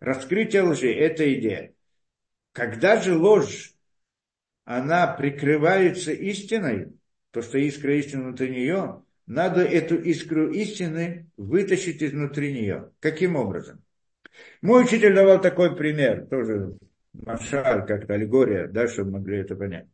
Раскрытие 0.00 0.62
лжи– 0.62 0.92
это 0.94 1.32
идея. 1.34 1.72
Когда 2.52 3.00
же 3.00 3.16
ложь, 3.16 3.72
она 4.64 5.06
прикрывается 5.06 6.12
истиной, 6.12 6.92
то, 7.30 7.40
что 7.40 7.58
искра 7.58 7.94
истины 7.94 8.24
внутри 8.24 8.50
нее, 8.50 9.02
надо 9.28 9.62
эту 9.62 9.96
искру 9.96 10.50
истины 10.50 11.30
вытащить 11.36 12.02
изнутри 12.02 12.52
нее. 12.52 12.90
Каким 12.98 13.36
образом? 13.36 13.84
Мой 14.62 14.84
учитель 14.84 15.14
давал 15.14 15.40
такой 15.40 15.76
пример, 15.76 16.26
тоже 16.26 16.78
маршал, 17.12 17.84
как-то 17.86 18.14
аллегория, 18.14 18.66
да, 18.66 18.88
чтобы 18.88 19.12
могли 19.12 19.38
это 19.38 19.54
понять. 19.54 19.86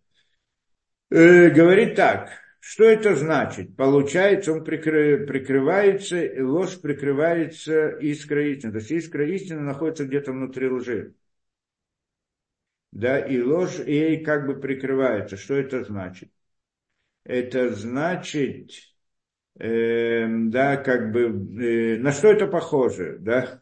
Э, 1.11 1.51
говорит 1.51 1.97
так, 1.97 2.31
что 2.61 2.85
это 2.85 3.17
значит? 3.17 3.77
Получается, 3.77 4.53
он 4.53 4.63
прикры, 4.65 5.27
прикрывается, 5.27 6.31
ложь 6.39 6.81
прикрывается 6.81 7.89
искрой 7.89 8.55
истины. 8.55 8.73
То 8.73 8.79
есть 8.79 8.93
искра 8.93 9.29
истины 9.29 9.61
находится 9.61 10.05
где-то 10.05 10.31
внутри 10.31 10.69
лжи. 10.69 11.15
Да, 12.93 13.19
и 13.19 13.41
ложь 13.41 13.81
ей 13.81 14.23
как 14.25 14.47
бы 14.47 14.61
прикрывается. 14.61 15.37
Что 15.37 15.55
это 15.55 15.83
значит? 15.83 16.31
Это 17.25 17.75
значит, 17.75 18.71
э, 19.59 20.27
да, 20.29 20.77
как 20.77 21.13
бы, 21.13 21.23
э, 21.23 21.99
на 21.99 22.13
что 22.13 22.29
это 22.29 22.47
похоже, 22.47 23.19
да? 23.21 23.61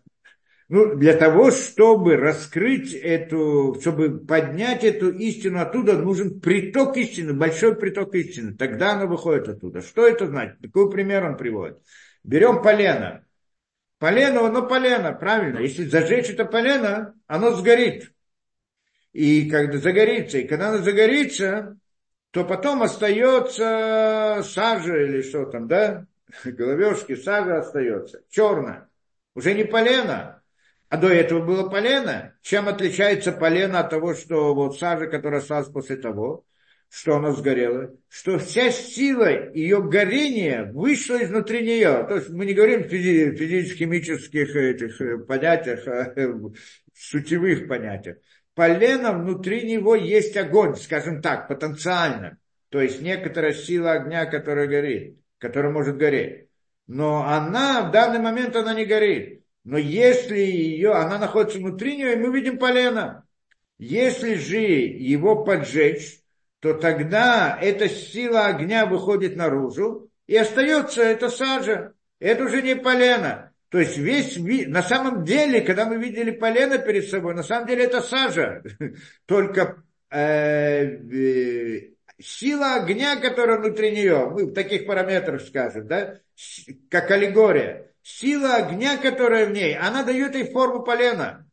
Ну, 0.69 0.97
для 0.97 1.15
того, 1.15 1.51
чтобы 1.51 2.17
раскрыть 2.17 2.95
эту, 2.95 3.77
чтобы 3.79 4.25
поднять 4.25 4.85
эту 4.85 5.11
истину 5.11 5.61
оттуда, 5.61 5.99
нужен 5.99 6.41
приток 6.41 6.97
истины, 6.97 7.35
большой 7.35 7.77
приток 7.77 8.15
истины. 8.15 8.57
Тогда 8.57 8.93
она 8.93 9.05
выходит 9.05 9.49
оттуда. 9.49 9.83
Что 9.83 10.07
это 10.07 10.27
значит? 10.29 10.57
Какой 10.63 10.91
пример 10.91 11.27
он 11.27 11.37
приводит? 11.37 11.79
Берем 12.25 12.63
полено. 12.63 13.23
Полено, 13.99 14.47
оно 14.47 14.67
полено, 14.67 15.13
правильно. 15.13 15.59
Если 15.59 15.85
зажечь 15.85 16.31
это 16.31 16.47
полено, 16.47 17.15
оно 17.27 17.51
сгорит. 17.51 18.11
И 19.13 19.51
когда 19.51 19.77
загорится, 19.77 20.39
и 20.39 20.47
когда 20.47 20.71
оно 20.71 20.79
загорится, 20.79 21.77
то 22.33 22.45
потом 22.45 22.83
остается 22.83 24.43
сажа 24.43 24.97
или 24.97 25.23
что 25.23 25.45
там, 25.45 25.69
да? 25.69 26.07
Головешки, 26.45 27.15
сажа 27.15 27.59
остается, 27.59 28.23
черная. 28.29 28.89
Уже 29.35 29.55
не 29.55 29.65
полено, 29.65 30.43
а 30.89 30.97
до 30.97 31.09
этого 31.09 31.45
было 31.45 31.69
полено. 31.69 32.35
Чем 32.43 32.69
отличается 32.69 33.33
полено 33.33 33.81
от 33.81 33.91
того, 33.91 34.15
что 34.15 34.55
вот 34.55 34.79
сажа, 34.79 35.07
которая 35.07 35.41
осталась 35.41 35.69
после 35.69 35.97
того? 35.97 36.45
что 36.93 37.17
она 37.17 37.33
сгорела, 37.33 37.91
что 38.11 38.39
вся 38.39 38.71
сила 38.71 39.51
ее 39.55 39.83
горения 39.83 40.71
вышла 40.71 41.25
изнутри 41.25 41.63
нее. 41.63 42.05
То 42.07 42.17
есть 42.17 42.29
мы 42.29 42.45
не 42.45 42.53
говорим 42.53 42.85
физических-химических 42.85 44.55
этих 44.55 45.01
э, 45.01 45.19
понятиях, 45.21 45.89
а 45.89 46.13
э, 46.15 46.35
сутевых 46.95 47.67
понятиях. 47.67 48.19
Полено 48.55 49.13
внутри 49.13 49.63
него 49.71 49.95
есть 49.95 50.37
огонь, 50.37 50.77
скажем 50.77 51.23
так, 51.23 51.49
потенциально. 51.49 52.39
То 52.69 52.81
есть 52.81 53.01
некоторая 53.01 53.53
сила 53.53 53.93
огня, 53.93 54.27
которая 54.27 54.67
горит, 54.67 55.19
которая 55.39 55.73
может 55.73 55.97
гореть. 55.97 56.49
Но 56.87 57.25
она 57.27 57.83
в 57.83 57.93
данный 57.93 58.19
момент 58.19 58.57
она 58.57 58.75
не 58.75 58.85
горит. 58.85 59.43
Но 59.65 59.79
если 59.79 60.39
ее, 60.39 60.93
она 60.93 61.19
находится 61.19 61.59
внутри 61.59 61.97
нее, 61.97 62.15
и 62.15 62.17
мы 62.17 62.35
видим 62.35 62.59
полено. 62.59 63.25
Если 63.79 64.35
же 64.35 64.59
его 64.59 65.45
поджечь, 65.45 66.21
то 66.61 66.75
тогда 66.75 67.59
эта 67.61 67.89
сила 67.89 68.47
огня 68.47 68.87
выходит 68.87 69.37
наружу, 69.37 70.11
и 70.27 70.37
остается 70.37 71.03
эта 71.03 71.29
сажа. 71.29 71.95
Это 72.19 72.45
уже 72.45 72.63
не 72.63 72.77
полено. 72.77 73.52
То 73.73 73.81
есть 73.81 73.97
весь 73.97 74.37
на 74.37 74.83
самом 74.83 75.25
деле, 75.25 75.63
когда 75.63 75.87
мы 75.87 75.97
видели 75.97 76.31
полено 76.31 76.77
перед 76.77 77.09
собой, 77.09 77.35
на 77.35 77.43
самом 77.43 77.67
деле 77.67 77.85
это 77.85 78.03
сажа. 78.03 78.63
Только 79.27 79.83
э, 80.11 80.19
э, 80.85 81.93
сила 82.19 82.75
огня, 82.75 83.17
которая 83.17 83.59
внутри 83.59 83.93
нее, 83.93 84.29
мы 84.29 84.45
в 84.45 84.53
таких 84.53 84.85
параметрах 84.87 85.41
скажем, 85.41 85.87
да, 85.87 86.19
как 86.91 87.11
аллегория, 87.11 87.91
сила 88.03 88.57
огня, 88.57 88.99
которая 88.99 89.47
в 89.47 89.53
ней, 89.53 89.75
она 89.75 90.03
дает 90.03 90.35
ей 90.35 90.53
форму 90.53 90.83
полена, 90.83 91.49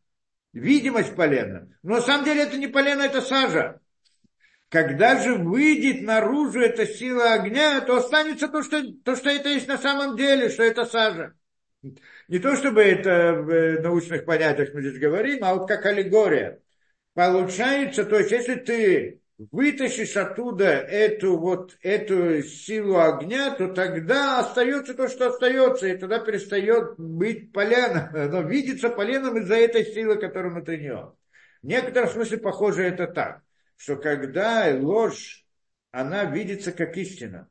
видимость 0.51 1.15
полена. 1.15 1.69
Но 1.83 1.95
на 1.95 2.01
самом 2.01 2.25
деле 2.25 2.43
это 2.43 2.57
не 2.57 2.67
полено, 2.67 3.03
это 3.03 3.21
сажа. 3.21 3.79
Когда 4.67 5.23
же 5.23 5.35
выйдет 5.35 6.01
наружу 6.01 6.59
эта 6.59 6.85
сила 6.85 7.31
огня, 7.31 7.79
то 7.79 7.95
останется 7.95 8.49
то, 8.49 8.61
что, 8.61 8.83
то, 9.05 9.15
что 9.15 9.29
это 9.29 9.47
есть 9.47 9.69
на 9.69 9.77
самом 9.77 10.17
деле, 10.17 10.49
что 10.49 10.63
это 10.63 10.83
сажа. 10.83 11.33
Не 12.27 12.39
то, 12.39 12.55
чтобы 12.55 12.81
это 12.81 13.33
в 13.33 13.81
научных 13.81 14.25
понятиях 14.25 14.73
мы 14.73 14.81
здесь 14.81 14.99
говорим, 14.99 15.43
а 15.43 15.55
вот 15.55 15.67
как 15.67 15.85
аллегория. 15.85 16.61
Получается, 17.13 18.05
то 18.05 18.17
есть, 18.17 18.31
если 18.31 18.55
ты 18.55 19.21
вытащишь 19.37 20.17
оттуда 20.17 20.65
эту 20.65 21.37
вот 21.37 21.77
эту 21.81 22.43
силу 22.43 22.99
огня, 22.99 23.51
то 23.55 23.69
тогда 23.69 24.39
остается 24.39 24.93
то, 24.93 25.07
что 25.07 25.27
остается, 25.27 25.87
и 25.87 25.97
тогда 25.97 26.19
перестает 26.19 26.97
быть 26.97 27.51
поляном. 27.53 28.09
Оно 28.13 28.41
видится 28.41 28.89
поленом 28.89 29.37
из-за 29.37 29.55
этой 29.55 29.85
силы, 29.85 30.17
которая 30.17 30.51
внутри 30.51 30.83
него. 30.83 31.17
В 31.61 31.67
некотором 31.67 32.09
смысле 32.09 32.37
похоже 32.37 32.83
это 32.83 33.07
так 33.07 33.41
что 33.79 33.95
когда 33.95 34.69
ложь, 34.77 35.45
она 35.91 36.25
видится 36.25 36.73
как 36.73 36.97
истина. 36.97 37.49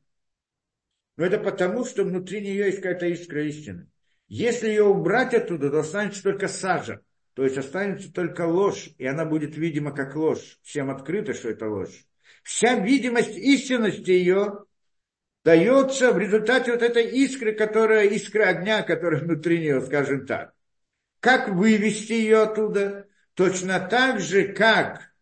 Но 1.17 1.25
это 1.25 1.39
потому, 1.39 1.87
что 1.87 2.05
внутри 2.05 2.43
нее 2.43 2.67
есть 2.67 2.83
какая-то 2.83 3.07
искра 3.07 3.45
истины. 3.45 3.89
Если 4.29 4.69
ее 4.69 4.85
убрать 4.85 5.35
оттуда, 5.35 5.71
то 5.71 5.81
останется 5.81 6.23
только 6.23 6.49
сажа. 6.49 7.01
То 7.35 7.45
есть 7.45 7.57
останется 7.57 8.13
только 8.13 8.43
ложь, 8.47 8.91
и 8.99 9.07
она 9.07 9.25
будет 9.25 9.57
видима 9.57 9.93
как 9.93 10.17
ложь. 10.17 10.59
Всем 10.63 10.91
открыто, 10.91 11.35
что 11.35 11.49
это 11.51 11.69
ложь. 11.69 12.05
Вся 12.43 12.75
видимость 12.75 13.37
истинности 13.37 14.11
ее 14.11 14.65
дается 15.45 16.13
в 16.13 16.19
результате 16.19 16.73
вот 16.73 16.83
этой 16.83 17.07
искры, 17.11 17.53
которая, 17.53 18.07
искра 18.07 18.49
огня, 18.49 18.83
которая 18.83 19.23
внутри 19.23 19.61
нее, 19.61 19.81
скажем 19.81 20.27
так. 20.27 20.53
Как 21.21 21.49
вывести 21.49 22.13
ее 22.13 22.43
оттуда? 22.43 23.07
Точно 23.35 23.81
так 23.81 24.21
же, 24.21 24.49
как 24.53 25.13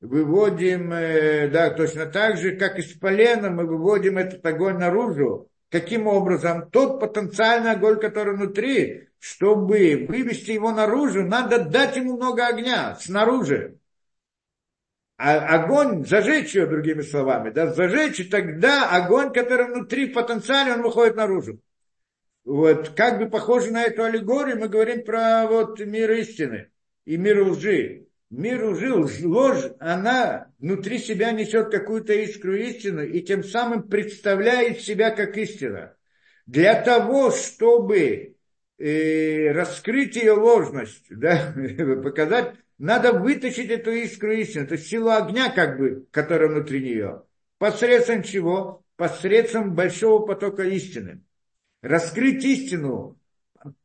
выводим, 0.00 0.92
э, 0.92 1.48
да, 1.48 1.70
точно 1.70 2.06
так 2.06 2.36
же, 2.36 2.56
как 2.56 2.78
из 2.78 2.92
полена 2.98 3.50
мы 3.50 3.66
выводим 3.66 4.18
этот 4.18 4.44
огонь 4.44 4.78
наружу. 4.78 5.50
Каким 5.70 6.08
образом? 6.08 6.68
Тот 6.70 6.98
потенциальный 6.98 7.70
огонь, 7.70 8.00
который 8.00 8.36
внутри, 8.36 9.08
чтобы 9.20 10.06
вывести 10.08 10.50
его 10.50 10.72
наружу, 10.72 11.22
надо 11.22 11.64
дать 11.64 11.96
ему 11.96 12.16
много 12.16 12.46
огня 12.46 12.96
снаружи. 12.96 13.78
А 15.16 15.36
огонь, 15.54 16.04
зажечь 16.06 16.54
ее, 16.54 16.66
другими 16.66 17.02
словами, 17.02 17.50
да, 17.50 17.72
зажечь, 17.72 18.18
и 18.20 18.24
тогда 18.24 18.90
огонь, 18.90 19.32
который 19.32 19.66
внутри 19.66 20.12
в 20.12 20.16
он 20.16 20.82
выходит 20.82 21.14
наружу. 21.14 21.60
Вот, 22.44 22.88
как 22.90 23.18
бы 23.18 23.28
похоже 23.28 23.70
на 23.70 23.84
эту 23.84 24.02
аллегорию, 24.02 24.58
мы 24.58 24.68
говорим 24.68 25.04
про 25.04 25.46
вот 25.46 25.78
мир 25.78 26.10
истины 26.12 26.70
и 27.04 27.16
мир 27.16 27.42
лжи 27.42 28.06
мир 28.30 28.64
ужил, 28.64 29.08
ложь, 29.24 29.64
она 29.80 30.52
внутри 30.58 30.98
себя 30.98 31.32
несет 31.32 31.70
какую-то 31.70 32.12
искру 32.14 32.54
истины 32.54 33.06
и 33.06 33.22
тем 33.22 33.42
самым 33.42 33.88
представляет 33.88 34.80
себя 34.80 35.10
как 35.10 35.36
истина. 35.36 35.96
Для 36.46 36.80
того, 36.80 37.30
чтобы 37.30 38.36
э, 38.78 39.52
раскрыть 39.52 40.16
ее 40.16 40.32
ложность, 40.32 41.06
да, 41.10 41.54
показать, 42.02 42.54
надо 42.78 43.12
вытащить 43.12 43.70
эту 43.70 43.90
искру 43.90 44.32
истины, 44.32 44.66
то 44.66 44.74
есть 44.74 44.86
силу 44.86 45.10
огня, 45.10 45.50
как 45.50 45.78
бы, 45.78 46.06
которая 46.10 46.48
внутри 46.48 46.80
нее. 46.80 47.22
Посредством 47.58 48.22
чего? 48.22 48.82
Посредством 48.96 49.74
большого 49.74 50.24
потока 50.24 50.62
истины. 50.62 51.22
Раскрыть 51.82 52.44
истину, 52.44 53.18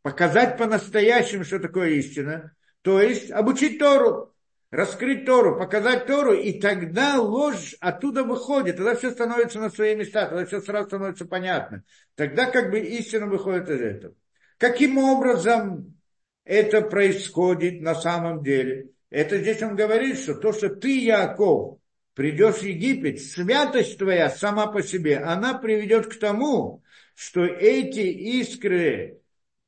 показать 0.01 0.57
по-настоящему, 0.57 1.43
что 1.43 1.59
такое 1.59 1.89
истина, 1.91 2.55
то 2.81 3.01
есть 3.01 3.31
обучить 3.31 3.79
Тору 3.79 4.34
раскрыть 4.71 5.25
Тору, 5.25 5.57
показать 5.57 6.05
Тору, 6.05 6.33
и 6.33 6.59
тогда 6.59 7.19
ложь 7.19 7.75
оттуда 7.79 8.23
выходит, 8.23 8.77
тогда 8.77 8.95
все 8.95 9.11
становится 9.11 9.59
на 9.59 9.69
свои 9.69 9.95
места, 9.95 10.27
тогда 10.27 10.45
все 10.45 10.61
сразу 10.61 10.87
становится 10.87 11.25
понятно. 11.25 11.83
Тогда 12.15 12.45
как 12.45 12.71
бы 12.71 12.79
истина 12.79 13.27
выходит 13.27 13.69
из 13.69 13.81
этого. 13.81 14.15
Каким 14.57 14.97
образом 14.97 15.97
это 16.43 16.81
происходит 16.81 17.81
на 17.81 17.95
самом 17.95 18.43
деле? 18.43 18.89
Это 19.09 19.37
здесь 19.37 19.61
он 19.61 19.75
говорит, 19.75 20.19
что 20.19 20.35
то, 20.35 20.51
что 20.51 20.69
ты, 20.69 20.99
Яков, 20.99 21.79
придешь 22.13 22.55
в 22.55 22.63
Египет, 22.63 23.21
святость 23.21 23.97
твоя 23.97 24.29
сама 24.29 24.67
по 24.67 24.81
себе, 24.81 25.17
она 25.17 25.53
приведет 25.53 26.07
к 26.07 26.19
тому, 26.19 26.81
что 27.13 27.45
эти 27.45 27.99
искры 27.99 29.19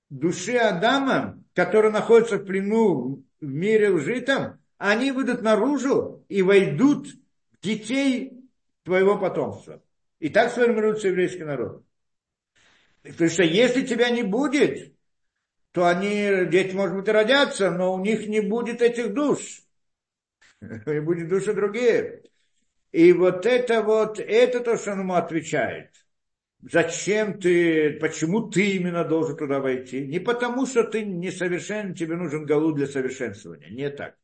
души 0.10 0.58
Адама, 0.58 1.42
которые 1.54 1.92
находятся 1.92 2.38
в 2.38 2.46
плену 2.46 3.24
в 3.40 3.46
мире 3.46 3.90
лжитом, 3.90 4.57
они 4.78 5.12
выйдут 5.12 5.42
наружу 5.42 6.24
и 6.30 6.42
войдут 6.42 7.08
в 7.08 7.64
детей 7.64 8.44
твоего 8.84 9.18
потомства. 9.18 9.82
И 10.20 10.30
так 10.30 10.52
сформируется 10.52 11.10
еврейский 11.10 11.44
народ. 11.44 11.84
Потому 13.04 13.30
что 13.30 13.44
если 13.44 13.86
тебя 13.86 14.10
не 14.10 14.24
будет, 14.24 14.94
то 15.72 15.88
они, 15.88 16.46
дети, 16.50 16.76
может 16.76 16.96
быть, 16.96 17.08
и 17.08 17.12
родятся, 17.12 17.72
но 17.72 17.94
у 17.94 18.00
них 18.00 18.28
не 18.28 18.42
будет 18.42 18.82
этих 18.82 19.14
душ. 19.14 19.62
И 20.62 21.00
будет 21.00 21.30
души 21.30 21.54
другие. 21.54 22.24
И 22.92 23.14
вот 23.14 23.46
это 23.46 23.84
вот, 23.84 24.20
это 24.20 24.60
то, 24.60 24.76
что 24.76 24.94
он 24.94 25.02
ему 25.02 25.14
отвечает. 25.14 25.92
Зачем 26.62 27.40
ты, 27.40 28.00
почему 28.00 28.50
ты 28.50 28.72
именно 28.72 29.04
должен 29.04 29.38
туда 29.38 29.60
войти? 29.60 30.08
Не 30.08 30.20
потому, 30.20 30.66
что 30.66 30.84
ты 30.84 31.06
несовершенен, 31.06 31.94
тебе 31.94 32.16
нужен 32.16 32.46
галу 32.46 32.74
для 32.74 32.88
совершенствования. 32.88 33.70
Не 33.70 33.92
так 33.92 34.16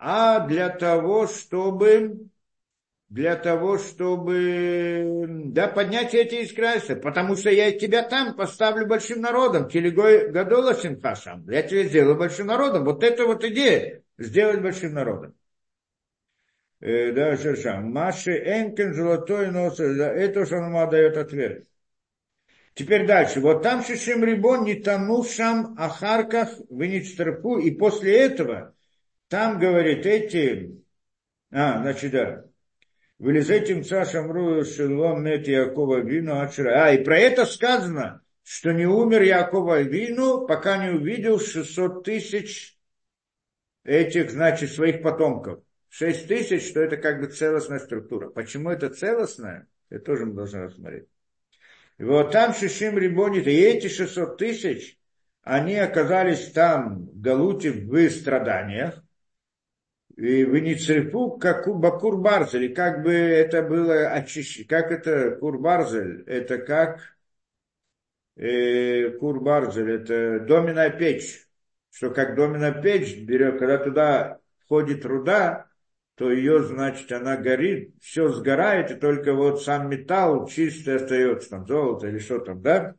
а 0.00 0.40
для 0.46 0.70
того, 0.70 1.26
чтобы 1.26 2.30
для 3.10 3.36
того, 3.36 3.76
чтобы 3.76 5.26
да, 5.46 5.66
поднять 5.68 6.14
эти 6.14 6.44
искрайся, 6.44 6.94
потому 6.96 7.36
что 7.36 7.50
я 7.50 7.72
тебя 7.72 8.02
там 8.02 8.36
поставлю 8.36 8.86
большим 8.86 9.20
народом, 9.20 9.68
телегой 9.68 10.30
Гадола 10.30 10.74
Симхашам, 10.74 11.48
я 11.50 11.62
тебя 11.62 11.84
сделаю 11.84 12.16
большим 12.16 12.46
народом. 12.46 12.84
Вот 12.84 13.02
это 13.02 13.26
вот 13.26 13.44
идея, 13.44 14.02
сделать 14.16 14.62
большим 14.62 14.94
народом. 14.94 15.34
Э, 16.80 17.12
да, 17.12 17.36
Шершам. 17.36 17.92
Маши 17.92 18.32
Энкен, 18.32 18.94
золотой 18.94 19.50
нос, 19.50 19.80
это 19.80 20.46
что 20.46 20.58
он 20.58 20.90
дает 20.90 21.16
ответ. 21.18 21.66
Теперь 22.74 23.06
дальше. 23.06 23.40
Вот 23.40 23.62
там 23.62 23.82
Шишим 23.82 24.24
Рибон 24.24 24.64
не 24.64 24.76
танувшам 24.76 25.74
Ахарках 25.76 26.48
Веничтерпу, 26.70 27.58
и 27.58 27.72
после 27.72 28.16
этого 28.16 28.74
там, 29.30 29.60
говорит, 29.60 30.06
эти... 30.06 30.82
А, 31.52 31.80
значит, 31.80 32.10
да. 32.10 32.44
Вылезайте 33.18 33.76
мца 33.76 34.04
шамру 34.04 34.64
шелом 34.64 35.22
мет 35.22 35.46
Якова 35.46 36.00
вину 36.00 36.40
ачра. 36.40 36.84
А, 36.84 36.92
и 36.92 37.04
про 37.04 37.16
это 37.16 37.46
сказано, 37.46 38.22
что 38.42 38.72
не 38.72 38.86
умер 38.86 39.22
Якова 39.22 39.82
Вину, 39.82 40.46
пока 40.48 40.84
не 40.84 40.90
увидел 40.90 41.38
600 41.38 42.02
тысяч 42.04 42.76
этих, 43.84 44.32
значит, 44.32 44.72
своих 44.72 45.00
потомков. 45.00 45.62
6 45.90 46.26
тысяч, 46.26 46.68
что 46.68 46.80
это 46.80 46.96
как 46.96 47.20
бы 47.20 47.28
целостная 47.28 47.78
структура. 47.78 48.30
Почему 48.30 48.70
это 48.70 48.90
целостная, 48.90 49.68
это 49.90 50.04
тоже 50.04 50.26
мы 50.26 50.34
должны 50.34 50.62
рассмотреть. 50.62 51.06
Вот 51.98 52.32
там 52.32 52.52
Шишим 52.52 52.98
Рибонит, 52.98 53.46
и 53.46 53.52
эти 53.52 53.86
600 53.86 54.36
тысяч, 54.38 54.98
они 55.42 55.76
оказались 55.76 56.50
там 56.50 57.06
в 57.06 57.20
Галуте 57.20 57.70
в 57.70 58.10
страданиях, 58.10 59.04
и 60.20 60.44
в 60.44 60.54
Ницрифу, 60.54 61.38
как 61.38 61.66
Бакур 61.66 62.18
Барзель, 62.18 62.74
как 62.74 63.02
бы 63.02 63.10
это 63.10 63.62
было 63.62 64.10
очищено, 64.10 64.66
как 64.68 64.92
это 64.92 65.30
Курбарзель, 65.36 66.24
это 66.26 66.58
как 66.58 67.16
э, 68.36 69.12
Курбарзель, 69.12 69.90
это 69.92 70.40
доменная 70.40 70.90
печь, 70.90 71.48
что 71.90 72.10
как 72.10 72.34
доменная 72.34 72.82
печь 72.82 73.16
берет, 73.16 73.58
когда 73.58 73.78
туда 73.78 74.38
входит 74.66 75.06
руда, 75.06 75.68
то 76.16 76.30
ее, 76.30 76.64
значит, 76.64 77.10
она 77.12 77.38
горит, 77.38 77.94
все 78.02 78.28
сгорает, 78.28 78.90
и 78.90 78.96
только 78.96 79.32
вот 79.32 79.62
сам 79.62 79.88
металл 79.88 80.46
чистый 80.48 80.96
остается, 80.96 81.48
там 81.48 81.66
золото 81.66 82.08
или 82.08 82.18
что 82.18 82.40
там, 82.40 82.60
да? 82.60 82.94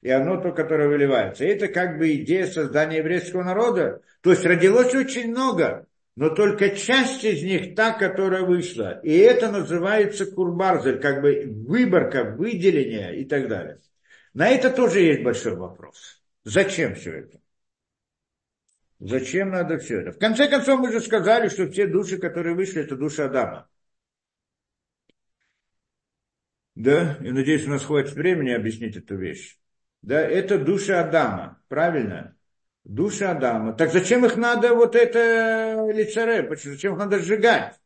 И 0.00 0.10
оно 0.10 0.40
то, 0.40 0.52
которое 0.52 0.88
выливается. 0.88 1.44
И 1.44 1.48
это 1.48 1.66
как 1.66 1.98
бы 1.98 2.14
идея 2.14 2.46
создания 2.46 2.98
еврейского 2.98 3.42
народа. 3.42 4.02
То 4.20 4.30
есть 4.30 4.44
родилось 4.44 4.94
очень 4.94 5.30
много, 5.30 5.88
но 6.14 6.30
только 6.30 6.70
часть 6.70 7.24
из 7.24 7.42
них 7.42 7.74
та, 7.74 7.92
которая 7.92 8.42
вышла. 8.42 9.00
И 9.00 9.12
это 9.16 9.50
называется 9.50 10.26
курбарзель, 10.26 11.00
как 11.00 11.22
бы 11.22 11.44
выборка, 11.46 12.24
выделение 12.24 13.18
и 13.18 13.24
так 13.24 13.48
далее. 13.48 13.80
На 14.34 14.48
это 14.48 14.70
тоже 14.70 15.00
есть 15.00 15.22
большой 15.22 15.56
вопрос. 15.56 16.22
Зачем 16.44 16.94
все 16.94 17.12
это? 17.12 17.40
Зачем 18.98 19.50
надо 19.50 19.78
все 19.78 20.00
это? 20.00 20.12
В 20.12 20.18
конце 20.18 20.48
концов, 20.48 20.80
мы 20.80 20.92
же 20.92 21.00
сказали, 21.00 21.48
что 21.48 21.68
все 21.70 21.86
души, 21.86 22.18
которые 22.18 22.54
вышли, 22.54 22.82
это 22.82 22.96
души 22.96 23.22
Адама. 23.22 23.68
Да, 26.74 27.18
и 27.20 27.30
надеюсь, 27.30 27.66
у 27.66 27.70
нас 27.70 27.84
хватит 27.84 28.12
времени 28.12 28.50
объяснить 28.50 28.96
эту 28.96 29.16
вещь. 29.16 29.58
Да, 30.02 30.20
это 30.20 30.58
души 30.58 30.92
Адама, 30.92 31.62
правильно? 31.68 32.36
Души 32.84 33.24
Адама. 33.24 33.74
Так 33.74 33.92
зачем 33.92 34.26
их 34.26 34.36
надо 34.36 34.74
вот 34.74 34.96
это 34.96 35.88
лицаре? 35.92 36.48
Зачем 36.56 36.94
их 36.94 36.98
надо 36.98 37.18
сжигать? 37.20 37.78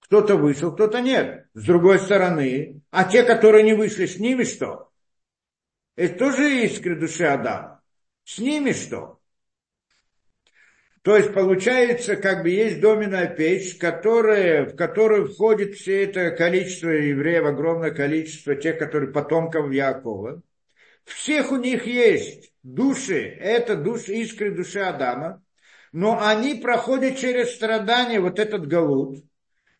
Кто-то 0.00 0.36
вышел, 0.36 0.72
кто-то 0.72 1.00
нет. 1.00 1.46
С 1.54 1.64
другой 1.64 2.00
стороны, 2.00 2.82
а 2.90 3.04
те, 3.04 3.22
которые 3.22 3.62
не 3.62 3.74
вышли, 3.74 4.06
с 4.06 4.18
ними 4.18 4.42
что? 4.42 4.90
Это 5.94 6.18
тоже 6.18 6.64
искры 6.64 6.98
души 6.98 7.24
Адама. 7.24 7.80
С 8.24 8.38
ними 8.38 8.72
что? 8.72 9.20
То 11.02 11.16
есть 11.16 11.32
получается, 11.32 12.16
как 12.16 12.42
бы 12.42 12.50
есть 12.50 12.80
доменная 12.80 13.26
печь, 13.26 13.76
которая, 13.78 14.66
в 14.66 14.76
которую 14.76 15.28
входит 15.28 15.74
все 15.74 16.04
это 16.04 16.30
количество 16.32 16.90
евреев, 16.90 17.46
огромное 17.46 17.90
количество 17.90 18.54
тех, 18.54 18.78
которые 18.78 19.12
потомков 19.12 19.72
Якова. 19.72 20.42
Всех 21.04 21.52
у 21.52 21.56
них 21.56 21.86
есть 21.86 22.49
души, 22.62 23.20
это 23.40 23.76
души, 23.76 24.14
искры 24.14 24.54
души 24.54 24.80
Адама, 24.80 25.42
но 25.92 26.20
они 26.22 26.54
проходят 26.54 27.18
через 27.18 27.54
страдания, 27.54 28.20
вот 28.20 28.38
этот 28.38 28.66
галут, 28.66 29.24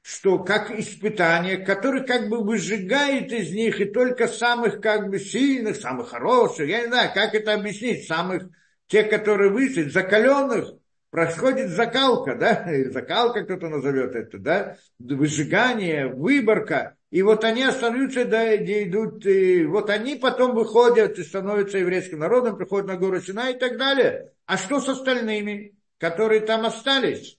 что 0.02 0.38
как 0.38 0.70
испытание, 0.70 1.58
который 1.58 2.04
как 2.06 2.28
бы 2.28 2.42
выжигает 2.42 3.32
из 3.32 3.52
них 3.52 3.80
и 3.80 3.84
только 3.84 4.26
самых 4.26 4.80
как 4.80 5.08
бы 5.08 5.18
сильных, 5.18 5.76
самых 5.76 6.08
хороших, 6.08 6.68
я 6.68 6.82
не 6.82 6.88
знаю, 6.88 7.10
как 7.14 7.34
это 7.34 7.54
объяснить, 7.54 8.06
самых, 8.06 8.48
тех, 8.86 9.08
которые 9.08 9.52
вышли, 9.52 9.88
закаленных, 9.88 10.72
происходит 11.10 11.70
закалка, 11.70 12.34
да, 12.34 12.66
закалка 12.90 13.44
кто-то 13.44 13.68
назовет 13.68 14.14
это, 14.14 14.38
да, 14.38 14.76
выжигание, 14.98 16.06
выборка, 16.06 16.96
и 17.10 17.22
вот 17.22 17.44
они 17.44 17.64
остаются, 17.64 18.24
да, 18.24 18.56
где 18.56 18.84
идут, 18.84 19.26
и 19.26 19.64
вот 19.64 19.90
они 19.90 20.14
потом 20.14 20.54
выходят 20.54 21.18
и 21.18 21.24
становятся 21.24 21.78
еврейским 21.78 22.20
народом, 22.20 22.56
приходят 22.56 22.86
на 22.86 22.96
гору 22.96 23.20
Сина 23.20 23.50
и 23.50 23.58
так 23.58 23.76
далее. 23.76 24.32
А 24.46 24.56
что 24.56 24.80
с 24.80 24.88
остальными, 24.88 25.76
которые 25.98 26.40
там 26.40 26.64
остались? 26.64 27.38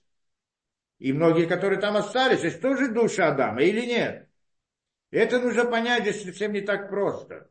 И 0.98 1.12
многие, 1.12 1.46
которые 1.46 1.80
там 1.80 1.96
остались, 1.96 2.44
это 2.44 2.60
тоже 2.60 2.88
душа 2.92 3.28
Адама 3.28 3.62
или 3.62 3.84
нет? 3.86 4.28
Это 5.10 5.40
нужно 5.40 5.64
понять, 5.64 6.02
здесь 6.02 6.22
совсем 6.22 6.52
не 6.52 6.60
так 6.60 6.88
просто. 6.88 7.48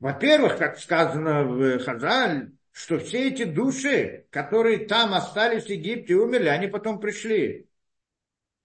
Во-первых, 0.00 0.58
как 0.58 0.78
сказано 0.78 1.44
в 1.44 1.78
Хазаль, 1.80 2.52
что 2.78 3.00
все 3.00 3.26
эти 3.26 3.42
души, 3.42 4.26
которые 4.30 4.86
там 4.86 5.12
остались 5.12 5.64
в 5.64 5.68
Египте, 5.68 6.14
умерли, 6.14 6.46
они 6.46 6.68
потом 6.68 7.00
пришли 7.00 7.66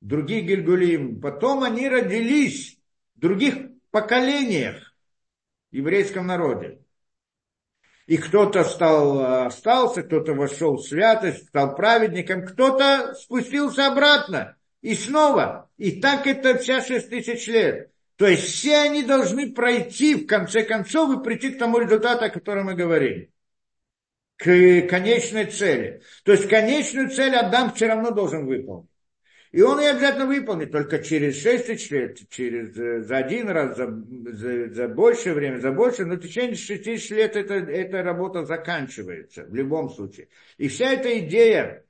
других 0.01 0.45
Гильгулим. 0.45 1.19
Потом 1.19 1.63
они 1.63 1.89
родились 1.89 2.77
в 3.15 3.19
других 3.21 3.55
поколениях 3.89 4.93
в 5.71 5.75
еврейском 5.75 6.27
народе. 6.27 6.79
И 8.05 8.17
кто-то 8.17 8.63
стал, 8.65 9.47
остался, 9.47 10.03
кто-то 10.03 10.33
вошел 10.35 10.75
в 10.75 10.83
святость, 10.83 11.47
стал 11.47 11.75
праведником, 11.75 12.45
кто-то 12.45 13.15
спустился 13.15 13.87
обратно. 13.87 14.57
И 14.81 14.93
снова. 14.93 15.71
И 15.77 15.99
так 15.99 16.27
это 16.27 16.59
вся 16.59 16.81
шесть 16.81 17.09
тысяч 17.09 17.47
лет. 17.47 17.89
То 18.17 18.27
есть 18.27 18.43
все 18.43 18.77
они 18.77 19.01
должны 19.01 19.53
пройти 19.53 20.13
в 20.13 20.27
конце 20.27 20.61
концов 20.63 21.17
и 21.17 21.23
прийти 21.23 21.49
к 21.49 21.57
тому 21.57 21.79
результату, 21.79 22.25
о 22.25 22.29
котором 22.29 22.67
мы 22.67 22.75
говорили. 22.75 23.32
К 24.37 24.87
конечной 24.89 25.45
цели. 25.45 26.01
То 26.23 26.33
есть 26.33 26.49
конечную 26.49 27.09
цель 27.09 27.35
Адам 27.35 27.73
все 27.73 27.87
равно 27.87 28.11
должен 28.11 28.45
выполнить. 28.45 28.89
И 29.53 29.61
он 29.61 29.79
ее 29.79 29.91
обязательно 29.91 30.25
выполнит 30.25 30.71
только 30.71 30.97
через 30.97 31.39
6 31.39 31.67
тысяч 31.67 31.91
лет, 31.91 32.17
через, 32.29 32.75
э, 32.75 33.03
за 33.03 33.17
один 33.17 33.47
раз, 33.49 33.77
за, 33.77 33.87
за, 34.31 34.73
за 34.73 34.87
большее 34.87 35.35
время, 35.35 35.59
за 35.59 35.71
больше, 35.71 36.05
но 36.05 36.15
в 36.15 36.21
течение 36.21 36.55
6 36.55 36.83
тысяч 36.83 37.11
лет 37.11 37.35
это, 37.35 37.53
эта 37.53 38.01
работа 38.01 38.45
заканчивается 38.45 39.45
в 39.45 39.53
любом 39.53 39.91
случае. 39.91 40.29
И 40.57 40.67
вся 40.67 40.93
эта 40.93 41.19
идея 41.19 41.85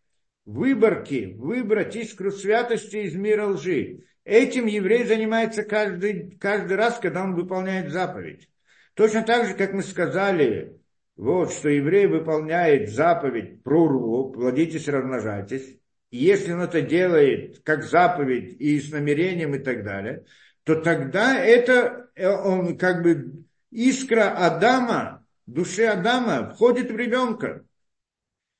выборки, 0.46 1.34
выбрать 1.38 1.96
искру 1.96 2.32
святости 2.32 2.98
из 2.98 3.16
мира 3.16 3.46
лжи, 3.46 4.02
этим 4.26 4.66
еврей 4.66 5.06
занимается 5.06 5.64
каждый, 5.64 6.38
каждый 6.38 6.76
раз, 6.76 7.00
когда 7.00 7.24
он 7.24 7.34
выполняет 7.34 7.94
заповедь. 7.94 8.50
Точно 8.94 9.24
так 9.24 9.48
же, 9.48 9.54
как 9.54 9.72
мы 9.72 9.84
сказали, 9.84 10.78
вот, 11.16 11.52
что 11.52 11.70
еврей 11.70 12.08
выполняет 12.08 12.90
заповедь 12.90 13.64
прорву, 13.64 14.32
плодитесь, 14.32 14.88
размножайтесь, 14.88 15.80
и 16.10 16.18
если 16.18 16.52
он 16.52 16.62
это 16.62 16.82
делает 16.82 17.62
как 17.64 17.84
заповедь 17.84 18.60
и 18.60 18.80
с 18.80 18.92
намерением 18.92 19.56
и 19.56 19.60
так 19.60 19.84
далее, 19.84 20.26
то 20.64 20.76
тогда 20.76 21.38
это 21.38 22.10
э, 22.16 22.28
он 22.28 22.78
как 22.78 23.04
бы 23.04 23.46
искра 23.72 24.30
Адама, 24.30 25.26
души 25.46 25.84
Адама 25.84 26.52
входит 26.52 26.92
в 26.92 26.96
ребенка. 26.96 27.66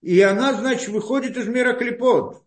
И 0.02 0.20
она, 0.22 0.54
значит, 0.54 0.90
выходит 0.90 1.38
из 1.38 1.48
мира 1.48 1.74
клепот. 1.74 2.43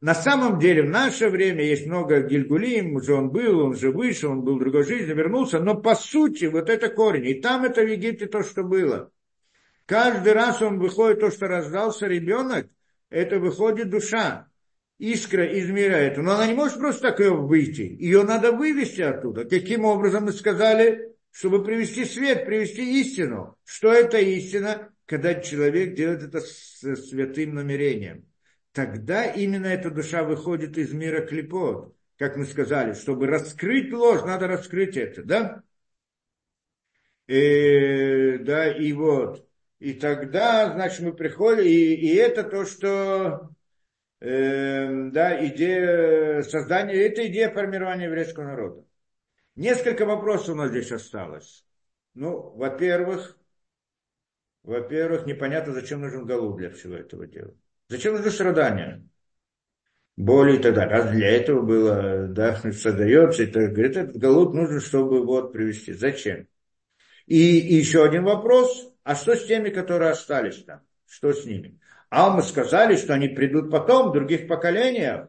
На 0.00 0.14
самом 0.14 0.58
деле 0.58 0.82
в 0.82 0.90
наше 0.90 1.28
время 1.28 1.64
есть 1.64 1.86
много 1.86 2.20
Гильгулим, 2.20 2.96
уже 2.96 3.14
он 3.14 3.30
был, 3.30 3.60
он 3.60 3.76
же 3.76 3.90
вышел, 3.90 4.32
он 4.32 4.42
был 4.42 4.56
в 4.56 4.60
другой 4.60 4.84
жизни, 4.84 5.12
вернулся, 5.12 5.60
но 5.60 5.74
по 5.74 5.94
сути 5.94 6.46
вот 6.46 6.68
это 6.68 6.88
корень. 6.88 7.26
И 7.26 7.40
там 7.40 7.64
это 7.64 7.82
в 7.82 7.90
Египте 7.90 8.26
то, 8.26 8.42
что 8.42 8.62
было. 8.62 9.10
Каждый 9.86 10.32
раз 10.32 10.62
он 10.62 10.78
выходит, 10.78 11.20
то, 11.20 11.30
что 11.30 11.46
рождался 11.46 12.06
ребенок, 12.06 12.68
это 13.10 13.38
выходит 13.38 13.90
душа, 13.90 14.48
искра 14.98 15.46
из 15.46 15.68
мира 15.70 15.94
этого. 15.94 16.24
Но 16.24 16.32
она 16.32 16.46
не 16.46 16.54
может 16.54 16.78
просто 16.78 17.02
так 17.02 17.20
ее 17.20 17.34
выйти. 17.34 17.82
Ее 17.82 18.22
надо 18.24 18.52
вывести 18.52 19.02
оттуда. 19.02 19.44
Каким 19.44 19.84
образом 19.84 20.24
мы 20.24 20.32
сказали, 20.32 21.14
чтобы 21.30 21.64
привести 21.64 22.04
свет, 22.04 22.46
привести 22.46 23.00
истину. 23.00 23.56
Что 23.64 23.92
это 23.92 24.18
истина? 24.18 24.90
Когда 25.06 25.34
человек 25.34 25.94
делает 25.94 26.22
это 26.22 26.40
с 26.40 26.80
святым 27.08 27.54
намерением. 27.54 28.24
Тогда 28.74 29.24
именно 29.26 29.66
эта 29.66 29.88
душа 29.88 30.24
выходит 30.24 30.76
из 30.78 30.92
мира 30.92 31.24
клепот. 31.24 31.94
Как 32.18 32.36
мы 32.36 32.44
сказали, 32.44 32.94
чтобы 32.94 33.28
раскрыть 33.28 33.92
ложь, 33.92 34.24
надо 34.24 34.48
раскрыть 34.48 34.96
это, 34.96 35.22
да? 35.22 35.62
И, 37.28 37.34
э, 37.36 38.38
да, 38.38 38.66
и 38.76 38.92
вот. 38.92 39.48
И 39.78 39.94
тогда, 39.94 40.72
значит, 40.72 41.00
мы 41.00 41.12
приходим, 41.12 41.62
и, 41.62 41.68
и 41.68 42.14
это 42.16 42.42
то, 42.42 42.64
что, 42.64 43.50
э, 44.20 45.10
да, 45.10 45.46
идея 45.46 46.42
создания, 46.42 46.94
это 46.94 47.28
идея 47.28 47.50
формирования 47.52 48.06
еврейского 48.06 48.44
народа. 48.44 48.84
Несколько 49.54 50.04
вопросов 50.04 50.56
у 50.56 50.58
нас 50.58 50.70
здесь 50.70 50.90
осталось. 50.90 51.64
Ну, 52.14 52.50
во-первых, 52.56 53.38
во-первых, 54.64 55.26
непонятно, 55.26 55.72
зачем 55.72 56.00
нужен 56.00 56.26
голубь 56.26 56.58
для 56.58 56.70
всего 56.70 56.94
этого 56.94 57.28
дела. 57.28 57.54
Зачем 57.88 58.14
нужно 58.14 58.30
страдания? 58.30 59.06
Боли 60.16 60.56
и 60.56 60.62
так 60.62 60.74
далее. 60.74 60.96
Раз 60.96 61.10
для 61.10 61.30
этого 61.30 61.62
было, 61.62 62.28
да, 62.28 62.56
создается, 62.56 63.42
это, 63.42 63.66
говорит, 63.66 63.96
этот 63.96 64.16
голубь 64.16 64.54
нужен, 64.54 64.80
чтобы 64.80 65.24
вот 65.24 65.52
привести. 65.52 65.92
Зачем? 65.92 66.46
И, 67.26 67.58
и 67.58 67.74
еще 67.74 68.04
один 68.04 68.24
вопрос, 68.24 68.92
а 69.02 69.14
что 69.16 69.34
с 69.34 69.46
теми, 69.46 69.70
которые 69.70 70.10
остались 70.10 70.62
там? 70.64 70.80
Что 71.06 71.32
с 71.32 71.44
ними? 71.44 71.80
А 72.10 72.30
мы 72.30 72.42
сказали, 72.42 72.96
что 72.96 73.14
они 73.14 73.28
придут 73.28 73.70
потом, 73.70 74.10
в 74.10 74.12
других 74.12 74.46
поколениях. 74.46 75.28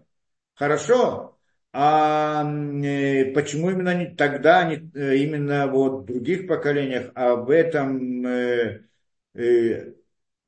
Хорошо. 0.53 1.37
А 1.73 2.43
э, 2.45 3.33
почему 3.33 3.69
именно 3.69 3.93
не, 3.95 4.15
тогда, 4.15 4.63
не, 4.63 4.89
э, 4.93 5.17
именно 5.17 5.67
вот 5.67 6.03
в 6.03 6.05
других 6.05 6.47
поколениях, 6.47 7.11
а 7.15 7.35
в 7.35 7.49
этом, 7.49 8.25
э, 8.25 8.85
э, 9.33 9.93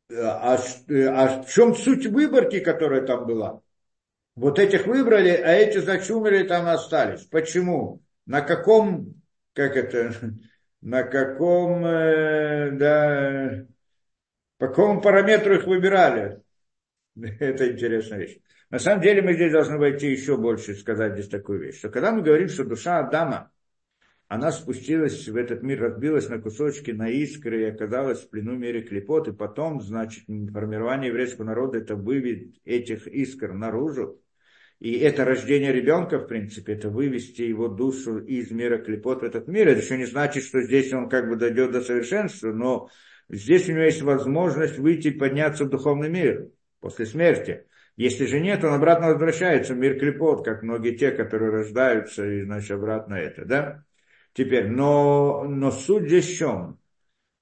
а, 0.10 0.56
а 0.56 1.44
в 1.44 1.50
чем 1.50 1.76
суть 1.76 2.06
выборки, 2.06 2.60
которая 2.60 3.02
там 3.06 3.26
была? 3.26 3.62
Вот 4.36 4.60
этих 4.60 4.86
выбрали, 4.86 5.30
а 5.30 5.52
эти 5.52 5.80
зачумали 5.80 6.48
там 6.48 6.68
остались. 6.68 7.26
Почему? 7.26 8.04
На 8.26 8.42
каком, 8.42 9.16
как 9.54 9.76
это, 9.76 10.14
на 10.82 11.04
каком, 11.04 11.86
э, 11.86 12.72
да, 12.72 13.66
по 14.58 14.68
какому 14.68 15.02
параметру 15.02 15.56
их 15.56 15.66
выбирали? 15.66 16.42
Это 17.16 17.72
интересная 17.72 18.20
вещь. 18.20 18.38
На 18.70 18.80
самом 18.80 19.02
деле 19.02 19.22
мы 19.22 19.34
здесь 19.34 19.52
должны 19.52 19.78
войти 19.78 20.12
еще 20.12 20.38
больше 20.38 20.74
и 20.74 20.76
сказать 20.76 21.14
здесь 21.14 21.30
такую 21.30 21.62
вещь, 21.62 21.80
что 21.80 21.90
когда 21.90 22.12
мы 22.12 22.22
говорим, 22.22 22.50
что 22.50 22.66
душа 22.66 23.00
Адама, 23.00 23.52
она 24.28 24.52
спустилась 24.52 25.28
в 25.28 25.36
этот 25.38 25.64
мир, 25.64 25.82
разбилась 25.82 26.28
на 26.28 26.40
кусочки, 26.40 26.92
на 26.92 27.10
искры 27.10 27.62
и 27.62 27.66
оказалась 27.66 28.22
в 28.22 28.30
плену 28.30 28.56
мире 28.56 28.82
клепот, 28.82 29.28
и 29.30 29.34
потом, 29.34 29.82
значит, 29.82 30.26
формирование 30.26 31.10
еврейского 31.10 31.46
народа 31.46 31.78
это 31.78 31.96
выведет 31.96 32.56
этих 32.66 33.08
искр 33.08 33.54
наружу, 33.54 34.22
и 34.80 34.94
это 35.00 35.26
рождение 35.26 35.72
ребенка, 35.72 36.20
в 36.20 36.28
принципе, 36.28 36.74
это 36.74 36.90
вывести 36.90 37.42
его 37.42 37.68
душу 37.68 38.20
из 38.20 38.52
мира 38.52 38.78
клепот 38.78 39.22
в 39.22 39.26
этот 39.26 39.48
мир. 39.48 39.70
Это 39.70 39.82
еще 39.82 39.98
не 39.98 40.06
значит, 40.06 40.44
что 40.44 40.62
здесь 40.62 40.94
он 40.94 41.10
как 41.10 41.30
бы 41.30 41.36
дойдет 41.36 41.72
до 41.72 41.82
совершенства, 41.82 42.52
но 42.52 42.90
здесь 43.28 43.68
у 43.68 43.72
него 43.72 43.84
есть 43.84 44.04
возможность 44.04 44.78
выйти 44.78 45.08
и 45.08 45.18
подняться 45.18 45.66
в 45.66 45.70
духовный 45.70 46.10
мир 46.10 46.50
после 46.80 47.08
смерти. 47.08 47.66
Если 47.96 48.28
же 48.28 48.40
нет, 48.40 48.64
он 48.64 48.74
обратно 48.74 49.08
возвращается 49.08 49.74
в 49.74 49.78
мир 49.78 49.98
клепот, 49.98 50.46
как 50.46 50.62
многие 50.62 50.96
те, 50.96 51.10
которые 51.10 51.50
рождаются, 51.50 52.30
и 52.30 52.44
значит 52.44 52.70
обратно 52.70 53.16
это, 53.16 53.46
да? 53.46 53.84
Теперь, 54.38 54.68
но, 54.68 55.46
но 55.46 55.72
суть 55.72 56.06
здесь 56.06 56.28
в 56.28 56.38
чем? 56.38 56.80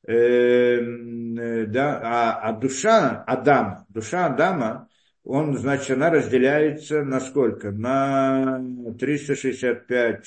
Э, 0.07 0.13
э, 0.15 1.65
да, 1.65 1.99
а, 2.01 2.39
а 2.39 2.53
душа 2.53 3.21
Адама, 3.27 3.85
душа 3.89 4.27
Адама, 4.27 4.87
он, 5.25 5.57
значит, 5.57 5.89
она 5.89 6.09
разделяется 6.09 7.03
на 7.03 7.19
сколько? 7.19 7.71
На 7.71 8.63
365 8.97 10.25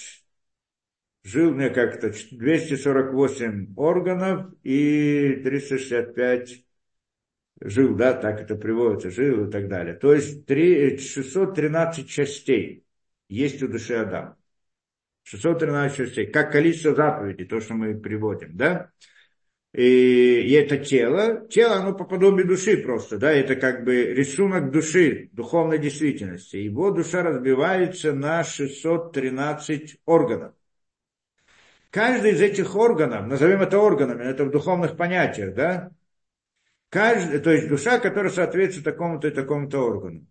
жил, 1.25 1.55
мне 1.55 1.71
как-то 1.71 2.13
248 2.33 3.73
органов 3.75 4.53
и 4.63 5.41
365 5.43 6.67
жил, 7.63 7.97
да, 7.97 8.13
так 8.13 8.43
это 8.43 8.57
приводится, 8.57 9.11
жил 9.11 9.49
и 9.49 9.51
так 9.51 9.69
далее. 9.69 9.95
То 9.95 10.13
есть 10.13 10.45
3, 10.45 10.99
613 10.99 12.11
частей 12.11 12.85
есть 13.31 13.63
у 13.63 13.69
души 13.69 13.95
Адама. 13.95 14.38
613 15.29 15.97
частей, 15.97 16.27
как 16.27 16.51
количество 16.53 16.95
заповедей, 16.95 17.45
то, 17.45 17.61
что 17.61 17.75
мы 17.75 17.95
приводим, 17.95 18.57
да? 18.57 18.91
И, 19.75 19.83
и 19.83 20.53
это 20.53 20.79
тело, 20.79 21.47
тело, 21.49 21.77
оно 21.77 21.95
по 21.95 22.05
подобию 22.05 22.47
души 22.47 22.79
просто, 22.79 23.19
да, 23.19 23.31
это 23.31 23.55
как 23.55 23.85
бы 23.85 24.07
рисунок 24.15 24.71
души, 24.71 25.29
духовной 25.33 25.79
действительности. 25.79 26.57
Его 26.57 26.91
душа 26.91 27.23
разбивается 27.23 28.15
на 28.15 28.43
613 28.43 29.99
органов. 30.07 30.55
Каждый 31.91 32.33
из 32.33 32.41
этих 32.41 32.75
органов, 32.75 33.27
назовем 33.27 33.61
это 33.61 33.79
органами, 33.79 34.25
это 34.25 34.47
в 34.47 34.51
духовных 34.51 34.97
понятиях, 34.97 35.55
да, 35.55 35.91
каждый, 36.89 37.41
то 37.41 37.51
есть 37.51 37.69
душа, 37.69 37.99
которая 37.99 38.33
соответствует 38.33 38.87
такому-то 38.87 39.29
и 39.29 39.31
такому-то 39.31 39.79
органу. 39.81 40.27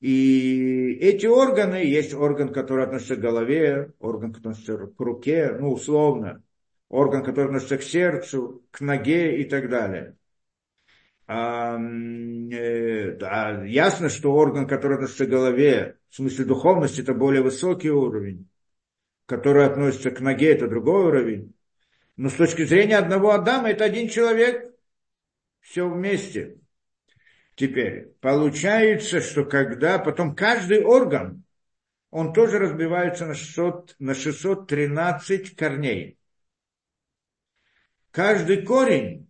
И 0.00 0.92
эти 1.00 1.26
органы, 1.26 1.76
есть 1.84 2.14
орган, 2.14 2.52
который 2.52 2.84
относится 2.84 3.16
к 3.16 3.20
голове, 3.20 3.92
орган, 3.98 4.32
который 4.32 4.52
относится 4.52 4.86
к 4.86 5.00
руке, 5.00 5.56
ну, 5.58 5.72
условно, 5.72 6.42
орган, 6.88 7.24
который 7.24 7.46
относится 7.46 7.78
к 7.78 7.82
сердцу, 7.82 8.62
к 8.70 8.80
ноге 8.80 9.40
и 9.40 9.44
так 9.44 9.68
далее. 9.68 10.16
А, 11.26 11.76
э, 11.78 13.12
да, 13.16 13.64
ясно, 13.64 14.08
что 14.08 14.32
орган, 14.32 14.66
который 14.66 14.94
относится 14.94 15.26
к 15.26 15.30
голове, 15.30 15.98
в 16.08 16.14
смысле 16.16 16.44
духовности, 16.44 17.00
это 17.00 17.12
более 17.12 17.42
высокий 17.42 17.90
уровень, 17.90 18.48
который 19.26 19.66
относится 19.66 20.10
к 20.10 20.20
ноге, 20.20 20.52
это 20.52 20.68
другой 20.68 21.06
уровень. 21.06 21.54
Но 22.16 22.30
с 22.30 22.34
точки 22.34 22.64
зрения 22.64 22.98
одного 22.98 23.32
Адама, 23.32 23.70
это 23.70 23.84
один 23.84 24.08
человек, 24.08 24.74
все 25.60 25.88
вместе. 25.88 26.58
Теперь, 27.58 28.12
получается, 28.20 29.20
что 29.20 29.44
когда 29.44 29.98
потом 29.98 30.36
каждый 30.36 30.84
орган, 30.84 31.42
он 32.10 32.32
тоже 32.32 32.60
разбивается 32.60 33.26
на, 33.26 33.34
600, 33.34 33.96
на 33.98 34.14
613 34.14 35.56
корней 35.56 36.18
каждый 38.12 38.62
корень, 38.62 39.28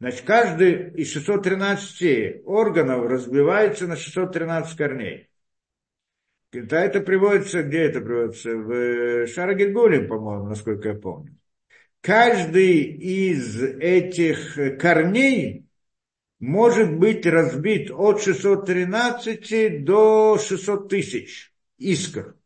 значит, 0.00 0.22
каждый 0.22 0.92
из 0.94 1.12
613 1.12 2.42
органов 2.44 3.06
разбивается 3.06 3.86
на 3.86 3.94
613 3.94 4.76
корней. 4.76 5.28
Да, 6.50 6.84
это 6.84 7.00
приводится, 7.00 7.62
где 7.62 7.82
это 7.82 8.00
приводится? 8.00 8.56
В 8.56 9.28
Шарагельгулем, 9.28 10.08
по-моему, 10.08 10.46
насколько 10.46 10.88
я 10.88 10.94
помню. 10.94 11.38
Каждый 12.00 12.82
из 12.82 13.62
этих 13.62 14.78
корней 14.80 15.67
может 16.40 16.96
быть 16.96 17.26
разбит 17.26 17.90
от 17.90 18.22
613 18.22 19.84
до 19.84 20.38
600 20.38 20.88
тысяч 20.88 21.52
искр. 21.78 22.36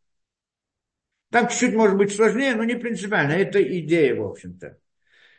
Там 1.30 1.48
чуть-чуть 1.48 1.74
может 1.74 1.96
быть 1.96 2.14
сложнее, 2.14 2.54
но 2.54 2.64
не 2.64 2.74
принципиально. 2.74 3.32
Это 3.32 3.62
идея, 3.62 4.14
в 4.14 4.22
общем-то. 4.22 4.78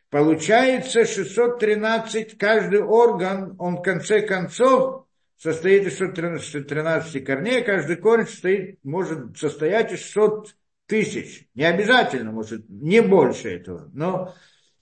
Получается 0.09 1.05
613, 1.05 2.37
каждый 2.37 2.83
орган, 2.83 3.55
он 3.57 3.77
в 3.77 3.81
конце 3.81 4.21
концов 4.21 5.07
состоит 5.37 5.87
из 5.87 5.97
613 5.97 7.25
корней, 7.25 7.63
каждый 7.63 7.95
корень 7.95 8.27
состоит, 8.27 8.83
может 8.83 9.37
состоять 9.37 9.91
из 9.91 10.01
600 10.01 10.55
тысяч. 10.85 11.47
Не 11.55 11.63
обязательно, 11.63 12.31
может, 12.31 12.69
не 12.69 13.01
больше 13.01 13.55
этого, 13.55 13.89
но 13.93 14.35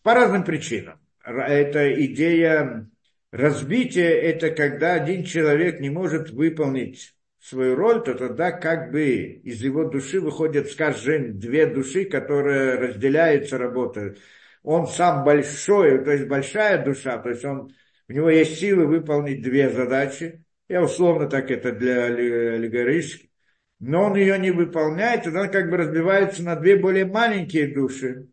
по 0.03 0.13
разным 0.13 0.43
причинам. 0.43 0.99
Это 1.23 1.93
идея 2.05 2.90
разбития, 3.31 4.09
это 4.09 4.51
когда 4.51 4.93
один 4.93 5.23
человек 5.23 5.79
не 5.79 5.89
может 5.89 6.29
выполнить 6.31 7.15
свою 7.39 7.75
роль, 7.75 8.03
то 8.03 8.13
тогда 8.13 8.51
как 8.51 8.91
бы 8.91 9.23
из 9.43 9.61
его 9.61 9.85
души 9.85 10.19
выходят, 10.19 10.69
скажем, 10.69 11.39
две 11.39 11.65
души, 11.65 12.05
которые 12.05 12.75
разделяются, 12.75 13.57
работают 13.57 14.19
он 14.63 14.87
сам 14.87 15.23
большой, 15.23 16.03
то 16.03 16.11
есть 16.11 16.27
большая 16.27 16.83
душа, 16.83 17.17
то 17.17 17.29
есть 17.29 17.43
он, 17.45 17.73
у 18.07 18.13
него 18.13 18.29
есть 18.29 18.59
силы 18.59 18.85
выполнить 18.85 19.41
две 19.41 19.69
задачи, 19.69 20.43
я 20.67 20.83
условно 20.83 21.27
так 21.27 21.51
это 21.51 21.71
для 21.71 22.05
аллегорически, 22.05 23.31
но 23.79 24.03
он 24.03 24.15
ее 24.15 24.37
не 24.37 24.51
выполняет, 24.51 25.23
тогда 25.23 25.41
он 25.41 25.51
как 25.51 25.69
бы 25.69 25.77
разбивается 25.77 26.43
на 26.43 26.55
две 26.55 26.75
более 26.77 27.05
маленькие 27.05 27.73
души 27.73 28.27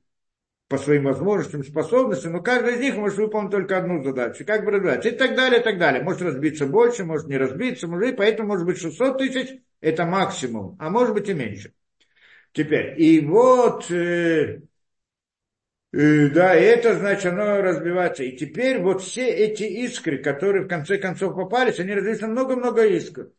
по 0.69 0.79
своим 0.79 1.05
возможностям, 1.05 1.65
способностям, 1.65 2.33
но 2.33 2.43
каждый 2.43 2.75
из 2.75 2.81
них 2.81 2.97
может 2.97 3.19
выполнить 3.19 3.51
только 3.51 3.79
одну 3.79 4.03
задачу, 4.03 4.45
как 4.47 4.65
бы 4.65 4.71
разбивается, 4.71 5.09
и 5.09 5.17
так 5.17 5.35
далее, 5.35 5.61
и 5.61 5.65
так 5.65 5.79
далее. 5.79 6.03
Может 6.03 6.23
разбиться 6.23 6.67
больше, 6.67 7.05
может 7.05 7.27
не 7.27 7.39
разбиться, 7.39 7.89
может, 7.89 8.13
и 8.13 8.17
поэтому 8.17 8.49
может 8.49 8.67
быть 8.67 8.79
600 8.79 9.19
тысяч, 9.19 9.61
это 9.81 10.05
максимум, 10.05 10.77
а 10.79 10.91
может 10.91 11.15
быть 11.15 11.29
и 11.29 11.35
меньше. 11.35 11.73
Теперь, 12.53 13.01
и 13.01 13.21
вот 13.25 13.91
э, 13.91 14.61
и, 15.93 16.29
да, 16.29 16.55
это, 16.55 16.99
значит, 16.99 17.27
оно 17.33 17.63
разбивается. 17.63 18.23
И 18.23 18.37
теперь 18.37 18.81
вот 18.83 19.03
все 19.03 19.27
эти 19.29 19.63
искры, 19.63 20.19
которые 20.19 20.65
в 20.65 20.69
конце 20.69 20.99
концов 20.99 21.35
попались, 21.35 21.81
они 21.81 21.95
разбились 21.95 22.21
на 22.21 22.29
много-много 22.29 22.85
искр. 22.87 23.33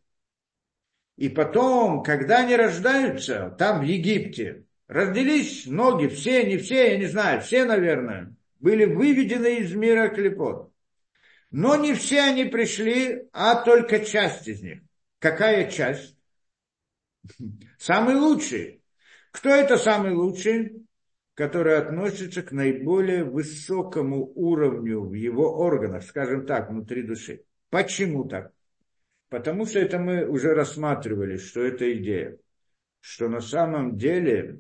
И 1.18 1.30
потом, 1.30 2.02
когда 2.02 2.40
они 2.40 2.56
рождаются, 2.56 3.56
там 3.60 3.82
в 3.82 3.84
Египте, 3.84 4.66
разделись 4.90 5.66
ноги, 5.68 6.08
все, 6.08 6.44
не 6.46 6.58
все, 6.58 6.92
я 6.92 6.98
не 6.98 7.06
знаю, 7.06 7.42
все, 7.42 7.64
наверное, 7.64 8.36
были 8.60 8.84
выведены 8.84 9.60
из 9.60 9.74
мира 9.74 10.10
клепот. 10.10 10.74
Но 11.52 11.78
не 11.78 11.94
все 11.94 12.24
они 12.24 12.44
пришли, 12.44 13.30
а 13.32 13.56
только 13.64 14.02
часть 14.02 14.50
из 14.50 14.62
них. 14.62 14.82
Какая 15.20 15.72
часть? 15.72 16.18
Самый 17.78 18.16
лучший. 18.16 18.84
Кто 19.32 19.50
это 19.50 19.78
самый 19.78 20.14
лучший? 20.14 20.86
который 21.40 21.78
относится 21.78 22.44
к 22.44 22.52
наиболее 22.52 23.24
высокому 23.24 24.30
уровню 24.36 25.00
в 25.00 25.14
его 25.14 25.58
органах, 25.58 26.04
скажем 26.04 26.46
так, 26.46 26.70
внутри 26.70 27.02
души. 27.02 27.46
Почему 27.70 28.26
так? 28.26 28.52
Потому 29.30 29.66
что 29.66 29.80
это 29.80 30.00
мы 30.00 30.28
уже 30.28 30.54
рассматривали, 30.54 31.38
что 31.38 31.62
это 31.62 31.94
идея. 31.94 32.38
Что 33.00 33.30
на 33.30 33.40
самом 33.40 33.98
деле 33.98 34.60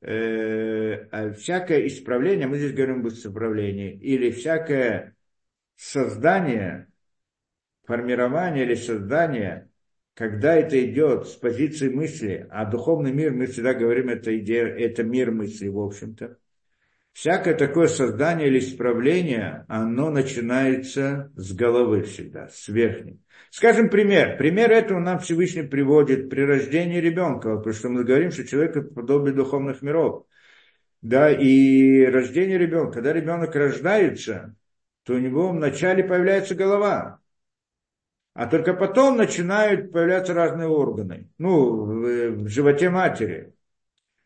э, 0.00 1.06
а 1.10 1.32
всякое 1.32 1.86
исправление, 1.86 2.46
мы 2.46 2.58
здесь 2.58 2.72
говорим 2.72 3.00
об 3.00 3.08
исправлении, 3.08 3.94
или 3.94 4.30
всякое 4.30 5.16
создание, 5.76 6.88
формирование 7.84 8.64
или 8.64 8.74
создание, 8.74 9.70
когда 10.14 10.54
это 10.54 10.84
идет 10.84 11.28
с 11.28 11.34
позиции 11.34 11.88
мысли, 11.88 12.46
а 12.50 12.64
духовный 12.64 13.12
мир, 13.12 13.32
мы 13.32 13.46
всегда 13.46 13.72
говорим, 13.74 14.08
это, 14.08 14.36
идея, 14.38 14.66
это 14.66 15.04
мир 15.04 15.30
мысли, 15.30 15.68
в 15.68 15.78
общем-то, 15.78 16.38
всякое 17.18 17.54
такое 17.54 17.88
создание 17.88 18.46
или 18.46 18.60
исправление, 18.60 19.64
оно 19.66 20.08
начинается 20.08 21.32
с 21.34 21.52
головы 21.52 22.02
всегда, 22.02 22.48
с 22.48 22.68
верхней. 22.68 23.18
Скажем 23.50 23.88
пример. 23.88 24.36
Пример 24.38 24.70
этого 24.70 25.00
нам 25.00 25.18
Всевышний 25.18 25.62
приводит 25.62 26.30
при 26.30 26.42
рождении 26.42 27.00
ребенка, 27.00 27.56
потому 27.56 27.74
что 27.74 27.88
мы 27.88 28.04
говорим, 28.04 28.30
что 28.30 28.46
человек 28.46 28.94
подобие 28.94 29.34
духовных 29.34 29.82
миров. 29.82 30.26
Да, 31.02 31.28
и 31.32 32.04
рождение 32.04 32.56
ребенка, 32.56 32.94
когда 32.94 33.12
ребенок 33.12 33.52
рождается, 33.56 34.54
то 35.02 35.14
у 35.14 35.18
него 35.18 35.48
вначале 35.48 36.04
появляется 36.04 36.54
голова, 36.54 37.18
а 38.34 38.46
только 38.46 38.74
потом 38.74 39.16
начинают 39.16 39.90
появляться 39.90 40.34
разные 40.34 40.68
органы. 40.68 41.30
Ну, 41.38 42.44
в 42.44 42.48
животе 42.48 42.90
матери. 42.90 43.54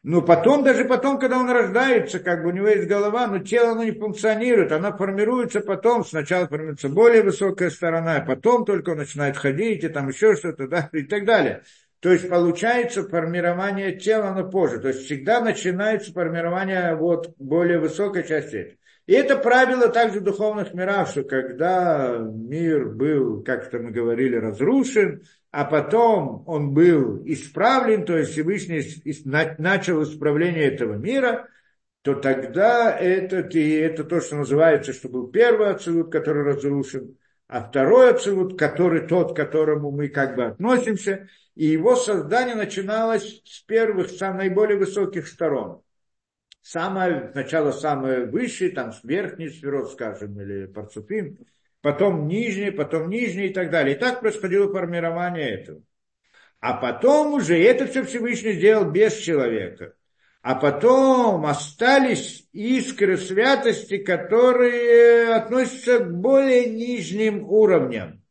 Но 0.03 0.21
потом, 0.21 0.65
даже 0.65 0.85
потом, 0.85 1.21
когда 1.21 1.39
он 1.39 1.49
рождается, 1.49 2.19
как 2.19 2.43
бы 2.43 2.49
у 2.49 2.53
него 2.53 2.67
есть 2.67 2.89
голова, 2.89 3.29
но 3.29 3.39
тело 3.39 3.73
оно 3.73 3.85
не 3.85 3.93
функционирует, 3.93 4.73
оно 4.73 4.97
формируется 4.97 5.61
потом, 5.61 6.05
сначала 6.05 6.49
формируется 6.49 6.89
более 6.89 7.23
высокая 7.23 7.71
сторона, 7.71 8.17
а 8.17 8.21
потом 8.21 8.65
только 8.65 8.91
он 8.91 8.99
начинает 8.99 9.37
ходить, 9.37 9.85
и 9.85 9.89
там 9.89 10.09
еще 10.09 10.35
что-то, 10.35 10.67
да, 10.67 10.91
и 10.93 11.03
так 11.03 11.25
далее. 11.25 11.63
То 12.01 12.11
есть 12.11 12.29
получается 12.29 13.09
формирование 13.09 13.97
тела, 13.97 14.31
оно 14.31 14.51
позже. 14.51 14.81
То 14.81 14.89
есть 14.89 15.05
всегда 15.05 15.41
начинается 15.41 16.13
формирование 16.13 16.97
вот 16.97 17.37
более 17.39 17.79
высокой 17.79 18.27
части. 18.27 18.77
И 19.07 19.13
это 19.13 19.37
правило 19.37 19.89
также 19.89 20.21
духовных 20.21 20.75
мирах, 20.75 21.11
что 21.11 21.23
когда 21.23 22.19
мир 22.19 22.87
был, 22.87 23.45
как-то 23.45 23.79
мы 23.79 23.93
говорили, 23.93 24.35
разрушен, 24.35 25.23
а 25.53 25.67
потом 25.67 26.45
он 26.47 26.73
был 26.73 27.23
исправлен, 27.27 28.07
то 28.07 28.17
есть 28.17 28.33
Всевышний 28.33 28.83
начал 29.59 30.03
исправление 30.03 30.65
этого 30.65 30.95
мира, 30.95 31.47
то 32.01 32.15
тогда 32.15 32.99
этот, 32.99 33.55
и 33.55 33.71
это 33.75 34.03
то, 34.03 34.21
что 34.23 34.37
называется, 34.37 34.95
что 34.95 35.11
был 35.11 35.29
первый 35.29 35.71
отцелут, 35.71 36.11
который 36.11 36.43
разрушен, 36.43 37.19
а 37.49 37.63
второй 37.63 38.11
отцелут, 38.13 38.59
который 38.59 39.07
тот, 39.07 39.35
к 39.35 39.37
которому 39.37 39.91
мы 39.91 40.09
как 40.09 40.37
бы 40.37 40.47
относимся, 40.47 41.29
и 41.55 41.67
его 41.67 41.97
создание 41.97 42.55
начиналось 42.55 43.43
с 43.45 43.61
первых, 43.61 44.09
самых 44.09 44.39
наиболее 44.39 44.79
высоких 44.79 45.29
сторон. 45.29 45.83
Самое, 46.63 47.29
сначала 47.33 47.73
самое 47.73 48.25
высшее, 48.25 48.71
там 48.71 48.93
верхний 49.05 49.51
сферот, 49.51 49.93
скажем, 49.93 50.41
или 50.41 50.65
парцуфим, 50.65 51.37
потом 51.83 52.27
нижний, 52.27 52.71
потом 52.71 53.11
нижний 53.11 53.47
и 53.47 53.53
так 53.53 53.71
далее. 53.71 53.95
И 53.95 53.99
так 53.99 54.21
происходило 54.21 54.73
формирование 54.73 55.51
этого. 55.51 55.83
А 56.61 56.75
потом 56.75 57.35
уже 57.35 57.61
это 57.61 57.87
все 57.87 58.05
Всевышний 58.05 58.53
сделал 58.53 58.91
без 58.91 59.19
человека. 59.19 59.95
А 60.43 60.55
потом 60.55 61.45
остались 61.45 62.49
искры 62.53 63.17
святости, 63.17 63.99
которые 63.99 65.35
относятся 65.35 65.99
к 65.99 66.13
более 66.13 66.71
нижним 66.71 67.45
уровням. 67.45 68.22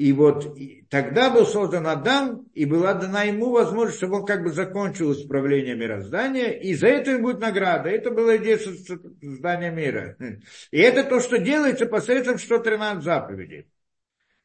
И 0.00 0.14
вот 0.14 0.56
тогда 0.88 1.28
был 1.28 1.44
создан 1.44 1.86
Адам, 1.86 2.46
и 2.54 2.64
была 2.64 2.94
дана 2.94 3.24
ему 3.24 3.50
возможность, 3.50 3.98
чтобы 3.98 4.20
он 4.20 4.24
как 4.24 4.42
бы 4.42 4.50
закончил 4.50 5.12
исправление 5.12 5.74
мироздания, 5.74 6.52
и 6.52 6.72
за 6.72 6.86
это 6.86 7.10
ему 7.10 7.24
будет 7.24 7.40
награда. 7.40 7.90
Это 7.90 8.10
была 8.10 8.38
идея 8.38 8.56
создания 8.56 9.70
мира. 9.70 10.16
И 10.70 10.78
это 10.80 11.04
то, 11.04 11.20
что 11.20 11.36
делается 11.36 11.84
посредством 11.84 12.38
113 12.38 13.04
заповедей. 13.04 13.66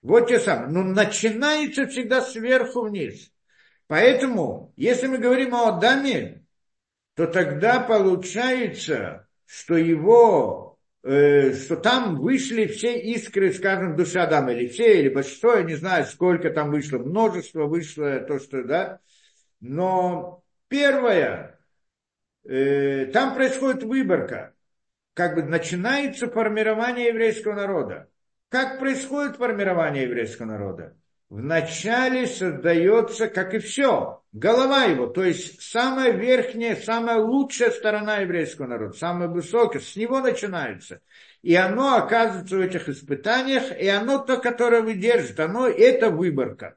Вот 0.02 0.28
те 0.28 0.42
самые. 0.42 0.74
Но 0.74 0.84
начинается 0.84 1.88
всегда 1.88 2.20
сверху 2.20 2.82
вниз. 2.82 3.32
Поэтому, 3.88 4.74
если 4.76 5.08
мы 5.08 5.20
говорим 5.20 5.56
о 5.56 5.70
Адаме, 5.70 6.44
то 7.14 7.28
тогда 7.28 7.80
получается, 7.80 9.30
что 9.46 9.78
его 9.78 10.65
что 11.06 11.76
там 11.76 12.16
вышли 12.16 12.66
все 12.66 13.00
искры, 13.00 13.54
скажем, 13.54 13.96
души 13.96 14.18
Адама, 14.18 14.54
или 14.54 14.68
все, 14.68 15.02
или 15.02 15.10
большинство, 15.10 15.54
я 15.54 15.62
не 15.62 15.76
знаю, 15.76 16.06
сколько 16.06 16.50
там 16.50 16.72
вышло, 16.72 16.98
множество 16.98 17.66
вышло, 17.66 18.20
то, 18.22 18.40
что, 18.40 18.64
да. 18.64 19.00
Но 19.60 20.44
первое, 20.68 21.60
э, 22.44 23.06
там 23.14 23.36
происходит 23.36 23.84
выборка, 23.84 24.56
как 25.14 25.36
бы 25.36 25.44
начинается 25.44 26.28
формирование 26.28 27.10
еврейского 27.10 27.54
народа. 27.54 28.10
Как 28.50 28.80
происходит 28.80 29.38
формирование 29.38 30.04
еврейского 30.04 30.48
народа? 30.48 30.98
Вначале 31.30 32.28
создается, 32.28 33.28
как 33.28 33.54
и 33.54 33.60
все, 33.60 34.22
голова 34.32 34.86
его, 34.86 35.08
то 35.08 35.24
есть 35.24 35.62
самая 35.62 36.12
верхняя, 36.12 36.76
самая 36.76 37.18
лучшая 37.18 37.72
сторона 37.72 38.18
еврейского 38.18 38.68
народа, 38.68 38.94
самая 38.94 39.28
высокая, 39.28 39.82
с 39.82 39.96
него 39.96 40.20
начинается. 40.20 41.02
И 41.42 41.56
оно 41.56 41.96
оказывается 41.96 42.58
в 42.58 42.62
этих 42.62 42.90
испытаниях, 42.90 43.78
и 43.80 43.88
оно 43.88 44.20
то, 44.20 44.38
которое 44.38 44.82
выдержит, 44.82 45.40
оно 45.40 45.68
это 45.68 46.10
выборка. 46.10 46.76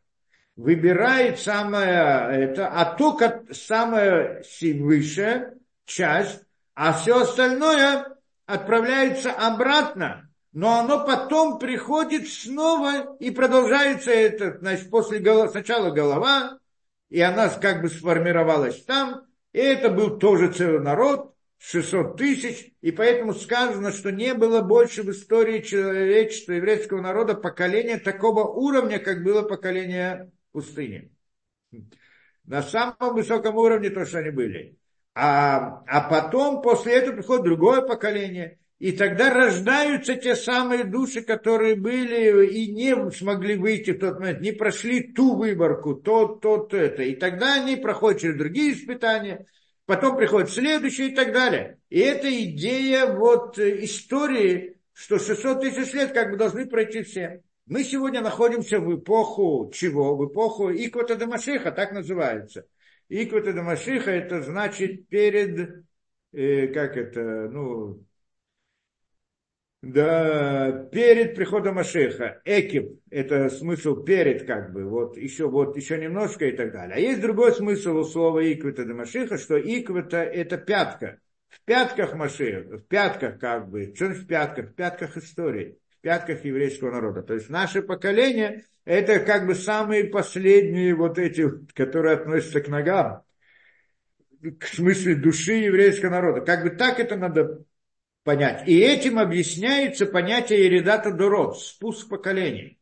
Выбирает 0.56 1.38
самое 1.38 2.44
это, 2.44 2.68
а 2.68 2.84
то, 2.84 3.16
самая 3.52 4.42
высшая 4.60 5.54
часть, 5.84 6.42
а 6.74 6.92
все 6.92 7.22
остальное 7.22 8.06
отправляется 8.46 9.30
обратно 9.30 10.27
но 10.58 10.80
оно 10.80 11.06
потом 11.06 11.60
приходит 11.60 12.26
снова 12.26 13.16
и 13.20 13.30
продолжается 13.30 14.10
это, 14.10 14.58
значит, 14.58 14.90
после 14.90 15.20
голова, 15.20 15.48
сначала 15.50 15.92
голова, 15.92 16.58
и 17.10 17.20
она 17.20 17.48
как 17.48 17.80
бы 17.80 17.88
сформировалась 17.88 18.82
там, 18.82 19.22
и 19.52 19.58
это 19.60 19.88
был 19.88 20.18
тоже 20.18 20.52
целый 20.52 20.80
народ, 20.80 21.32
600 21.58 22.16
тысяч, 22.16 22.72
и 22.80 22.90
поэтому 22.90 23.34
сказано, 23.34 23.92
что 23.92 24.10
не 24.10 24.34
было 24.34 24.60
больше 24.60 25.04
в 25.04 25.12
истории 25.12 25.60
человечества, 25.60 26.54
еврейского 26.54 27.00
народа 27.02 27.34
поколения 27.34 28.00
такого 28.00 28.42
уровня, 28.42 28.98
как 28.98 29.22
было 29.22 29.42
поколение 29.42 30.32
пустыни. 30.50 31.12
На 32.42 32.64
самом 32.64 33.14
высоком 33.14 33.54
уровне 33.58 33.90
то, 33.90 34.04
что 34.04 34.18
они 34.18 34.30
были. 34.30 34.76
А, 35.14 35.84
а 35.86 36.00
потом, 36.10 36.62
после 36.62 36.94
этого 36.94 37.14
приходит 37.14 37.44
другое 37.44 37.80
поколение, 37.80 38.58
и 38.78 38.92
тогда 38.92 39.34
рождаются 39.34 40.14
те 40.14 40.36
самые 40.36 40.84
души, 40.84 41.22
которые 41.22 41.74
были 41.74 42.46
и 42.46 42.72
не 42.72 43.10
смогли 43.10 43.56
выйти 43.56 43.90
в 43.90 43.98
тот 43.98 44.20
момент, 44.20 44.40
не 44.40 44.52
прошли 44.52 45.12
ту 45.12 45.34
выборку, 45.34 45.94
то, 45.94 46.28
то, 46.28 46.58
то, 46.58 46.76
это. 46.76 47.02
И 47.02 47.16
тогда 47.16 47.54
они 47.54 47.74
проходят 47.74 48.20
через 48.20 48.36
другие 48.36 48.74
испытания, 48.74 49.46
потом 49.84 50.16
приходят 50.16 50.50
следующие 50.50 51.08
и 51.08 51.14
так 51.14 51.32
далее. 51.32 51.78
И 51.90 51.98
это 51.98 52.30
идея 52.44 53.12
вот 53.12 53.58
э, 53.58 53.84
истории, 53.84 54.76
что 54.92 55.18
600 55.18 55.60
тысяч 55.60 55.92
лет 55.94 56.12
как 56.12 56.30
бы 56.30 56.36
должны 56.36 56.66
пройти 56.66 57.02
все. 57.02 57.42
Мы 57.66 57.82
сегодня 57.82 58.20
находимся 58.20 58.78
в 58.78 58.94
эпоху 58.94 59.72
чего? 59.74 60.16
В 60.16 60.26
эпоху 60.28 60.70
Иквата 60.70 61.16
Дамашиха, 61.16 61.72
так 61.72 61.90
называется. 61.90 62.64
Иквата 63.08 63.52
Дамашиха 63.52 64.12
это 64.12 64.40
значит 64.40 65.08
перед, 65.08 65.84
э, 66.32 66.68
как 66.68 66.96
это, 66.96 67.48
ну, 67.50 68.04
да, 69.82 70.88
перед 70.90 71.36
приходом 71.36 71.76
Машеха. 71.76 72.40
Экип– 72.44 73.00
это 73.10 73.48
смысл 73.48 74.02
перед, 74.02 74.44
как 74.44 74.72
бы, 74.72 74.84
вот 74.84 75.16
еще, 75.16 75.48
вот 75.48 75.76
еще 75.76 75.98
немножко 75.98 76.46
и 76.46 76.52
так 76.52 76.72
далее. 76.72 76.96
А 76.96 76.98
есть 76.98 77.20
другой 77.20 77.52
смысл 77.52 77.98
у 77.98 78.04
слова 78.04 78.40
иквита 78.40 78.84
до 78.84 78.94
Машеха, 78.94 79.38
что 79.38 79.58
иквита– 79.58 80.16
это 80.22 80.58
пятка. 80.58 81.18
В 81.48 81.64
пятках 81.64 82.14
Машеха, 82.14 82.78
в 82.78 82.86
пятках 82.88 83.38
как 83.38 83.70
бы, 83.70 83.92
что 83.94 84.08
в 84.08 84.26
пятках? 84.26 84.70
В 84.70 84.74
пятках 84.74 85.16
истории, 85.16 85.78
в 85.98 86.00
пятках 86.02 86.44
еврейского 86.44 86.90
народа. 86.90 87.22
То 87.22 87.34
есть 87.34 87.48
наше 87.48 87.80
поколение– 87.82 88.64
это 88.84 89.20
как 89.20 89.46
бы 89.46 89.54
самые 89.54 90.04
последние 90.04 90.94
вот 90.94 91.18
эти, 91.18 91.48
которые 91.74 92.16
относятся 92.16 92.60
к 92.60 92.68
ногам, 92.68 93.22
к 94.58 94.66
смысле 94.66 95.14
души 95.14 95.52
еврейского 95.52 96.10
народа. 96.10 96.40
Как 96.40 96.64
бы 96.64 96.70
так 96.70 96.98
это 96.98 97.16
надо 97.16 97.64
понять. 98.28 98.68
И 98.68 98.78
этим 98.78 99.18
объясняется 99.18 100.04
понятие 100.04 100.66
Еридата 100.66 101.10
Дурот, 101.12 101.58
спуск 101.58 102.10
поколений. 102.10 102.78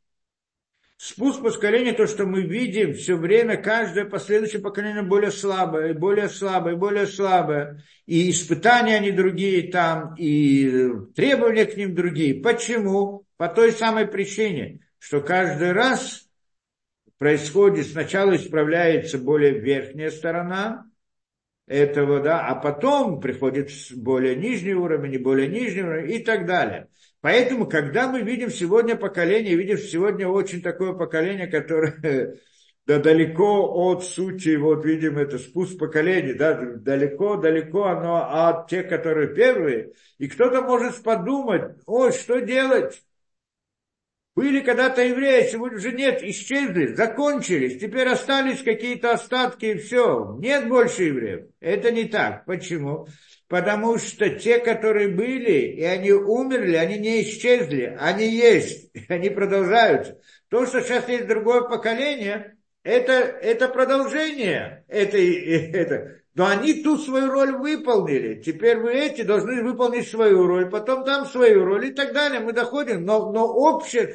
Спуск 0.97 1.41
поколения, 1.41 1.93
то, 1.93 2.09
что 2.09 2.27
мы 2.27 2.43
видим 2.43 2.95
все 2.95 3.15
время, 3.15 3.57
каждое 3.57 4.07
последующее 4.07 4.61
поколение 4.61 5.05
более 5.05 5.31
слабое, 5.31 5.95
более 5.95 6.29
слабое, 6.29 6.75
более 6.75 7.07
слабое. 7.07 7.81
И 8.07 8.29
испытания 8.29 8.97
они 8.97 9.13
другие 9.13 9.71
там, 9.71 10.17
и 10.19 10.91
требования 11.15 11.67
к 11.67 11.77
ним 11.77 11.95
другие. 11.95 12.43
Почему? 12.43 13.25
По 13.37 13.47
той 13.47 13.71
самой 13.71 14.09
причине, 14.09 14.81
что 14.99 15.21
каждый 15.21 15.71
раз 15.71 16.29
происходит, 17.19 17.87
сначала 17.87 18.35
исправляется 18.35 19.19
более 19.19 19.61
верхняя 19.61 20.11
сторона, 20.11 20.87
этого, 21.67 22.21
да, 22.21 22.47
а 22.47 22.55
потом 22.55 23.21
приходит 23.21 23.71
более 23.97 24.37
нижний 24.37 24.75
уровень, 24.75 25.15
и 25.15 25.19
более 25.19 25.49
нижний 25.49 25.83
уровень 25.83 26.13
и 26.13 26.19
так 26.21 26.47
далее. 26.47 26.89
Поэтому, 27.21 27.67
когда 27.67 28.09
мы 28.09 28.23
видим 28.23 28.51
сегодня 28.51 28.95
поколение, 28.95 29.57
видим 29.57 29.79
сегодня 29.79 30.29
очень 30.29 30.63
такое 30.63 30.93
поколение, 30.93 31.49
которое 31.49 32.39
да, 32.87 33.01
далеко 33.01 33.91
от 33.91 34.05
сути, 34.05 34.55
вот 34.55 34.85
видим, 34.85 35.19
это 35.19 35.39
спуск 35.39 35.77
поколений, 35.77 36.35
да, 36.35 36.55
далеко-далеко 36.55 37.85
оно 37.85 38.49
от 38.49 38.69
тех, 38.69 38.89
которые 38.89 39.35
первые. 39.35 39.93
И 40.19 40.29
кто-то 40.29 40.63
может 40.63 41.03
подумать, 41.03 41.77
ой, 41.87 42.13
что 42.13 42.41
делать? 42.41 43.03
Были 44.37 44.61
когда-то 44.61 45.03
евреи, 45.03 45.49
сегодня 45.51 45.79
уже 45.79 45.93
нет, 45.93 46.23
исчезли, 46.23 46.89
закончились, 46.95 47.81
теперь 47.81 48.07
остались 48.07 48.63
какие-то 48.63 49.13
остатки 49.13 49.65
и 49.65 49.79
все. 49.79 50.37
Нет 50.39 50.69
больше 50.69 51.05
евреев. 51.05 51.47
Это 51.59 51.91
не 51.91 52.05
так. 52.05 52.45
Почему? 52.45 53.09
Потому 53.49 53.97
что 53.97 54.29
те, 54.29 54.59
которые 54.59 55.09
были, 55.09 55.73
и 55.77 55.83
они 55.85 56.13
умерли, 56.13 56.77
они 56.77 56.99
не 56.99 57.23
исчезли, 57.23 57.97
они 57.99 58.29
есть, 58.29 58.91
они 59.09 59.31
продолжаются. 59.31 60.21
То, 60.51 60.67
что 60.67 60.83
сейчас 60.83 61.09
есть 61.09 61.27
другое 61.27 61.63
поколение, 61.63 62.59
это, 62.83 63.13
это 63.15 63.69
продолжение 63.69 64.85
этой, 64.89 65.35
это, 65.73 66.21
но 66.37 66.47
они 66.49 66.83
ту 66.83 66.99
свою 66.99 67.31
роль 67.31 67.53
выполнили. 67.57 68.43
Теперь 68.43 68.77
вы 68.77 68.93
эти 68.93 69.23
должны 69.23 69.63
выполнить 69.63 70.07
свою 70.07 70.47
роль, 70.47 70.69
потом 70.69 71.03
там 71.03 71.25
свою 71.25 71.65
роль 71.65 71.87
и 71.87 71.93
так 71.93 72.13
далее. 72.13 72.41
Мы 72.41 72.53
доходим, 72.53 73.07
но, 73.07 73.33
но 73.33 73.47
общее, 73.47 74.15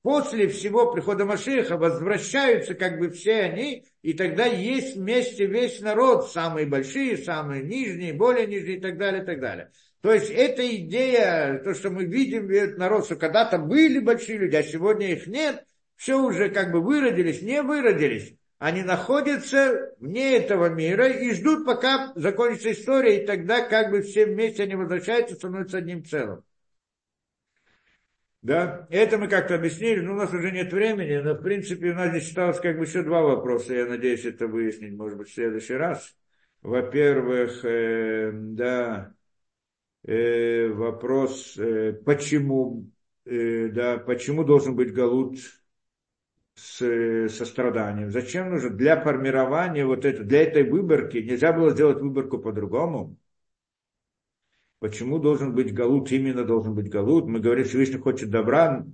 после 0.00 0.48
всего 0.48 0.90
прихода 0.90 1.26
Машиха 1.26 1.76
возвращаются 1.76 2.74
как 2.74 2.98
бы 2.98 3.10
все 3.10 3.40
они, 3.40 3.84
и 4.00 4.14
тогда 4.14 4.46
есть 4.46 4.96
вместе 4.96 5.44
весь 5.44 5.80
народ, 5.80 6.30
самые 6.30 6.66
большие, 6.66 7.18
самые 7.18 7.62
нижние, 7.62 8.14
более 8.14 8.46
нижние 8.46 8.78
и 8.78 8.80
так 8.80 8.96
далее, 8.96 9.22
и 9.22 9.26
так 9.26 9.38
далее. 9.38 9.70
То 10.00 10.14
есть 10.14 10.30
эта 10.30 10.66
идея, 10.74 11.60
то, 11.62 11.74
что 11.74 11.90
мы 11.90 12.06
видим 12.06 12.48
народ, 12.78 13.04
что 13.04 13.16
когда-то 13.16 13.58
были 13.58 13.98
большие 13.98 14.38
люди, 14.38 14.56
а 14.56 14.62
сегодня 14.62 15.12
их 15.12 15.26
нет, 15.26 15.62
все 15.96 16.18
уже 16.18 16.48
как 16.48 16.72
бы 16.72 16.80
выродились, 16.80 17.42
не 17.42 17.60
выродились 17.60 18.37
они 18.58 18.82
находятся 18.82 19.94
вне 20.00 20.36
этого 20.36 20.68
мира 20.68 21.08
и 21.08 21.32
ждут, 21.32 21.64
пока 21.64 22.12
закончится 22.16 22.72
история, 22.72 23.22
и 23.22 23.26
тогда 23.26 23.66
как 23.66 23.90
бы 23.90 24.02
все 24.02 24.26
вместе 24.26 24.64
они 24.64 24.74
возвращаются, 24.74 25.36
становятся 25.36 25.78
одним 25.78 26.04
целым. 26.04 26.42
Да, 28.42 28.86
это 28.90 29.18
мы 29.18 29.28
как-то 29.28 29.56
объяснили, 29.56 30.00
но 30.00 30.12
у 30.12 30.16
нас 30.16 30.32
уже 30.32 30.52
нет 30.52 30.72
времени, 30.72 31.16
но 31.16 31.34
в 31.34 31.42
принципе 31.42 31.90
у 31.90 31.94
нас 31.94 32.10
здесь 32.10 32.28
осталось 32.28 32.60
как 32.60 32.78
бы 32.78 32.84
еще 32.84 33.02
два 33.02 33.22
вопроса, 33.22 33.74
я 33.74 33.86
надеюсь 33.86 34.24
это 34.24 34.46
выяснить, 34.46 34.94
может 34.94 35.18
быть, 35.18 35.28
в 35.28 35.34
следующий 35.34 35.74
раз. 35.74 36.16
Во-первых, 36.62 37.64
э, 37.64 38.30
да, 38.32 39.12
э, 40.04 40.68
вопрос, 40.68 41.56
э, 41.58 41.92
почему, 41.92 42.90
э, 43.24 43.68
да, 43.68 43.98
почему 43.98 44.44
должен 44.44 44.74
быть 44.74 44.92
галут 44.92 45.38
с 46.58 47.28
состраданием. 47.28 48.10
Зачем 48.10 48.50
нужно? 48.50 48.70
Для 48.70 49.00
формирования 49.00 49.86
вот 49.86 50.04
это, 50.04 50.24
для 50.24 50.42
этой 50.42 50.68
выборки 50.68 51.18
нельзя 51.18 51.52
было 51.52 51.70
сделать 51.70 52.00
выборку 52.00 52.38
по-другому. 52.38 53.16
Почему 54.80 55.18
должен 55.18 55.54
быть 55.54 55.74
галут, 55.74 56.12
именно 56.12 56.44
должен 56.44 56.74
быть 56.74 56.90
галут? 56.90 57.26
Мы 57.26 57.40
говорим, 57.40 57.64
Всевышний 57.64 57.98
хочет 57.98 58.30
добра 58.30 58.86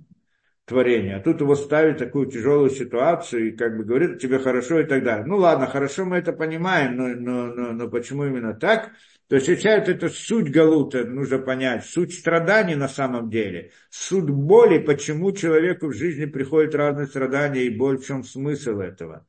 творения, 0.65 1.17
а 1.17 1.19
тут 1.21 1.41
его 1.41 1.55
ставят 1.55 1.97
в 1.97 1.99
такую 1.99 2.25
тяжелую 2.25 2.71
ситуацию 2.71 3.49
и 3.49 3.51
как 3.55 3.77
бы 3.77 3.83
говорит, 3.83 4.19
тебе 4.19 4.39
хорошо 4.39 4.79
и 4.79 4.85
так 4.85 5.03
далее. 5.03 5.25
Ну 5.25 5.37
ладно, 5.37 5.67
хорошо, 5.67 6.05
мы 6.05 6.17
это 6.17 6.33
понимаем, 6.33 6.95
но, 6.95 7.07
но, 7.09 7.45
но, 7.53 7.71
но 7.73 7.87
почему 7.87 8.25
именно 8.25 8.53
так? 8.53 8.91
То 9.27 9.35
есть 9.35 9.47
сейчас 9.47 9.87
это 9.89 10.09
суть 10.09 10.51
Галута, 10.51 11.03
нужно 11.05 11.39
понять, 11.39 11.83
суть 11.85 12.13
страданий 12.13 12.75
на 12.75 12.87
самом 12.87 13.29
деле, 13.29 13.71
суть 13.89 14.29
боли, 14.29 14.77
почему 14.77 15.31
человеку 15.31 15.87
в 15.87 15.93
жизни 15.93 16.25
приходят 16.25 16.75
разные 16.75 17.07
страдания 17.07 17.63
и 17.63 17.75
боль, 17.75 17.97
в 17.97 18.05
чем 18.05 18.23
смысл 18.23 18.79
этого. 18.79 19.25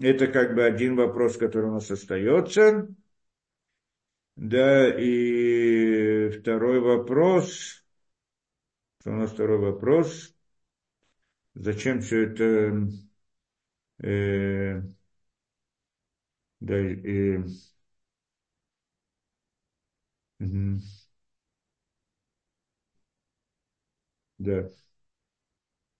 Это 0.00 0.28
как 0.28 0.54
бы 0.54 0.64
один 0.64 0.94
вопрос, 0.96 1.36
который 1.36 1.70
у 1.70 1.74
нас 1.74 1.90
остается. 1.90 2.88
Да, 4.36 4.88
и 4.96 6.30
второй 6.30 6.78
вопрос. 6.80 7.84
Что 9.00 9.10
у 9.10 9.14
нас 9.14 9.32
второй 9.32 9.58
вопрос? 9.58 10.32
Зачем 11.54 12.00
все 12.00 12.22
это... 12.22 12.88
Э, 14.00 14.80
да, 16.60 16.78
и, 16.78 17.38
Угу. 20.40 20.80
Да. 24.38 24.70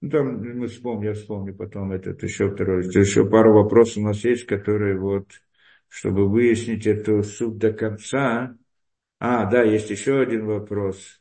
Ну, 0.01 0.11
там 0.11 0.41
мы 0.59 0.69
вспомним, 0.69 1.09
я 1.09 1.15
вспомню 1.15 1.55
потом 1.57 1.91
этот 1.93 2.23
еще 2.23 2.49
второй. 2.51 2.85
Еще 2.87 3.29
пару 3.29 3.53
вопросов 3.55 3.99
у 3.99 4.01
нас 4.03 4.23
есть, 4.25 4.45
которые 4.47 4.97
вот, 4.99 5.27
чтобы 5.89 6.29
выяснить 6.29 6.87
эту 6.87 7.23
суть 7.25 7.59
до 7.59 7.73
конца. 7.73 8.57
А, 9.21 9.47
да, 9.47 9.63
есть 9.65 9.91
еще 9.91 10.21
один 10.21 10.47
вопрос. 10.47 11.21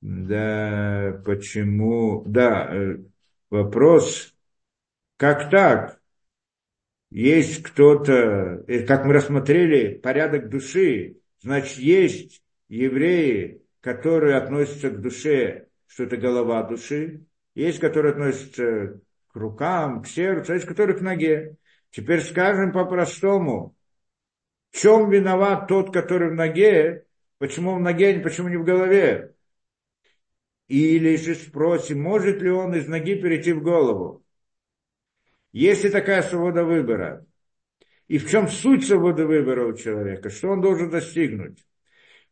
Да, 0.00 1.20
почему? 1.24 2.22
Да, 2.26 2.68
э, 2.74 2.98
вопрос, 3.50 4.34
как 5.18 5.50
так? 5.50 6.00
Есть 7.10 7.62
кто-то, 7.62 8.64
э, 8.66 8.84
как 8.86 9.04
мы 9.04 9.14
рассмотрели, 9.14 9.94
порядок 9.98 10.48
души, 10.48 11.18
Значит, 11.46 11.78
есть 11.78 12.42
евреи, 12.68 13.62
которые 13.80 14.34
относятся 14.34 14.90
к 14.90 15.00
душе, 15.00 15.68
что 15.86 16.02
это 16.02 16.16
голова 16.16 16.64
души, 16.64 17.24
есть, 17.54 17.78
которые 17.78 18.14
относятся 18.14 19.00
к 19.28 19.36
рукам, 19.36 20.02
к 20.02 20.08
сердцу, 20.08 20.54
есть, 20.54 20.66
которые 20.66 20.98
к 20.98 21.02
ноге. 21.02 21.56
Теперь 21.90 22.22
скажем 22.22 22.72
по-простому, 22.72 23.76
в 24.72 24.78
чем 24.80 25.08
виноват 25.08 25.68
тот, 25.68 25.92
который 25.92 26.30
в 26.30 26.34
ноге, 26.34 27.06
почему 27.38 27.76
в 27.76 27.80
ноге, 27.80 28.18
почему 28.18 28.48
не 28.48 28.56
в 28.56 28.64
голове? 28.64 29.36
Или 30.66 31.14
же 31.14 31.36
спросим, 31.36 32.02
может 32.02 32.42
ли 32.42 32.50
он 32.50 32.74
из 32.74 32.88
ноги 32.88 33.14
перейти 33.14 33.52
в 33.52 33.62
голову? 33.62 34.24
Есть 35.52 35.84
ли 35.84 35.90
такая 35.90 36.22
свобода 36.22 36.64
выбора? 36.64 37.24
И 38.08 38.18
в 38.18 38.30
чем 38.30 38.48
суть 38.48 38.86
свободы 38.86 39.26
выбора 39.26 39.66
у 39.66 39.72
человека, 39.74 40.30
что 40.30 40.50
он 40.50 40.60
должен 40.60 40.90
достигнуть. 40.90 41.66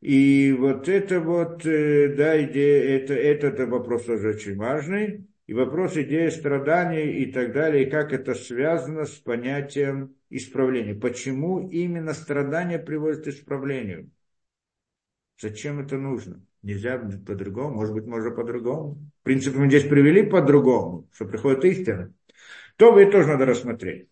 И 0.00 0.54
вот 0.58 0.88
это 0.88 1.20
вот, 1.20 1.64
э, 1.66 2.14
да, 2.14 2.42
идея, 2.44 2.98
это, 2.98 3.14
этот 3.14 3.68
вопрос 3.68 4.04
тоже 4.04 4.30
очень 4.30 4.56
важный. 4.56 5.26
И 5.46 5.52
вопрос 5.52 5.96
идеи 5.96 6.28
страданий 6.30 7.22
и 7.22 7.32
так 7.32 7.52
далее, 7.52 7.84
и 7.84 7.90
как 7.90 8.12
это 8.12 8.34
связано 8.34 9.04
с 9.04 9.12
понятием 9.12 10.14
исправления. 10.30 10.94
Почему 10.94 11.68
именно 11.68 12.14
страдания 12.14 12.78
приводят 12.78 13.24
к 13.24 13.28
исправлению? 13.28 14.10
Зачем 15.40 15.80
это 15.80 15.98
нужно? 15.98 16.42
Нельзя 16.62 16.98
по-другому, 16.98 17.74
может 17.74 17.94
быть, 17.94 18.06
можно 18.06 18.30
по-другому. 18.30 19.10
В 19.20 19.24
принципе, 19.24 19.58
мы 19.58 19.68
здесь 19.68 19.84
привели 19.84 20.22
по-другому, 20.22 21.08
что 21.12 21.26
приходит 21.26 21.64
истина. 21.64 22.14
То 22.76 22.92
вы 22.92 23.06
тоже 23.06 23.28
надо 23.28 23.44
рассмотреть. 23.44 24.08